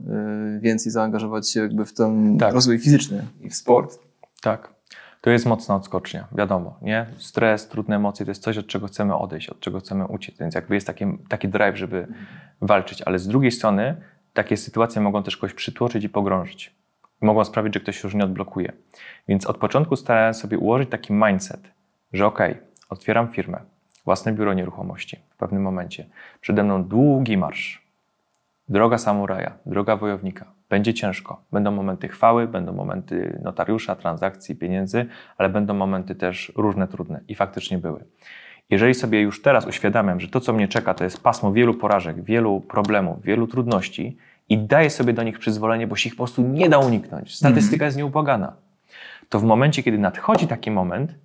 y, 0.58 0.60
więcej 0.60 0.92
zaangażować 0.92 1.50
się 1.50 1.60
jakby 1.60 1.86
w 1.86 1.94
ten 1.94 2.38
tak. 2.38 2.54
rozwój 2.54 2.80
fizyczny 2.80 3.26
i 3.42 3.50
w 3.50 3.56
sport. 3.56 4.00
Tak 4.42 4.81
to 5.22 5.30
jest 5.30 5.46
mocna 5.46 5.76
odskocznia, 5.76 6.28
wiadomo, 6.32 6.78
nie? 6.82 7.06
Stres, 7.18 7.68
trudne 7.68 7.96
emocje 7.96 8.26
to 8.26 8.32
jest 8.32 8.44
coś, 8.44 8.58
od 8.58 8.68
czego 8.68 8.88
chcemy 8.88 9.16
odejść, 9.16 9.50
od 9.50 9.60
czego 9.60 9.80
chcemy 9.80 10.08
uciec, 10.08 10.38
więc 10.40 10.56
jakby 10.56 10.76
jest 10.76 10.88
taki, 10.88 11.06
taki 11.30 11.48
drive, 11.48 11.78
żeby 11.78 12.08
walczyć, 12.62 13.02
ale 13.02 13.20
z 13.20 13.28
drugiej 13.28 13.52
strony 13.52 13.96
takie 14.34 14.58
sytuacje 14.58 15.02
mogą 15.02 15.24
też 15.24 15.38
kogoś 15.38 15.54
przytłoczyć 15.54 16.04
i 16.04 16.10
pogrążyć. 16.10 16.76
Mogą 17.22 17.46
sprawić, 17.46 17.74
że 17.74 17.80
ktoś 17.80 17.96
się 17.96 18.08
już 18.08 18.16
nie 18.16 18.24
odblokuje. 18.24 18.74
Więc 19.28 19.48
od 19.48 19.58
początku 19.58 19.96
starałem 19.96 20.34
sobie 20.34 20.58
ułożyć 20.58 20.90
taki 20.90 21.14
mindset, 21.14 21.72
że 22.14 22.26
okej, 22.26 22.52
okay, 22.52 22.64
otwieram 22.90 23.28
firmę, 23.28 23.60
własne 24.06 24.34
biuro 24.34 24.54
nieruchomości 24.54 25.20
w 25.30 25.36
pewnym 25.36 25.62
momencie. 25.62 26.06
Przede 26.42 26.64
mną 26.64 26.84
długi 26.84 27.38
marsz, 27.38 27.88
droga 28.70 28.98
samuraja, 28.98 29.58
droga 29.66 29.96
wojownika, 29.96 30.46
będzie 30.72 30.94
ciężko. 30.94 31.42
Będą 31.52 31.72
momenty 31.72 32.08
chwały, 32.08 32.48
będą 32.48 32.74
momenty 32.74 33.40
notariusza, 33.44 33.96
transakcji, 33.96 34.56
pieniędzy, 34.56 35.06
ale 35.38 35.50
będą 35.50 35.74
momenty 35.74 36.16
też 36.16 36.52
różne 36.56 36.88
trudne. 36.88 37.20
I 37.28 37.36
faktycznie 37.36 37.78
były. 37.78 38.04
Jeżeli 38.70 38.94
sobie 38.94 39.22
już 39.22 39.42
teraz 39.42 39.66
uświadamiam, 39.68 40.20
że 40.20 40.28
to, 40.28 40.40
co 40.40 40.54
mnie 40.54 40.68
czeka, 40.68 40.94
to 40.94 41.04
jest 41.04 41.24
pasmo 41.24 41.52
wielu 41.54 41.74
porażek, 41.74 42.24
wielu 42.24 42.62
problemów, 42.62 43.22
wielu 43.24 43.48
trudności 43.48 44.18
i 44.50 44.58
daję 44.58 44.90
sobie 44.90 45.14
do 45.14 45.24
nich 45.24 45.40
przyzwolenie, 45.40 45.88
bo 45.88 45.96
się 45.96 46.08
ich 46.08 46.16
po 46.16 46.24
prostu 46.24 46.42
nie 46.42 46.70
da 46.70 46.78
uniknąć, 46.78 47.36
statystyka 47.36 47.86
jest 47.86 47.98
nieubłagana, 47.98 48.54
to 49.30 49.40
w 49.40 49.44
momencie, 49.44 49.84
kiedy 49.84 49.98
nadchodzi 49.98 50.48
taki 50.48 50.72
moment, 50.72 51.16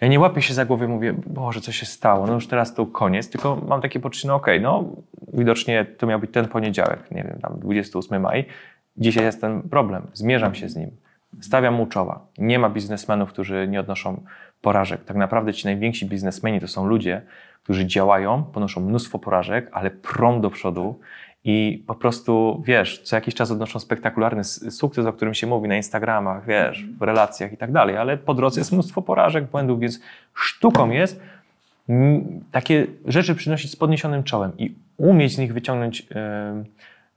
ja 0.00 0.08
nie 0.08 0.20
łapię 0.20 0.42
się 0.42 0.54
za 0.54 0.64
głowę 0.64 0.88
mówię, 0.88 1.14
Boże, 1.26 1.60
co 1.60 1.72
się 1.72 1.86
stało, 1.86 2.26
no 2.26 2.34
już 2.34 2.46
teraz 2.46 2.74
to 2.74 2.86
koniec, 2.86 3.30
tylko 3.30 3.56
mam 3.68 3.80
takie 3.80 4.00
poczucie, 4.00 4.28
no 4.28 4.34
okej, 4.34 4.58
okay, 4.58 4.62
no 4.62 4.84
widocznie 5.32 5.84
to 5.84 6.06
miał 6.06 6.20
być 6.20 6.30
ten 6.30 6.48
poniedziałek, 6.48 7.10
nie 7.10 7.22
wiem, 7.22 7.38
tam 7.42 7.58
28 7.58 8.22
maj, 8.22 8.46
Dzisiaj 8.98 9.24
jest 9.24 9.40
ten 9.40 9.62
problem, 9.62 10.06
zmierzam 10.12 10.54
się 10.54 10.68
z 10.68 10.76
nim, 10.76 10.90
stawiam 11.40 11.74
mu 11.74 11.86
czoła. 11.86 12.20
Nie 12.38 12.58
ma 12.58 12.70
biznesmenów, 12.70 13.28
którzy 13.28 13.68
nie 13.68 13.80
odnoszą 13.80 14.22
porażek. 14.62 15.04
Tak 15.04 15.16
naprawdę 15.16 15.54
ci 15.54 15.66
najwięksi 15.66 16.06
biznesmeni 16.06 16.60
to 16.60 16.68
są 16.68 16.86
ludzie, 16.86 17.22
którzy 17.62 17.86
działają, 17.86 18.44
ponoszą 18.44 18.80
mnóstwo 18.80 19.18
porażek, 19.18 19.70
ale 19.72 19.90
prą 19.90 20.40
do 20.40 20.50
przodu 20.50 21.00
i 21.44 21.84
po 21.86 21.94
prostu, 21.94 22.62
wiesz, 22.66 23.02
co 23.02 23.16
jakiś 23.16 23.34
czas 23.34 23.50
odnoszą 23.50 23.78
spektakularny 23.78 24.44
sukces, 24.44 25.06
o 25.06 25.12
którym 25.12 25.34
się 25.34 25.46
mówi 25.46 25.68
na 25.68 25.76
Instagramach, 25.76 26.46
wiesz, 26.46 26.86
w 26.98 27.02
relacjach 27.02 27.52
i 27.52 27.56
tak 27.56 27.72
dalej, 27.72 27.96
ale 27.96 28.16
po 28.16 28.34
drodze 28.34 28.60
jest 28.60 28.72
mnóstwo 28.72 29.02
porażek, 29.02 29.50
błędów, 29.50 29.80
więc 29.80 30.00
sztuką 30.34 30.90
jest 30.90 31.20
takie 32.52 32.86
rzeczy 33.06 33.34
przynosić 33.34 33.70
z 33.70 33.76
podniesionym 33.76 34.24
czołem 34.24 34.52
i 34.58 34.74
umieć 34.96 35.34
z 35.34 35.38
nich 35.38 35.52
wyciągnąć 35.52 36.00
yy, 36.00 36.06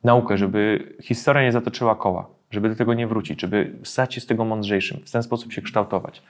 naukę, 0.03 0.37
żeby 0.37 0.93
historia 1.01 1.43
nie 1.43 1.51
zatoczyła 1.51 1.95
koła, 1.95 2.27
żeby 2.51 2.69
do 2.69 2.75
tego 2.75 2.93
nie 2.93 3.07
wrócić, 3.07 3.41
żeby 3.41 3.75
stać 3.83 4.13
się 4.13 4.21
z 4.21 4.25
tego 4.25 4.45
mądrzejszym, 4.45 5.01
w 5.05 5.11
ten 5.11 5.23
sposób 5.23 5.53
się 5.53 5.61
kształtować. 5.61 6.23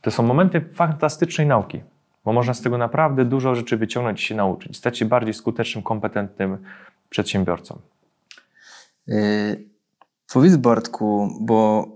To 0.00 0.10
są 0.10 0.22
momenty 0.22 0.60
fantastycznej 0.60 1.46
nauki, 1.46 1.80
bo 2.24 2.32
można 2.32 2.54
z 2.54 2.60
tego 2.60 2.78
naprawdę 2.78 3.24
dużo 3.24 3.54
rzeczy 3.54 3.76
wyciągnąć 3.76 4.22
i 4.22 4.26
się 4.26 4.34
nauczyć, 4.34 4.76
stać 4.76 4.98
się 4.98 5.04
bardziej 5.04 5.34
skutecznym, 5.34 5.84
kompetentnym 5.84 6.58
przedsiębiorcą. 7.10 7.78
Yy, 9.06 9.16
powiedz 10.32 10.56
Bartku, 10.56 11.28
bo 11.40 11.86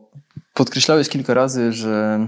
podkreślałeś 0.54 1.08
kilka 1.08 1.34
razy, 1.34 1.72
że 1.72 2.26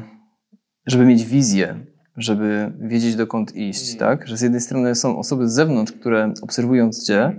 żeby 0.86 1.04
mieć 1.04 1.24
wizję, 1.24 1.80
żeby 2.16 2.72
wiedzieć 2.80 3.16
dokąd 3.16 3.56
iść, 3.56 3.96
tak? 3.96 4.28
Że 4.28 4.36
z 4.36 4.40
jednej 4.40 4.60
strony 4.60 4.94
są 4.94 5.18
osoby 5.18 5.48
z 5.48 5.52
zewnątrz, 5.52 5.92
które 5.92 6.32
obserwując 6.42 7.06
Cię, 7.06 7.38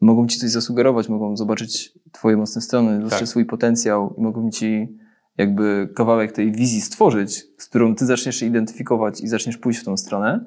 mogą 0.00 0.26
ci 0.26 0.38
coś 0.38 0.50
zasugerować, 0.50 1.08
mogą 1.08 1.36
zobaczyć 1.36 1.92
twoje 2.12 2.36
mocne 2.36 2.62
strony, 2.62 3.10
tak. 3.10 3.28
swój 3.28 3.44
potencjał 3.44 4.14
i 4.18 4.20
mogą 4.20 4.50
ci 4.50 4.98
jakby 5.38 5.88
kawałek 5.94 6.32
tej 6.32 6.52
wizji 6.52 6.80
stworzyć, 6.80 7.46
z 7.58 7.66
którą 7.68 7.94
ty 7.94 8.06
zaczniesz 8.06 8.36
się 8.36 8.46
identyfikować 8.46 9.20
i 9.20 9.28
zaczniesz 9.28 9.56
pójść 9.56 9.80
w 9.80 9.84
tą 9.84 9.96
stronę. 9.96 10.44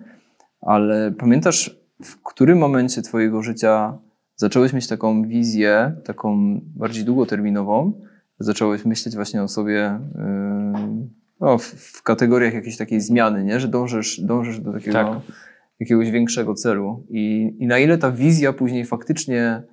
Ale 0.61 1.11
pamiętasz, 1.11 1.81
w 2.03 2.23
którym 2.23 2.57
momencie 2.57 3.01
twojego 3.01 3.43
życia 3.43 3.97
zacząłeś 4.35 4.73
mieć 4.73 4.87
taką 4.87 5.23
wizję, 5.23 5.95
taką 6.05 6.59
bardziej 6.75 7.05
długoterminową, 7.05 8.01
zacząłeś 8.39 8.85
myśleć 8.85 9.15
właśnie 9.15 9.43
o 9.43 9.47
sobie 9.47 9.99
yy, 10.15 11.07
no, 11.39 11.57
w, 11.57 11.63
w, 11.63 12.03
kategoriach 12.03 12.53
jakiejś 12.53 12.77
takiej 12.77 13.01
zmiany, 13.01 13.43
nie? 13.43 13.59
że 13.59 13.67
dążysz, 13.67 14.19
dążysz 14.21 14.59
do 14.59 14.73
takiego 14.73 14.93
tak 14.93 15.07
jakiegoś 15.81 16.11
większego 16.11 16.53
celu. 16.53 17.05
I, 17.09 17.55
I 17.59 17.67
na 17.67 17.79
ile 17.79 17.97
ta 17.97 18.11
wizja 18.11 18.53
później 18.53 18.85
faktycznie 18.85 19.63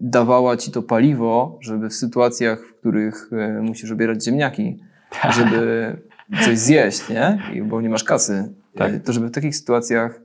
dawała 0.00 0.56
ci 0.56 0.70
to 0.70 0.82
paliwo, 0.82 1.58
żeby 1.62 1.88
w 1.88 1.94
sytuacjach, 1.94 2.66
w 2.66 2.74
których 2.74 3.30
e, 3.32 3.62
musisz 3.62 3.92
obierać 3.92 4.24
ziemniaki, 4.24 4.80
tak. 5.22 5.32
żeby 5.32 5.96
coś 6.44 6.58
zjeść, 6.58 7.08
nie? 7.08 7.42
I, 7.54 7.62
bo 7.62 7.80
nie 7.80 7.88
masz 7.88 8.04
kasy. 8.04 8.54
Tak. 8.74 8.94
E, 8.94 9.00
To 9.00 9.12
żeby 9.12 9.28
w 9.28 9.30
takich 9.30 9.56
sytuacjach 9.56 10.20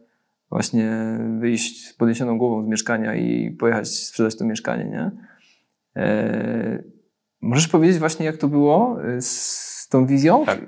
właśnie 0.49 0.91
wyjść 1.39 1.87
z 1.87 1.93
podniesioną 1.93 2.37
głową 2.37 2.65
z 2.65 2.67
mieszkania 2.67 3.15
i 3.15 3.51
pojechać 3.51 3.87
sprzedać 3.87 4.37
to 4.37 4.45
mieszkanie, 4.45 4.85
nie? 4.85 5.11
E, 5.95 6.83
możesz 7.41 7.67
powiedzieć 7.67 7.97
właśnie, 7.99 8.25
jak 8.25 8.37
to 8.37 8.47
było 8.47 8.97
e, 9.03 9.21
z 9.21 9.87
tą 9.91 10.05
wizją? 10.05 10.45
Tak. 10.45 10.59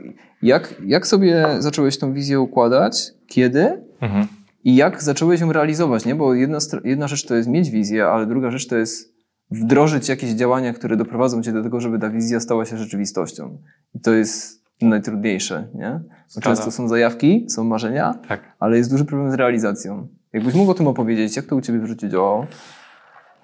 Jak, 0.41 0.75
jak 0.85 1.07
sobie 1.07 1.45
zacząłeś 1.59 1.97
tą 1.97 2.13
wizję 2.13 2.39
układać? 2.39 3.11
Kiedy? 3.27 3.83
Mhm. 4.01 4.27
I 4.65 4.75
jak 4.75 5.03
zacząłeś 5.03 5.41
ją 5.41 5.53
realizować, 5.53 6.05
nie? 6.05 6.15
Bo 6.15 6.33
jedna, 6.33 6.57
jedna 6.83 7.07
rzecz 7.07 7.25
to 7.25 7.35
jest 7.35 7.49
mieć 7.49 7.69
wizję, 7.69 8.05
ale 8.07 8.25
druga 8.25 8.51
rzecz 8.51 8.67
to 8.67 8.75
jest 8.75 9.15
wdrożyć 9.51 10.09
jakieś 10.09 10.29
działania, 10.29 10.73
które 10.73 10.97
doprowadzą 10.97 11.43
cię 11.43 11.53
do 11.53 11.63
tego, 11.63 11.79
żeby 11.79 11.99
ta 11.99 12.09
wizja 12.09 12.39
stała 12.39 12.65
się 12.65 12.77
rzeczywistością. 12.77 13.57
I 13.93 13.99
to 13.99 14.13
jest 14.13 14.65
najtrudniejsze, 14.81 15.67
nie? 15.73 15.99
Bo 16.35 16.41
często 16.41 16.71
są 16.71 16.87
zajawki, 16.87 17.45
są 17.49 17.63
marzenia, 17.63 18.13
Tak. 18.27 18.41
ale 18.59 18.77
jest 18.77 18.91
duży 18.91 19.05
problem 19.05 19.31
z 19.31 19.33
realizacją. 19.33 20.07
Jakbyś 20.33 20.53
mógł 20.53 20.71
o 20.71 20.73
tym 20.73 20.87
opowiedzieć, 20.87 21.35
jak 21.35 21.45
to 21.45 21.55
u 21.55 21.61
ciebie 21.61 21.79
w 21.79 21.85
życiu 21.85 22.07
działało? 22.07 22.47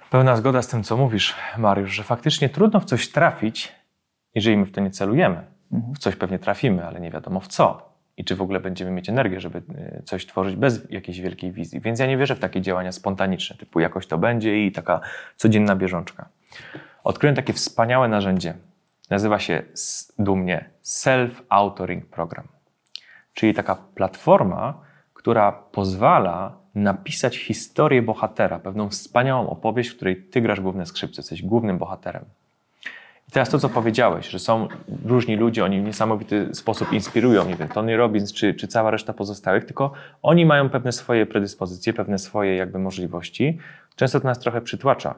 Pełna 0.10 0.36
zgoda 0.36 0.62
z 0.62 0.68
tym, 0.68 0.84
co 0.84 0.98
mówisz, 0.98 1.36
Mariusz, 1.58 1.92
że 1.92 2.04
faktycznie 2.04 2.50
trudno 2.50 2.80
w 2.80 2.86
coś 2.86 3.12
trafić, 3.12 3.74
jeżeli 4.36 4.58
my 4.58 4.66
w 4.66 4.72
to 4.72 4.82
nie 4.82 4.92
celujemy. 4.92 5.44
Mhm. 5.72 5.94
W 5.94 6.00
coś 6.00 6.16
pewnie 6.16 6.40
trafimy, 6.40 6.86
ale 6.86 7.02
nie 7.02 7.12
wiadomo 7.12 7.40
w 7.40 7.48
co. 7.48 7.91
I 8.22 8.26
czy 8.26 8.36
w 8.36 8.42
ogóle 8.42 8.60
będziemy 8.60 8.92
mieć 8.92 9.10
energię, 9.10 9.40
żeby 9.40 9.58
y, 10.00 10.04
coś 10.04 10.26
tworzyć 10.26 10.56
bez 10.56 10.92
jakiejś 10.92 11.22
wielkiej 11.22 11.52
wizji. 11.52 11.80
Więc 11.80 12.00
ja 12.00 12.08
nie 12.08 12.18
wierzę 12.18 12.36
w 12.36 12.40
takie 12.40 12.62
działania 12.62 12.92
spontaniczne, 12.92 13.56
typu 13.56 13.80
jakoś 13.80 14.08
to 14.08 14.18
będzie 14.18 14.66
i 14.66 14.72
taka 14.72 15.02
codzienna 15.38 15.76
bieżączka. 15.76 16.30
Odkryłem 17.04 17.36
takie 17.36 17.54
wspaniałe 17.54 18.08
narzędzie. 18.08 18.54
Nazywa 19.10 19.40
się 19.40 19.64
dumnie 20.20 20.70
Self-Authoring 20.84 22.02
Program. 22.02 22.48
Czyli 23.34 23.54
taka 23.54 23.76
platforma, 23.76 24.82
która 25.14 25.52
pozwala 25.52 26.58
napisać 26.76 27.38
historię 27.38 28.02
bohatera, 28.02 28.60
pewną 28.60 28.90
wspaniałą 28.90 29.50
opowieść, 29.50 29.90
w 29.90 29.96
której 29.96 30.24
ty 30.24 30.42
grasz 30.42 30.62
główne 30.62 30.86
skrzypce, 30.86 31.22
jesteś 31.22 31.42
głównym 31.42 31.78
bohaterem. 31.78 32.26
Teraz 33.32 33.50
to, 33.50 33.60
co 33.60 33.70
powiedziałeś, 33.70 34.30
że 34.30 34.40
są 34.40 34.68
różni 35.06 35.36
ludzie, 35.36 35.66
oni 35.66 35.82
w 35.82 35.84
niesamowity 35.84 36.50
sposób 36.56 36.94
inspirują, 36.94 37.46
nie 37.46 37.56
wiem, 37.56 37.68
Tony 37.68 37.98
Robbins 37.98 38.34
czy, 38.34 38.54
czy 38.54 38.68
cała 38.68 38.92
reszta 38.92 39.14
pozostałych, 39.14 39.66
tylko 39.66 39.92
oni 40.22 40.46
mają 40.46 40.70
pewne 40.70 40.92
swoje 40.92 41.26
predyspozycje, 41.26 41.94
pewne 41.94 42.20
swoje 42.20 42.56
jakby 42.56 42.80
możliwości. 42.80 43.58
Często 43.96 44.20
to 44.20 44.28
nas 44.28 44.40
trochę 44.40 44.62
przytłacza, 44.62 45.16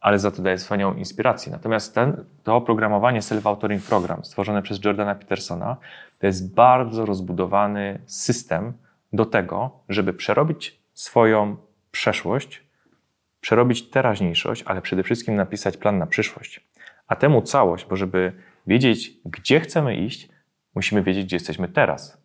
ale 0.00 0.18
za 0.18 0.30
to 0.30 0.42
daje 0.42 0.56
wspaniałą 0.56 0.94
inspirację. 0.94 1.52
Natomiast 1.52 1.94
ten, 1.94 2.24
to 2.44 2.56
oprogramowanie 2.56 3.20
Self-Authoring 3.20 3.88
Program 3.88 4.24
stworzone 4.24 4.62
przez 4.62 4.84
Jordana 4.84 5.14
Petersona 5.14 5.76
to 6.18 6.26
jest 6.26 6.54
bardzo 6.54 7.06
rozbudowany 7.06 7.98
system 8.06 8.72
do 9.12 9.26
tego, 9.26 9.70
żeby 9.88 10.12
przerobić 10.12 10.78
swoją 10.94 11.56
przeszłość, 11.90 12.62
przerobić 13.40 13.90
teraźniejszość, 13.90 14.62
ale 14.66 14.82
przede 14.82 15.02
wszystkim 15.02 15.34
napisać 15.34 15.76
plan 15.76 15.98
na 15.98 16.06
przyszłość. 16.06 16.71
A 17.12 17.16
temu 17.16 17.42
całość, 17.42 17.86
bo 17.86 17.96
żeby 17.96 18.32
wiedzieć, 18.66 19.12
gdzie 19.24 19.60
chcemy 19.60 19.96
iść, 19.96 20.28
musimy 20.74 21.02
wiedzieć, 21.02 21.24
gdzie 21.24 21.36
jesteśmy 21.36 21.68
teraz. 21.68 22.22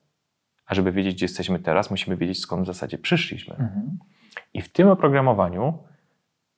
A 0.65 0.75
żeby 0.75 0.91
wiedzieć, 0.91 1.15
gdzie 1.15 1.25
jesteśmy 1.25 1.59
teraz, 1.59 1.91
musimy 1.91 2.17
wiedzieć, 2.17 2.39
skąd 2.39 2.63
w 2.63 2.67
zasadzie 2.67 2.97
przyszliśmy. 2.97 3.55
I 4.53 4.61
w 4.61 4.69
tym 4.69 4.87
oprogramowaniu 4.89 5.77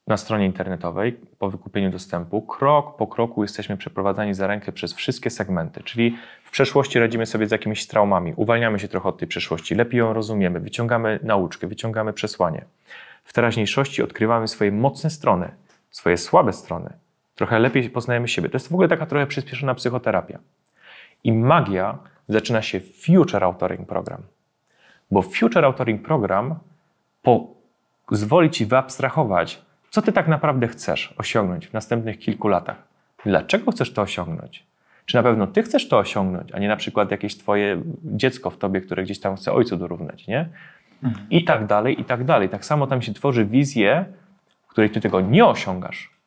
na 0.07 0.17
stronie 0.17 0.45
internetowej, 0.45 1.13
po 1.13 1.49
wykupieniu 1.49 1.91
dostępu, 1.91 2.41
krok 2.41 2.97
po 2.97 3.07
kroku 3.07 3.41
jesteśmy 3.41 3.77
przeprowadzani 3.77 4.33
za 4.33 4.47
rękę 4.47 4.71
przez 4.71 4.93
wszystkie 4.93 5.29
segmenty. 5.29 5.83
Czyli 5.83 6.17
w 6.43 6.51
przeszłości 6.51 6.99
radzimy 6.99 7.25
sobie 7.25 7.47
z 7.47 7.51
jakimiś 7.51 7.87
traumami, 7.87 8.33
uwalniamy 8.35 8.79
się 8.79 8.87
trochę 8.87 9.09
od 9.09 9.17
tej 9.17 9.27
przeszłości, 9.27 9.75
lepiej 9.75 9.97
ją 9.97 10.13
rozumiemy, 10.13 10.59
wyciągamy 10.59 11.19
nauczkę, 11.23 11.67
wyciągamy 11.67 12.13
przesłanie. 12.13 12.65
W 13.23 13.33
teraźniejszości 13.33 14.03
odkrywamy 14.03 14.47
swoje 14.47 14.71
mocne 14.71 15.09
strony, 15.09 15.51
swoje 15.89 16.17
słabe 16.17 16.53
strony. 16.53 16.93
Trochę 17.39 17.59
lepiej 17.59 17.89
poznajemy 17.89 18.27
siebie. 18.27 18.49
To 18.49 18.55
jest 18.55 18.69
w 18.69 18.73
ogóle 18.73 18.87
taka 18.87 19.05
trochę 19.05 19.27
przyspieszona 19.27 19.75
psychoterapia. 19.75 20.39
I 21.23 21.33
magia 21.33 21.97
zaczyna 22.27 22.61
się 22.61 22.79
w 22.79 23.05
Future 23.05 23.43
Authoring 23.43 23.87
Program. 23.87 24.21
Bo 25.11 25.21
Future 25.21 25.65
Authoring 25.65 26.01
Program 26.01 26.55
pozwoli 28.05 28.49
ci 28.49 28.65
wyabstrahować, 28.65 29.61
co 29.89 30.01
ty 30.01 30.11
tak 30.11 30.27
naprawdę 30.27 30.67
chcesz 30.67 31.13
osiągnąć 31.17 31.67
w 31.67 31.73
następnych 31.73 32.19
kilku 32.19 32.47
latach. 32.47 32.83
Dlaczego 33.25 33.71
chcesz 33.71 33.93
to 33.93 34.01
osiągnąć? 34.01 34.65
Czy 35.05 35.17
na 35.17 35.23
pewno 35.23 35.47
ty 35.47 35.63
chcesz 35.63 35.87
to 35.87 35.97
osiągnąć, 35.97 36.51
a 36.51 36.59
nie 36.59 36.67
na 36.67 36.75
przykład 36.75 37.11
jakieś 37.11 37.37
twoje 37.37 37.81
dziecko 38.03 38.49
w 38.49 38.57
tobie, 38.57 38.81
które 38.81 39.03
gdzieś 39.03 39.19
tam 39.19 39.35
chce 39.35 39.53
ojcu 39.53 39.77
dorównać, 39.77 40.27
nie? 40.27 40.49
I 41.29 41.43
tak 41.43 41.65
dalej, 41.65 42.01
i 42.01 42.05
tak 42.05 42.23
dalej. 42.23 42.49
Tak 42.49 42.65
samo 42.65 42.87
tam 42.87 43.01
się 43.01 43.13
tworzy 43.13 43.45
wizję, 43.45 44.05
w 44.67 44.67
której 44.67 44.89
ty 44.89 45.01
tego 45.01 45.21
nie 45.21 45.45
osiągasz, 45.45 46.18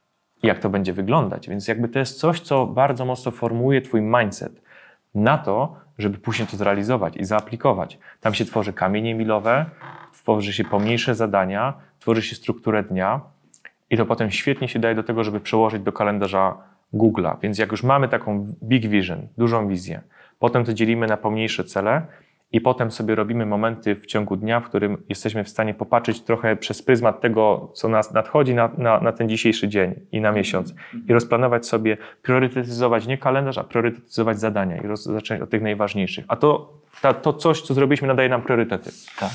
jak 0.42 0.58
to 0.58 0.70
będzie 0.70 0.92
wyglądać. 0.92 1.48
Więc 1.48 1.68
jakby 1.68 1.88
to 1.88 1.98
jest 1.98 2.18
coś, 2.18 2.40
co 2.40 2.66
bardzo 2.66 3.04
mocno 3.04 3.32
formułuje 3.32 3.82
twój 3.82 4.00
mindset 4.00 4.62
na 5.14 5.38
to, 5.38 5.76
żeby 5.98 6.18
później 6.18 6.48
to 6.48 6.56
zrealizować 6.56 7.16
i 7.16 7.24
zaaplikować. 7.24 7.98
Tam 8.20 8.34
się 8.34 8.44
tworzy 8.44 8.72
kamienie 8.72 9.14
milowe, 9.14 9.66
tworzy 10.12 10.52
się 10.52 10.64
pomniejsze 10.64 11.14
zadania, 11.14 11.74
tworzy 11.98 12.22
się 12.22 12.34
strukturę 12.34 12.82
dnia 12.82 13.20
i 13.90 13.96
to 13.96 14.06
potem 14.06 14.30
świetnie 14.30 14.68
się 14.68 14.78
daje 14.78 14.94
do 14.94 15.02
tego, 15.02 15.24
żeby 15.24 15.40
przełożyć 15.40 15.82
do 15.82 15.92
kalendarza 15.92 16.56
Google'a. 16.94 17.36
Więc 17.42 17.58
jak 17.58 17.70
już 17.70 17.82
mamy 17.82 18.08
taką 18.08 18.46
big 18.62 18.86
vision, 18.86 19.26
dużą 19.38 19.68
wizję, 19.68 20.00
potem 20.38 20.64
to 20.64 20.74
dzielimy 20.74 21.06
na 21.06 21.16
pomniejsze 21.16 21.64
cele 21.64 22.06
i 22.52 22.60
potem 22.60 22.90
sobie 22.90 23.14
robimy 23.14 23.46
momenty 23.46 23.94
w 23.94 24.06
ciągu 24.06 24.36
dnia, 24.36 24.60
w 24.60 24.64
którym 24.64 25.02
jesteśmy 25.08 25.44
w 25.44 25.48
stanie 25.48 25.74
popatrzeć 25.74 26.20
trochę 26.20 26.56
przez 26.56 26.82
pryzmat 26.82 27.20
tego, 27.20 27.70
co 27.74 27.88
nas 27.88 28.12
nadchodzi 28.12 28.54
na, 28.54 28.70
na, 28.78 29.00
na 29.00 29.12
ten 29.12 29.28
dzisiejszy 29.28 29.68
dzień 29.68 29.94
i 30.12 30.20
na 30.20 30.32
miesiąc 30.32 30.74
i 31.08 31.12
rozplanować 31.12 31.66
sobie, 31.66 31.96
priorytetyzować 32.22 33.06
nie 33.06 33.18
kalendarz, 33.18 33.58
a 33.58 33.64
priorytetyzować 33.64 34.40
zadania 34.40 34.76
i 34.76 34.86
roz, 34.86 35.04
zacząć 35.04 35.42
od 35.42 35.50
tych 35.50 35.62
najważniejszych. 35.62 36.24
A 36.28 36.36
to, 36.36 36.72
ta, 37.00 37.14
to 37.14 37.32
coś, 37.32 37.62
co 37.62 37.74
zrobiliśmy, 37.74 38.08
nadaje 38.08 38.28
nam 38.28 38.42
priorytety. 38.42 38.90
Tak. 39.18 39.30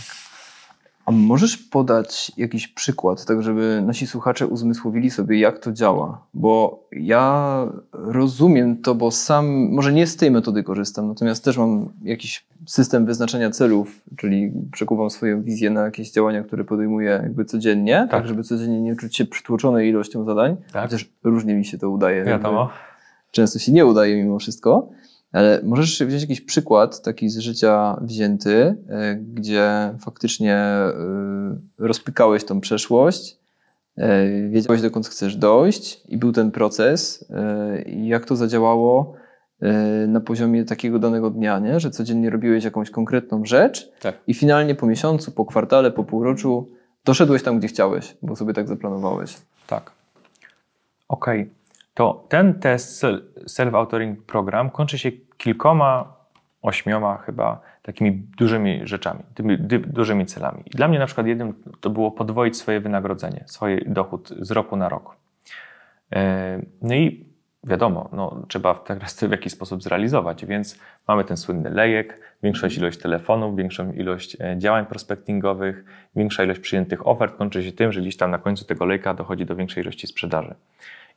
A 1.08 1.12
możesz 1.12 1.58
podać 1.58 2.32
jakiś 2.38 2.68
przykład, 2.68 3.26
tak 3.26 3.44
żeby 3.44 3.84
nasi 3.86 4.08
słuchacze 4.08 4.48
uzmysłowili 4.48 5.10
sobie, 5.10 5.40
jak 5.40 5.60
to 5.60 5.72
działa? 5.72 6.22
Bo 6.34 6.84
ja 6.92 7.68
rozumiem 7.94 8.82
to, 8.82 8.96
bo 8.96 9.12
sam, 9.12 9.70
może 9.72 9.94
nie 9.94 10.08
z 10.08 10.18
tej 10.18 10.32
metody 10.32 10.64
korzystam, 10.64 11.08
natomiast 11.08 11.44
też 11.44 11.58
mam 11.58 11.90
jakiś 12.04 12.46
system 12.66 13.06
wyznaczania 13.06 13.50
celów, 13.50 14.02
czyli 14.18 14.52
przekuwam 14.72 15.10
swoją 15.10 15.44
wizję 15.44 15.70
na 15.70 15.82
jakieś 15.82 16.12
działania, 16.12 16.44
które 16.44 16.64
podejmuję 16.64 17.20
jakby 17.24 17.46
codziennie, 17.46 17.96
tak, 17.96 18.12
Tak. 18.12 18.28
żeby 18.28 18.44
codziennie 18.44 18.82
nie 18.82 18.96
czuć 18.96 19.18
się 19.18 19.26
przytłoczonej 19.26 19.90
ilością 19.90 20.26
zadań. 20.26 20.56
Tak. 20.74 20.84
Chociaż 20.84 21.10
różnie 21.24 21.56
mi 21.56 21.66
się 21.66 21.78
to 21.78 21.90
udaje. 21.90 22.24
Wiadomo. 22.24 22.70
Często 23.32 23.60
się 23.60 23.72
nie 23.72 23.86
udaje 23.86 24.16
mimo 24.24 24.40
wszystko. 24.40 24.90
Ale 25.32 25.62
możesz 25.64 26.04
wziąć 26.04 26.22
jakiś 26.22 26.42
przykład 26.42 27.02
taki 27.02 27.30
z 27.30 27.38
życia 27.38 27.98
wzięty, 28.02 28.76
e, 28.90 29.16
gdzie 29.16 29.94
faktycznie 30.00 30.56
e, 30.56 30.94
rozpykałeś 31.78 32.44
tą 32.44 32.62
przeszłość, 32.62 33.38
e, 33.98 34.28
wiedziałeś 34.50 34.82
dokąd 34.82 35.08
chcesz 35.08 35.36
dojść 35.36 36.02
i 36.08 36.18
był 36.18 36.32
ten 36.32 36.52
proces 36.52 37.26
i 37.86 38.08
jak 38.08 38.26
to 38.26 38.36
zadziałało 38.36 39.14
na 40.08 40.20
poziomie 40.20 40.66
takiego 40.66 41.00
danego 41.00 41.30
dnia, 41.30 41.60
nie? 41.60 41.80
że 41.80 41.92
codziennie 41.92 42.30
robiłeś 42.30 42.64
jakąś 42.64 42.90
konkretną 42.90 43.46
rzecz 43.46 43.92
Tak. 44.02 44.16
i 44.28 44.34
finalnie 44.34 44.76
po 44.76 44.88
miesiącu, 44.88 45.32
po 45.32 45.46
kwartale, 45.46 45.92
po 45.92 46.04
półroczu 46.04 46.70
doszedłeś 47.06 47.44
tam, 47.44 47.60
gdzie 47.60 47.68
chciałeś, 47.68 48.18
bo 48.22 48.36
sobie 48.36 48.54
tak 48.54 48.68
zaplanowałeś. 48.68 49.38
Tak. 49.68 49.92
Okej. 51.08 51.57
To 51.98 52.26
ten 52.30 52.60
test 52.60 53.04
sel- 53.04 53.22
self-authoring 53.48 54.16
program 54.16 54.70
kończy 54.70 54.98
się 54.98 55.12
kilkoma, 55.38 56.14
ośmioma 56.62 57.18
chyba 57.18 57.62
takimi 57.82 58.12
dużymi 58.12 58.82
rzeczami, 58.84 59.20
tymi 59.36 59.58
dużymi 59.88 60.26
celami. 60.26 60.64
I 60.66 60.70
dla 60.70 60.88
mnie 60.88 61.00
na 61.00 61.06
przykład 61.06 61.28
jednym 61.28 61.54
to 61.80 61.90
było 61.90 62.12
podwoić 62.12 62.58
swoje 62.58 62.80
wynagrodzenie, 62.80 63.44
swój 63.46 63.86
dochód 63.88 64.30
z 64.42 64.52
roku 64.52 64.76
na 64.76 64.90
rok. 64.90 65.16
E, 66.16 66.62
No 66.82 66.96
i 66.96 67.26
wiadomo, 67.64 68.10
no, 68.14 68.46
trzeba 68.48 68.74
teraz 68.74 69.16
to 69.16 69.28
w 69.28 69.32
jakiś 69.32 69.54
sposób 69.54 69.84
zrealizować, 69.84 70.46
więc 70.46 70.80
mamy 71.08 71.24
ten 71.24 71.38
słynny 71.38 71.70
lejek, 71.70 72.22
większą 72.44 72.68
ilość 72.68 73.00
telefonów, 73.00 73.56
większą 73.56 73.92
ilość 73.92 74.38
e, 74.42 74.56
działań 74.58 74.86
prospectingowych, 74.86 75.86
większa 76.16 76.44
ilość 76.44 76.60
przyjętych 76.60 77.08
ofert 77.08 77.38
kończy 77.38 77.64
się 77.64 77.72
tym, 77.72 77.92
że 77.92 78.02
gdzieś 78.02 78.18
tam 78.18 78.32
na 78.32 78.38
końcu 78.38 78.66
tego 78.66 78.86
lejka 78.86 79.14
dochodzi 79.14 79.46
do 79.46 79.56
większej 79.56 79.84
ilości 79.84 80.08
sprzedaży. 80.08 80.56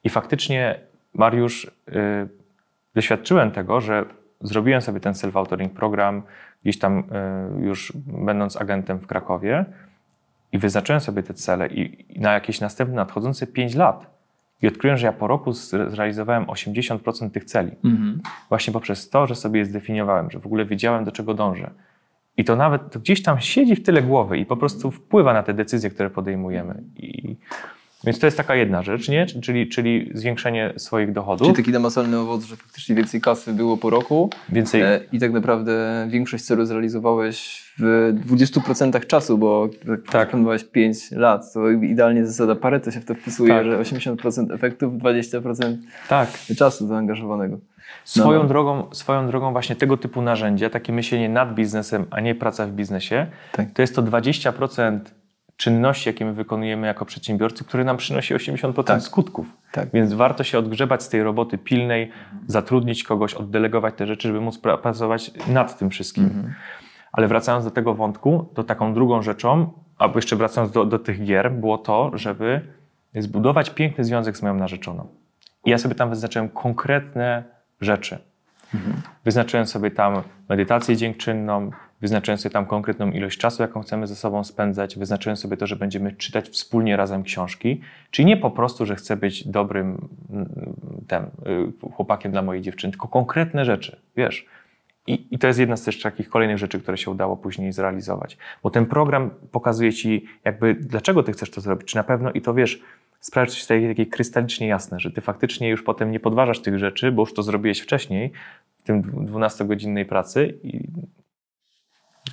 I 0.05 0.11
faktycznie, 0.11 0.81
Mariusz, 1.15 1.65
y, 1.65 1.71
doświadczyłem 2.95 3.51
tego, 3.51 3.81
że 3.81 4.05
zrobiłem 4.41 4.83
sobie 4.83 5.01
ten 5.01 5.13
self-authoring 5.13 5.69
program 5.69 6.23
gdzieś 6.63 6.79
tam 6.79 6.99
y, 6.99 7.67
już 7.67 7.93
będąc 8.07 8.57
agentem 8.57 8.99
w 8.99 9.07
Krakowie 9.07 9.65
i 10.53 10.59
wyznaczyłem 10.59 11.01
sobie 11.01 11.23
te 11.23 11.35
cele 11.35 11.69
i, 11.69 12.07
i 12.17 12.21
na 12.21 12.33
jakieś 12.33 12.61
następne 12.61 12.97
nadchodzące 12.97 13.47
5 13.47 13.75
lat 13.75 14.21
I 14.63 14.69
odkryłem, 14.69 14.99
że 14.99 15.07
ja 15.07 15.13
po 15.13 15.27
roku 15.27 15.53
zrealizowałem 15.53 16.45
80% 16.45 17.31
tych 17.31 17.45
celi. 17.45 17.73
Mhm. 17.85 18.21
Właśnie 18.49 18.73
poprzez 18.73 19.11
to, 19.11 19.27
że 19.27 19.35
sobie 19.35 19.61
je 19.61 19.67
zdefiniowałem, 19.67 20.31
że 20.31 20.39
w 20.39 20.47
ogóle 20.47 20.65
wiedziałem, 20.65 21.05
do 21.05 21.13
czego 21.13 21.35
dążę. 21.35 21.71
I 22.37 22.45
to 22.45 22.57
nawet 22.57 22.93
to 22.93 23.01
gdzieś 23.01 23.23
tam 23.23 23.41
siedzi 23.41 23.77
w 23.77 23.83
tyle 23.83 24.03
głowy 24.03 24.39
i 24.39 24.47
po 24.47 24.57
prostu 24.57 24.91
wpływa 24.91 25.33
na 25.33 25.43
te 25.43 25.55
decyzje, 25.55 25.91
które 25.91 26.11
podejmujemy. 26.11 26.83
I, 26.97 27.37
więc 28.05 28.19
to 28.19 28.27
jest 28.27 28.37
taka 28.37 28.55
jedna 28.55 28.83
rzecz, 28.83 29.09
nie? 29.09 29.27
Czyli, 29.27 29.69
czyli 29.69 30.11
zwiększenie 30.15 30.73
swoich 30.77 31.13
dochodów. 31.13 31.47
Czyli 31.47 31.57
taki 31.57 31.73
namacalny 31.73 32.19
owoc, 32.19 32.45
że 32.45 32.57
faktycznie 32.57 32.95
więcej 32.95 33.21
kasy 33.21 33.53
było 33.53 33.77
po 33.77 33.91
roku 33.91 34.31
więcej... 34.49 34.83
E, 34.83 35.01
i 35.13 35.19
tak 35.19 35.33
naprawdę 35.33 36.07
większość 36.11 36.45
celu 36.45 36.65
zrealizowałeś 36.65 37.65
w 37.79 38.15
20% 38.29 39.07
czasu, 39.07 39.39
bo 39.39 39.69
tak. 40.11 40.31
planowałeś 40.31 40.65
5 40.65 41.11
lat, 41.13 41.53
to 41.53 41.71
idealnie 41.71 42.27
zasada 42.27 42.55
Pareto 42.55 42.91
się 42.91 43.01
w 43.01 43.05
to 43.05 43.15
wpisuje, 43.15 43.55
tak. 43.55 43.65
że 43.65 43.79
80% 43.79 44.55
efektów, 44.55 44.95
20% 44.95 45.77
tak. 46.09 46.29
czasu 46.57 46.87
zaangażowanego. 46.87 47.59
Swoją, 48.05 48.43
no. 48.43 48.49
Drogą, 48.49 48.89
swoją 48.93 49.27
drogą 49.27 49.53
właśnie 49.53 49.77
tego 49.77 49.97
typu 49.97 50.23
narzędzia, 50.23 50.71
takie 50.71 50.93
myślenie 50.93 51.29
nad 51.29 51.55
biznesem, 51.55 52.07
a 52.11 52.21
nie 52.21 52.35
praca 52.35 52.67
w 52.67 52.71
biznesie, 52.71 53.27
tak. 53.53 53.73
to 53.73 53.83
jest 53.83 53.95
to 53.95 54.03
20% 54.03 54.99
czynności, 55.61 56.09
jakie 56.09 56.25
my 56.25 56.33
wykonujemy 56.33 56.87
jako 56.87 57.05
przedsiębiorcy, 57.05 57.65
które 57.65 57.85
nam 57.85 57.97
przynosi 57.97 58.35
80% 58.35 58.85
tak. 58.85 59.03
skutków. 59.03 59.47
Tak. 59.73 59.89
Więc 59.93 60.13
warto 60.13 60.45
się 60.45 60.59
odgrzebać 60.59 61.03
z 61.03 61.09
tej 61.09 61.23
roboty 61.23 61.59
pilnej, 61.59 62.11
zatrudnić 62.47 63.05
kogoś, 63.05 63.35
oddelegować 63.35 63.95
te 63.95 64.07
rzeczy, 64.07 64.29
żeby 64.29 64.41
móc 64.41 64.59
pracować 64.59 65.31
nad 65.49 65.79
tym 65.79 65.91
wszystkim. 65.91 66.25
Mhm. 66.25 66.55
Ale 67.13 67.29
wracając 67.29 67.65
do 67.65 67.71
tego 67.71 67.95
wątku, 67.95 68.49
to 68.55 68.65
taką 68.65 68.95
drugą 68.95 69.23
rzeczą, 69.23 69.73
albo 69.99 70.19
jeszcze 70.19 70.37
wracając 70.37 70.73
do, 70.73 70.85
do 70.85 70.99
tych 70.99 71.25
gier, 71.25 71.53
było 71.53 71.79
to, 71.79 72.11
żeby 72.15 72.61
zbudować 73.15 73.71
piękny 73.71 74.05
związek 74.05 74.37
z 74.37 74.43
moją 74.43 74.55
narzeczoną. 74.55 75.09
I 75.65 75.71
ja 75.71 75.79
sobie 75.79 75.95
tam 75.95 76.11
wyznaczyłem 76.11 76.49
konkretne 76.49 77.45
rzeczy. 77.81 78.19
Mhm. 78.75 78.97
Wyznaczyłem 79.25 79.67
sobie 79.67 79.91
tam 79.91 80.23
medytację 80.49 80.97
dziękczynną, 80.97 81.71
wyznaczyłem 82.01 82.39
sobie 82.39 82.53
tam 82.53 82.67
konkretną 82.67 83.11
ilość 83.11 83.39
czasu, 83.39 83.63
jaką 83.63 83.83
chcemy 83.83 84.07
ze 84.07 84.17
sobą 84.17 84.45
spędzać, 84.45 84.99
wyznaczyłem 84.99 85.37
sobie 85.37 85.57
to, 85.57 85.67
że 85.67 85.77
będziemy 85.77 86.13
czytać 86.13 86.49
wspólnie 86.49 86.97
razem 86.97 87.23
książki, 87.23 87.81
czyli 88.11 88.27
nie 88.27 88.37
po 88.37 88.51
prostu, 88.51 88.87
że 88.87 88.97
chcę 88.97 89.17
być 89.17 89.49
dobrym 89.49 90.09
mm, 90.31 90.49
tem, 91.09 91.25
y, 91.85 91.91
chłopakiem 91.93 92.33
dla 92.33 92.43
mojej 92.43 92.63
dziewczyny, 92.63 92.91
tylko 92.91 93.09
konkretne 93.09 93.65
rzeczy, 93.65 94.01
wiesz. 94.17 94.47
I, 95.07 95.27
I, 95.31 95.39
to 95.39 95.47
jest 95.47 95.59
jedna 95.61 95.77
z 95.77 95.83
też 95.83 96.01
takich 96.01 96.29
kolejnych 96.29 96.59
rzeczy, 96.59 96.81
które 96.81 96.99
się 96.99 97.11
udało 97.11 97.37
później 97.37 97.73
zrealizować. 97.73 98.39
Bo 98.63 98.71
ten 98.71 98.87
program 98.87 99.31
pokazuje 99.53 99.93
ci, 99.93 100.25
jakby, 100.45 100.75
dlaczego 100.75 101.23
ty 101.23 101.33
chcesz 101.33 101.51
to 101.51 101.61
zrobić, 101.61 101.89
czy 101.89 101.97
na 101.97 102.05
pewno, 102.05 102.33
i 102.33 102.41
to 102.41 102.55
wiesz, 102.55 102.83
sprawia, 103.21 103.51
że 103.51 103.57
jest 103.57 103.69
takie 103.69 104.07
krystalicznie 104.07 104.67
jasne, 104.69 105.01
że 105.01 105.11
ty 105.11 105.21
faktycznie 105.21 105.69
już 105.69 105.83
potem 105.83 106.11
nie 106.11 106.21
podważasz 106.21 106.61
tych 106.61 106.79
rzeczy, 106.79 107.13
bo 107.13 107.23
już 107.23 107.35
to 107.35 107.43
zrobiłeś 107.43 107.81
wcześniej, 107.81 108.33
w 108.79 108.83
tym 108.83 109.03
12-godzinnej 109.03 110.05
pracy 110.05 110.59
i 110.63 110.89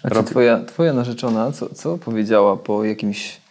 a 0.03 0.09
czy 0.09 0.23
twoja, 0.23 0.65
twoja 0.65 0.93
narzeczona, 0.93 1.51
co, 1.51 1.69
co 1.69 1.97
powiedziała 1.97 2.57
po 2.57 2.83
jakimś 2.83 3.41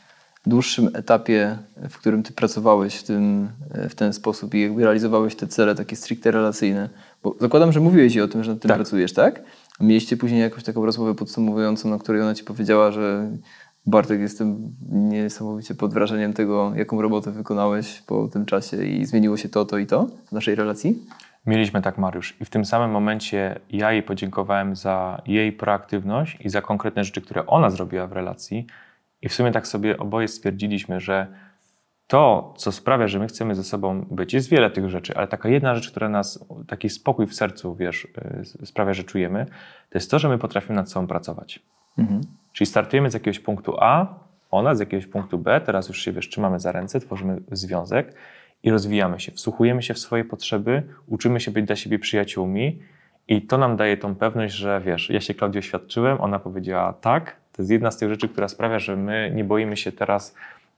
dłuższym 0.47 0.90
etapie, 0.94 1.59
w 1.90 1.99
którym 1.99 2.22
ty 2.22 2.32
pracowałeś 2.32 2.94
w, 2.94 3.03
tym, 3.03 3.49
w 3.90 3.94
ten 3.94 4.12
sposób 4.12 4.55
i 4.55 4.61
jakby 4.61 4.84
realizowałeś 4.84 5.36
te 5.36 5.47
cele 5.47 5.74
takie 5.74 5.97
stricte 5.97 6.30
relacyjne? 6.30 6.88
Bo 7.22 7.36
zakładam, 7.40 7.72
że 7.72 7.80
mówiłeś 7.80 8.14
jej 8.14 8.24
o 8.24 8.28
tym, 8.28 8.44
że 8.44 8.51
nad 8.53 8.61
tym 8.62 8.68
tak. 8.68 8.78
pracujesz, 8.78 9.12
tak? 9.12 9.42
A 9.80 9.84
mieliście 9.84 10.16
później 10.16 10.40
jakąś 10.40 10.62
taką 10.62 10.86
rozmowę 10.86 11.14
podsumowującą, 11.14 11.88
na 11.88 11.99
której 11.99 12.22
ona 12.22 12.34
ci 12.34 12.44
powiedziała, 12.44 12.92
że 12.92 13.30
Bartek, 13.86 14.20
jestem 14.20 14.74
niesamowicie 14.90 15.74
pod 15.74 15.94
wrażeniem 15.94 16.32
tego, 16.32 16.72
jaką 16.76 17.03
robotę 17.03 17.32
wykonałeś 17.32 18.03
po 18.07 18.28
tym 18.28 18.47
czasie 18.47 18.84
i 18.84 19.07
zmieniło 19.07 19.36
się 19.36 19.49
to, 19.49 19.64
to 19.64 19.78
i 19.78 19.86
to 19.86 20.07
w 20.26 20.32
naszej 20.32 20.55
relacji? 20.55 21.03
Mieliśmy 21.47 21.82
tak, 21.82 21.99
Mariusz. 21.99 22.36
I 22.40 22.44
w 22.44 22.51
tym 22.51 22.64
samym 22.64 22.90
momencie 22.90 23.61
ja 23.70 23.92
jej 23.92 24.03
podziękowałem 24.03 24.76
za 24.76 25.22
jej 25.26 25.53
proaktywność 25.53 26.38
i 26.40 26.49
za 26.49 26.62
konkretne 26.62 27.05
rzeczy, 27.05 27.20
które 27.20 27.47
ona 27.47 27.70
zrobiła 27.70 28.07
w 28.07 28.12
relacji. 28.12 28.66
I 29.22 29.28
w 29.28 29.34
sumie 29.34 29.53
tak 29.53 29.66
sobie 29.66 29.99
oboje 29.99 30.28
stwierdziliśmy, 30.28 31.01
że 31.01 31.26
to, 32.07 32.55
co 32.57 32.72
sprawia, 32.72 33.09
że 33.09 33.18
my 33.18 33.26
chcemy 33.26 33.55
ze 33.55 33.64
sobą 33.64 34.07
być, 34.11 34.34
jest 34.34 34.49
wiele 34.49 34.70
tych 34.70 34.90
rzeczy, 34.90 35.16
ale 35.16 35.28
taka 35.28 35.49
jedna 35.49 35.74
rzecz, 35.74 35.90
która 35.90 36.09
nas, 36.09 36.44
taki 36.68 36.90
spokój 36.90 37.26
w 37.26 37.34
sercu, 37.34 37.74
wiesz, 37.74 38.09
y, 38.62 38.66
sprawia, 38.66 38.94
że 38.94 39.05
czujemy, 39.05 39.47
to 39.90 39.99
jest 39.99 40.11
to, 40.11 40.18
że 40.18 40.28
my 40.28 40.38
potrafimy 40.38 40.76
nad 40.76 40.90
sobą 40.90 41.07
pracować. 41.07 41.61
Mhm. 41.99 42.20
Czyli 42.53 42.66
startujemy 42.66 43.11
z 43.11 43.14
jakiegoś 43.14 43.38
punktu 43.38 43.76
A, 43.80 44.14
ona 44.51 44.74
z 44.74 44.80
jakiegoś 44.80 45.07
punktu 45.07 45.38
B, 45.38 45.61
teraz 45.61 45.88
już 45.88 45.99
się, 45.99 46.12
wiesz, 46.12 46.28
trzymamy 46.28 46.61
za 46.61 46.72
ręce, 46.72 47.01
tworzymy 47.01 47.40
związek 47.53 48.14
i 48.66 48.70
rozwijamy 48.70 49.20
się, 49.20 49.32
wsłuchujemy 49.32 49.82
się 49.82 49.94
w 49.94 49.98
swoje 49.98 50.24
potrzeby, 50.24 50.82
uczymy 51.06 51.40
się 51.40 51.50
być 51.50 51.66
dla 51.66 51.76
siebie 51.76 51.98
przyjaciółmi 51.98 52.78
i 53.28 53.42
to 53.42 53.58
nam 53.58 53.76
daje 53.76 53.96
tą 53.96 54.14
pewność, 54.14 54.54
że 54.54 54.80
wiesz, 54.84 55.10
ja 55.10 55.20
się 55.20 55.34
Klaudii 55.34 55.58
oświadczyłem, 55.58 56.20
ona 56.20 56.38
powiedziała 56.38 56.92
tak, 56.92 57.36
to 57.52 57.62
jest 57.62 57.70
jedna 57.70 57.90
z 57.90 57.96
tych 57.96 58.08
rzeczy, 58.08 58.28
która 58.28 58.48
sprawia, 58.48 58.78
że 58.78 58.96
my 58.96 59.32
nie 59.34 59.44
boimy 59.44 59.76
się 59.76 59.92
teraz 59.92 60.34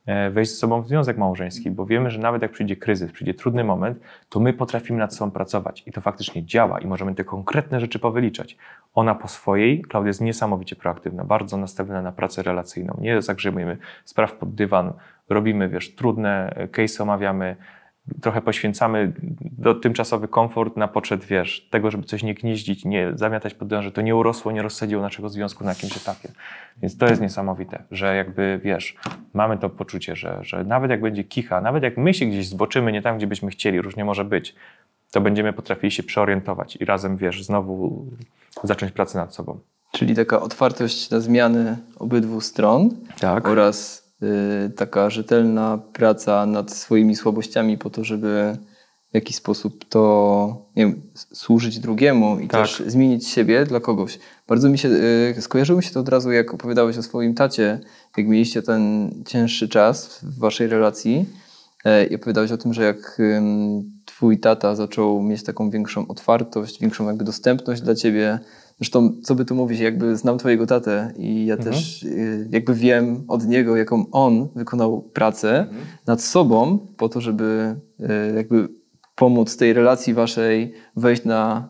E, 0.08 0.30
wejść 0.30 0.52
z 0.52 0.58
sobą 0.58 0.82
w 0.82 0.88
związek 0.88 1.18
małżeński, 1.18 1.70
bo 1.70 1.86
wiemy, 1.86 2.10
że 2.10 2.18
nawet 2.18 2.42
jak 2.42 2.50
przyjdzie 2.50 2.76
kryzys, 2.76 3.12
przyjdzie 3.12 3.34
trudny 3.34 3.64
moment, 3.64 3.98
to 4.28 4.40
my 4.40 4.52
potrafimy 4.52 4.98
nad 4.98 5.14
sobą 5.14 5.30
pracować 5.30 5.82
i 5.86 5.92
to 5.92 6.00
faktycznie 6.00 6.44
działa 6.44 6.80
i 6.80 6.86
możemy 6.86 7.14
te 7.14 7.24
konkretne 7.24 7.80
rzeczy 7.80 7.98
powyliczać. 7.98 8.56
Ona 8.94 9.14
po 9.14 9.28
swojej, 9.28 9.82
Klaudia 9.82 10.08
jest 10.08 10.20
niesamowicie 10.20 10.76
proaktywna, 10.76 11.24
bardzo 11.24 11.56
nastawiona 11.56 12.02
na 12.02 12.12
pracę 12.12 12.42
relacyjną. 12.42 12.98
Nie 13.00 13.22
zagrzebujemy 13.22 13.76
spraw 14.04 14.32
pod 14.32 14.54
dywan, 14.54 14.92
robimy, 15.28 15.68
wiesz, 15.68 15.94
trudne 15.94 16.54
case 16.72 17.02
omawiamy, 17.02 17.56
trochę 18.20 18.40
poświęcamy 18.40 19.12
do 19.40 19.74
tymczasowy 19.74 20.28
komfort 20.28 20.76
na 20.76 20.88
poczet, 20.88 21.24
wiesz, 21.24 21.68
tego, 21.70 21.90
żeby 21.90 22.04
coś 22.04 22.22
nie 22.22 22.34
gnieździć, 22.34 22.84
nie 22.84 23.12
zamiatać 23.14 23.54
pod 23.54 23.68
że 23.80 23.92
to 23.92 24.00
nie 24.00 24.16
urosło, 24.16 24.52
nie 24.52 24.62
rozsadziło 24.62 25.02
naszego 25.02 25.28
związku 25.28 25.64
na 25.64 25.70
jakimś 25.70 25.96
etapie. 25.96 26.28
Więc 26.76 26.98
to 26.98 27.06
jest 27.06 27.22
niesamowite, 27.22 27.82
że 27.90 28.16
jakby, 28.16 28.60
wiesz, 28.64 28.96
mamy 29.34 29.58
to 29.58 29.70
poczucie, 29.70 30.16
że, 30.16 30.38
że 30.42 30.64
nawet 30.64 30.90
jak 30.90 31.00
będzie 31.00 31.24
kicha, 31.24 31.60
nawet 31.60 31.82
jak 31.82 31.96
my 31.96 32.14
się 32.14 32.26
gdzieś 32.26 32.48
zboczymy 32.48 32.92
nie 32.92 33.02
tam, 33.02 33.16
gdzie 33.16 33.26
byśmy 33.26 33.50
chcieli, 33.50 33.82
różnie 33.82 34.04
może 34.04 34.24
być, 34.24 34.54
to 35.10 35.20
będziemy 35.20 35.52
potrafili 35.52 35.90
się 35.90 36.02
przeorientować 36.02 36.76
i 36.76 36.84
razem, 36.84 37.16
wiesz, 37.16 37.44
znowu 37.44 38.06
zacząć 38.62 38.92
pracę 38.92 39.18
nad 39.18 39.34
sobą. 39.34 39.58
Czyli 39.92 40.14
taka 40.14 40.40
otwartość 40.40 41.10
na 41.10 41.20
zmiany 41.20 41.76
obydwu 41.98 42.40
stron 42.40 42.90
tak. 43.20 43.48
oraz 43.48 43.97
taka 44.76 45.10
rzetelna 45.10 45.78
praca 45.92 46.46
nad 46.46 46.72
swoimi 46.72 47.16
słabościami 47.16 47.78
po 47.78 47.90
to, 47.90 48.04
żeby 48.04 48.58
w 49.10 49.14
jakiś 49.14 49.36
sposób 49.36 49.84
to 49.88 50.66
nie 50.76 50.86
wiem, 50.86 51.02
służyć 51.14 51.78
drugiemu 51.78 52.38
i 52.38 52.48
tak. 52.48 52.60
też 52.60 52.82
zmienić 52.86 53.28
siebie 53.28 53.64
dla 53.64 53.80
kogoś. 53.80 54.18
Bardzo 54.48 54.68
mi 54.68 54.78
się, 54.78 54.88
y, 55.38 55.42
skojarzyło 55.42 55.76
mi 55.76 55.82
się 55.82 55.90
to 55.90 56.00
od 56.00 56.08
razu, 56.08 56.32
jak 56.32 56.54
opowiadałeś 56.54 56.98
o 56.98 57.02
swoim 57.02 57.34
tacie, 57.34 57.80
jak 58.16 58.26
mieliście 58.26 58.62
ten 58.62 59.10
cięższy 59.26 59.68
czas 59.68 60.20
w 60.22 60.38
waszej 60.38 60.68
relacji 60.68 61.26
y, 61.86 62.06
i 62.06 62.14
opowiadałeś 62.14 62.52
o 62.52 62.58
tym, 62.58 62.74
że 62.74 62.82
jak 62.82 63.20
twój 64.04 64.40
tata 64.40 64.74
zaczął 64.74 65.22
mieć 65.22 65.42
taką 65.42 65.70
większą 65.70 66.08
otwartość, 66.08 66.80
większą 66.80 67.06
jakby 67.06 67.24
dostępność 67.24 67.80
dla 67.82 67.94
ciebie, 67.94 68.38
Zresztą, 68.80 69.12
co 69.22 69.34
by 69.34 69.44
tu 69.44 69.54
mówić, 69.54 69.80
jakby 69.80 70.16
znam 70.16 70.38
twojego 70.38 70.66
tatę 70.66 71.12
i 71.16 71.46
ja 71.46 71.54
mhm. 71.54 71.72
też 71.72 72.02
y, 72.02 72.48
jakby 72.50 72.74
wiem 72.74 73.24
od 73.28 73.46
niego, 73.46 73.76
jaką 73.76 74.04
on 74.10 74.48
wykonał 74.56 75.02
pracę 75.02 75.58
mhm. 75.58 75.78
nad 76.06 76.22
sobą 76.22 76.78
po 76.96 77.08
to, 77.08 77.20
żeby 77.20 77.76
y, 78.00 78.34
jakby 78.36 78.68
pomóc 79.14 79.56
tej 79.56 79.72
relacji 79.72 80.14
waszej 80.14 80.72
wejść 80.96 81.24
na 81.24 81.68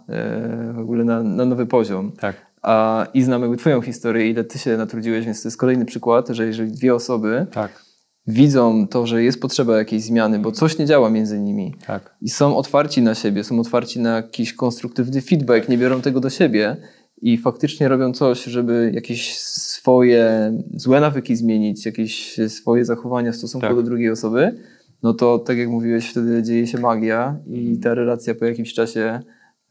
y, 0.71 0.73
w 0.73 0.79
ogóle 0.79 1.05
na, 1.05 1.23
na 1.23 1.45
nowy 1.45 1.67
poziom. 1.67 2.13
Tak. 2.13 2.49
A, 2.63 3.07
I 3.15 3.23
znam 3.23 3.43
jakby 3.43 3.57
twoją 3.57 3.81
historię, 3.81 4.31
ile 4.31 4.45
ty 4.45 4.59
się 4.59 4.77
natrudziłeś, 4.77 5.25
więc 5.25 5.43
to 5.43 5.49
jest 5.49 5.59
kolejny 5.59 5.85
przykład, 5.85 6.29
że 6.29 6.47
jeżeli 6.47 6.73
dwie 6.73 6.95
osoby 6.95 7.47
tak. 7.53 7.85
widzą 8.27 8.89
to, 8.89 9.07
że 9.07 9.23
jest 9.23 9.41
potrzeba 9.41 9.79
jakiejś 9.79 10.03
zmiany, 10.03 10.39
bo 10.39 10.53
coś 10.53 10.79
nie 10.79 10.87
działa 10.87 11.11
między 11.11 11.39
nimi 11.41 11.75
tak. 11.87 12.17
i 12.21 12.31
są 12.31 12.57
otwarci 12.57 13.03
na 13.03 13.15
siebie, 13.15 13.45
są 13.45 13.61
otwarci 13.61 14.01
na 14.01 14.17
jakiś 14.17 14.53
konstruktywny 14.53 15.21
feedback, 15.21 15.69
nie 15.69 15.79
biorą 15.79 16.01
tego 16.01 16.21
do 16.21 16.31
siebie, 16.31 16.77
i 17.23 17.39
faktycznie 17.39 17.89
robią 17.89 18.13
coś, 18.13 18.45
żeby 18.45 18.91
jakieś 18.95 19.39
swoje 19.39 20.53
złe 20.75 21.01
nawyki 21.01 21.37
zmienić, 21.37 21.87
jakieś 21.87 22.37
swoje 22.49 22.85
zachowania 22.85 23.33
w 23.33 23.37
stosunku 23.37 23.67
tak. 23.67 23.77
do 23.77 23.83
drugiej 23.83 24.11
osoby, 24.11 24.55
no 25.03 25.15
to 25.15 25.39
tak 25.39 25.59
jak 25.59 25.69
mówiłeś, 25.69 26.11
wtedy 26.11 26.43
dzieje 26.43 26.67
się 26.67 26.79
magia 26.79 27.37
i 27.47 27.79
ta 27.79 27.95
relacja 27.95 28.35
po 28.35 28.45
jakimś 28.45 28.75
czasie 28.75 29.21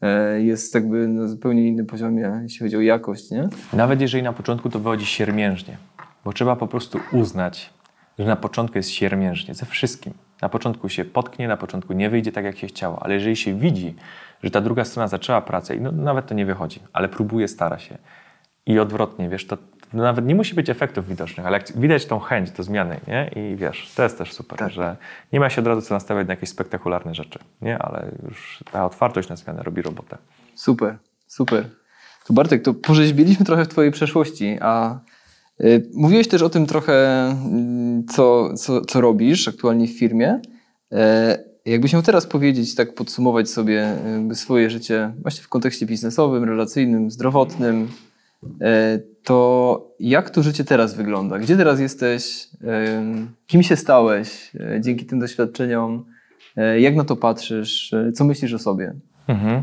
e, 0.00 0.40
jest 0.42 0.74
jakby 0.74 1.08
na 1.08 1.28
zupełnie 1.28 1.68
innym 1.68 1.86
poziomie, 1.86 2.40
jeśli 2.42 2.58
chodzi 2.58 2.76
o 2.76 2.80
jakość, 2.80 3.30
nie? 3.30 3.48
Nawet 3.72 4.00
jeżeli 4.00 4.22
na 4.22 4.32
początku 4.32 4.70
to 4.70 4.78
wychodzi 4.78 5.06
siermiężnie, 5.06 5.76
bo 6.24 6.32
trzeba 6.32 6.56
po 6.56 6.66
prostu 6.66 7.00
uznać, 7.12 7.70
że 8.18 8.24
na 8.24 8.36
początku 8.36 8.78
jest 8.78 8.90
siermiężnie 8.90 9.54
ze 9.54 9.66
wszystkim. 9.66 10.12
Na 10.42 10.48
początku 10.48 10.88
się 10.88 11.04
potknie, 11.04 11.48
na 11.48 11.56
początku 11.56 11.92
nie 11.92 12.10
wyjdzie 12.10 12.32
tak, 12.32 12.44
jak 12.44 12.58
się 12.58 12.66
chciało, 12.66 13.02
ale 13.02 13.14
jeżeli 13.14 13.36
się 13.36 13.58
widzi, 13.58 13.94
że 14.42 14.50
ta 14.50 14.60
druga 14.60 14.84
strona 14.84 15.08
zaczęła 15.08 15.40
pracę 15.40 15.76
i 15.76 15.80
no, 15.80 15.92
nawet 15.92 16.26
to 16.26 16.34
nie 16.34 16.46
wychodzi, 16.46 16.80
ale 16.92 17.08
próbuje, 17.08 17.48
stara 17.48 17.78
się 17.78 17.98
i 18.66 18.78
odwrotnie, 18.78 19.28
wiesz, 19.28 19.46
to 19.46 19.58
nawet 19.92 20.26
nie 20.26 20.34
musi 20.34 20.54
być 20.54 20.70
efektów 20.70 21.08
widocznych, 21.08 21.46
ale 21.46 21.58
jak 21.58 21.72
widać 21.80 22.06
tą 22.06 22.18
chęć 22.18 22.50
do 22.50 22.62
zmiany, 22.62 23.00
nie? 23.08 23.30
I 23.36 23.56
wiesz, 23.56 23.92
to 23.96 24.02
jest 24.02 24.18
też 24.18 24.32
super, 24.32 24.58
Tak. 24.58 24.70
że 24.70 24.96
nie 25.32 25.40
ma 25.40 25.50
się 25.50 25.60
od 25.60 25.66
razu 25.66 25.82
co 25.82 25.94
nastawiać 25.94 26.26
na 26.26 26.32
jakieś 26.32 26.48
spektakularne 26.48 27.14
rzeczy, 27.14 27.38
nie? 27.62 27.78
Ale 27.78 28.10
już 28.28 28.64
ta 28.72 28.86
otwartość 28.86 29.28
na 29.28 29.36
zmianę 29.36 29.62
robi 29.62 29.82
robotę. 29.82 30.18
Super, 30.54 30.96
super. 31.26 31.64
To 32.26 32.34
Bartek, 32.34 32.62
to 32.62 32.74
porzeźbiliśmy 32.74 33.46
trochę 33.46 33.64
w 33.64 33.68
Twojej 33.68 33.92
przeszłości, 33.92 34.58
a 34.60 34.98
y, 35.60 35.90
mówiłeś 35.94 36.28
też 36.28 36.42
o 36.42 36.48
tym 36.48 36.66
trochę, 36.66 37.26
mm, 37.30 38.06
co, 38.06 38.54
co, 38.54 38.80
co 38.80 39.00
robisz 39.00 39.48
aktualnie 39.48 39.86
w 39.86 39.98
firmie. 39.98 40.40
Jakbyś 41.68 41.92
miał 41.92 42.02
teraz 42.02 42.26
powiedzieć, 42.26 42.74
tak 42.74 42.94
podsumować 42.94 43.50
sobie 43.50 43.96
swoje 44.32 44.70
życie 44.70 45.12
właśnie 45.22 45.42
w 45.44 45.48
kontekście 45.48 45.86
biznesowym, 45.86 46.44
relacyjnym, 46.44 47.10
zdrowotnym, 47.10 47.88
e, 48.60 48.98
to 49.24 49.90
jak 50.00 50.30
to 50.30 50.42
życie 50.42 50.64
teraz 50.64 50.94
wygląda? 50.94 51.38
Gdzie 51.38 51.56
teraz 51.56 51.80
jesteś? 51.80 52.48
E, 52.64 53.02
kim 53.46 53.62
się 53.62 53.76
stałeś 53.76 54.50
e, 54.60 54.80
dzięki 54.80 55.06
tym 55.06 55.18
doświadczeniom? 55.18 56.04
Jak 56.78 56.96
na 56.96 57.04
to 57.04 57.16
patrzysz? 57.16 57.94
Co 58.14 58.24
myślisz 58.24 58.54
o 58.54 58.58
sobie? 58.58 58.94
Mhm. 59.28 59.62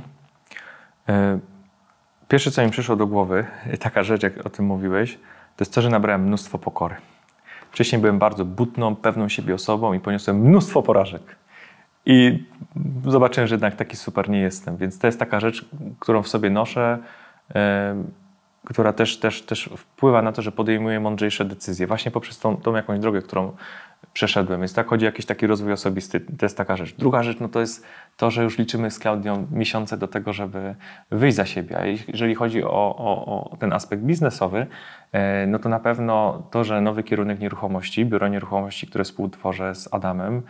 Pierwsze, 2.28 2.51
co 2.51 2.66
mi 2.66 2.72
przyszło 2.72 2.95
do 2.95 3.08
głowy, 3.08 3.45
taka 3.80 4.03
rzecz, 4.03 4.24
jak 4.24 4.45
o 4.45 4.49
tym 4.49 4.66
mówiłeś, 4.66 5.14
to 5.56 5.64
jest 5.64 5.74
to, 5.74 5.82
że 5.82 5.89
nabrałem 5.89 6.24
mnóstwo 6.24 6.60
pokory. 6.60 6.95
Wcześniej 7.72 8.01
byłem 8.01 8.20
bardzo 8.20 8.45
butną, 8.45 8.95
pewną 8.95 9.30
siebie 9.30 9.53
osobą 9.56 9.93
i 9.93 9.99
poniosłem 9.99 10.39
mnóstwo 10.39 10.84
porażek. 10.84 11.36
I 12.06 12.43
zobaczyłem, 13.08 13.47
że 13.47 13.56
jednak 13.56 13.76
taki 13.76 13.95
super 13.95 14.30
nie 14.30 14.39
jestem. 14.39 14.78
Więc 14.78 14.99
to 14.99 15.08
jest 15.08 15.20
taka 15.20 15.39
rzecz, 15.39 15.66
którą 15.99 16.22
w 16.22 16.28
sobie 16.28 16.49
noszę, 16.49 16.97
która 18.66 18.93
też, 18.93 19.18
też, 19.18 19.41
też 19.41 19.70
wpływa 19.78 20.22
na 20.22 20.32
to, 20.32 20.41
że 20.41 20.51
podejmuję 20.51 20.99
mądrzejsze 20.99 21.45
decyzje, 21.45 21.88
właśnie 21.88 22.12
poprzez 22.12 22.39
tą, 22.39 22.58
tą 22.58 22.76
jakąś 22.76 22.99
drogę, 22.99 23.22
którą 23.22 23.51
przeszedłem. 24.14 24.60
Więc 24.60 24.74
tak 24.74 24.88
chodzi 24.88 25.06
o 25.06 25.10
jakiś 25.10 25.26
taki 25.26 25.47
rozwój 25.47 25.74
osobisty. 25.74 26.20
To 26.20 26.45
jest 26.45 26.58
taka 26.58 26.78
rzecz. 26.78 26.95
Druga 26.95 27.24
rzecz, 27.24 27.39
no 27.39 27.49
to 27.49 27.60
jest 27.60 27.86
to, 28.18 28.32
że 28.32 28.43
już 28.43 28.58
liczymy 28.58 28.91
z 28.91 28.99
Klaudią 28.99 29.47
miesiące 29.51 29.97
do 29.97 30.08
tego, 30.08 30.34
żeby 30.34 30.76
wyjść 31.12 31.38
za 31.38 31.45
siebie. 31.45 31.78
A 31.78 31.86
jeżeli 31.86 32.36
chodzi 32.36 32.64
o, 32.64 32.95
o, 32.97 33.51
o 33.51 33.58
ten 33.58 33.74
aspekt 33.74 34.03
biznesowy, 34.03 34.68
e, 35.12 35.47
no 35.47 35.60
to 35.60 35.70
na 35.70 35.80
pewno 35.80 36.43
to, 36.51 36.64
że 36.64 36.82
nowy 36.82 37.03
kierunek 37.03 37.39
nieruchomości, 37.39 38.06
biuro 38.06 38.28
nieruchomości, 38.28 38.88
które 38.88 39.03
współtworzę 39.03 39.76
z 39.76 39.93
Adamem, 39.93 40.41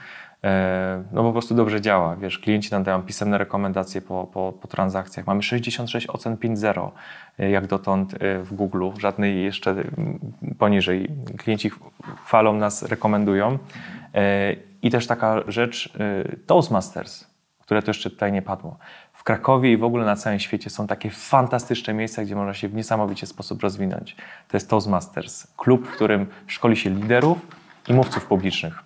no 1.12 1.24
po 1.24 1.32
prostu 1.32 1.56
dobrze 1.56 1.82
działa. 1.82 2.16
Wiesz, 2.16 2.40
klienci 2.40 2.72
nam 2.72 2.84
dają 2.84 3.02
pisemne 3.02 3.38
rekomendacje 3.38 4.02
po, 4.02 4.28
po, 4.34 4.54
po 4.62 4.68
transakcjach. 4.68 5.28
Mamy 5.28 5.44
66 5.44 6.08
ocen 6.08 6.36
5.0 6.36 6.90
e, 7.40 7.50
jak 7.50 7.68
dotąd 7.68 8.14
e, 8.14 8.40
w 8.40 8.54
Google, 8.54 8.90
żadnej 9.00 9.44
jeszcze 9.44 9.76
poniżej. 10.58 11.08
Klienci 11.38 11.72
chwalą 12.26 12.54
nas, 12.54 12.84
rekomendują. 12.84 13.58
E, 14.14 14.56
I 14.82 14.92
też 14.92 15.08
taka 15.08 15.44
rzecz, 15.48 15.94
e, 16.00 16.36
Toastmasters, 16.46 17.28
które 17.60 17.82
to 17.82 17.90
jeszcze 17.90 18.10
tutaj 18.10 18.32
nie 18.32 18.42
padło. 18.42 18.78
W 19.14 19.24
Krakowie 19.24 19.72
i 19.72 19.78
w 19.78 19.84
ogóle 19.84 20.06
na 20.06 20.16
całym 20.16 20.40
świecie 20.40 20.70
są 20.70 20.88
takie 20.88 21.10
fantastyczne 21.10 21.94
miejsca, 21.94 22.24
gdzie 22.24 22.36
można 22.36 22.54
się 22.54 22.68
w 22.68 22.74
niesamowicie 22.74 23.28
sposób 23.28 23.64
rozwinąć. 23.64 24.16
To 24.48 24.58
jest 24.58 24.70
Toastmasters, 24.70 25.48
klub, 25.58 25.88
w 25.88 25.92
którym 25.92 26.28
szkoli 26.48 26.78
się 26.78 26.90
liderów 26.90 27.38
i 27.88 27.94
mówców 27.94 28.26
publicznych. 28.26 28.85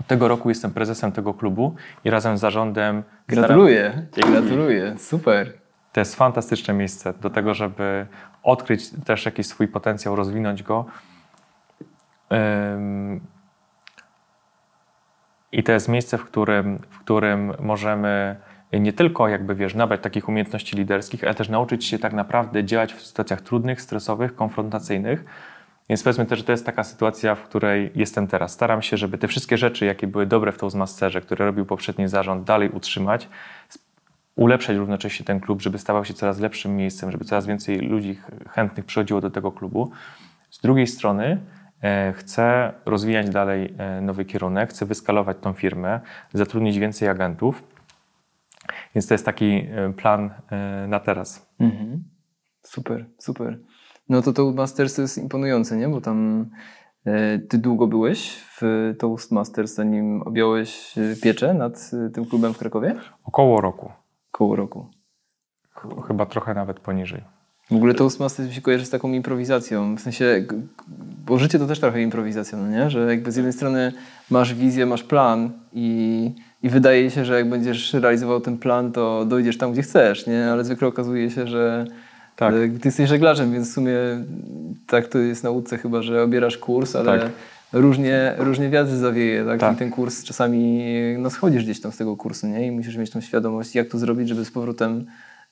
Od 0.00 0.06
tego 0.06 0.28
roku 0.28 0.48
jestem 0.48 0.70
prezesem 0.70 1.12
tego 1.12 1.34
klubu 1.34 1.74
i 2.04 2.10
razem 2.10 2.38
z 2.38 2.40
zarządem. 2.40 3.02
Gratuluję. 3.28 4.06
Dzięki. 4.12 4.30
Gratuluję. 4.30 4.94
Super. 4.98 5.52
To 5.92 6.00
jest 6.00 6.16
fantastyczne 6.16 6.74
miejsce 6.74 7.14
do 7.14 7.30
tego, 7.30 7.54
żeby 7.54 8.06
odkryć 8.42 8.90
też 9.04 9.24
jakiś 9.24 9.46
swój 9.46 9.68
potencjał, 9.68 10.16
rozwinąć 10.16 10.62
go. 10.62 10.84
I 15.52 15.62
to 15.62 15.72
jest 15.72 15.88
miejsce, 15.88 16.18
w 16.18 16.24
którym, 16.24 16.78
w 16.90 16.98
którym 16.98 17.52
możemy 17.60 18.36
nie 18.72 18.92
tylko 18.92 19.28
jakby 19.28 19.54
wiesz, 19.54 19.74
nabrać 19.74 20.00
takich 20.00 20.28
umiejętności 20.28 20.76
liderskich, 20.76 21.24
ale 21.24 21.34
też 21.34 21.48
nauczyć 21.48 21.84
się 21.86 21.98
tak 21.98 22.12
naprawdę 22.12 22.64
działać 22.64 22.94
w 22.94 23.02
sytuacjach 23.02 23.40
trudnych, 23.40 23.80
stresowych, 23.80 24.34
konfrontacyjnych. 24.34 25.24
Więc 25.90 26.02
powiedzmy 26.02 26.26
też, 26.26 26.38
że 26.38 26.44
to 26.44 26.52
jest 26.52 26.66
taka 26.66 26.84
sytuacja, 26.84 27.34
w 27.34 27.42
której 27.42 27.90
jestem 27.94 28.26
teraz. 28.26 28.52
Staram 28.52 28.82
się, 28.82 28.96
żeby 28.96 29.18
te 29.18 29.28
wszystkie 29.28 29.58
rzeczy, 29.58 29.86
jakie 29.86 30.06
były 30.06 30.26
dobre 30.26 30.52
w 30.52 30.58
Toastmasterze, 30.58 31.20
które 31.20 31.46
robił 31.46 31.66
poprzedni 31.66 32.08
zarząd, 32.08 32.44
dalej 32.44 32.68
utrzymać, 32.70 33.28
ulepszać 34.36 34.76
równocześnie 34.76 35.26
ten 35.26 35.40
klub, 35.40 35.62
żeby 35.62 35.78
stawał 35.78 36.04
się 36.04 36.14
coraz 36.14 36.38
lepszym 36.38 36.76
miejscem, 36.76 37.12
żeby 37.12 37.24
coraz 37.24 37.46
więcej 37.46 37.78
ludzi 37.78 38.14
ch- 38.14 38.50
chętnych 38.50 38.86
przychodziło 38.86 39.20
do 39.20 39.30
tego 39.30 39.52
klubu. 39.52 39.90
Z 40.50 40.60
drugiej 40.60 40.86
strony 40.86 41.40
e, 41.82 42.12
chcę 42.12 42.72
rozwijać 42.86 43.30
dalej 43.30 43.74
e, 43.78 44.00
nowy 44.00 44.24
kierunek, 44.24 44.70
chcę 44.70 44.86
wyskalować 44.86 45.36
tą 45.40 45.52
firmę, 45.52 46.00
zatrudnić 46.32 46.78
więcej 46.78 47.08
agentów. 47.08 47.62
Więc 48.94 49.06
to 49.06 49.14
jest 49.14 49.24
taki 49.24 49.66
e, 49.70 49.92
plan 49.96 50.30
na 50.88 51.00
teraz. 51.00 51.54
Mhm. 51.60 52.04
Super, 52.62 53.06
super. 53.18 53.58
No 54.10 54.22
to 54.22 54.32
Toastmasters 54.32 54.94
to 54.94 55.02
jest 55.02 55.18
imponujące, 55.18 55.76
nie? 55.76 55.88
Bo 55.88 56.00
tam 56.00 56.46
e, 57.06 57.38
ty 57.38 57.58
długo 57.58 57.86
byłeś 57.86 58.36
w 58.60 58.94
Toastmasters, 58.98 59.74
zanim 59.74 60.22
objąłeś 60.22 60.98
e, 60.98 61.16
pieczę 61.22 61.54
nad 61.54 61.90
e, 62.06 62.10
tym 62.10 62.26
klubem 62.26 62.54
w 62.54 62.58
Krakowie? 62.58 62.94
Około 63.24 63.60
roku, 63.60 63.92
Koło 64.30 64.56
roku. 64.56 64.86
Ch- 65.74 66.06
chyba 66.06 66.26
trochę 66.26 66.54
nawet 66.54 66.80
poniżej. 66.80 67.22
W 67.70 67.74
ogóle 67.74 67.94
Toastmasters 67.94 68.48
mi 68.48 68.54
się 68.54 68.60
kojarzy 68.60 68.86
z 68.86 68.90
taką 68.90 69.12
improwizacją. 69.12 69.94
W 69.96 70.00
sensie, 70.00 70.44
bo 71.26 71.38
życie 71.38 71.58
to 71.58 71.66
też 71.66 71.80
trochę 71.80 72.02
improwizacja, 72.02 72.58
no 72.58 72.68
nie? 72.68 72.90
Że 72.90 73.06
jakby 73.10 73.32
z 73.32 73.36
jednej 73.36 73.52
strony 73.52 73.92
masz 74.30 74.54
wizję, 74.54 74.86
masz 74.86 75.02
plan 75.02 75.50
i, 75.72 76.34
i 76.62 76.68
wydaje 76.68 77.10
się, 77.10 77.24
że 77.24 77.34
jak 77.34 77.50
będziesz 77.50 77.94
realizował 77.94 78.40
ten 78.40 78.58
plan, 78.58 78.92
to 78.92 79.24
dojdziesz 79.24 79.58
tam, 79.58 79.72
gdzie 79.72 79.82
chcesz, 79.82 80.26
nie? 80.26 80.52
Ale 80.52 80.64
zwykle 80.64 80.88
okazuje 80.88 81.30
się, 81.30 81.46
że 81.46 81.84
Tak. 82.40 82.54
e, 82.54 82.68
ty 82.68 82.88
jesteś 82.88 83.08
żeglarzem, 83.08 83.52
więc 83.52 83.70
w 83.70 83.72
sumie 83.72 83.94
tak 84.86 85.08
to 85.08 85.18
jest 85.18 85.44
na 85.44 85.50
łódce 85.50 85.78
chyba, 85.78 86.02
że 86.02 86.22
obierasz 86.22 86.58
kurs, 86.58 86.96
ale 86.96 87.18
Tak. 87.20 87.30
różnie, 87.72 88.34
różnie 88.38 88.70
wiatr 88.70 88.90
zawieje, 88.90 89.44
tak? 89.44 89.60
Tak. 89.60 89.74
I 89.74 89.78
ten 89.78 89.90
kurs 89.90 90.24
czasami, 90.24 90.84
no 91.18 91.30
schodzisz 91.30 91.64
gdzieś 91.64 91.80
tam 91.80 91.92
z 91.92 91.96
tego 91.96 92.16
kursu, 92.16 92.46
nie? 92.46 92.66
I 92.66 92.70
musisz 92.70 92.96
mieć 92.96 93.10
tą 93.10 93.20
świadomość, 93.20 93.74
jak 93.74 93.88
to 93.88 93.98
zrobić, 93.98 94.28
żeby 94.28 94.44
z 94.44 94.50
powrotem 94.50 95.06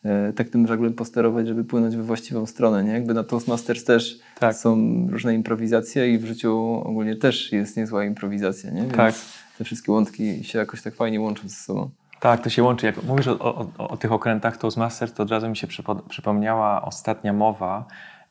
e, 0.05 0.33
tak 0.33 0.49
tym 0.49 0.67
żaglem 0.67 0.93
posterować, 0.95 1.49
żeby 1.49 1.65
płynąć 1.65 1.97
we 1.97 2.03
właściwą 2.03 2.47
stronę, 2.47 2.85
nie? 2.85 2.93
Jakby 2.93 3.15
na 3.15 3.25
Toastmasters 3.25 3.85
też 3.85 4.19
Tak. 4.41 4.57
są 4.57 4.79
różne 5.11 5.35
improwizacje 5.35 6.13
i 6.15 6.19
w 6.19 6.27
życiu 6.27 6.83
ogólnie 6.85 7.17
też 7.17 7.53
jest 7.53 7.77
niezła 7.77 8.05
improwizacja, 8.05 8.71
nie? 8.71 8.81
Więc 8.83 8.95
Tak. 8.95 9.15
te 9.59 9.65
wszystkie 9.65 9.93
łątki 9.93 10.45
się 10.45 10.59
jakoś 10.59 10.83
tak 10.83 10.95
fajnie 10.95 11.21
łączą 11.21 11.49
ze 11.49 11.55
sobą. 11.55 11.91
Tak, 12.21 12.43
to 12.43 12.51
się 12.51 12.63
łączy. 12.63 12.87
Jak 12.87 13.03
mówisz 13.03 13.29
o, 13.29 13.39
o, 13.41 13.89
o, 13.89 13.97
tych 13.97 14.13
okrętach 14.13 14.57
Toastmaster, 14.57 15.13
to 15.13 15.23
od 15.23 15.31
razu 15.31 15.49
mi 15.49 15.57
się 15.57 15.67
przypo, 15.67 15.95
przypomniała 15.95 16.83
ostatnia 16.83 17.33
mowa 17.33 17.85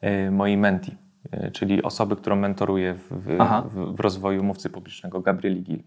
y, 0.04 0.32
mojej 0.32 0.58
menti, 0.58 0.96
y, 1.34 1.52
czyli 1.52 1.84
osoby, 1.84 2.16
którą 2.16 2.36
mentoruję 2.36 2.94
w, 2.94 3.08
w, 3.10 3.38
w, 3.70 3.96
w 3.96 4.00
rozwoju 4.00 4.44
mówcy 4.44 4.70
publicznego, 4.70 5.22
Gabrieli 5.22 5.64
Gil. 5.64 5.84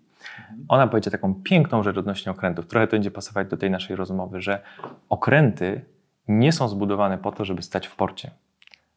Ona 0.68 0.86
powiedziała 0.86 1.12
taką 1.12 1.34
piękną 1.34 1.82
rzecz 1.82 1.96
odnośnie 1.96 2.32
okrętów. 2.32 2.66
Trochę 2.66 2.86
to 2.86 2.90
będzie 2.90 3.10
pasować 3.10 3.48
do 3.48 3.56
tej 3.56 3.70
naszej 3.70 3.96
rozmowy, 3.96 4.40
że 4.40 4.62
okręty 5.08 5.84
nie 6.28 6.52
są 6.52 6.68
zbudowane 6.68 7.18
po 7.18 7.32
to, 7.32 7.44
żeby 7.44 7.62
stać 7.62 7.86
w 7.86 7.96
porcie, 7.96 8.30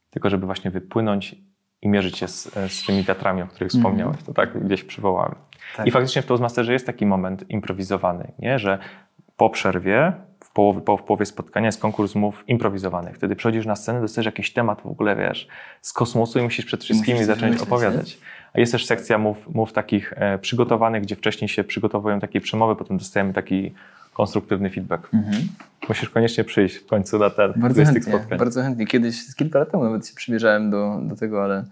tylko 0.10 0.30
żeby 0.30 0.46
właśnie 0.46 0.72
wypłynąć 0.72 1.36
i 1.82 1.90
mierzyć 1.90 2.18
się 2.18 2.28
z, 2.28 2.44
z 2.68 2.86
tymi 2.86 3.04
wiatrami, 3.04 3.42
o 3.42 3.48
których 3.48 3.70
wspomniałeś. 3.70 4.24
To 4.24 4.34
tak 4.34 4.66
gdzieś 4.66 4.84
przywołałem. 4.84 5.36
Tak. 5.78 5.88
I 5.88 5.92
faktycznie 5.92 6.22
w 6.22 6.26
Toastmasterze 6.26 6.74
jest 6.74 6.86
taki 6.86 7.06
moment 7.06 7.50
improwizowany, 7.50 8.32
nie? 8.40 8.60
że 8.60 8.80
po 9.38 9.50
przerwie, 9.50 10.14
w 10.40 10.52
połowie, 10.52 10.82
po, 10.82 10.98
w 10.98 11.04
połowie 11.04 11.26
spotkania 11.26 11.66
jest 11.66 11.82
konkurs 11.82 12.16
mów 12.16 12.44
improwizowanych. 12.48 13.16
Wtedy 13.16 13.36
przychodzisz 13.36 13.66
na 13.66 13.76
scenę, 13.76 14.02
dostajesz 14.02 14.26
jakiś 14.26 14.54
temat 14.54 14.82
w 14.82 14.86
ogóle, 14.86 15.16
wiesz, 15.16 15.48
z 15.82 15.94
kosmosu 15.94 16.40
i 16.40 16.42
musisz 16.42 16.66
przed 16.66 16.84
wszystkimi 16.84 17.20
Musisz 17.20 17.28
zacząć 17.28 17.62
opowiadać. 17.62 18.18
A 18.54 18.60
jest 18.60 18.72
też 18.72 18.86
sekcja 18.86 19.18
mów, 19.18 19.50
mów 19.54 19.74
takich 19.74 20.14
e, 20.16 20.38
przygotowanych, 20.38 21.04
gdzie 21.04 21.16
wcześniej 21.16 21.50
się 21.50 21.64
przygotowują 21.64 22.20
takie 22.20 22.42
przemowy, 22.42 22.76
potem 22.76 22.98
dostajemy 22.98 23.34
taki 23.34 23.74
konstruktywny 24.14 24.70
feedback. 24.70 25.10
Musisz 25.90 26.10
koniecznie 26.10 26.44
przyjść 26.44 26.76
w 26.76 26.86
końcu 26.86 27.20
na 27.20 27.30
ten 27.30 27.54
Bardzo 27.56 27.76
z 27.76 27.86
tych 27.86 27.94
chętnie, 27.94 28.14
spotkań. 28.14 28.40
bardzo 28.40 28.62
chętnie. 28.62 28.88
Kiedyś, 28.88 29.36
kilka 29.36 29.60
lat 29.60 29.72
temu 29.72 29.84
nawet 29.84 30.08
się 30.08 30.16
przymierzałem 30.16 30.70
do, 30.70 31.00
do 31.02 31.16
tego, 31.16 31.44
ale 31.44 31.66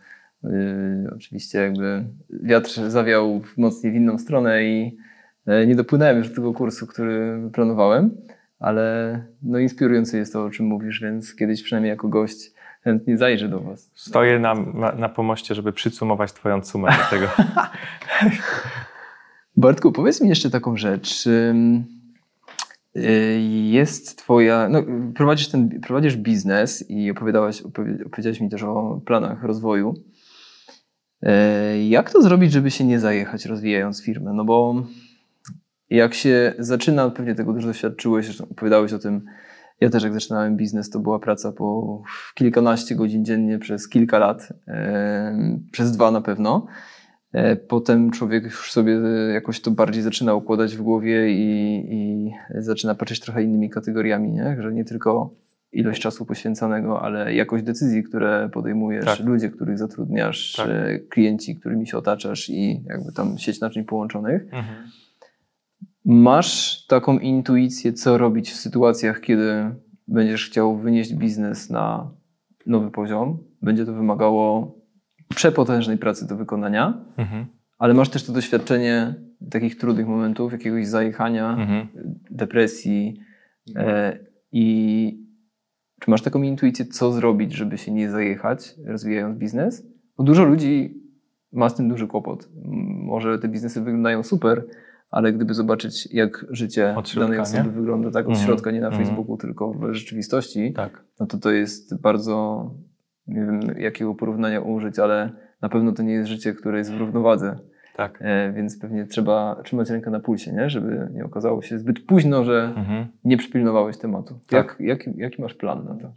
oczywiście 1.16 1.60
jakby 1.60 2.06
wiatr 2.30 2.90
zawiał 2.90 3.42
mocniej 3.58 3.94
w 3.94 3.96
inną 3.96 4.18
stronę 4.18 4.66
i 4.66 4.98
e, 5.46 5.68
nie 5.68 5.76
dopłynąłem 5.76 6.18
już 6.18 6.30
do 6.30 6.36
tego 6.36 6.54
kursu, 6.54 6.88
który 6.88 7.50
planowałem, 7.54 8.12
ale 8.60 9.26
no 9.44 9.60
inspirujące 9.60 10.18
jest 10.18 10.34
to, 10.34 10.44
o 10.44 10.50
czym 10.50 10.66
mówisz, 10.66 11.02
więc 11.02 11.36
kiedyś 11.36 11.64
przynajmniej 11.64 11.90
jako 11.90 12.08
gość 12.08 12.52
chętnie 12.82 13.18
zajrzę 13.18 13.50
do 13.50 13.60
Was. 13.60 13.92
Stoję 13.96 14.40
na, 14.40 14.54
na, 14.56 14.92
na 14.92 15.10
pomoście, 15.10 15.56
żeby 15.56 15.74
przycumować 15.74 16.34
twoją 16.34 16.64
sumę 16.64 16.90
do 16.90 17.18
tego. 17.18 17.28
Bartku, 19.58 19.92
powiedz 19.92 20.22
mi 20.22 20.30
jeszcze 20.30 20.50
taką 20.50 20.78
rzecz. 20.78 21.28
Ym, 21.28 21.86
Y, 22.98 23.40
jest 23.70 24.18
twoja, 24.18 24.70
no, 24.70 24.84
prowadzisz, 25.16 25.48
ten, 25.48 25.82
prowadzisz 25.82 26.18
biznes 26.18 26.90
i 26.90 27.12
opowiadałaś, 27.12 27.62
opowiedziałeś 28.06 28.42
mi 28.42 28.50
też 28.50 28.64
o 28.64 29.02
planach 29.06 29.44
rozwoju. 29.44 29.94
Y, 31.24 31.84
jak 31.84 32.12
to 32.12 32.22
zrobić, 32.22 32.52
żeby 32.52 32.72
się 32.72 32.84
nie 32.84 33.00
zajechać 33.00 33.46
rozwijając 33.46 34.04
firmę? 34.04 34.34
No 34.34 34.46
bo 34.46 34.84
jak 35.90 36.14
się 36.14 36.54
zaczyna, 36.60 37.10
pewnie 37.10 37.36
tego 37.36 37.54
dużo 37.54 37.68
doświadczyłeś, 37.68 38.42
opowiadałeś 38.42 38.94
o 38.94 39.00
tym, 39.00 39.26
ja 39.82 39.90
też 39.90 40.04
jak 40.04 40.14
zaczynałem 40.14 40.58
biznes, 40.58 40.90
to 40.90 41.00
była 41.00 41.20
praca 41.20 41.52
po 41.52 42.02
kilkanaście 42.36 42.96
godzin 42.96 43.26
dziennie 43.26 43.60
przez 43.60 43.90
kilka 43.90 44.20
lat, 44.20 44.54
przez 45.72 45.92
dwa 45.92 46.12
na 46.12 46.22
pewno. 46.22 46.68
E, 47.34 47.56
potem 47.56 48.12
człowiek 48.12 48.44
już 48.44 48.72
sobie 48.72 49.00
jakoś 49.34 49.62
to 49.62 49.72
bardziej 49.72 50.04
zaczyna 50.04 50.34
układać 50.36 50.76
w 50.76 50.82
głowie 50.82 51.32
i, 51.32 51.86
i 51.90 52.32
zaczyna 52.56 52.96
patrzeć 52.96 53.20
trochę 53.20 53.44
innymi 53.44 53.70
kategoriami, 53.70 54.32
nie? 54.32 54.58
że 54.62 54.74
nie 54.74 54.86
tylko 54.86 55.30
ilość 55.72 56.02
czasu 56.02 56.26
poświęcanego, 56.26 57.02
ale 57.02 57.34
jakość 57.34 57.64
decyzji, 57.64 58.04
które 58.04 58.50
podejmujesz, 58.54 59.06
tak. 59.06 59.20
ludzie, 59.20 59.50
których 59.50 59.78
zatrudniasz, 59.78 60.54
tak. 60.54 60.68
E, 60.70 61.00
klienci, 61.00 61.56
którymi 61.56 61.88
się 61.88 61.98
otaczasz 61.98 62.50
i 62.50 62.84
jakby 62.86 63.12
tam 63.12 63.38
sieć 63.38 63.60
naczyń 63.60 63.86
połączonych. 63.86 64.44
Mhm. 64.44 64.90
Masz 66.06 66.86
taką 66.86 67.20
intuicję, 67.20 67.94
co 67.94 68.18
robić 68.18 68.52
w 68.52 68.56
sytuacjach, 68.56 69.22
kiedy 69.22 69.76
będziesz 70.08 70.50
chciał 70.50 70.78
wynieść 70.78 71.14
biznes 71.14 71.70
na 71.70 72.12
nowy 72.66 72.92
poziom. 72.92 73.38
Będzie 73.62 73.86
to 73.86 73.94
wymagało 73.94 74.76
przepotężnej 75.36 75.98
pracy 75.98 76.28
do 76.28 76.36
wykonania, 76.36 77.06
mhm. 77.18 77.46
ale 77.78 77.94
masz 77.94 78.10
też 78.10 78.24
to 78.24 78.34
doświadczenie 78.34 79.16
takich 79.52 79.78
trudnych 79.78 80.08
momentów, 80.08 80.52
jakiegoś 80.52 80.88
zajechania, 80.88 81.54
mhm. 81.54 81.88
depresji 82.32 83.20
e, 83.76 84.20
i 84.52 85.31
czy 86.02 86.12
masz 86.12 86.22
taką 86.22 86.42
intuicję, 86.42 86.86
co 86.86 87.12
zrobić, 87.12 87.54
żeby 87.54 87.78
się 87.78 87.92
nie 87.92 88.10
zajechać, 88.10 88.76
rozwijając 88.86 89.38
biznes? 89.38 89.88
Bo 90.18 90.24
dużo 90.24 90.44
ludzi 90.44 91.02
ma 91.52 91.70
z 91.70 91.76
tym 91.76 91.90
duży 91.90 92.08
kłopot. 92.08 92.50
Może 93.06 93.40
te 93.40 93.48
biznesy 93.48 93.82
wyglądają 93.82 94.24
super, 94.24 94.66
ale 95.12 95.34
gdyby 95.34 95.54
zobaczyć, 95.54 96.14
jak 96.14 96.46
życie 96.50 96.96
środka, 97.06 97.20
danej 97.20 97.40
osoby 97.40 97.64
nie? 97.64 97.70
wygląda 97.70 98.12
tak 98.12 98.26
od 98.26 98.34
mm. 98.34 98.46
środka, 98.46 98.72
nie 98.72 98.82
na 98.82 98.88
mm. 98.88 99.00
Facebooku, 99.00 99.38
tylko 99.38 99.74
w 99.74 99.94
rzeczywistości, 99.94 100.74
tak. 100.74 101.04
no 101.20 101.26
to 101.26 101.38
to 101.38 101.52
jest 101.52 102.02
bardzo, 102.02 102.66
nie 103.28 103.46
wiem 103.46 103.60
jakiego 103.78 104.16
porównania 104.16 104.62
użyć, 104.62 105.00
ale 105.00 105.32
na 105.62 105.70
pewno 105.70 105.92
to 105.92 106.04
nie 106.04 106.14
jest 106.14 106.30
życie, 106.30 106.54
które 106.54 106.78
jest 106.78 106.92
w 106.92 106.98
równowadze. 106.98 107.60
Tak. 108.02 108.20
E, 108.22 108.52
więc 108.52 108.80
pewnie 108.80 109.06
trzeba 109.06 109.56
trzymać 109.64 109.90
rękę 109.90 110.12
na 110.12 110.20
pulsie, 110.20 110.52
nie? 110.54 110.70
żeby 110.70 111.08
nie 111.14 111.26
okazało 111.26 111.62
się 111.62 111.80
zbyt 111.80 112.06
późno, 112.06 112.44
że 112.44 112.74
mhm. 112.78 113.08
nie 113.24 113.38
przypilnowałeś 113.38 113.98
tematu. 113.98 114.40
Tak. 114.50 114.76
Jak, 114.80 114.80
jaki, 114.80 115.20
jaki 115.20 115.42
masz 115.42 115.54
plan 115.54 115.86
na 115.86 115.96
to? 115.96 116.12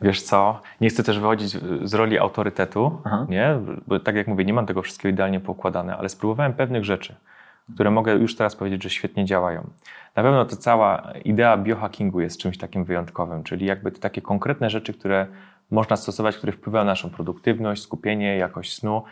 Wiesz 0.00 0.22
co, 0.22 0.60
nie 0.80 0.88
chcę 0.88 1.02
też 1.02 1.18
wychodzić 1.18 1.58
z 1.82 1.94
roli 1.94 2.18
autorytetu, 2.18 2.98
Aha. 3.04 3.26
nie? 3.28 3.58
bo 3.86 4.00
tak 4.00 4.16
jak 4.16 4.28
mówię, 4.28 4.44
nie 4.44 4.52
mam 4.52 4.66
tego 4.66 4.82
wszystkiego 4.82 5.12
idealnie 5.12 5.40
poukładane, 5.40 5.96
ale 5.96 6.08
spróbowałem 6.08 6.52
pewnych 6.52 6.84
rzeczy 6.84 7.14
które 7.74 7.90
mogę 7.90 8.14
już 8.14 8.36
teraz 8.36 8.56
powiedzieć, 8.56 8.82
że 8.82 8.90
świetnie 8.90 9.24
działają. 9.24 9.70
Na 10.16 10.22
pewno 10.22 10.44
to 10.44 10.56
cała 10.56 11.12
idea 11.24 11.56
biohackingu 11.56 12.20
jest 12.20 12.38
czymś 12.38 12.58
takim 12.58 12.84
wyjątkowym, 12.84 13.42
czyli 13.42 13.66
jakby 13.66 13.92
to 13.92 14.00
takie 14.00 14.22
konkretne 14.22 14.70
rzeczy, 14.70 14.92
które 14.92 15.26
można 15.70 15.96
stosować, 15.96 16.36
które 16.36 16.52
wpływają 16.52 16.84
na 16.84 16.90
naszą 16.90 17.10
produktywność, 17.10 17.82
skupienie, 17.82 18.36
jakość 18.36 18.78
snu. 18.78 19.02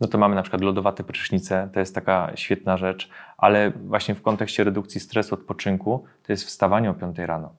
No 0.00 0.08
to 0.08 0.18
mamy 0.18 0.34
na 0.34 0.42
przykład 0.42 0.62
lodowate 0.62 1.04
prysznice, 1.04 1.68
to 1.72 1.80
jest 1.80 1.94
taka 1.94 2.32
świetna 2.34 2.76
rzecz, 2.76 3.10
ale 3.38 3.70
właśnie 3.70 4.14
w 4.14 4.22
kontekście 4.22 4.64
redukcji 4.64 5.00
stresu, 5.00 5.34
odpoczynku, 5.34 6.04
to 6.22 6.32
jest 6.32 6.44
wstawanie 6.44 6.90
o 6.90 6.94
5 6.94 7.18
rano. 7.18 7.54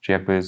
Czyli 0.00 0.12
jakby 0.12 0.40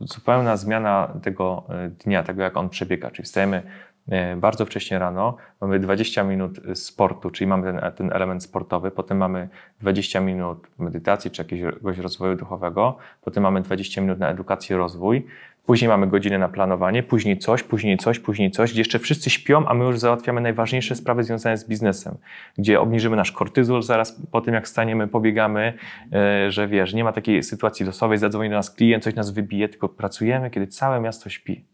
zupełna 0.00 0.56
zmiana 0.56 1.12
tego 1.22 1.64
e, 1.68 1.88
dnia, 1.88 2.22
tego 2.22 2.42
jak 2.42 2.56
on 2.56 2.68
przebiega. 2.68 3.10
Czyli 3.10 3.26
wstajemy 3.26 3.62
E, 4.08 4.36
bardzo 4.36 4.66
wcześnie 4.66 4.98
rano, 4.98 5.36
mamy 5.60 5.78
20 5.78 6.24
minut 6.24 6.60
sportu, 6.74 7.30
czyli 7.30 7.48
mamy 7.48 7.72
ten, 7.72 7.92
ten, 7.92 8.12
element 8.12 8.42
sportowy, 8.42 8.90
potem 8.90 9.18
mamy 9.18 9.48
20 9.80 10.20
minut 10.20 10.68
medytacji 10.78 11.30
czy 11.30 11.42
jakiegoś 11.42 11.98
rozwoju 11.98 12.36
duchowego, 12.36 12.96
potem 13.20 13.42
mamy 13.42 13.60
20 13.60 14.00
minut 14.00 14.18
na 14.18 14.28
edukację, 14.28 14.76
rozwój, 14.76 15.26
później 15.66 15.88
mamy 15.88 16.06
godzinę 16.06 16.38
na 16.38 16.48
planowanie, 16.48 17.02
później 17.02 17.38
coś, 17.38 17.62
później 17.62 17.98
coś, 17.98 18.18
później 18.18 18.50
coś, 18.50 18.70
gdzie 18.72 18.80
jeszcze 18.80 18.98
wszyscy 18.98 19.30
śpią, 19.30 19.66
a 19.66 19.74
my 19.74 19.84
już 19.84 19.98
załatwiamy 19.98 20.40
najważniejsze 20.40 20.96
sprawy 20.96 21.24
związane 21.24 21.56
z 21.56 21.68
biznesem, 21.68 22.16
gdzie 22.58 22.80
obniżymy 22.80 23.16
nasz 23.16 23.32
kortyzol 23.32 23.82
zaraz 23.82 24.22
po 24.30 24.40
tym, 24.40 24.54
jak 24.54 24.68
staniemy, 24.68 25.08
pobiegamy, 25.08 25.74
e, 26.12 26.50
że 26.50 26.68
wiesz, 26.68 26.94
nie 26.94 27.04
ma 27.04 27.12
takiej 27.12 27.42
sytuacji 27.42 27.86
losowej, 27.86 28.18
zadzwoni 28.18 28.50
do 28.50 28.56
nas 28.56 28.70
klient, 28.70 29.04
coś 29.04 29.14
nas 29.14 29.30
wybije, 29.30 29.68
tylko 29.68 29.88
pracujemy, 29.88 30.50
kiedy 30.50 30.66
całe 30.66 31.00
miasto 31.00 31.30
śpi. 31.30 31.64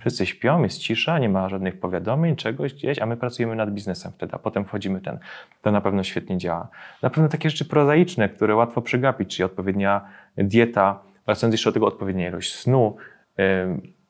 Wszyscy 0.00 0.26
śpią, 0.26 0.62
jest 0.62 0.78
cisza, 0.78 1.18
nie 1.18 1.28
ma 1.28 1.48
żadnych 1.48 1.80
powiadomień, 1.80 2.36
czegoś 2.36 2.74
gdzieś, 2.74 2.98
a 2.98 3.06
my 3.06 3.16
pracujemy 3.16 3.56
nad 3.56 3.70
biznesem 3.70 4.12
wtedy, 4.12 4.34
a 4.34 4.38
potem 4.38 4.64
wchodzimy 4.64 5.00
ten. 5.00 5.18
To 5.62 5.72
na 5.72 5.80
pewno 5.80 6.02
świetnie 6.02 6.38
działa. 6.38 6.68
Na 7.02 7.10
pewno 7.10 7.28
takie 7.28 7.50
rzeczy 7.50 7.64
prozaiczne, 7.64 8.28
które 8.28 8.54
łatwo 8.54 8.82
przegapić, 8.82 9.36
czyli 9.36 9.44
odpowiednia 9.44 10.00
dieta, 10.36 11.00
wracając 11.26 11.54
jeszcze 11.54 11.70
do 11.70 11.74
tego 11.74 11.86
odpowiednia 11.86 12.28
ilość 12.28 12.54
snu, 12.54 12.96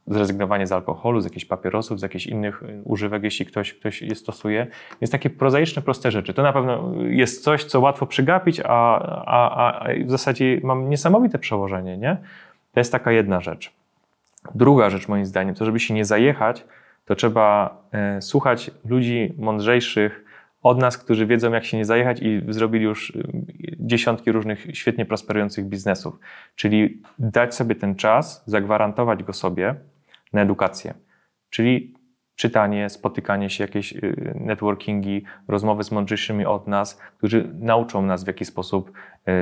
zrezygnowanie 0.07 0.67
z 0.67 0.73
alkoholu, 0.73 1.21
z 1.21 1.25
jakichś 1.25 1.45
papierosów, 1.45 2.01
z 2.01 2.03
jakichś 2.03 2.27
innych 2.27 2.63
y, 2.63 2.83
używek, 2.85 3.23
jeśli 3.23 3.47
ktoś, 3.47 3.75
ktoś 3.75 4.03
je 4.03 4.15
stosuje. 4.15 4.67
Więc 5.01 5.11
takie 5.11 5.31
prozaiczne, 5.31 5.83
proste 5.83 6.11
rzeczy. 6.11 6.35
To 6.35 6.43
na 6.43 6.53
pewno 6.53 6.95
jest 7.09 7.45
coś, 7.45 7.65
co 7.65 7.81
łatwo 7.81 8.07
przegapić, 8.07 8.61
a, 8.65 8.99
a, 9.27 9.81
a 9.83 9.89
w 10.05 10.11
zasadzie 10.11 10.61
mam 10.63 10.91
niesamowite 10.91 11.39
przełożenie, 11.39 11.97
nie? 11.99 12.17
To 12.73 12.81
jest 12.81 12.93
taka 12.93 13.13
jedna 13.13 13.41
rzecz. 13.41 13.73
Druga 14.55 14.91
rzecz 14.91 15.09
moim 15.09 15.27
zdaniem, 15.27 15.55
to 15.55 15.65
żeby 15.65 15.81
się 15.81 15.95
nie 15.95 16.05
zajechać, 16.05 16.65
to 17.05 17.15
trzeba 17.15 17.77
e, 17.93 18.23
słuchać 18.23 18.71
ludzi 18.85 19.35
mądrzejszych 19.39 20.25
od 20.63 20.79
nas, 20.79 20.99
którzy 20.99 21.27
wiedzą, 21.27 21.53
jak 21.53 21.65
się 21.65 21.77
nie 21.77 21.85
zajechać 21.85 22.23
i 22.23 22.43
zrobili 22.49 22.85
już 22.85 23.17
e, 23.17 23.23
dziesiątki 23.79 24.33
różnych 24.33 24.67
świetnie 24.73 25.07
prosperujących 25.07 25.65
biznesów. 25.65 26.19
Czyli 26.55 27.03
dać 27.19 27.55
sobie 27.55 27.75
ten 27.75 27.95
czas, 27.95 28.45
zagwarantować 28.47 29.23
go 29.23 29.33
sobie 29.33 29.75
na 30.33 30.43
edukację. 30.43 30.95
Czyli 31.51 31.95
czytanie, 32.41 32.89
spotykanie 32.89 33.51
się, 33.51 33.65
jakieś 33.65 33.93
y, 33.93 34.35
networkingi, 34.41 35.25
rozmowy 35.49 35.85
z 35.85 35.93
mądrzejszymi 35.93 36.47
od 36.47 36.69
nas, 36.69 37.01
którzy 37.19 37.51
nauczą 37.59 38.03
nas 38.03 38.25
w 38.25 38.27
jaki 38.27 38.45
sposób 38.45 38.93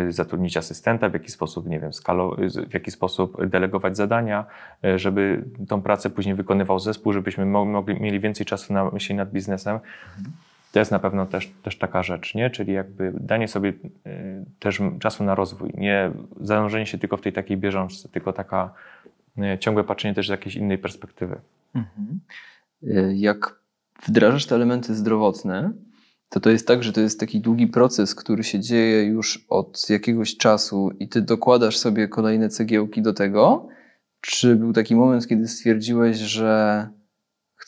y, 0.09 0.12
zatrudnić 0.12 0.57
asystenta, 0.57 1.09
w 1.09 1.12
jaki 1.12 1.31
sposób, 1.31 1.66
nie 1.66 1.81
wiem, 1.81 1.93
skalo, 1.93 2.37
w 2.71 2.75
jaki 2.75 2.91
sposób 2.91 3.47
delegować 3.47 3.97
zadania, 3.97 4.45
y, 4.85 4.99
żeby 4.99 5.45
tą 5.69 5.83
pracę 5.83 6.11
później 6.11 6.35
wykonywał 6.35 6.79
zespół, 6.79 7.12
żebyśmy 7.12 7.47
mogli, 7.47 8.01
mieli 8.01 8.21
więcej 8.21 8.47
czasu 8.47 8.73
na 8.73 8.91
myśli 8.91 9.14
nad 9.14 9.31
biznesem. 9.31 9.79
To 10.73 10.79
jest 10.79 10.91
na 10.91 10.99
pewno 10.99 11.27
też, 11.27 11.53
też 11.62 11.79
taka 11.79 12.03
rzecz, 12.03 12.35
nie? 12.35 12.51
czyli 12.51 12.73
jakby 12.73 13.12
danie 13.21 13.49
sobie 13.49 13.73
też 14.59 14.81
czasu 15.01 15.25
na 15.25 15.35
rozwój, 15.35 15.71
nie 15.75 16.11
zanurzenie 16.41 16.87
się 16.87 16.99
tylko 16.99 17.16
w 17.16 17.21
tej 17.21 17.33
takiej 17.33 17.57
bieżączce, 17.57 18.09
tylko 18.09 18.33
taka 18.33 18.75
ciągłe 19.61 19.85
patrzenie 19.85 20.14
też 20.14 20.27
z 20.27 20.31
jakiejś 20.31 20.57
innej 20.57 20.79
perspektywy. 20.79 21.41
Mhm. 21.75 22.21
Y, 22.83 23.14
jak 23.16 23.61
wdrażasz 24.07 24.47
te 24.47 24.55
elementy 24.55 24.95
zdrowotne, 24.95 25.73
to 26.29 26.41
to 26.41 26.51
jest 26.51 26.66
tak, 26.66 26.83
że 26.83 26.93
to 26.93 27.01
jest 27.01 27.21
taki 27.21 27.41
długi 27.41 27.66
proces, 27.66 28.14
który 28.14 28.45
się 28.45 28.61
dzieje 28.61 29.05
już 29.05 29.45
od 29.49 29.91
jakiegoś 29.91 30.37
czasu 30.37 30.91
i 30.99 31.09
ty 31.09 31.23
dokładasz 31.23 31.79
sobie 31.79 32.09
kolejne 32.09 32.49
cegiełki 32.49 33.03
do 33.03 33.12
tego. 33.12 33.69
Czy 34.21 34.57
był 34.57 34.73
taki 34.73 34.97
moment, 34.97 35.27
kiedy 35.27 35.49
stwierdziłeś, 35.49 36.16
że 36.16 36.89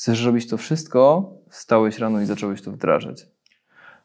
chcesz 0.00 0.24
robić 0.24 0.48
to 0.48 0.56
wszystko, 0.56 1.32
wstałeś 1.48 1.98
rano 1.98 2.20
i 2.20 2.24
zacząłeś 2.24 2.62
to 2.62 2.70
wdrażać? 2.70 3.26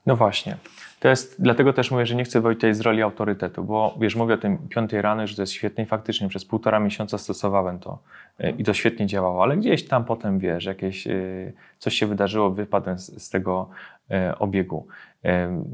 No 0.05 0.15
właśnie. 0.15 0.57
To 0.99 1.07
jest, 1.07 1.35
dlatego 1.41 1.73
też 1.73 1.91
mówię, 1.91 2.05
że 2.05 2.15
nie 2.15 2.23
chcę 2.23 2.41
wyjść 2.41 2.57
tutaj 2.57 2.73
z 2.73 2.81
roli 2.81 3.01
autorytetu, 3.01 3.63
bo 3.63 3.97
wiesz, 4.01 4.15
mówię 4.15 4.33
o 4.33 4.37
tym 4.37 4.57
piątej 4.69 5.01
rano, 5.01 5.27
że 5.27 5.35
to 5.35 5.41
jest 5.41 5.53
świetne 5.53 5.83
i 5.83 5.85
faktycznie 5.87 6.27
przez 6.27 6.45
półtora 6.45 6.79
miesiąca 6.79 7.17
stosowałem 7.17 7.79
to 7.79 7.99
e, 8.39 8.51
i 8.51 8.63
to 8.63 8.73
świetnie 8.73 9.07
działało, 9.07 9.43
ale 9.43 9.57
gdzieś 9.57 9.87
tam 9.87 10.05
potem, 10.05 10.39
wiesz, 10.39 10.65
jakieś, 10.65 11.07
e, 11.07 11.13
coś 11.79 11.95
się 11.95 12.07
wydarzyło, 12.07 12.51
wypadłem 12.51 12.99
z, 12.99 13.23
z 13.23 13.29
tego 13.29 13.69
obiegu 14.39 14.87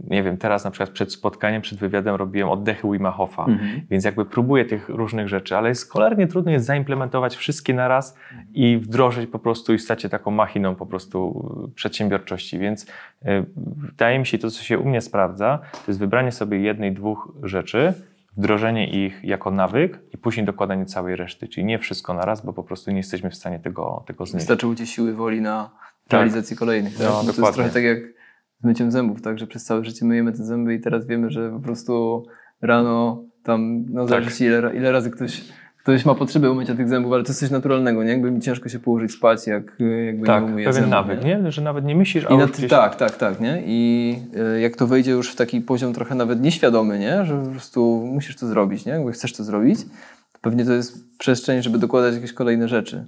nie 0.10 0.24
wiem, 0.24 0.38
teraz 0.38 0.64
na 0.64 0.72
przykład 0.72 0.90
przed 0.90 1.14
spotkaniem, 1.14 1.62
przed 1.62 1.80
wywiadem 1.80 2.16
robiłem 2.16 2.50
oddechy 2.50 2.92
Wima 2.92 3.12
Hofa, 3.12 3.46
mhm. 3.46 3.82
więc 3.90 4.06
jakby 4.06 4.26
próbuję 4.26 4.66
tych 4.66 4.90
różnych 4.90 5.28
rzeczy, 5.28 5.58
ale 5.58 5.70
jest 5.70 5.92
cholernie 5.92 6.28
trudno 6.28 6.52
jest 6.52 6.66
zaimplementować 6.66 7.36
wszystkie 7.36 7.74
naraz 7.74 8.16
i 8.54 8.78
wdrożyć 8.78 9.30
po 9.30 9.40
prostu 9.40 9.74
i 9.74 9.80
stać 9.80 10.02
się 10.02 10.10
taką 10.10 10.32
machiną 10.32 10.76
po 10.76 10.86
prostu 10.86 11.46
przedsiębiorczości, 11.76 12.60
więc 12.60 12.86
e, 13.26 13.44
wydaje 13.56 14.20
mi 14.20 14.26
się 14.26 14.38
to, 14.38 14.52
co 14.52 14.64
się 14.64 14.80
u 14.80 14.86
mnie 14.86 15.02
sprawdza, 15.02 15.60
to 15.74 15.84
jest 15.88 16.00
wybranie 16.00 16.32
sobie 16.32 16.60
jednej, 16.60 16.92
dwóch 16.92 17.34
rzeczy, 17.44 17.94
wdrożenie 18.38 19.06
ich 19.06 19.24
jako 19.24 19.52
nawyk 19.52 20.00
i 20.14 20.18
później 20.18 20.46
dokładanie 20.46 20.86
całej 20.86 21.16
reszty, 21.16 21.48
czyli 21.48 21.66
nie 21.66 21.80
wszystko 21.80 22.14
naraz, 22.14 22.46
bo 22.46 22.54
po 22.54 22.64
prostu 22.64 22.92
nie 22.92 22.98
jesteśmy 22.98 23.30
w 23.30 23.36
stanie 23.36 23.60
tego, 23.60 24.04
tego 24.08 24.26
znieść. 24.26 24.42
Wystarczyło 24.44 24.76
Ci 24.76 24.88
siły 24.88 25.14
woli 25.14 25.42
na 25.42 25.70
tak. 26.08 26.18
realizację 26.18 26.58
kolejnych. 26.58 26.98
Tak? 26.98 27.08
No, 27.08 27.34
to 27.34 27.42
jest 27.42 27.54
trochę 27.54 27.70
tak 27.70 27.84
jak 27.84 28.21
z 28.62 28.64
myciem 28.64 28.92
zębów, 28.92 29.22
tak, 29.22 29.40
że 29.40 29.48
przez 29.48 29.64
całe 29.64 29.86
życie 29.86 30.06
myjemy 30.06 30.32
te 30.32 30.44
zęby 30.46 30.74
i 30.74 30.80
teraz 30.80 31.06
wiemy, 31.06 31.30
że 31.30 31.52
po 31.52 31.60
prostu 31.60 32.24
rano 32.62 33.24
tam, 33.44 33.86
no 33.90 34.02
Tak. 34.02 34.10
zależy 34.10 34.32
się 34.32 34.46
ile, 34.46 34.76
ile 34.76 34.92
razy 34.92 35.12
ktoś, 35.12 35.42
ktoś 35.78 36.06
ma 36.06 36.16
potrzebę 36.16 36.52
umycia 36.52 36.76
tych 36.76 36.90
zębów, 36.90 37.14
ale 37.14 37.24
to 37.24 37.30
jest 37.30 37.40
coś 37.40 37.50
naturalnego, 37.50 38.04
nie? 38.04 38.10
Jakby 38.10 38.32
mi 38.32 38.42
ciężko 38.42 38.70
się 38.70 38.80
położyć 38.80 39.12
spać, 39.12 39.48
jak 39.48 39.64
jakby 40.06 40.26
Tak, 40.28 40.44
nie 40.44 40.50
umyję 40.50 40.68
pewien 40.68 40.74
zębów, 40.74 40.92
nawyk, 40.92 41.24
nie? 41.24 41.52
Że 41.52 41.62
nawet 41.62 41.86
nie 41.86 41.96
myślisz, 41.96 42.26
a 42.26 42.34
I 42.34 42.38
na, 42.38 42.42
już 42.44 42.52
gdzieś... 42.52 42.70
Tak, 42.70 42.96
tak, 42.96 43.18
tak, 43.18 43.40
nie? 43.42 43.64
I 43.66 44.16
y, 44.56 44.62
jak 44.62 44.76
to 44.76 44.88
wejdzie 44.88 45.12
już 45.12 45.32
w 45.32 45.36
taki 45.36 45.62
poziom 45.62 45.94
trochę 45.94 46.16
nawet 46.16 46.42
nieświadomy, 46.42 47.00
nie? 47.00 47.26
Że 47.26 47.44
po 47.44 47.50
prostu 47.52 48.08
musisz 48.14 48.36
to 48.36 48.48
zrobić, 48.48 48.86
nie? 48.86 48.92
Jakby 48.92 49.12
chcesz 49.12 49.34
to 49.34 49.44
zrobić, 49.44 49.86
to 50.32 50.40
pewnie 50.42 50.66
to 50.66 50.74
jest 50.74 51.18
przestrzeń, 51.18 51.62
żeby 51.62 51.78
dokładać 51.78 52.16
jakieś 52.16 52.34
kolejne 52.34 52.68
rzeczy. 52.68 53.06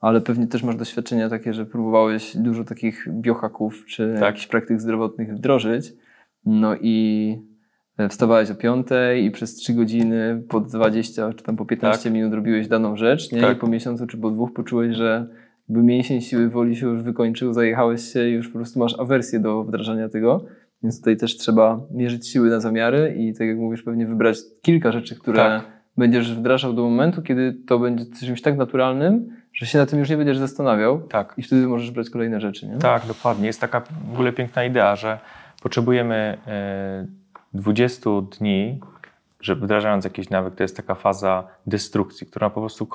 Ale 0.00 0.20
pewnie 0.20 0.46
też 0.46 0.62
masz 0.62 0.76
doświadczenia 0.76 1.28
takie, 1.28 1.54
że 1.54 1.66
próbowałeś 1.66 2.36
dużo 2.36 2.64
takich 2.64 3.08
biohaków 3.12 3.84
czy 3.86 4.12
Tak. 4.14 4.22
jakichś 4.22 4.46
praktyk 4.46 4.80
zdrowotnych 4.80 5.34
wdrożyć. 5.34 5.92
No 6.46 6.76
i 6.80 7.36
e, 7.98 8.08
wstawałeś 8.08 8.50
o 8.50 8.54
5 8.54 8.86
i 9.22 9.30
przez 9.30 9.54
3 9.54 9.74
godziny 9.74 10.42
po 10.48 10.60
20 10.60 11.32
czy 11.32 11.44
tam 11.44 11.56
po 11.56 11.66
15 11.66 12.04
Tak. 12.04 12.12
minut 12.12 12.34
robiłeś 12.34 12.68
daną 12.68 12.96
rzecz, 12.96 13.32
nie? 13.32 13.40
Tak. 13.40 13.56
I 13.56 13.60
po 13.60 13.66
miesiącu 13.66 14.06
czy 14.06 14.18
po 14.18 14.30
dwóch 14.30 14.52
poczułeś, 14.52 14.96
że 14.96 15.26
jakby 15.68 15.82
mięsień 15.84 16.20
siły 16.20 16.48
woli 16.48 16.76
się 16.76 16.86
już 16.86 17.02
wykończył, 17.02 17.52
zajechałeś 17.52 18.12
się 18.12 18.28
i 18.28 18.32
już 18.32 18.48
po 18.48 18.58
prostu 18.58 18.78
masz 18.78 18.98
awersję 19.00 19.40
do 19.40 19.64
wdrażania 19.64 20.08
tego. 20.08 20.44
Więc 20.82 20.98
tutaj 20.98 21.16
też 21.16 21.36
trzeba 21.36 21.80
mierzyć 21.90 22.28
siły 22.28 22.50
na 22.50 22.60
zamiary 22.60 23.14
i 23.18 23.34
tak 23.34 23.48
jak 23.48 23.58
mówisz, 23.58 23.82
pewnie 23.82 24.06
wybrać 24.06 24.38
kilka 24.62 24.92
rzeczy, 24.92 25.14
które 25.18 25.36
Tak. 25.36 25.64
będziesz 25.96 26.34
wdrażał 26.34 26.72
do 26.72 26.82
momentu, 26.82 27.22
kiedy 27.22 27.52
to 27.66 27.78
będzie 27.78 28.04
czymś 28.20 28.42
tak 28.42 28.56
naturalnym, 28.56 29.28
że 29.60 29.66
się 29.66 29.78
na 29.78 29.86
tym 29.86 29.98
już 29.98 30.10
nie 30.10 30.16
będziesz 30.16 30.38
zastanawiał 30.38 31.00
Tak. 31.00 31.34
i 31.36 31.42
wtedy 31.42 31.66
możesz 31.66 31.90
brać 31.90 32.10
kolejne 32.10 32.40
rzeczy. 32.40 32.66
Nie? 32.66 32.76
Tak, 32.76 33.06
dokładnie. 33.06 33.46
Jest 33.46 33.60
taka 33.60 33.80
w 33.80 34.12
ogóle 34.12 34.32
piękna 34.32 34.64
idea, 34.64 34.96
że 34.96 35.18
potrzebujemy 35.62 36.38
e, 36.46 37.06
20 37.54 38.10
dni, 38.38 38.80
że 39.40 39.54
wdrażając 39.56 40.04
jakiś 40.04 40.30
nawyk, 40.30 40.54
to 40.54 40.62
jest 40.62 40.76
taka 40.76 40.94
faza 40.94 41.48
destrukcji, 41.66 42.26
która 42.26 42.50
po 42.50 42.60
prostu 42.60 42.88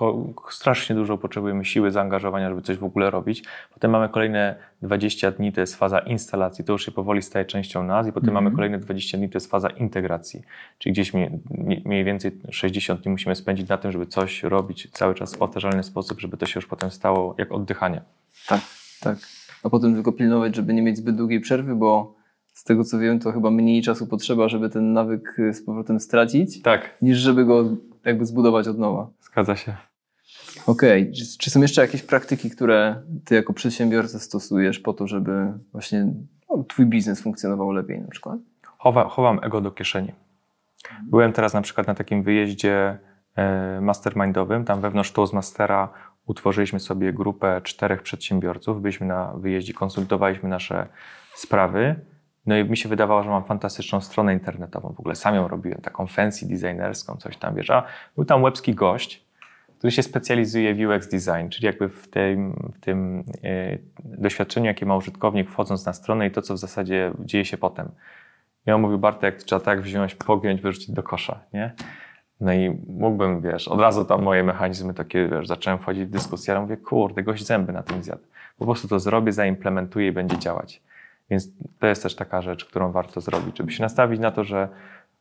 strasznie 0.50 0.96
dużo 0.96 1.18
potrzebujemy 1.18 1.66
siły, 1.66 1.92
zaangażowania, 1.92 2.50
żeby 2.50 2.62
coś 2.62 2.78
w 2.78 2.84
ogóle 2.84 3.10
robić. 3.10 3.44
Potem 3.74 3.92
mamy 3.92 4.10
kolejne 4.10 4.56
20 4.82 5.32
dni, 5.32 5.54
to 5.54 5.62
jest 5.62 5.76
faza 5.76 6.00
instalacji, 6.00 6.66
to 6.66 6.74
już 6.74 6.86
się 6.86 6.92
powoli 6.92 7.22
staje 7.22 7.46
częścią 7.46 7.84
nas 7.84 8.08
i 8.08 8.12
potem 8.12 8.30
Mhm. 8.30 8.44
mamy 8.44 8.56
kolejne 8.56 8.80
20 8.80 9.18
dni, 9.18 9.30
to 9.30 9.36
jest 9.36 9.52
faza 9.52 9.70
integracji, 9.70 10.42
czyli 10.78 10.94
gdzieś 10.94 11.14
mniej, 11.14 11.30
mniej 11.86 12.04
więcej 12.04 12.32
60 12.52 13.02
dni 13.02 13.12
musimy 13.12 13.36
spędzić 13.36 13.70
na 13.70 13.78
tym, 13.78 13.92
żeby 13.92 14.06
coś 14.06 14.44
robić 14.44 14.88
cały 14.92 15.16
czas 15.16 15.36
w 15.36 15.38
powtarzalny 15.38 15.84
sposób, 15.84 16.20
żeby 16.20 16.38
to 16.38 16.46
się 16.46 16.58
już 16.58 16.68
potem 16.68 16.92
stało 16.92 17.36
jak 17.38 17.52
oddychanie. 17.52 18.02
Tak, 18.48 18.62
tak. 19.02 19.18
A 19.64 19.70
potem 19.70 19.94
tylko 19.94 20.12
pilnować, 20.12 20.56
żeby 20.56 20.74
nie 20.74 20.82
mieć 20.82 20.98
zbyt 20.98 21.16
długiej 21.16 21.40
przerwy, 21.40 21.76
bo 21.76 22.15
z 22.56 22.64
tego 22.64 22.84
co 22.84 23.00
wiem, 23.00 23.20
to 23.20 23.32
chyba 23.32 23.52
mniej 23.52 23.82
czasu 23.82 24.08
potrzeba, 24.08 24.50
żeby 24.50 24.70
ten 24.70 24.94
nawyk 24.94 25.40
y, 25.40 25.54
z 25.54 25.66
powrotem 25.66 26.00
stracić, 26.00 26.62
Tak, 26.62 26.98
niż 27.02 27.18
żeby 27.18 27.46
go 27.46 27.66
jakby 28.06 28.26
zbudować 28.26 28.68
od 28.68 28.80
nowa. 28.80 29.10
zgadza 29.22 29.56
się. 29.56 29.76
Okej, 30.68 31.12
czy, 31.12 31.38
czy 31.38 31.50
są 31.50 31.62
jeszcze 31.62 31.82
jakieś 31.82 32.02
praktyki, 32.02 32.50
które 32.50 33.02
ty 33.26 33.36
jako 33.36 33.54
przedsiębiorca 33.54 34.20
stosujesz 34.20 34.80
po 34.80 34.94
to, 34.94 35.08
żeby 35.08 35.54
właśnie 35.72 36.08
no, 36.50 36.64
twój 36.64 36.86
biznes 36.86 37.22
funkcjonował 37.22 37.72
lepiej 37.72 38.02
na 38.02 38.08
przykład? 38.08 38.40
Chowa, 38.78 39.10
chowam 39.10 39.40
ego 39.44 39.62
do 39.62 39.72
kieszeni. 39.72 40.12
Byłem 41.04 41.34
teraz 41.34 41.54
na 41.54 41.62
przykład 41.62 41.88
na 41.88 41.96
takim 41.96 42.24
wyjeździe 42.24 42.98
e, 43.36 43.82
mastermindowym. 43.82 44.66
Tam 44.66 44.82
wewnątrz 44.82 45.12
Toastmastera 45.12 45.90
utworzyliśmy 46.26 46.80
sobie 46.80 47.14
grupę 47.14 47.62
czterech 47.64 48.02
przedsiębiorców. 48.02 48.82
Byliśmy 48.82 49.08
na 49.08 49.34
wyjeździe, 49.34 49.74
konsultowaliśmy 49.74 50.50
nasze 50.50 50.88
sprawy. 51.36 51.96
No 52.46 52.58
i 52.58 52.64
mi 52.64 52.78
się 52.78 52.90
wydawało, 52.90 53.24
że 53.24 53.30
mam 53.30 53.44
fantastyczną 53.44 54.02
stronę 54.02 54.34
internetową. 54.34 54.94
W 54.94 55.00
ogóle 55.00 55.16
sam 55.16 55.36
ją 55.36 55.48
robiłem, 55.48 55.82
taką 55.82 56.08
fancy 56.08 56.48
designerską, 56.48 57.16
coś 57.16 57.38
tam, 57.38 57.56
wiesz. 57.56 57.70
A 57.70 57.84
był 58.16 58.26
tam 58.26 58.44
łebski 58.44 58.74
gość, 58.74 59.26
który 59.78 59.92
się 59.92 60.04
specjalizuje 60.04 60.76
w 60.76 60.80
UX 60.80 61.08
design, 61.08 61.50
czyli 61.50 61.66
jakby 61.66 61.90
w 61.90 62.08
tym, 62.08 62.72
w 62.76 62.80
tym 62.80 63.24
e, 63.44 63.78
doświadczeniu, 64.04 64.66
jakie 64.66 64.86
ma 64.86 64.96
użytkownik 64.96 65.50
wchodząc 65.50 65.86
na 65.86 65.94
stronę 65.94 66.28
i 66.28 66.32
to, 66.32 66.42
co 66.42 66.54
w 66.54 66.58
zasadzie 66.58 67.12
dzieje 67.20 67.46
się 67.46 67.58
potem. 67.58 67.92
Ja 68.66 68.78
mówił, 68.78 68.98
Bartek, 68.98 69.44
trzeba 69.44 69.60
tak 69.60 69.82
wziąć, 69.82 70.16
pogiąć, 70.16 70.62
wyrzucić 70.62 70.92
do 70.92 71.04
kosza, 71.04 71.40
nie? 71.54 71.74
No 72.42 72.54
i 72.54 72.70
mógłbym, 72.88 73.42
wiesz, 73.42 73.68
od 73.68 73.80
razu 73.80 74.06
tam 74.06 74.22
moje 74.22 74.44
mechanizmy 74.44 74.94
takie, 74.94 75.28
wiesz, 75.28 75.48
zacząłem 75.48 75.80
wchodzić 75.80 76.06
w 76.06 76.10
dyskusję, 76.10 76.54
ale 76.54 76.62
mówię, 76.62 76.78
kurde, 76.78 77.24
gość 77.24 77.46
zęby 77.46 77.74
na 77.74 77.84
tym 77.84 78.04
zjadł. 78.04 78.24
Po 78.58 78.66
prostu 78.66 78.88
to 78.88 79.00
zrobię, 79.00 79.32
zaimplementuję 79.32 80.08
i 80.08 80.12
będzie 80.12 80.38
działać. 80.38 80.82
Więc 81.30 81.48
to 81.80 81.88
jest 81.88 82.04
też 82.04 82.16
taka 82.16 82.42
rzecz, 82.42 82.66
którą 82.66 82.92
warto 82.92 83.22
zrobić, 83.22 83.58
żeby 83.58 83.72
się 83.72 83.84
nastawić 83.84 84.20
na 84.20 84.32
to, 84.32 84.44
że 84.44 84.70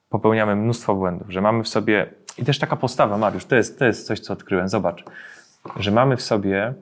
popełniamy 0.08 0.56
mnóstwo 0.56 0.94
błędów, 0.94 1.30
że 1.30 1.40
mamy 1.40 1.62
w 1.62 1.68
sobie, 1.68 2.06
i 2.38 2.44
też 2.44 2.58
taka 2.58 2.76
postawa, 2.76 3.18
Mariusz, 3.18 3.44
to 3.44 3.56
jest, 3.56 3.78
to 3.78 3.84
jest 3.84 4.06
coś, 4.06 4.20
co 4.20 4.32
odkryłem, 4.32 4.68
zobacz, 4.68 5.04
że 5.76 5.90
mamy 5.90 6.16
w 6.16 6.22
sobie 6.22 6.74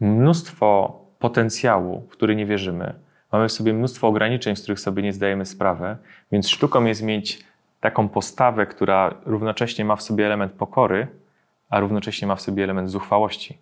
mnóstwo 0.00 1.00
potencjału, 1.18 2.00
w 2.00 2.12
który 2.12 2.36
nie 2.36 2.46
wierzymy. 2.46 2.94
Mamy 3.32 3.48
w 3.48 3.52
sobie 3.52 3.72
mnóstwo 3.72 4.08
ograniczeń, 4.08 4.56
z 4.56 4.62
których 4.62 4.80
sobie 4.80 5.02
nie 5.02 5.12
zdajemy 5.12 5.46
sprawy, 5.46 5.96
więc 6.32 6.48
sztuką 6.48 6.84
jest 6.84 7.02
mieć 7.02 7.44
taką 7.80 8.08
postawę, 8.08 8.66
która 8.66 9.14
równocześnie 9.26 9.84
ma 9.84 9.96
w 9.96 10.02
sobie 10.02 10.26
element 10.26 10.52
pokory, 10.52 11.06
a 11.70 11.80
równocześnie 11.80 12.28
ma 12.28 12.36
w 12.36 12.40
sobie 12.40 12.64
element 12.64 12.90
zuchwałości. 12.90 13.58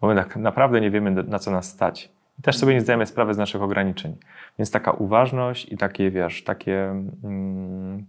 Bo 0.00 0.06
my 0.06 0.14
tak 0.14 0.36
naprawdę 0.36 0.80
nie 0.80 0.90
wiemy, 0.90 1.10
na 1.10 1.38
co 1.38 1.50
nas 1.50 1.68
stać. 1.68 2.08
I 2.38 2.42
też 2.42 2.58
sobie 2.58 2.74
nie 2.74 2.80
zdajemy 2.80 3.06
sprawy 3.06 3.34
z 3.34 3.38
naszych 3.38 3.62
ograniczeń. 3.62 4.16
Więc 4.58 4.70
taka 4.70 4.90
uważność 4.90 5.72
i 5.72 5.76
takie, 5.76 6.10
wiesz, 6.10 6.44
takie, 6.44 6.90
mm, 7.24 8.06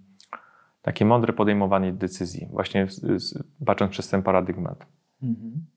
takie 0.81 1.05
mądre 1.05 1.33
podejmowanie 1.33 1.93
decyzji, 1.93 2.47
właśnie 2.51 2.87
patrząc 3.65 3.91
przez 3.91 4.09
ten 4.09 4.23
paradygmat. 4.23 4.85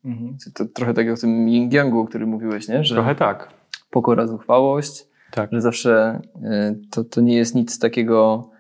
Mhm. 0.05 0.37
To 0.55 0.65
trochę 0.65 0.95
tak 0.95 1.07
jak 1.07 1.17
w 1.17 1.21
tym 1.21 1.47
yin-yangu, 1.49 2.01
o 2.01 2.05
którym 2.05 2.29
mówiłeś, 2.29 2.69
nie? 2.69 2.85
że 2.85 2.95
Trochę 2.95 3.15
tak. 3.15 3.49
pokora, 3.91 4.27
zuchwałość, 4.27 5.07
Tak. 5.31 5.51
że 5.53 5.61
zawsze 5.61 6.21
y, 6.37 6.81
to, 6.91 7.05
to 7.05 7.21
nie 7.21 7.37
jest 7.37 7.55
nic 7.55 7.79
takiego 7.79 8.51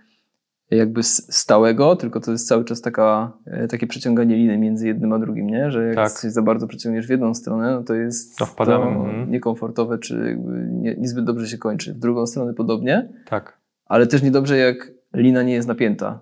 jakby 0.71 1.03
stałego, 1.03 1.97
tylko 1.97 2.21
to 2.21 2.33
jest 2.33 2.49
cały 2.49 2.65
czas 2.65 2.81
taka, 2.81 3.33
y, 3.65 3.69
takie 3.69 3.87
przeciąganie 3.87 4.37
liny 4.37 4.59
między 4.59 4.87
jednym 4.87 5.13
a 5.13 5.19
drugim, 5.19 5.47
nie? 5.47 5.71
że 5.71 5.87
jak 5.87 5.95
Tak. 5.97 6.11
coś 6.13 6.33
za 6.33 6.43
bardzo 6.43 6.67
przeciągniesz 6.67 7.07
w 7.07 7.11
jedną 7.11 7.35
stronę, 7.35 7.71
no 7.73 7.83
to 7.83 7.95
jest 7.95 8.39
To 8.39 8.47
wpadamy, 8.47 8.85
to 8.85 8.91
mhm. 8.91 9.31
niekomfortowe, 9.31 9.99
czy 9.99 10.39
nie, 10.71 10.95
niezbyt 10.95 11.25
dobrze 11.25 11.49
się 11.49 11.59
kończy. 11.59 11.95
W 11.95 11.99
drugą 11.99 12.27
stronę 12.27 12.55
podobnie, 12.55 13.09
Tak. 13.27 13.59
ale 13.87 14.07
też 14.07 14.23
niedobrze 14.23 14.57
jak 14.59 14.91
lina 15.15 15.43
nie 15.43 15.53
jest 15.53 15.69
napięta. 15.69 16.21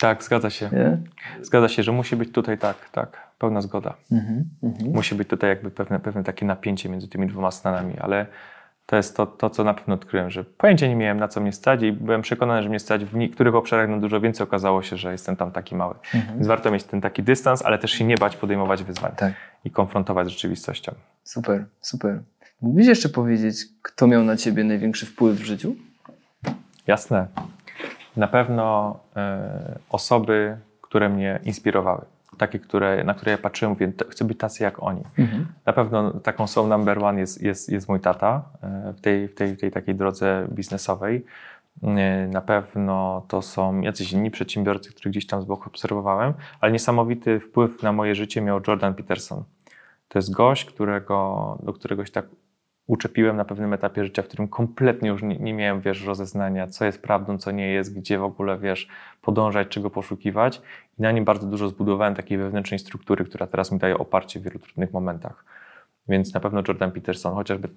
Tak, 0.00 0.24
zgadza 0.24 0.50
się. 0.50 0.70
Nie? 0.72 0.98
Zgadza 1.42 1.68
się, 1.68 1.82
że 1.82 1.92
musi 1.92 2.16
być 2.16 2.32
tutaj 2.32 2.58
tak, 2.58 2.76
tak, 2.92 3.30
pełna 3.38 3.60
zgoda. 3.60 3.94
Mhm. 4.12 4.44
Mhm. 4.62 4.92
Musi 4.92 5.14
być 5.14 5.28
tutaj 5.28 5.50
jakby 5.50 5.70
pewne, 5.70 6.00
pewne 6.00 6.24
takie 6.24 6.46
napięcie 6.46 6.88
między 6.88 7.08
tymi 7.08 7.26
dwoma 7.26 7.50
stanami, 7.50 7.94
ale 7.98 8.26
to 8.90 8.96
jest 8.96 9.16
to, 9.16 9.26
to, 9.26 9.50
co 9.50 9.64
na 9.64 9.74
pewno 9.74 9.94
odkryłem, 9.94 10.30
że 10.30 10.44
pojęcia 10.44 10.86
nie 10.86 10.96
miałem, 10.96 11.18
na 11.18 11.28
co 11.28 11.40
mnie 11.40 11.52
stać 11.52 11.82
i 11.82 11.92
byłem 11.92 12.22
przekonany, 12.22 12.62
że 12.62 12.68
mnie 12.68 12.78
stać 12.78 13.04
w 13.04 13.14
niektórych 13.14 13.54
obszarach 13.54 13.88
na 13.88 13.98
dużo 13.98 14.20
więcej. 14.20 14.44
Okazało 14.44 14.82
się, 14.82 14.96
że 14.96 15.12
jestem 15.12 15.36
tam 15.36 15.52
taki 15.52 15.76
mały. 15.76 15.94
Mhm. 16.14 16.34
Więc 16.34 16.46
warto 16.46 16.70
mieć 16.70 16.84
ten 16.84 17.00
taki 17.00 17.22
dystans, 17.22 17.62
ale 17.62 17.78
też 17.78 17.90
się 17.90 18.04
nie 18.04 18.16
bać 18.16 18.36
podejmować 18.36 18.84
wyzwań 18.84 19.12
Tak. 19.16 19.32
i 19.64 19.70
konfrontować 19.70 20.26
z 20.26 20.30
rzeczywistością. 20.30 20.92
Super, 21.24 21.64
super. 21.80 22.20
Mógłbyś 22.62 22.86
jeszcze 22.86 23.08
powiedzieć, 23.08 23.56
kto 23.82 24.06
miał 24.06 24.24
na 24.24 24.36
ciebie 24.36 24.64
największy 24.64 25.06
wpływ 25.06 25.36
w 25.36 25.44
życiu? 25.44 25.76
Jasne. 26.86 27.26
Na 28.16 28.26
pewno 28.26 28.96
e, 29.16 29.78
osoby, 29.90 30.56
które 30.82 31.08
mnie 31.08 31.40
inspirowały. 31.44 32.04
Takie, 32.40 32.58
które, 32.58 33.04
na 33.04 33.14
które 33.14 33.32
ja 33.32 33.38
patrzyłem, 33.38 33.70
mówię, 33.72 33.88
"To- 33.92 34.04
chcę 34.08 34.24
być 34.24 34.38
tacy 34.38 34.62
jak 34.62 34.82
oni. 34.82 35.02
Na 35.66 35.72
pewno 35.72 36.10
taką 36.10 36.46
są 36.46 36.66
number 36.66 37.04
one 37.04 37.20
jest, 37.20 37.42
jest, 37.42 37.68
jest 37.72 37.88
mój 37.88 38.00
tata 38.00 38.42
e, 38.62 38.92
w 38.96 39.00
tej, 39.00 39.28
w 39.28 39.34
tej, 39.34 39.56
w 39.56 39.60
tej 39.60 39.70
takiej 39.70 39.94
drodze 39.94 40.46
biznesowej. 40.52 41.24
E, 41.82 42.28
Na 42.28 42.40
pewno 42.40 43.24
to 43.28 43.42
są 43.42 43.80
jacyś 43.80 44.12
inni 44.12 44.30
przedsiębiorcy, 44.30 44.90
których 44.92 45.10
gdzieś 45.12 45.26
tam 45.26 45.42
z 45.42 45.44
boku 45.44 45.64
obserwowałem, 45.68 46.34
ale 46.60 46.72
niesamowity 46.72 47.40
wpływ 47.40 47.82
na 47.82 47.92
moje 47.92 48.14
życie 48.14 48.40
miał 48.40 48.60
Jordan 48.68 48.94
Peterson. 48.94 49.44
To 50.08 50.18
jest 50.18 50.32
gość, 50.32 50.64
którego, 50.64 51.58
do 51.62 51.72
którego 51.72 52.04
się 52.06 52.12
tak 52.12 52.24
uczepiłem 52.90 53.36
na 53.36 53.44
pewnym 53.44 53.72
etapie 53.72 54.04
życia, 54.04 54.22
w 54.22 54.26
którym 54.26 54.48
kompletnie 54.48 55.08
już 55.08 55.22
nie, 55.22 55.38
nie 55.38 55.54
miałem, 55.54 55.80
wiesz, 55.80 56.04
rozeznania, 56.04 56.66
co 56.66 56.84
jest 56.84 57.02
prawdą, 57.02 57.38
co 57.38 57.50
nie 57.50 57.68
jest, 57.68 57.98
gdzie 57.98 58.18
w 58.18 58.22
ogóle, 58.24 58.58
wiesz, 58.58 58.88
podążać, 59.22 59.68
czego 59.68 59.90
poszukiwać. 59.90 60.62
I 60.98 61.02
na 61.02 61.12
nim 61.12 61.24
bardzo 61.24 61.46
dużo 61.46 61.68
zbudowałem 61.68 62.14
takiej 62.14 62.38
wewnętrznej 62.38 62.78
struktury, 62.78 63.24
która 63.24 63.46
teraz 63.46 63.72
mi 63.72 63.78
daje 63.78 63.98
oparcie 63.98 64.40
w 64.40 64.42
wielu 64.42 64.58
trudnych 64.58 64.92
momentach. 64.92 65.44
Więc 66.08 66.34
na 66.34 66.40
pewno 66.40 66.62
Jordan 66.68 66.92
Peterson, 66.92 67.34
chociażby 67.34 67.68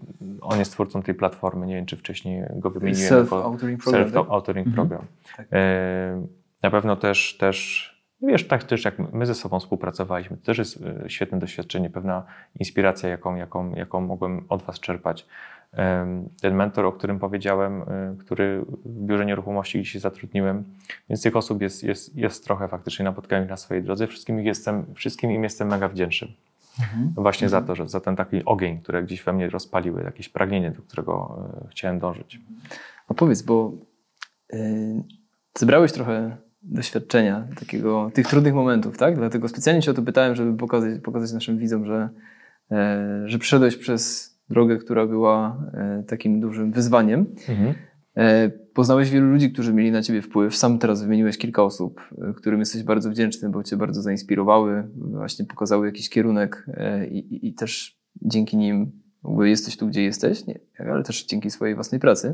on 0.42 0.60
jest 0.60 0.72
twórcą 0.72 1.02
tej 1.02 1.16
platformy, 1.16 1.66
nie 1.68 1.76
wiem, 1.76 1.86
czy 1.86 1.98
wcześniej 1.98 2.44
go 2.56 2.70
wymieniłem. 2.70 3.14
Self-authoring 3.26 3.78
program, 3.84 4.12
tak? 4.12 4.14
Self-authoring 4.14 4.68
Mhm. 4.68 4.74
program. 4.76 5.02
Tak. 5.38 5.48
E, 5.52 6.28
Na 6.64 6.72
pewno 6.72 6.96
też, 6.96 7.38
też 7.38 7.93
wiesz, 8.28 8.48
tak 8.48 8.64
też 8.64 8.86
jak 8.86 9.14
my 9.14 9.26
ze 9.26 9.36
sobą 9.36 9.60
współpracowaliśmy, 9.60 10.38
to 10.38 10.46
też 10.46 10.58
jest 10.58 10.80
e, 11.06 11.10
świetne 11.10 11.40
doświadczenie, 11.40 11.90
pewna 11.90 12.24
inspiracja, 12.60 13.10
jaką, 13.10 13.36
jaką, 13.36 13.76
jaką 13.76 14.02
mogłem 14.02 14.46
od 14.50 14.64
Was 14.64 14.80
czerpać. 14.80 15.28
ten 16.42 16.56
mentor, 16.56 16.86
o 16.86 16.92
którym 16.92 17.20
powiedziałem, 17.20 17.82
y, 17.82 18.18
który 18.20 18.66
w 18.86 19.06
biurze 19.06 19.26
nieruchomości 19.26 19.86
się 19.86 20.00
zatrudniłem. 20.00 20.64
Więc 21.10 21.22
tych 21.22 21.36
osób 21.36 21.62
jest, 21.62 21.84
jest, 21.84 22.16
jest 22.16 22.46
trochę 22.46 22.68
faktycznie, 22.68 23.06
napotkałem 23.06 23.44
ich 23.44 23.50
na 23.50 23.58
swojej 23.58 23.84
drodze. 23.84 24.08
Wszystkim, 24.08 24.40
ich 24.40 24.46
jestem, 24.46 24.86
wszystkim 24.96 25.32
im 25.32 25.44
jestem 25.44 25.68
mega 25.68 25.90
wdzięczny. 25.90 26.28
Mhm. 26.80 27.14
Właśnie 27.16 27.46
mhm. 27.46 27.62
za 27.62 27.68
to, 27.68 27.76
że 27.76 27.90
za 27.90 28.00
ten 28.00 28.16
taki 28.16 28.46
ogień, 28.46 28.82
które 28.82 29.04
gdzieś 29.04 29.24
we 29.24 29.34
mnie 29.34 29.50
rozpaliły, 29.50 30.04
jakieś 30.04 30.30
pragnienie, 30.30 30.72
do 30.72 30.82
którego 30.82 31.40
y, 31.66 31.68
chciałem 31.68 32.00
dążyć. 32.00 32.40
A 33.08 33.14
powiedz, 33.14 33.42
bo 33.42 33.72
yy, 34.54 34.60
zebrałeś 35.58 35.92
trochę 35.92 36.38
doświadczenia, 36.64 37.48
takiego, 37.60 38.12
tych 38.14 38.28
trudnych 38.28 38.54
momentów, 38.54 38.98
tak? 38.98 39.16
Dlatego 39.16 39.48
specjalnie 39.48 39.82
Cię 39.82 39.92
o 39.92 39.94
to 39.94 40.02
pytałem, 40.02 40.36
żeby 40.36 40.58
pokazać, 40.58 41.02
pokazać 41.02 41.34
naszym 41.34 41.58
widzom, 41.58 41.86
że, 41.86 42.10
e, 42.72 43.24
że 43.26 43.40
przeszedłeś 43.40 43.78
przez 43.78 44.34
drogę, 44.50 44.78
która 44.78 45.06
była 45.08 45.58
e, 45.74 46.04
takim 46.08 46.40
dużym 46.40 46.72
wyzwaniem. 46.72 47.26
Mhm. 47.50 47.74
E, 48.18 48.50
poznałeś 48.50 49.10
wielu 49.10 49.30
ludzi, 49.30 49.52
którzy 49.52 49.74
mieli 49.74 49.92
na 49.92 50.02
Ciebie 50.02 50.22
wpływ. 50.22 50.56
Sam 50.56 50.80
teraz 50.80 51.02
wymieniłeś 51.04 51.38
kilka 51.38 51.64
osób, 51.64 52.02
e, 52.30 52.34
którym 52.34 52.60
jesteś 52.60 52.84
bardzo 52.84 53.10
wdzięczny, 53.10 53.50
bo 53.50 53.64
Cię 53.64 53.78
bardzo 53.78 54.02
zainspirowały, 54.02 54.88
właśnie 54.96 55.46
pokazały 55.46 55.86
jakiś 55.86 56.10
kierunek 56.10 56.66
e, 56.68 57.08
i, 57.08 57.18
i, 57.18 57.48
i 57.48 57.54
też 57.54 58.00
dzięki 58.22 58.58
nim 58.58 58.92
jesteś 59.40 59.78
tu, 59.78 59.88
gdzie 59.88 60.04
jesteś, 60.04 60.48
nie, 60.48 60.60
ale 60.80 61.04
też 61.04 61.26
dzięki 61.26 61.52
swojej 61.52 61.76
własnej 61.76 62.02
pracy. 62.02 62.34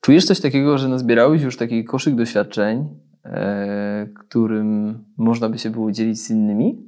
Czujesz 0.00 0.24
coś 0.24 0.40
takiego, 0.40 0.78
że 0.78 0.88
nazbierałeś 0.88 1.42
już 1.42 1.56
taki 1.56 1.84
koszyk 1.84 2.14
doświadczeń, 2.14 2.88
e, 3.24 4.06
którym 4.18 4.98
można 5.16 5.48
by 5.48 5.58
się 5.58 5.70
było 5.70 5.92
dzielić 5.92 6.20
z 6.20 6.30
innymi? 6.30 6.82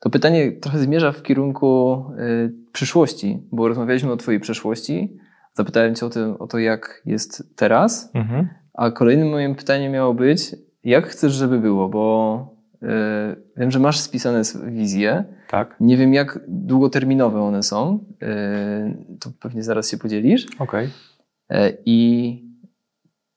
To 0.00 0.10
pytanie 0.10 0.52
trochę 0.52 0.78
zmierza 0.78 1.12
w 1.12 1.22
kierunku 1.22 2.04
e, 2.18 2.50
przyszłości, 2.72 3.42
bo 3.52 3.68
rozmawialiśmy 3.68 4.12
o 4.12 4.16
Twojej 4.16 4.40
przeszłości. 4.40 5.16
Zapytałem 5.54 5.94
Cię 5.94 6.06
o 6.06 6.10
to, 6.10 6.38
o 6.38 6.46
to 6.46 6.58
jak 6.58 7.02
jest 7.06 7.56
teraz. 7.56 8.10
Mhm. 8.14 8.48
A 8.74 8.90
kolejnym 8.90 9.28
moim 9.28 9.54
pytaniem 9.54 9.92
miało 9.92 10.14
być, 10.14 10.56
jak 10.84 11.06
chcesz, 11.06 11.32
żeby 11.32 11.58
było, 11.58 11.88
bo 11.88 12.54
e, 12.82 13.36
wiem, 13.56 13.70
że 13.70 13.78
masz 13.78 14.00
spisane 14.00 14.42
wizje. 14.66 15.24
Tak. 15.50 15.76
Nie 15.80 15.96
wiem, 15.96 16.14
jak 16.14 16.40
długoterminowe 16.48 17.40
one 17.40 17.62
są. 17.62 18.04
to 19.20 19.30
pewnie 19.40 19.62
zaraz 19.62 19.90
się 19.90 19.96
podzielisz. 19.96 20.46
Okej. 20.46 20.64
Okay. 20.64 20.88
E, 21.52 21.72
I 21.86 22.52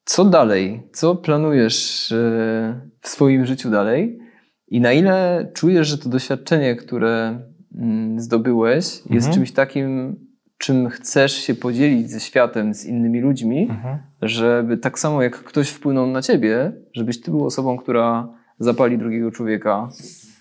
co 0.05 0.25
dalej? 0.25 0.83
Co 0.93 1.15
planujesz 1.15 2.11
e, 2.11 2.15
w 3.01 3.07
swoim 3.09 3.45
życiu 3.45 3.69
dalej? 3.69 4.19
I 4.67 4.81
na 4.81 4.93
ile 4.93 5.47
czujesz, 5.53 5.87
że 5.87 5.97
to 5.97 6.09
doświadczenie, 6.09 6.75
które 6.75 7.39
mm, 7.77 8.19
zdobyłeś, 8.19 8.85
jest 8.85 9.27
mhm. 9.27 9.33
czymś 9.33 9.51
takim, 9.51 10.15
czym 10.57 10.89
chcesz 10.89 11.31
się 11.31 11.55
podzielić 11.55 12.11
ze 12.11 12.19
światem, 12.19 12.73
z 12.73 12.85
innymi 12.85 13.21
ludźmi, 13.21 13.67
mhm. 13.69 13.97
żeby 14.21 14.77
tak 14.77 14.99
samo 14.99 15.21
jak 15.21 15.43
ktoś 15.43 15.69
wpłynął 15.69 16.07
na 16.07 16.21
ciebie, 16.21 16.71
żebyś 16.93 17.21
ty 17.21 17.31
był 17.31 17.45
osobą, 17.45 17.77
która 17.77 18.27
zapali 18.59 18.97
drugiego 18.97 19.31
człowieka, 19.31 19.89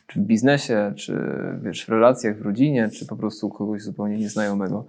czy 0.06 0.20
w 0.20 0.22
biznesie, 0.22 0.92
czy 0.96 1.18
wiesz, 1.62 1.86
w 1.86 1.88
relacjach, 1.88 2.38
w 2.38 2.42
rodzinie, 2.42 2.88
czy 2.88 3.06
po 3.06 3.16
prostu 3.16 3.50
kogoś 3.50 3.82
zupełnie 3.82 4.18
nieznajomego. 4.18 4.86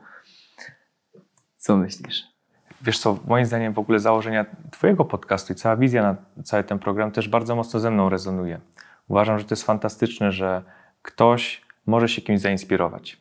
Co 1.57 1.77
myślisz? 1.77 2.34
Wiesz 2.81 2.99
co, 2.99 3.19
moim 3.27 3.45
zdaniem 3.45 3.73
w 3.73 3.79
ogóle 3.79 3.99
założenia 3.99 4.45
Twojego 4.71 5.05
podcastu 5.05 5.53
i 5.53 5.55
cała 5.55 5.75
wizja 5.77 6.03
na 6.03 6.15
cały 6.43 6.63
ten 6.63 6.79
program 6.79 7.11
też 7.11 7.29
bardzo 7.29 7.55
mocno 7.55 7.79
ze 7.79 7.91
mną 7.91 8.09
rezonuje. 8.09 8.59
Uważam, 9.07 9.39
że 9.39 9.45
to 9.45 9.53
jest 9.53 9.63
fantastyczne, 9.63 10.31
że 10.31 10.63
ktoś 11.01 11.61
może 11.85 12.09
się 12.09 12.21
kimś 12.21 12.39
zainspirować. 12.39 13.17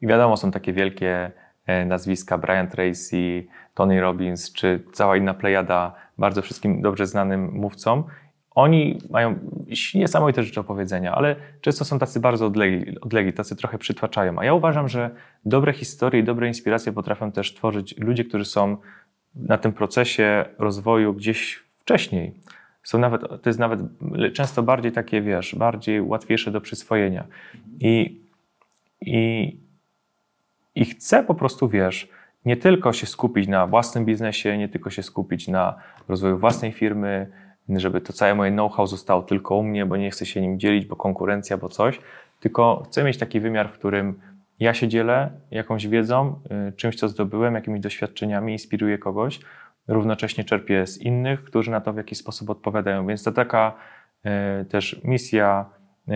I 0.00 0.06
wiadomo, 0.06 0.36
są 0.36 0.50
takie 0.50 0.72
wielkie 0.72 1.30
e, 1.66 1.84
nazwiska, 1.84 2.38
Brian 2.38 2.68
Tracy, 2.68 3.46
Tony 3.74 4.00
Robbins, 4.00 4.52
czy 4.52 4.84
cała 4.92 5.16
inna 5.16 5.34
plejada 5.34 5.94
bardzo 6.18 6.42
wszystkim 6.42 6.82
dobrze 6.82 7.06
znanym 7.06 7.52
mówcom, 7.52 8.04
oni 8.54 8.98
mają 9.10 9.38
niesamowite 9.94 10.42
rzeczy 10.42 10.54
do 10.54 10.64
powiedzenia, 10.64 11.14
ale 11.14 11.36
często 11.60 11.84
są 11.84 11.98
tacy 11.98 12.20
bardzo 12.20 12.46
odlegli, 12.46 13.00
odlegli, 13.00 13.32
tacy 13.32 13.56
trochę 13.56 13.78
przytłaczają. 13.78 14.38
A 14.38 14.44
ja 14.44 14.54
uważam, 14.54 14.88
że 14.88 15.10
dobre 15.44 15.72
historie 15.72 16.20
i 16.20 16.24
dobre 16.24 16.48
inspiracje 16.48 16.92
potrafią 16.92 17.32
też 17.32 17.54
tworzyć 17.54 17.98
ludzie, 17.98 18.24
którzy 18.24 18.44
są 18.44 18.76
na 19.34 19.58
tym 19.58 19.72
procesie 19.72 20.44
rozwoju 20.58 21.14
gdzieś 21.14 21.64
wcześniej. 21.78 22.34
Są 22.82 22.98
nawet, 22.98 23.22
to 23.42 23.50
jest 23.50 23.58
nawet 23.58 23.80
często 24.32 24.62
bardziej 24.62 24.92
takie, 24.92 25.22
wiesz, 25.22 25.54
bardziej 25.54 26.02
łatwiejsze 26.02 26.50
do 26.50 26.60
przyswojenia. 26.60 27.24
I, 27.80 28.20
i, 29.00 29.56
i 30.74 30.84
chcę 30.84 31.24
po 31.24 31.34
prostu, 31.34 31.68
wiesz, 31.68 32.08
nie 32.44 32.56
tylko 32.56 32.92
się 32.92 33.06
skupić 33.06 33.48
na 33.48 33.66
własnym 33.66 34.04
biznesie, 34.04 34.58
nie 34.58 34.68
tylko 34.68 34.90
się 34.90 35.02
skupić 35.02 35.48
na 35.48 35.74
rozwoju 36.08 36.38
własnej 36.38 36.72
firmy, 36.72 37.26
żeby 37.68 38.00
to 38.00 38.12
całe 38.12 38.34
moje 38.34 38.50
know-how 38.50 38.86
zostało 38.86 39.22
tylko 39.22 39.56
u 39.56 39.62
mnie, 39.62 39.86
bo 39.86 39.96
nie 39.96 40.10
chcę 40.10 40.26
się 40.26 40.40
nim 40.40 40.58
dzielić, 40.58 40.86
bo 40.86 40.96
konkurencja, 40.96 41.56
bo 41.58 41.68
coś, 41.68 42.00
tylko 42.40 42.82
chcę 42.86 43.04
mieć 43.04 43.18
taki 43.18 43.40
wymiar, 43.40 43.68
w 43.68 43.72
którym 43.72 44.20
ja 44.60 44.74
się 44.74 44.88
dzielę 44.88 45.30
jakąś 45.50 45.86
wiedzą, 45.86 46.40
y, 46.68 46.72
czymś, 46.72 46.96
co 46.96 47.08
zdobyłem, 47.08 47.54
jakimiś 47.54 47.80
doświadczeniami, 47.80 48.52
inspiruję 48.52 48.98
kogoś, 48.98 49.40
równocześnie 49.88 50.44
czerpię 50.44 50.86
z 50.86 50.98
innych, 50.98 51.44
którzy 51.44 51.70
na 51.70 51.80
to 51.80 51.92
w 51.92 51.96
jakiś 51.96 52.18
sposób 52.18 52.50
odpowiadają. 52.50 53.06
Więc 53.06 53.22
to 53.22 53.32
taka 53.32 53.74
y, 54.60 54.64
też 54.64 55.00
misja 55.04 55.66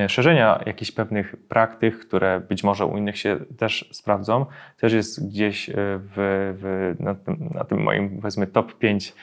szerzenia 0.09 0.63
jakichś 0.67 0.91
pewnych 0.91 1.37
praktyk, 1.49 1.99
które 1.99 2.41
być 2.41 2.65
może 2.65 2.87
u 2.87 2.97
innych 2.97 3.19
się 3.19 3.39
też 3.59 3.89
sprawdzą, 3.93 4.47
też 4.81 4.93
jest 4.93 5.29
gdzieś 5.29 5.71
w, 5.75 6.55
w, 6.61 6.95
na, 7.03 7.15
tym, 7.15 7.51
na, 7.55 7.65
tym, 7.65 7.83
moim, 7.83 8.21
powiedzmy, 8.21 8.47
top 8.47 8.79
5 8.79 9.15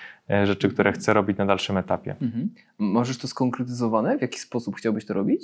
rzeczy, 0.44 0.70
które 0.70 0.92
chcę 0.92 1.14
robić 1.14 1.38
na 1.38 1.46
dalszym 1.46 1.78
etapie. 1.78 2.16
Mhm. 2.22 2.50
Możesz 2.80 3.18
to 3.18 3.28
skonkretyzowane? 3.28 4.18
W 4.18 4.22
jaki 4.22 4.40
sposób 4.40 4.76
chciałbyś 4.76 5.06
to 5.06 5.14
robić? 5.14 5.44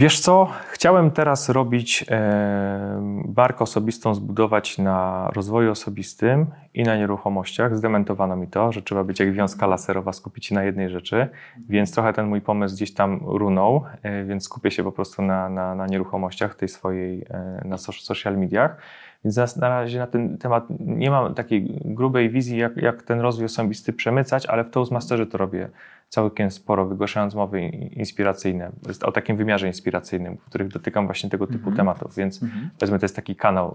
Wiesz 0.00 0.20
co? 0.20 0.48
Chciałem 0.70 1.10
teraz 1.10 1.48
robić 1.48 2.04
e, 2.10 3.22
barkę 3.24 3.58
osobistą, 3.58 4.14
zbudować 4.14 4.78
na 4.78 5.30
rozwoju 5.34 5.70
osobistym 5.70 6.46
i 6.74 6.82
na 6.82 6.96
nieruchomościach. 6.96 7.76
Zdementowano 7.76 8.36
mi 8.36 8.48
to, 8.48 8.72
że 8.72 8.82
trzeba 8.82 9.04
być 9.04 9.20
jak 9.20 9.32
wiązka 9.32 9.66
laserowa, 9.66 10.12
skupić 10.12 10.46
się 10.46 10.54
na 10.54 10.64
jednej 10.64 10.90
rzeczy, 10.90 11.28
więc 11.68 11.92
trochę 11.92 12.12
ten 12.12 12.26
mój 12.26 12.40
pomysł 12.40 12.74
gdzieś 12.74 12.94
tam 12.94 13.20
runął, 13.24 13.84
e, 14.02 14.24
więc 14.24 14.44
skupię 14.44 14.70
się 14.70 14.84
po 14.84 14.92
prostu 14.92 15.22
na, 15.22 15.48
na, 15.48 15.74
na 15.74 15.86
nieruchomościach, 15.86 16.54
tej 16.54 16.68
swojej, 16.68 17.26
e, 17.30 17.62
na 17.64 17.78
social 17.78 18.38
mediach. 18.38 18.76
Więc 19.24 19.36
na, 19.36 19.46
na 19.56 19.68
razie 19.68 19.98
na 19.98 20.06
ten 20.06 20.38
temat 20.38 20.66
nie 20.80 21.10
mam 21.10 21.34
takiej 21.34 21.80
grubej 21.84 22.30
wizji, 22.30 22.58
jak, 22.58 22.76
jak 22.76 23.02
ten 23.02 23.20
rozwój 23.20 23.44
osobisty 23.44 23.92
przemycać, 23.92 24.46
ale 24.46 24.64
w 24.64 24.70
Toastmasterze 24.70 25.26
to 25.26 25.38
robię 25.38 25.68
całkiem 26.08 26.50
sporo, 26.50 26.86
wygłaszając 26.86 27.34
mowy 27.34 27.60
inspiracyjne, 27.68 28.70
o 29.02 29.12
takim 29.12 29.36
wymiarze 29.36 29.66
inspiracyjnym, 29.66 30.36
w 30.36 30.44
których 30.44 30.68
dotykam 30.68 31.06
właśnie 31.06 31.30
tego 31.30 31.46
typu 31.46 31.58
mm 31.58 31.74
-hmm. 31.74 31.76
tematów. 31.76 32.16
Więc 32.16 32.42
mm 32.42 32.54
-hmm. 32.54 32.68
powiedzmy, 32.78 32.98
to 32.98 33.04
jest 33.04 33.16
taki 33.16 33.36
kanał, 33.36 33.74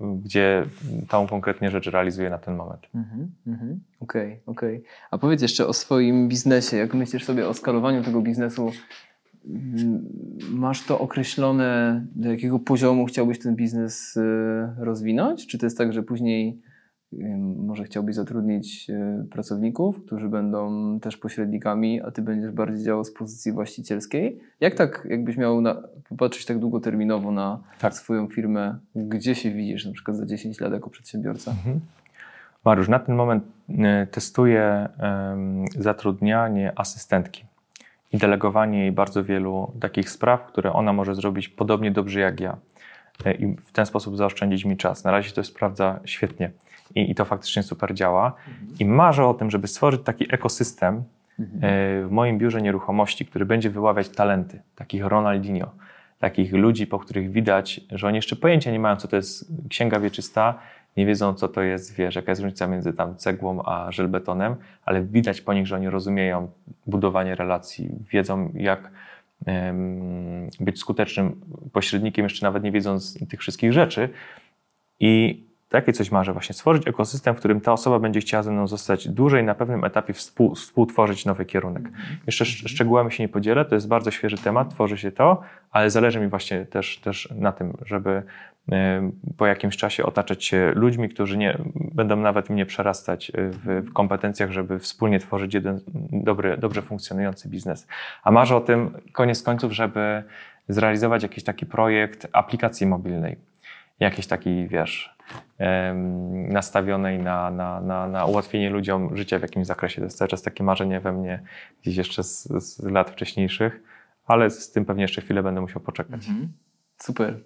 y, 0.00 0.04
gdzie 0.24 0.66
tą 1.08 1.26
konkretnie 1.26 1.70
rzecz 1.70 1.86
realizuję 1.86 2.30
na 2.30 2.38
ten 2.38 2.56
moment. 2.56 2.86
Okej, 2.86 3.02
mm 3.46 3.58
-hmm. 3.60 3.76
okej. 4.00 4.32
Okay, 4.32 4.40
okay. 4.46 4.82
A 5.10 5.18
powiedz 5.18 5.42
jeszcze 5.42 5.66
o 5.66 5.72
swoim 5.72 6.28
biznesie. 6.28 6.76
Jak 6.76 6.94
myślisz 6.94 7.24
sobie 7.24 7.48
o 7.48 7.54
skalowaniu 7.54 8.02
tego 8.02 8.20
biznesu? 8.20 8.72
Mm, 9.46 10.08
masz 10.50 10.86
to 10.86 10.98
określone, 10.98 12.02
do 12.14 12.30
jakiego 12.30 12.58
poziomu 12.58 13.06
chciałbyś 13.06 13.38
ten 13.38 13.56
biznes 13.56 14.16
y, 14.16 14.22
rozwinąć? 14.78 15.46
Czy 15.46 15.58
to 15.58 15.66
jest 15.66 15.78
tak, 15.78 15.92
że 15.92 16.02
później 16.02 16.60
może 17.56 17.84
chciałbyś 17.84 18.14
zatrudnić 18.14 18.90
e, 18.90 19.24
pracowników, 19.30 20.04
którzy 20.04 20.28
będą 20.28 21.00
też 21.00 21.16
pośrednikami, 21.16 22.02
a 22.02 22.10
ty 22.10 22.22
będziesz 22.22 22.50
bardziej 22.50 22.84
działał 22.84 23.04
z 23.04 23.12
pozycji 23.12 23.52
właścicielskiej. 23.52 24.40
Jak 24.60 24.74
tak, 24.74 25.06
jakbyś 25.10 25.36
miał 25.36 25.60
na, 25.60 25.82
popatrzeć 26.08 26.46
tak 26.46 26.58
długoterminowo 26.58 27.32
na 27.32 27.62
tak. 27.78 27.94
swoją 27.94 28.28
firmę, 28.28 28.78
gdzie 28.94 29.34
się 29.34 29.50
widzisz 29.50 29.86
na 29.86 29.92
przykład 29.92 30.16
za 30.16 30.26
10 30.26 30.60
lat 30.60 30.72
jako 30.72 30.90
przedsiębiorca? 30.90 31.50
Mhm. 31.50 31.80
Mariusz, 32.64 32.88
na 32.88 32.98
ten 32.98 33.14
moment 33.14 33.44
e, 33.68 34.06
testuję 34.06 34.88
zatrudnianie 35.78 36.72
asystentki 36.76 37.44
i 38.12 38.18
delegowanie 38.18 38.80
jej 38.80 38.92
bardzo 38.92 39.24
wielu 39.24 39.72
takich 39.80 40.10
spraw, 40.10 40.46
które 40.46 40.72
ona 40.72 40.92
może 40.92 41.14
zrobić 41.14 41.48
podobnie 41.48 41.90
dobrze 41.90 42.20
jak 42.20 42.40
ja 42.40 42.56
e, 43.24 43.34
i 43.34 43.56
w 43.56 43.72
ten 43.72 43.86
sposób 43.86 44.16
zaoszczędzić 44.16 44.64
mi 44.64 44.76
czas. 44.76 45.04
Na 45.04 45.10
razie 45.10 45.32
to 45.32 45.44
sprawdza 45.44 46.00
świetnie 46.04 46.50
i, 46.94 47.10
i 47.10 47.14
to 47.14 47.24
faktycznie 47.24 47.62
super 47.62 47.94
działa. 47.94 48.32
I 48.80 48.84
marzę 48.84 49.26
o 49.26 49.34
tym, 49.34 49.50
żeby 49.50 49.68
stworzyć 49.68 50.02
taki 50.02 50.34
ekosystem 50.34 51.04
mhm. 51.38 51.64
e, 51.64 52.06
w 52.06 52.10
moim 52.10 52.38
biurze 52.38 52.62
nieruchomości, 52.62 53.26
który 53.26 53.46
będzie 53.46 53.70
wyławiać 53.70 54.08
talenty, 54.08 54.62
takich 54.76 55.04
Ronaldinho, 55.04 55.70
takich 56.18 56.52
ludzi, 56.52 56.86
po 56.86 56.98
których 56.98 57.30
widać, 57.30 57.80
że 57.90 58.06
oni 58.06 58.16
jeszcze 58.16 58.36
pojęcia 58.36 58.70
nie 58.70 58.80
mają, 58.80 58.96
co 58.96 59.08
to 59.08 59.16
jest 59.16 59.52
księga 59.68 60.00
wieczysta, 60.00 60.58
nie 60.96 61.06
wiedzą, 61.06 61.34
co 61.34 61.48
to 61.48 61.62
jest, 61.62 61.94
wiesz, 61.94 62.14
jaka 62.14 62.30
jest 62.32 62.42
różnica 62.42 62.66
między 62.66 62.92
tam 62.92 63.16
cegłą 63.16 63.62
a 63.64 63.92
żelbetonem, 63.92 64.56
ale 64.84 65.02
widać 65.02 65.40
po 65.40 65.54
nich, 65.54 65.66
że 65.66 65.76
oni 65.76 65.90
rozumieją 65.90 66.50
budowanie 66.86 67.34
relacji, 67.34 67.90
wiedzą, 68.10 68.52
jak 68.54 68.90
um, 69.46 70.50
być 70.60 70.78
skutecznym 70.78 71.40
pośrednikiem, 71.72 72.24
jeszcze 72.24 72.46
nawet 72.46 72.62
nie 72.62 72.72
wiedząc 72.72 73.28
tych 73.28 73.40
wszystkich 73.40 73.72
rzeczy, 73.72 74.08
I 75.00 75.44
takie 75.68 75.92
coś 75.92 76.10
marzę 76.10 76.32
właśnie, 76.32 76.54
stworzyć 76.54 76.88
ekosystem, 76.88 77.34
w 77.34 77.38
którym 77.38 77.60
ta 77.60 77.72
osoba 77.72 77.98
będzie 77.98 78.20
chciała 78.20 78.42
ze 78.42 78.52
mną 78.52 78.66
zostać 78.66 79.08
dłużej, 79.08 79.44
na 79.44 79.54
pewnym 79.54 79.84
etapie 79.84 80.12
współ, 80.12 80.54
współtworzyć 80.54 81.24
nowy 81.26 81.44
kierunek. 81.44 81.88
Jeszcze 82.26 82.44
sz- 82.44 82.70
szczegółami 82.70 83.12
się 83.12 83.22
nie 83.22 83.28
podzielę, 83.28 83.64
to 83.64 83.74
jest 83.74 83.88
bardzo 83.88 84.10
świeży 84.10 84.36
temat, 84.36 84.70
tworzy 84.70 84.98
się 84.98 85.12
to, 85.12 85.42
ale 85.70 85.90
zależy 85.90 86.20
mi 86.20 86.28
właśnie 86.28 86.64
też, 86.64 86.98
też 86.98 87.28
na 87.36 87.52
tym, 87.52 87.72
żeby 87.84 88.22
po 89.36 89.46
jakimś 89.46 89.76
czasie 89.76 90.04
otaczać 90.04 90.44
się 90.44 90.72
ludźmi, 90.74 91.08
którzy 91.08 91.38
nie, 91.38 91.58
będą 91.74 92.16
nawet 92.16 92.50
mnie 92.50 92.66
przerastać 92.66 93.30
e, 93.30 93.32
w, 93.82 93.92
kompetencjach, 93.92 94.50
żeby 94.50 94.78
wspólnie 94.78 95.20
tworzyć 95.20 95.54
jeden 95.54 95.80
dobry, 96.12 96.56
dobrze 96.56 96.82
funkcjonujący 96.82 97.48
biznes. 97.48 97.86
A 98.22 98.30
marzę 98.30 98.56
o 98.56 98.60
tym 98.60 98.90
koniec 99.12 99.42
końców, 99.42 99.72
żeby 99.72 100.22
zrealizować 100.68 101.22
jakiś 101.22 101.44
taki 101.44 101.66
projekt 101.66 102.26
aplikacji 102.32 102.86
mobilnej. 102.86 103.36
Jakiś 104.00 104.26
taki, 104.26 104.68
wiesz, 104.68 105.16
nastawionej 106.48 107.18
na, 107.18 107.50
na, 107.50 107.80
na, 107.80 108.08
na 108.08 108.24
ułatwienie 108.24 108.70
ludziom 108.70 109.16
życia 109.16 109.38
w 109.38 109.42
jakimś 109.42 109.66
zakresie. 109.66 109.96
To 109.96 110.04
jest 110.04 110.18
cały 110.18 110.28
czas 110.28 110.42
takie 110.42 110.64
marzenie 110.64 111.00
we 111.00 111.12
mnie 111.12 111.42
gdzieś 111.82 111.96
jeszcze 111.96 112.22
z, 112.22 112.48
z 112.48 112.82
lat 112.82 113.10
wcześniejszych, 113.10 113.80
ale 114.26 114.50
z 114.50 114.72
tym 114.72 114.84
pewnie 114.84 115.02
jeszcze 115.02 115.20
chwilę 115.20 115.42
będę 115.42 115.60
musiał 115.60 115.82
poczekać. 115.82 116.28
Mhm. 116.28 116.52
Super. 116.98 117.40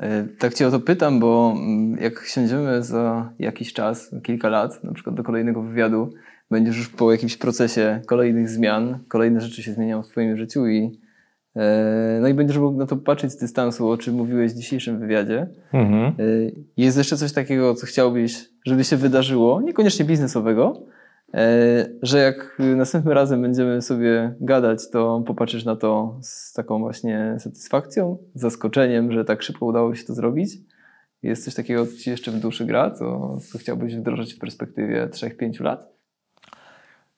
E, 0.00 0.24
Tak 0.38 0.54
Cię 0.54 0.66
o 0.66 0.70
to 0.70 0.80
pytam, 0.80 1.20
bo 1.20 1.54
mm, 1.56 1.98
jak 2.00 2.24
siądziemy 2.24 2.82
za 2.82 3.32
jakiś 3.38 3.72
czas, 3.72 4.14
kilka 4.22 4.48
lat, 4.48 4.84
na 4.84 4.92
przykład 4.92 5.16
do 5.16 5.22
kolejnego 5.22 5.62
wywiadu, 5.62 6.12
będziesz 6.50 6.76
już 6.76 6.88
po 6.88 7.12
jakimś 7.12 7.36
procesie 7.36 8.00
kolejnych 8.06 8.48
zmian, 8.48 8.98
kolejne 9.08 9.40
rzeczy 9.40 9.62
się 9.62 9.72
zmieniają 9.72 10.02
w 10.02 10.08
Twoim 10.08 10.36
życiu 10.36 10.66
i 10.66 11.00
e, 11.56 12.18
no 12.22 12.28
i 12.28 12.34
będziesz 12.34 12.58
mógł 12.58 12.78
na 12.78 12.86
to 12.86 12.96
patrzeć 12.96 13.32
z 13.32 13.36
dystansu, 13.36 13.88
o 13.88 13.98
czym 13.98 14.14
mówiłeś 14.14 14.52
w 14.52 14.56
dzisiejszym 14.56 14.98
wywiadzie. 14.98 15.46
Mhm. 15.72 16.04
E, 16.04 16.12
Jest 16.76 16.98
jeszcze 16.98 17.16
coś 17.16 17.32
takiego, 17.32 17.74
co 17.74 17.86
chciałbyś, 17.86 18.48
żeby 18.66 18.84
się 18.84 18.96
wydarzyło, 18.96 19.60
niekoniecznie 19.60 20.04
biznesowego, 20.04 20.82
że 22.02 22.18
jak 22.18 22.58
następnym 22.58 23.14
razem 23.14 23.42
będziemy 23.42 23.82
sobie 23.82 24.34
gadać, 24.40 24.90
to 24.90 25.22
popatrzysz 25.26 25.64
na 25.64 25.76
to 25.76 26.18
z 26.22 26.52
taką 26.52 26.78
właśnie 26.78 27.36
satysfakcją, 27.38 28.18
zaskoczeniem, 28.34 29.12
że 29.12 29.24
tak 29.24 29.42
szybko 29.42 29.66
udało 29.66 29.94
się 29.94 30.04
to 30.04 30.14
zrobić. 30.14 30.50
Jest 31.22 31.44
coś 31.44 31.54
takiego, 31.54 31.86
co 31.86 31.96
ci 31.96 32.10
jeszcze 32.10 32.30
w 32.30 32.40
duszy 32.40 32.66
gra, 32.66 32.90
co, 32.90 33.36
co 33.52 33.58
chciałbyś 33.58 33.96
wdrożyć 33.96 34.34
w 34.34 34.38
perspektywie 34.38 35.06
3-5 35.06 35.60
lat? 35.62 35.88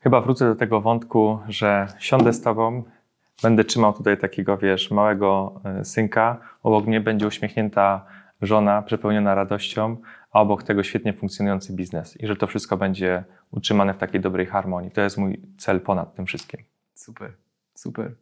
Chyba 0.01 0.21
wrócę 0.21 0.49
do 0.49 0.55
tego 0.55 0.81
wątku, 0.81 1.39
że 1.49 1.87
siądę 1.99 2.33
z 2.33 2.41
tobą, 2.41 2.83
będę 3.43 3.65
trzymał 3.65 3.93
tutaj 3.93 4.19
takiego, 4.19 4.57
wiesz, 4.57 4.91
małego 4.91 5.61
e, 5.65 5.85
synka, 5.85 6.41
obok 6.63 6.87
mnie 6.87 7.01
będzie 7.01 7.27
uśmiechnięta 7.27 8.07
żona, 8.43 8.83
przepełniona 8.83 9.35
radością, 9.35 9.97
a 10.33 10.41
obok 10.41 10.63
tego 10.63 10.83
świetnie 10.83 11.13
funkcjonujący 11.13 11.73
biznes 11.73 12.21
i 12.21 12.27
że 12.27 12.37
to 12.37 12.47
wszystko 12.47 12.77
będzie 12.77 13.25
utrzymane 13.51 13.95
w 13.95 13.99
takiej 13.99 14.21
dobrej 14.21 14.47
harmonii. 14.47 14.91
To 14.91 15.01
jest 15.01 15.19
mój 15.19 15.41
cel 15.59 15.81
ponad 15.81 16.15
tym 16.15 16.27
wszystkim. 16.27 16.61
Super, 16.95 17.33
super. 17.75 18.15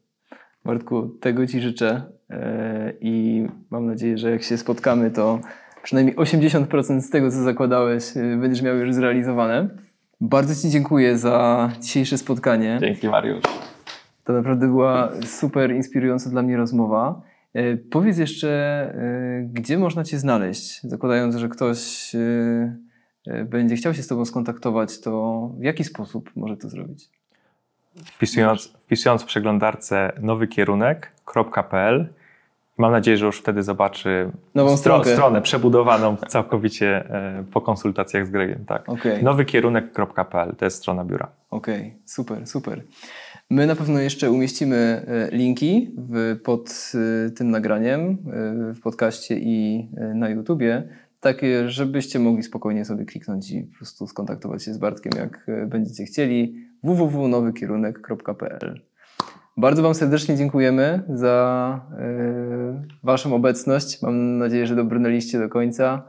Bartku, 0.64 1.08
tego 1.08 1.46
Ci 1.46 1.60
życzę 1.60 2.02
e, 2.30 2.92
i 3.00 3.46
mam 3.70 3.86
nadzieję, 3.86 4.18
że 4.18 4.30
jak 4.30 4.42
się 4.42 4.58
spotkamy, 4.58 5.10
to 5.10 5.40
przynajmniej 5.82 6.16
80% 6.16 7.00
z 7.00 7.10
tego, 7.10 7.30
co 7.30 7.42
zakładałeś, 7.42 8.16
e, 8.16 8.36
będziesz 8.36 8.62
miał 8.62 8.76
już 8.76 8.94
zrealizowane. 8.94 9.68
Bardzo 10.20 10.62
Ci 10.62 10.70
dziękuję 10.70 11.18
za 11.18 11.68
dzisiejsze 11.80 12.18
spotkanie. 12.18 12.78
Dzięki 12.80 13.08
Mariusz. 13.08 13.42
To 14.24 14.32
naprawdę 14.32 14.66
była 14.66 15.12
super 15.24 15.74
inspirująca 15.74 16.30
dla 16.30 16.42
mnie 16.42 16.56
rozmowa. 16.56 17.22
E, 17.54 17.76
Powiedz 17.76 18.18
jeszcze, 18.18 18.48
e, 18.48 19.48
gdzie 19.52 19.78
można 19.78 20.04
Cię 20.04 20.18
znaleźć? 20.18 20.82
Zakładając, 20.82 21.36
że 21.36 21.48
ktoś 21.48 22.12
e, 22.14 23.44
będzie 23.44 23.76
chciał 23.76 23.94
się 23.94 24.02
z 24.02 24.06
Tobą 24.06 24.24
skontaktować, 24.24 25.00
to 25.00 25.40
w 25.58 25.62
jaki 25.62 25.84
sposób 25.84 26.30
może 26.36 26.56
to 26.56 26.68
zrobić? 26.68 27.08
Wpisując, 28.04 28.66
wpisując 28.66 29.22
w 29.22 29.24
przeglądarce 29.24 30.12
nowykierunek.pl 30.20 32.08
mam 32.78 32.92
nadzieję, 32.92 33.16
że 33.16 33.26
już 33.26 33.38
wtedy 33.40 33.62
zobaczy 33.62 34.30
Nową 34.54 34.76
stronę 34.76 35.42
przebudowaną 35.42 36.16
całkowicie 36.16 37.04
po 37.52 37.60
konsultacjach 37.60 38.26
z 38.26 38.30
Gregiem. 38.30 38.64
Tak. 38.64 38.88
Okej. 38.88 39.24
Nowykierunek.pl 39.24 40.56
to 40.56 40.64
jest 40.64 40.76
strona 40.76 41.04
biura. 41.04 41.28
Okej, 41.50 41.98
super, 42.04 42.46
super. 42.46 42.82
My 43.52 43.66
na 43.66 43.76
pewno 43.76 44.00
jeszcze 44.00 44.30
umieścimy 44.30 44.76
e, 45.06 45.36
linki 45.36 45.94
w, 45.96 46.40
pod 46.44 46.92
e, 47.26 47.30
tym 47.30 47.50
nagraniem 47.50 48.10
e, 48.10 48.16
w 48.74 48.80
podcaście 48.80 49.38
i 49.38 49.88
na 50.14 50.28
YouTubie, 50.28 50.88
takie, 51.20 51.68
żebyście 51.68 52.18
mogli 52.18 52.42
spokojnie 52.42 52.84
sobie 52.84 53.04
kliknąć 53.04 53.50
i 53.50 53.62
po 53.62 53.76
prostu 53.76 54.06
skontaktować 54.06 54.64
się 54.64 54.74
z 54.74 54.78
Bartkiem, 54.78 55.12
jak 55.16 55.46
będziecie 55.66 56.04
chcieli. 56.04 56.54
www.nowykierunek.pl 56.82 58.80
Bardzo 59.56 59.82
Wam 59.82 59.94
serdecznie 59.94 60.36
dziękujemy 60.36 61.02
za 61.14 61.80
Waszą 63.02 63.34
obecność. 63.34 64.02
Mam 64.02 64.38
nadzieję, 64.38 64.66
że 64.66 64.76
dobrnęliście 64.76 65.38
do 65.38 65.48
końca. 65.48 66.02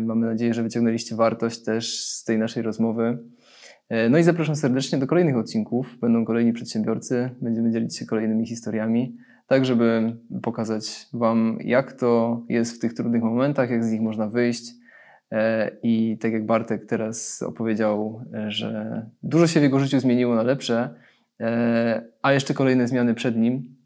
Mamy 0.00 0.26
nadzieję, 0.26 0.54
że 0.54 0.62
wyciągnęliście 0.62 1.16
wartość 1.16 1.62
też 1.62 2.04
z 2.04 2.24
tej 2.24 2.38
naszej 2.38 2.62
rozmowy. 2.62 3.18
E, 3.88 4.08
No 4.08 4.18
i 4.18 4.22
zapraszam 4.22 4.56
serdecznie 4.56 4.98
do 4.98 5.06
kolejnych 5.06 5.36
odcinków. 5.36 5.98
Będą 6.00 6.24
kolejni 6.24 6.52
przedsiębiorcy, 6.52 7.30
będziemy 7.42 7.70
dzielić 7.70 7.96
się 7.96 8.06
kolejnymi 8.06 8.46
historiami, 8.46 9.16
tak 9.46 9.64
żeby 9.64 10.16
pokazać 10.42 11.06
Wam, 11.12 11.58
jak 11.60 11.92
to 11.92 12.42
jest 12.48 12.76
w 12.76 12.78
tych 12.78 12.94
trudnych 12.94 13.22
momentach, 13.22 13.70
jak 13.70 13.84
z 13.84 13.92
nich 13.92 14.00
można 14.00 14.28
wyjść. 14.28 14.70
E, 15.32 15.70
I 15.82 16.18
tak 16.20 16.32
jak 16.32 16.46
Bartek 16.46 16.86
teraz 16.86 17.42
opowiedział, 17.42 18.22
e, 18.34 18.50
że 18.50 19.02
dużo 19.22 19.46
się 19.46 19.60
w 19.60 19.62
jego 19.62 19.78
życiu 19.78 20.00
zmieniło 20.00 20.34
na 20.34 20.42
lepsze, 20.42 20.94
a 22.22 22.32
jeszcze 22.32 22.54
kolejne 22.54 22.88
zmiany 22.88 23.14
przed 23.14 23.36
nim, 23.36 23.76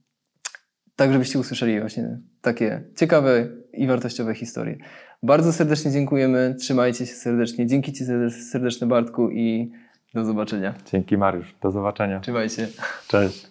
tak 0.97 1.13
żebyście 1.13 1.39
usłyszeli 1.39 1.81
właśnie 1.81 2.19
takie 2.41 2.83
ciekawe 2.97 3.49
i 3.73 3.87
wartościowe 3.87 4.35
historie. 4.35 4.77
Bardzo 5.23 5.53
serdecznie 5.53 5.91
dziękujemy, 5.91 6.55
trzymajcie 6.59 7.07
się 7.07 7.15
serdecznie. 7.15 7.67
Dzięki 7.67 7.93
Ci 7.93 8.05
serdeczne 8.31 8.87
Bartku 8.87 9.31
i 9.31 9.73
do 10.15 10.25
zobaczenia. 10.25 10.75
Dzięki 10.93 11.17
Mariusz. 11.17 11.55
Do 11.63 11.71
zobaczenia. 11.71 12.21
Trzymajcie. 12.21 12.69
Cześć. 13.09 13.47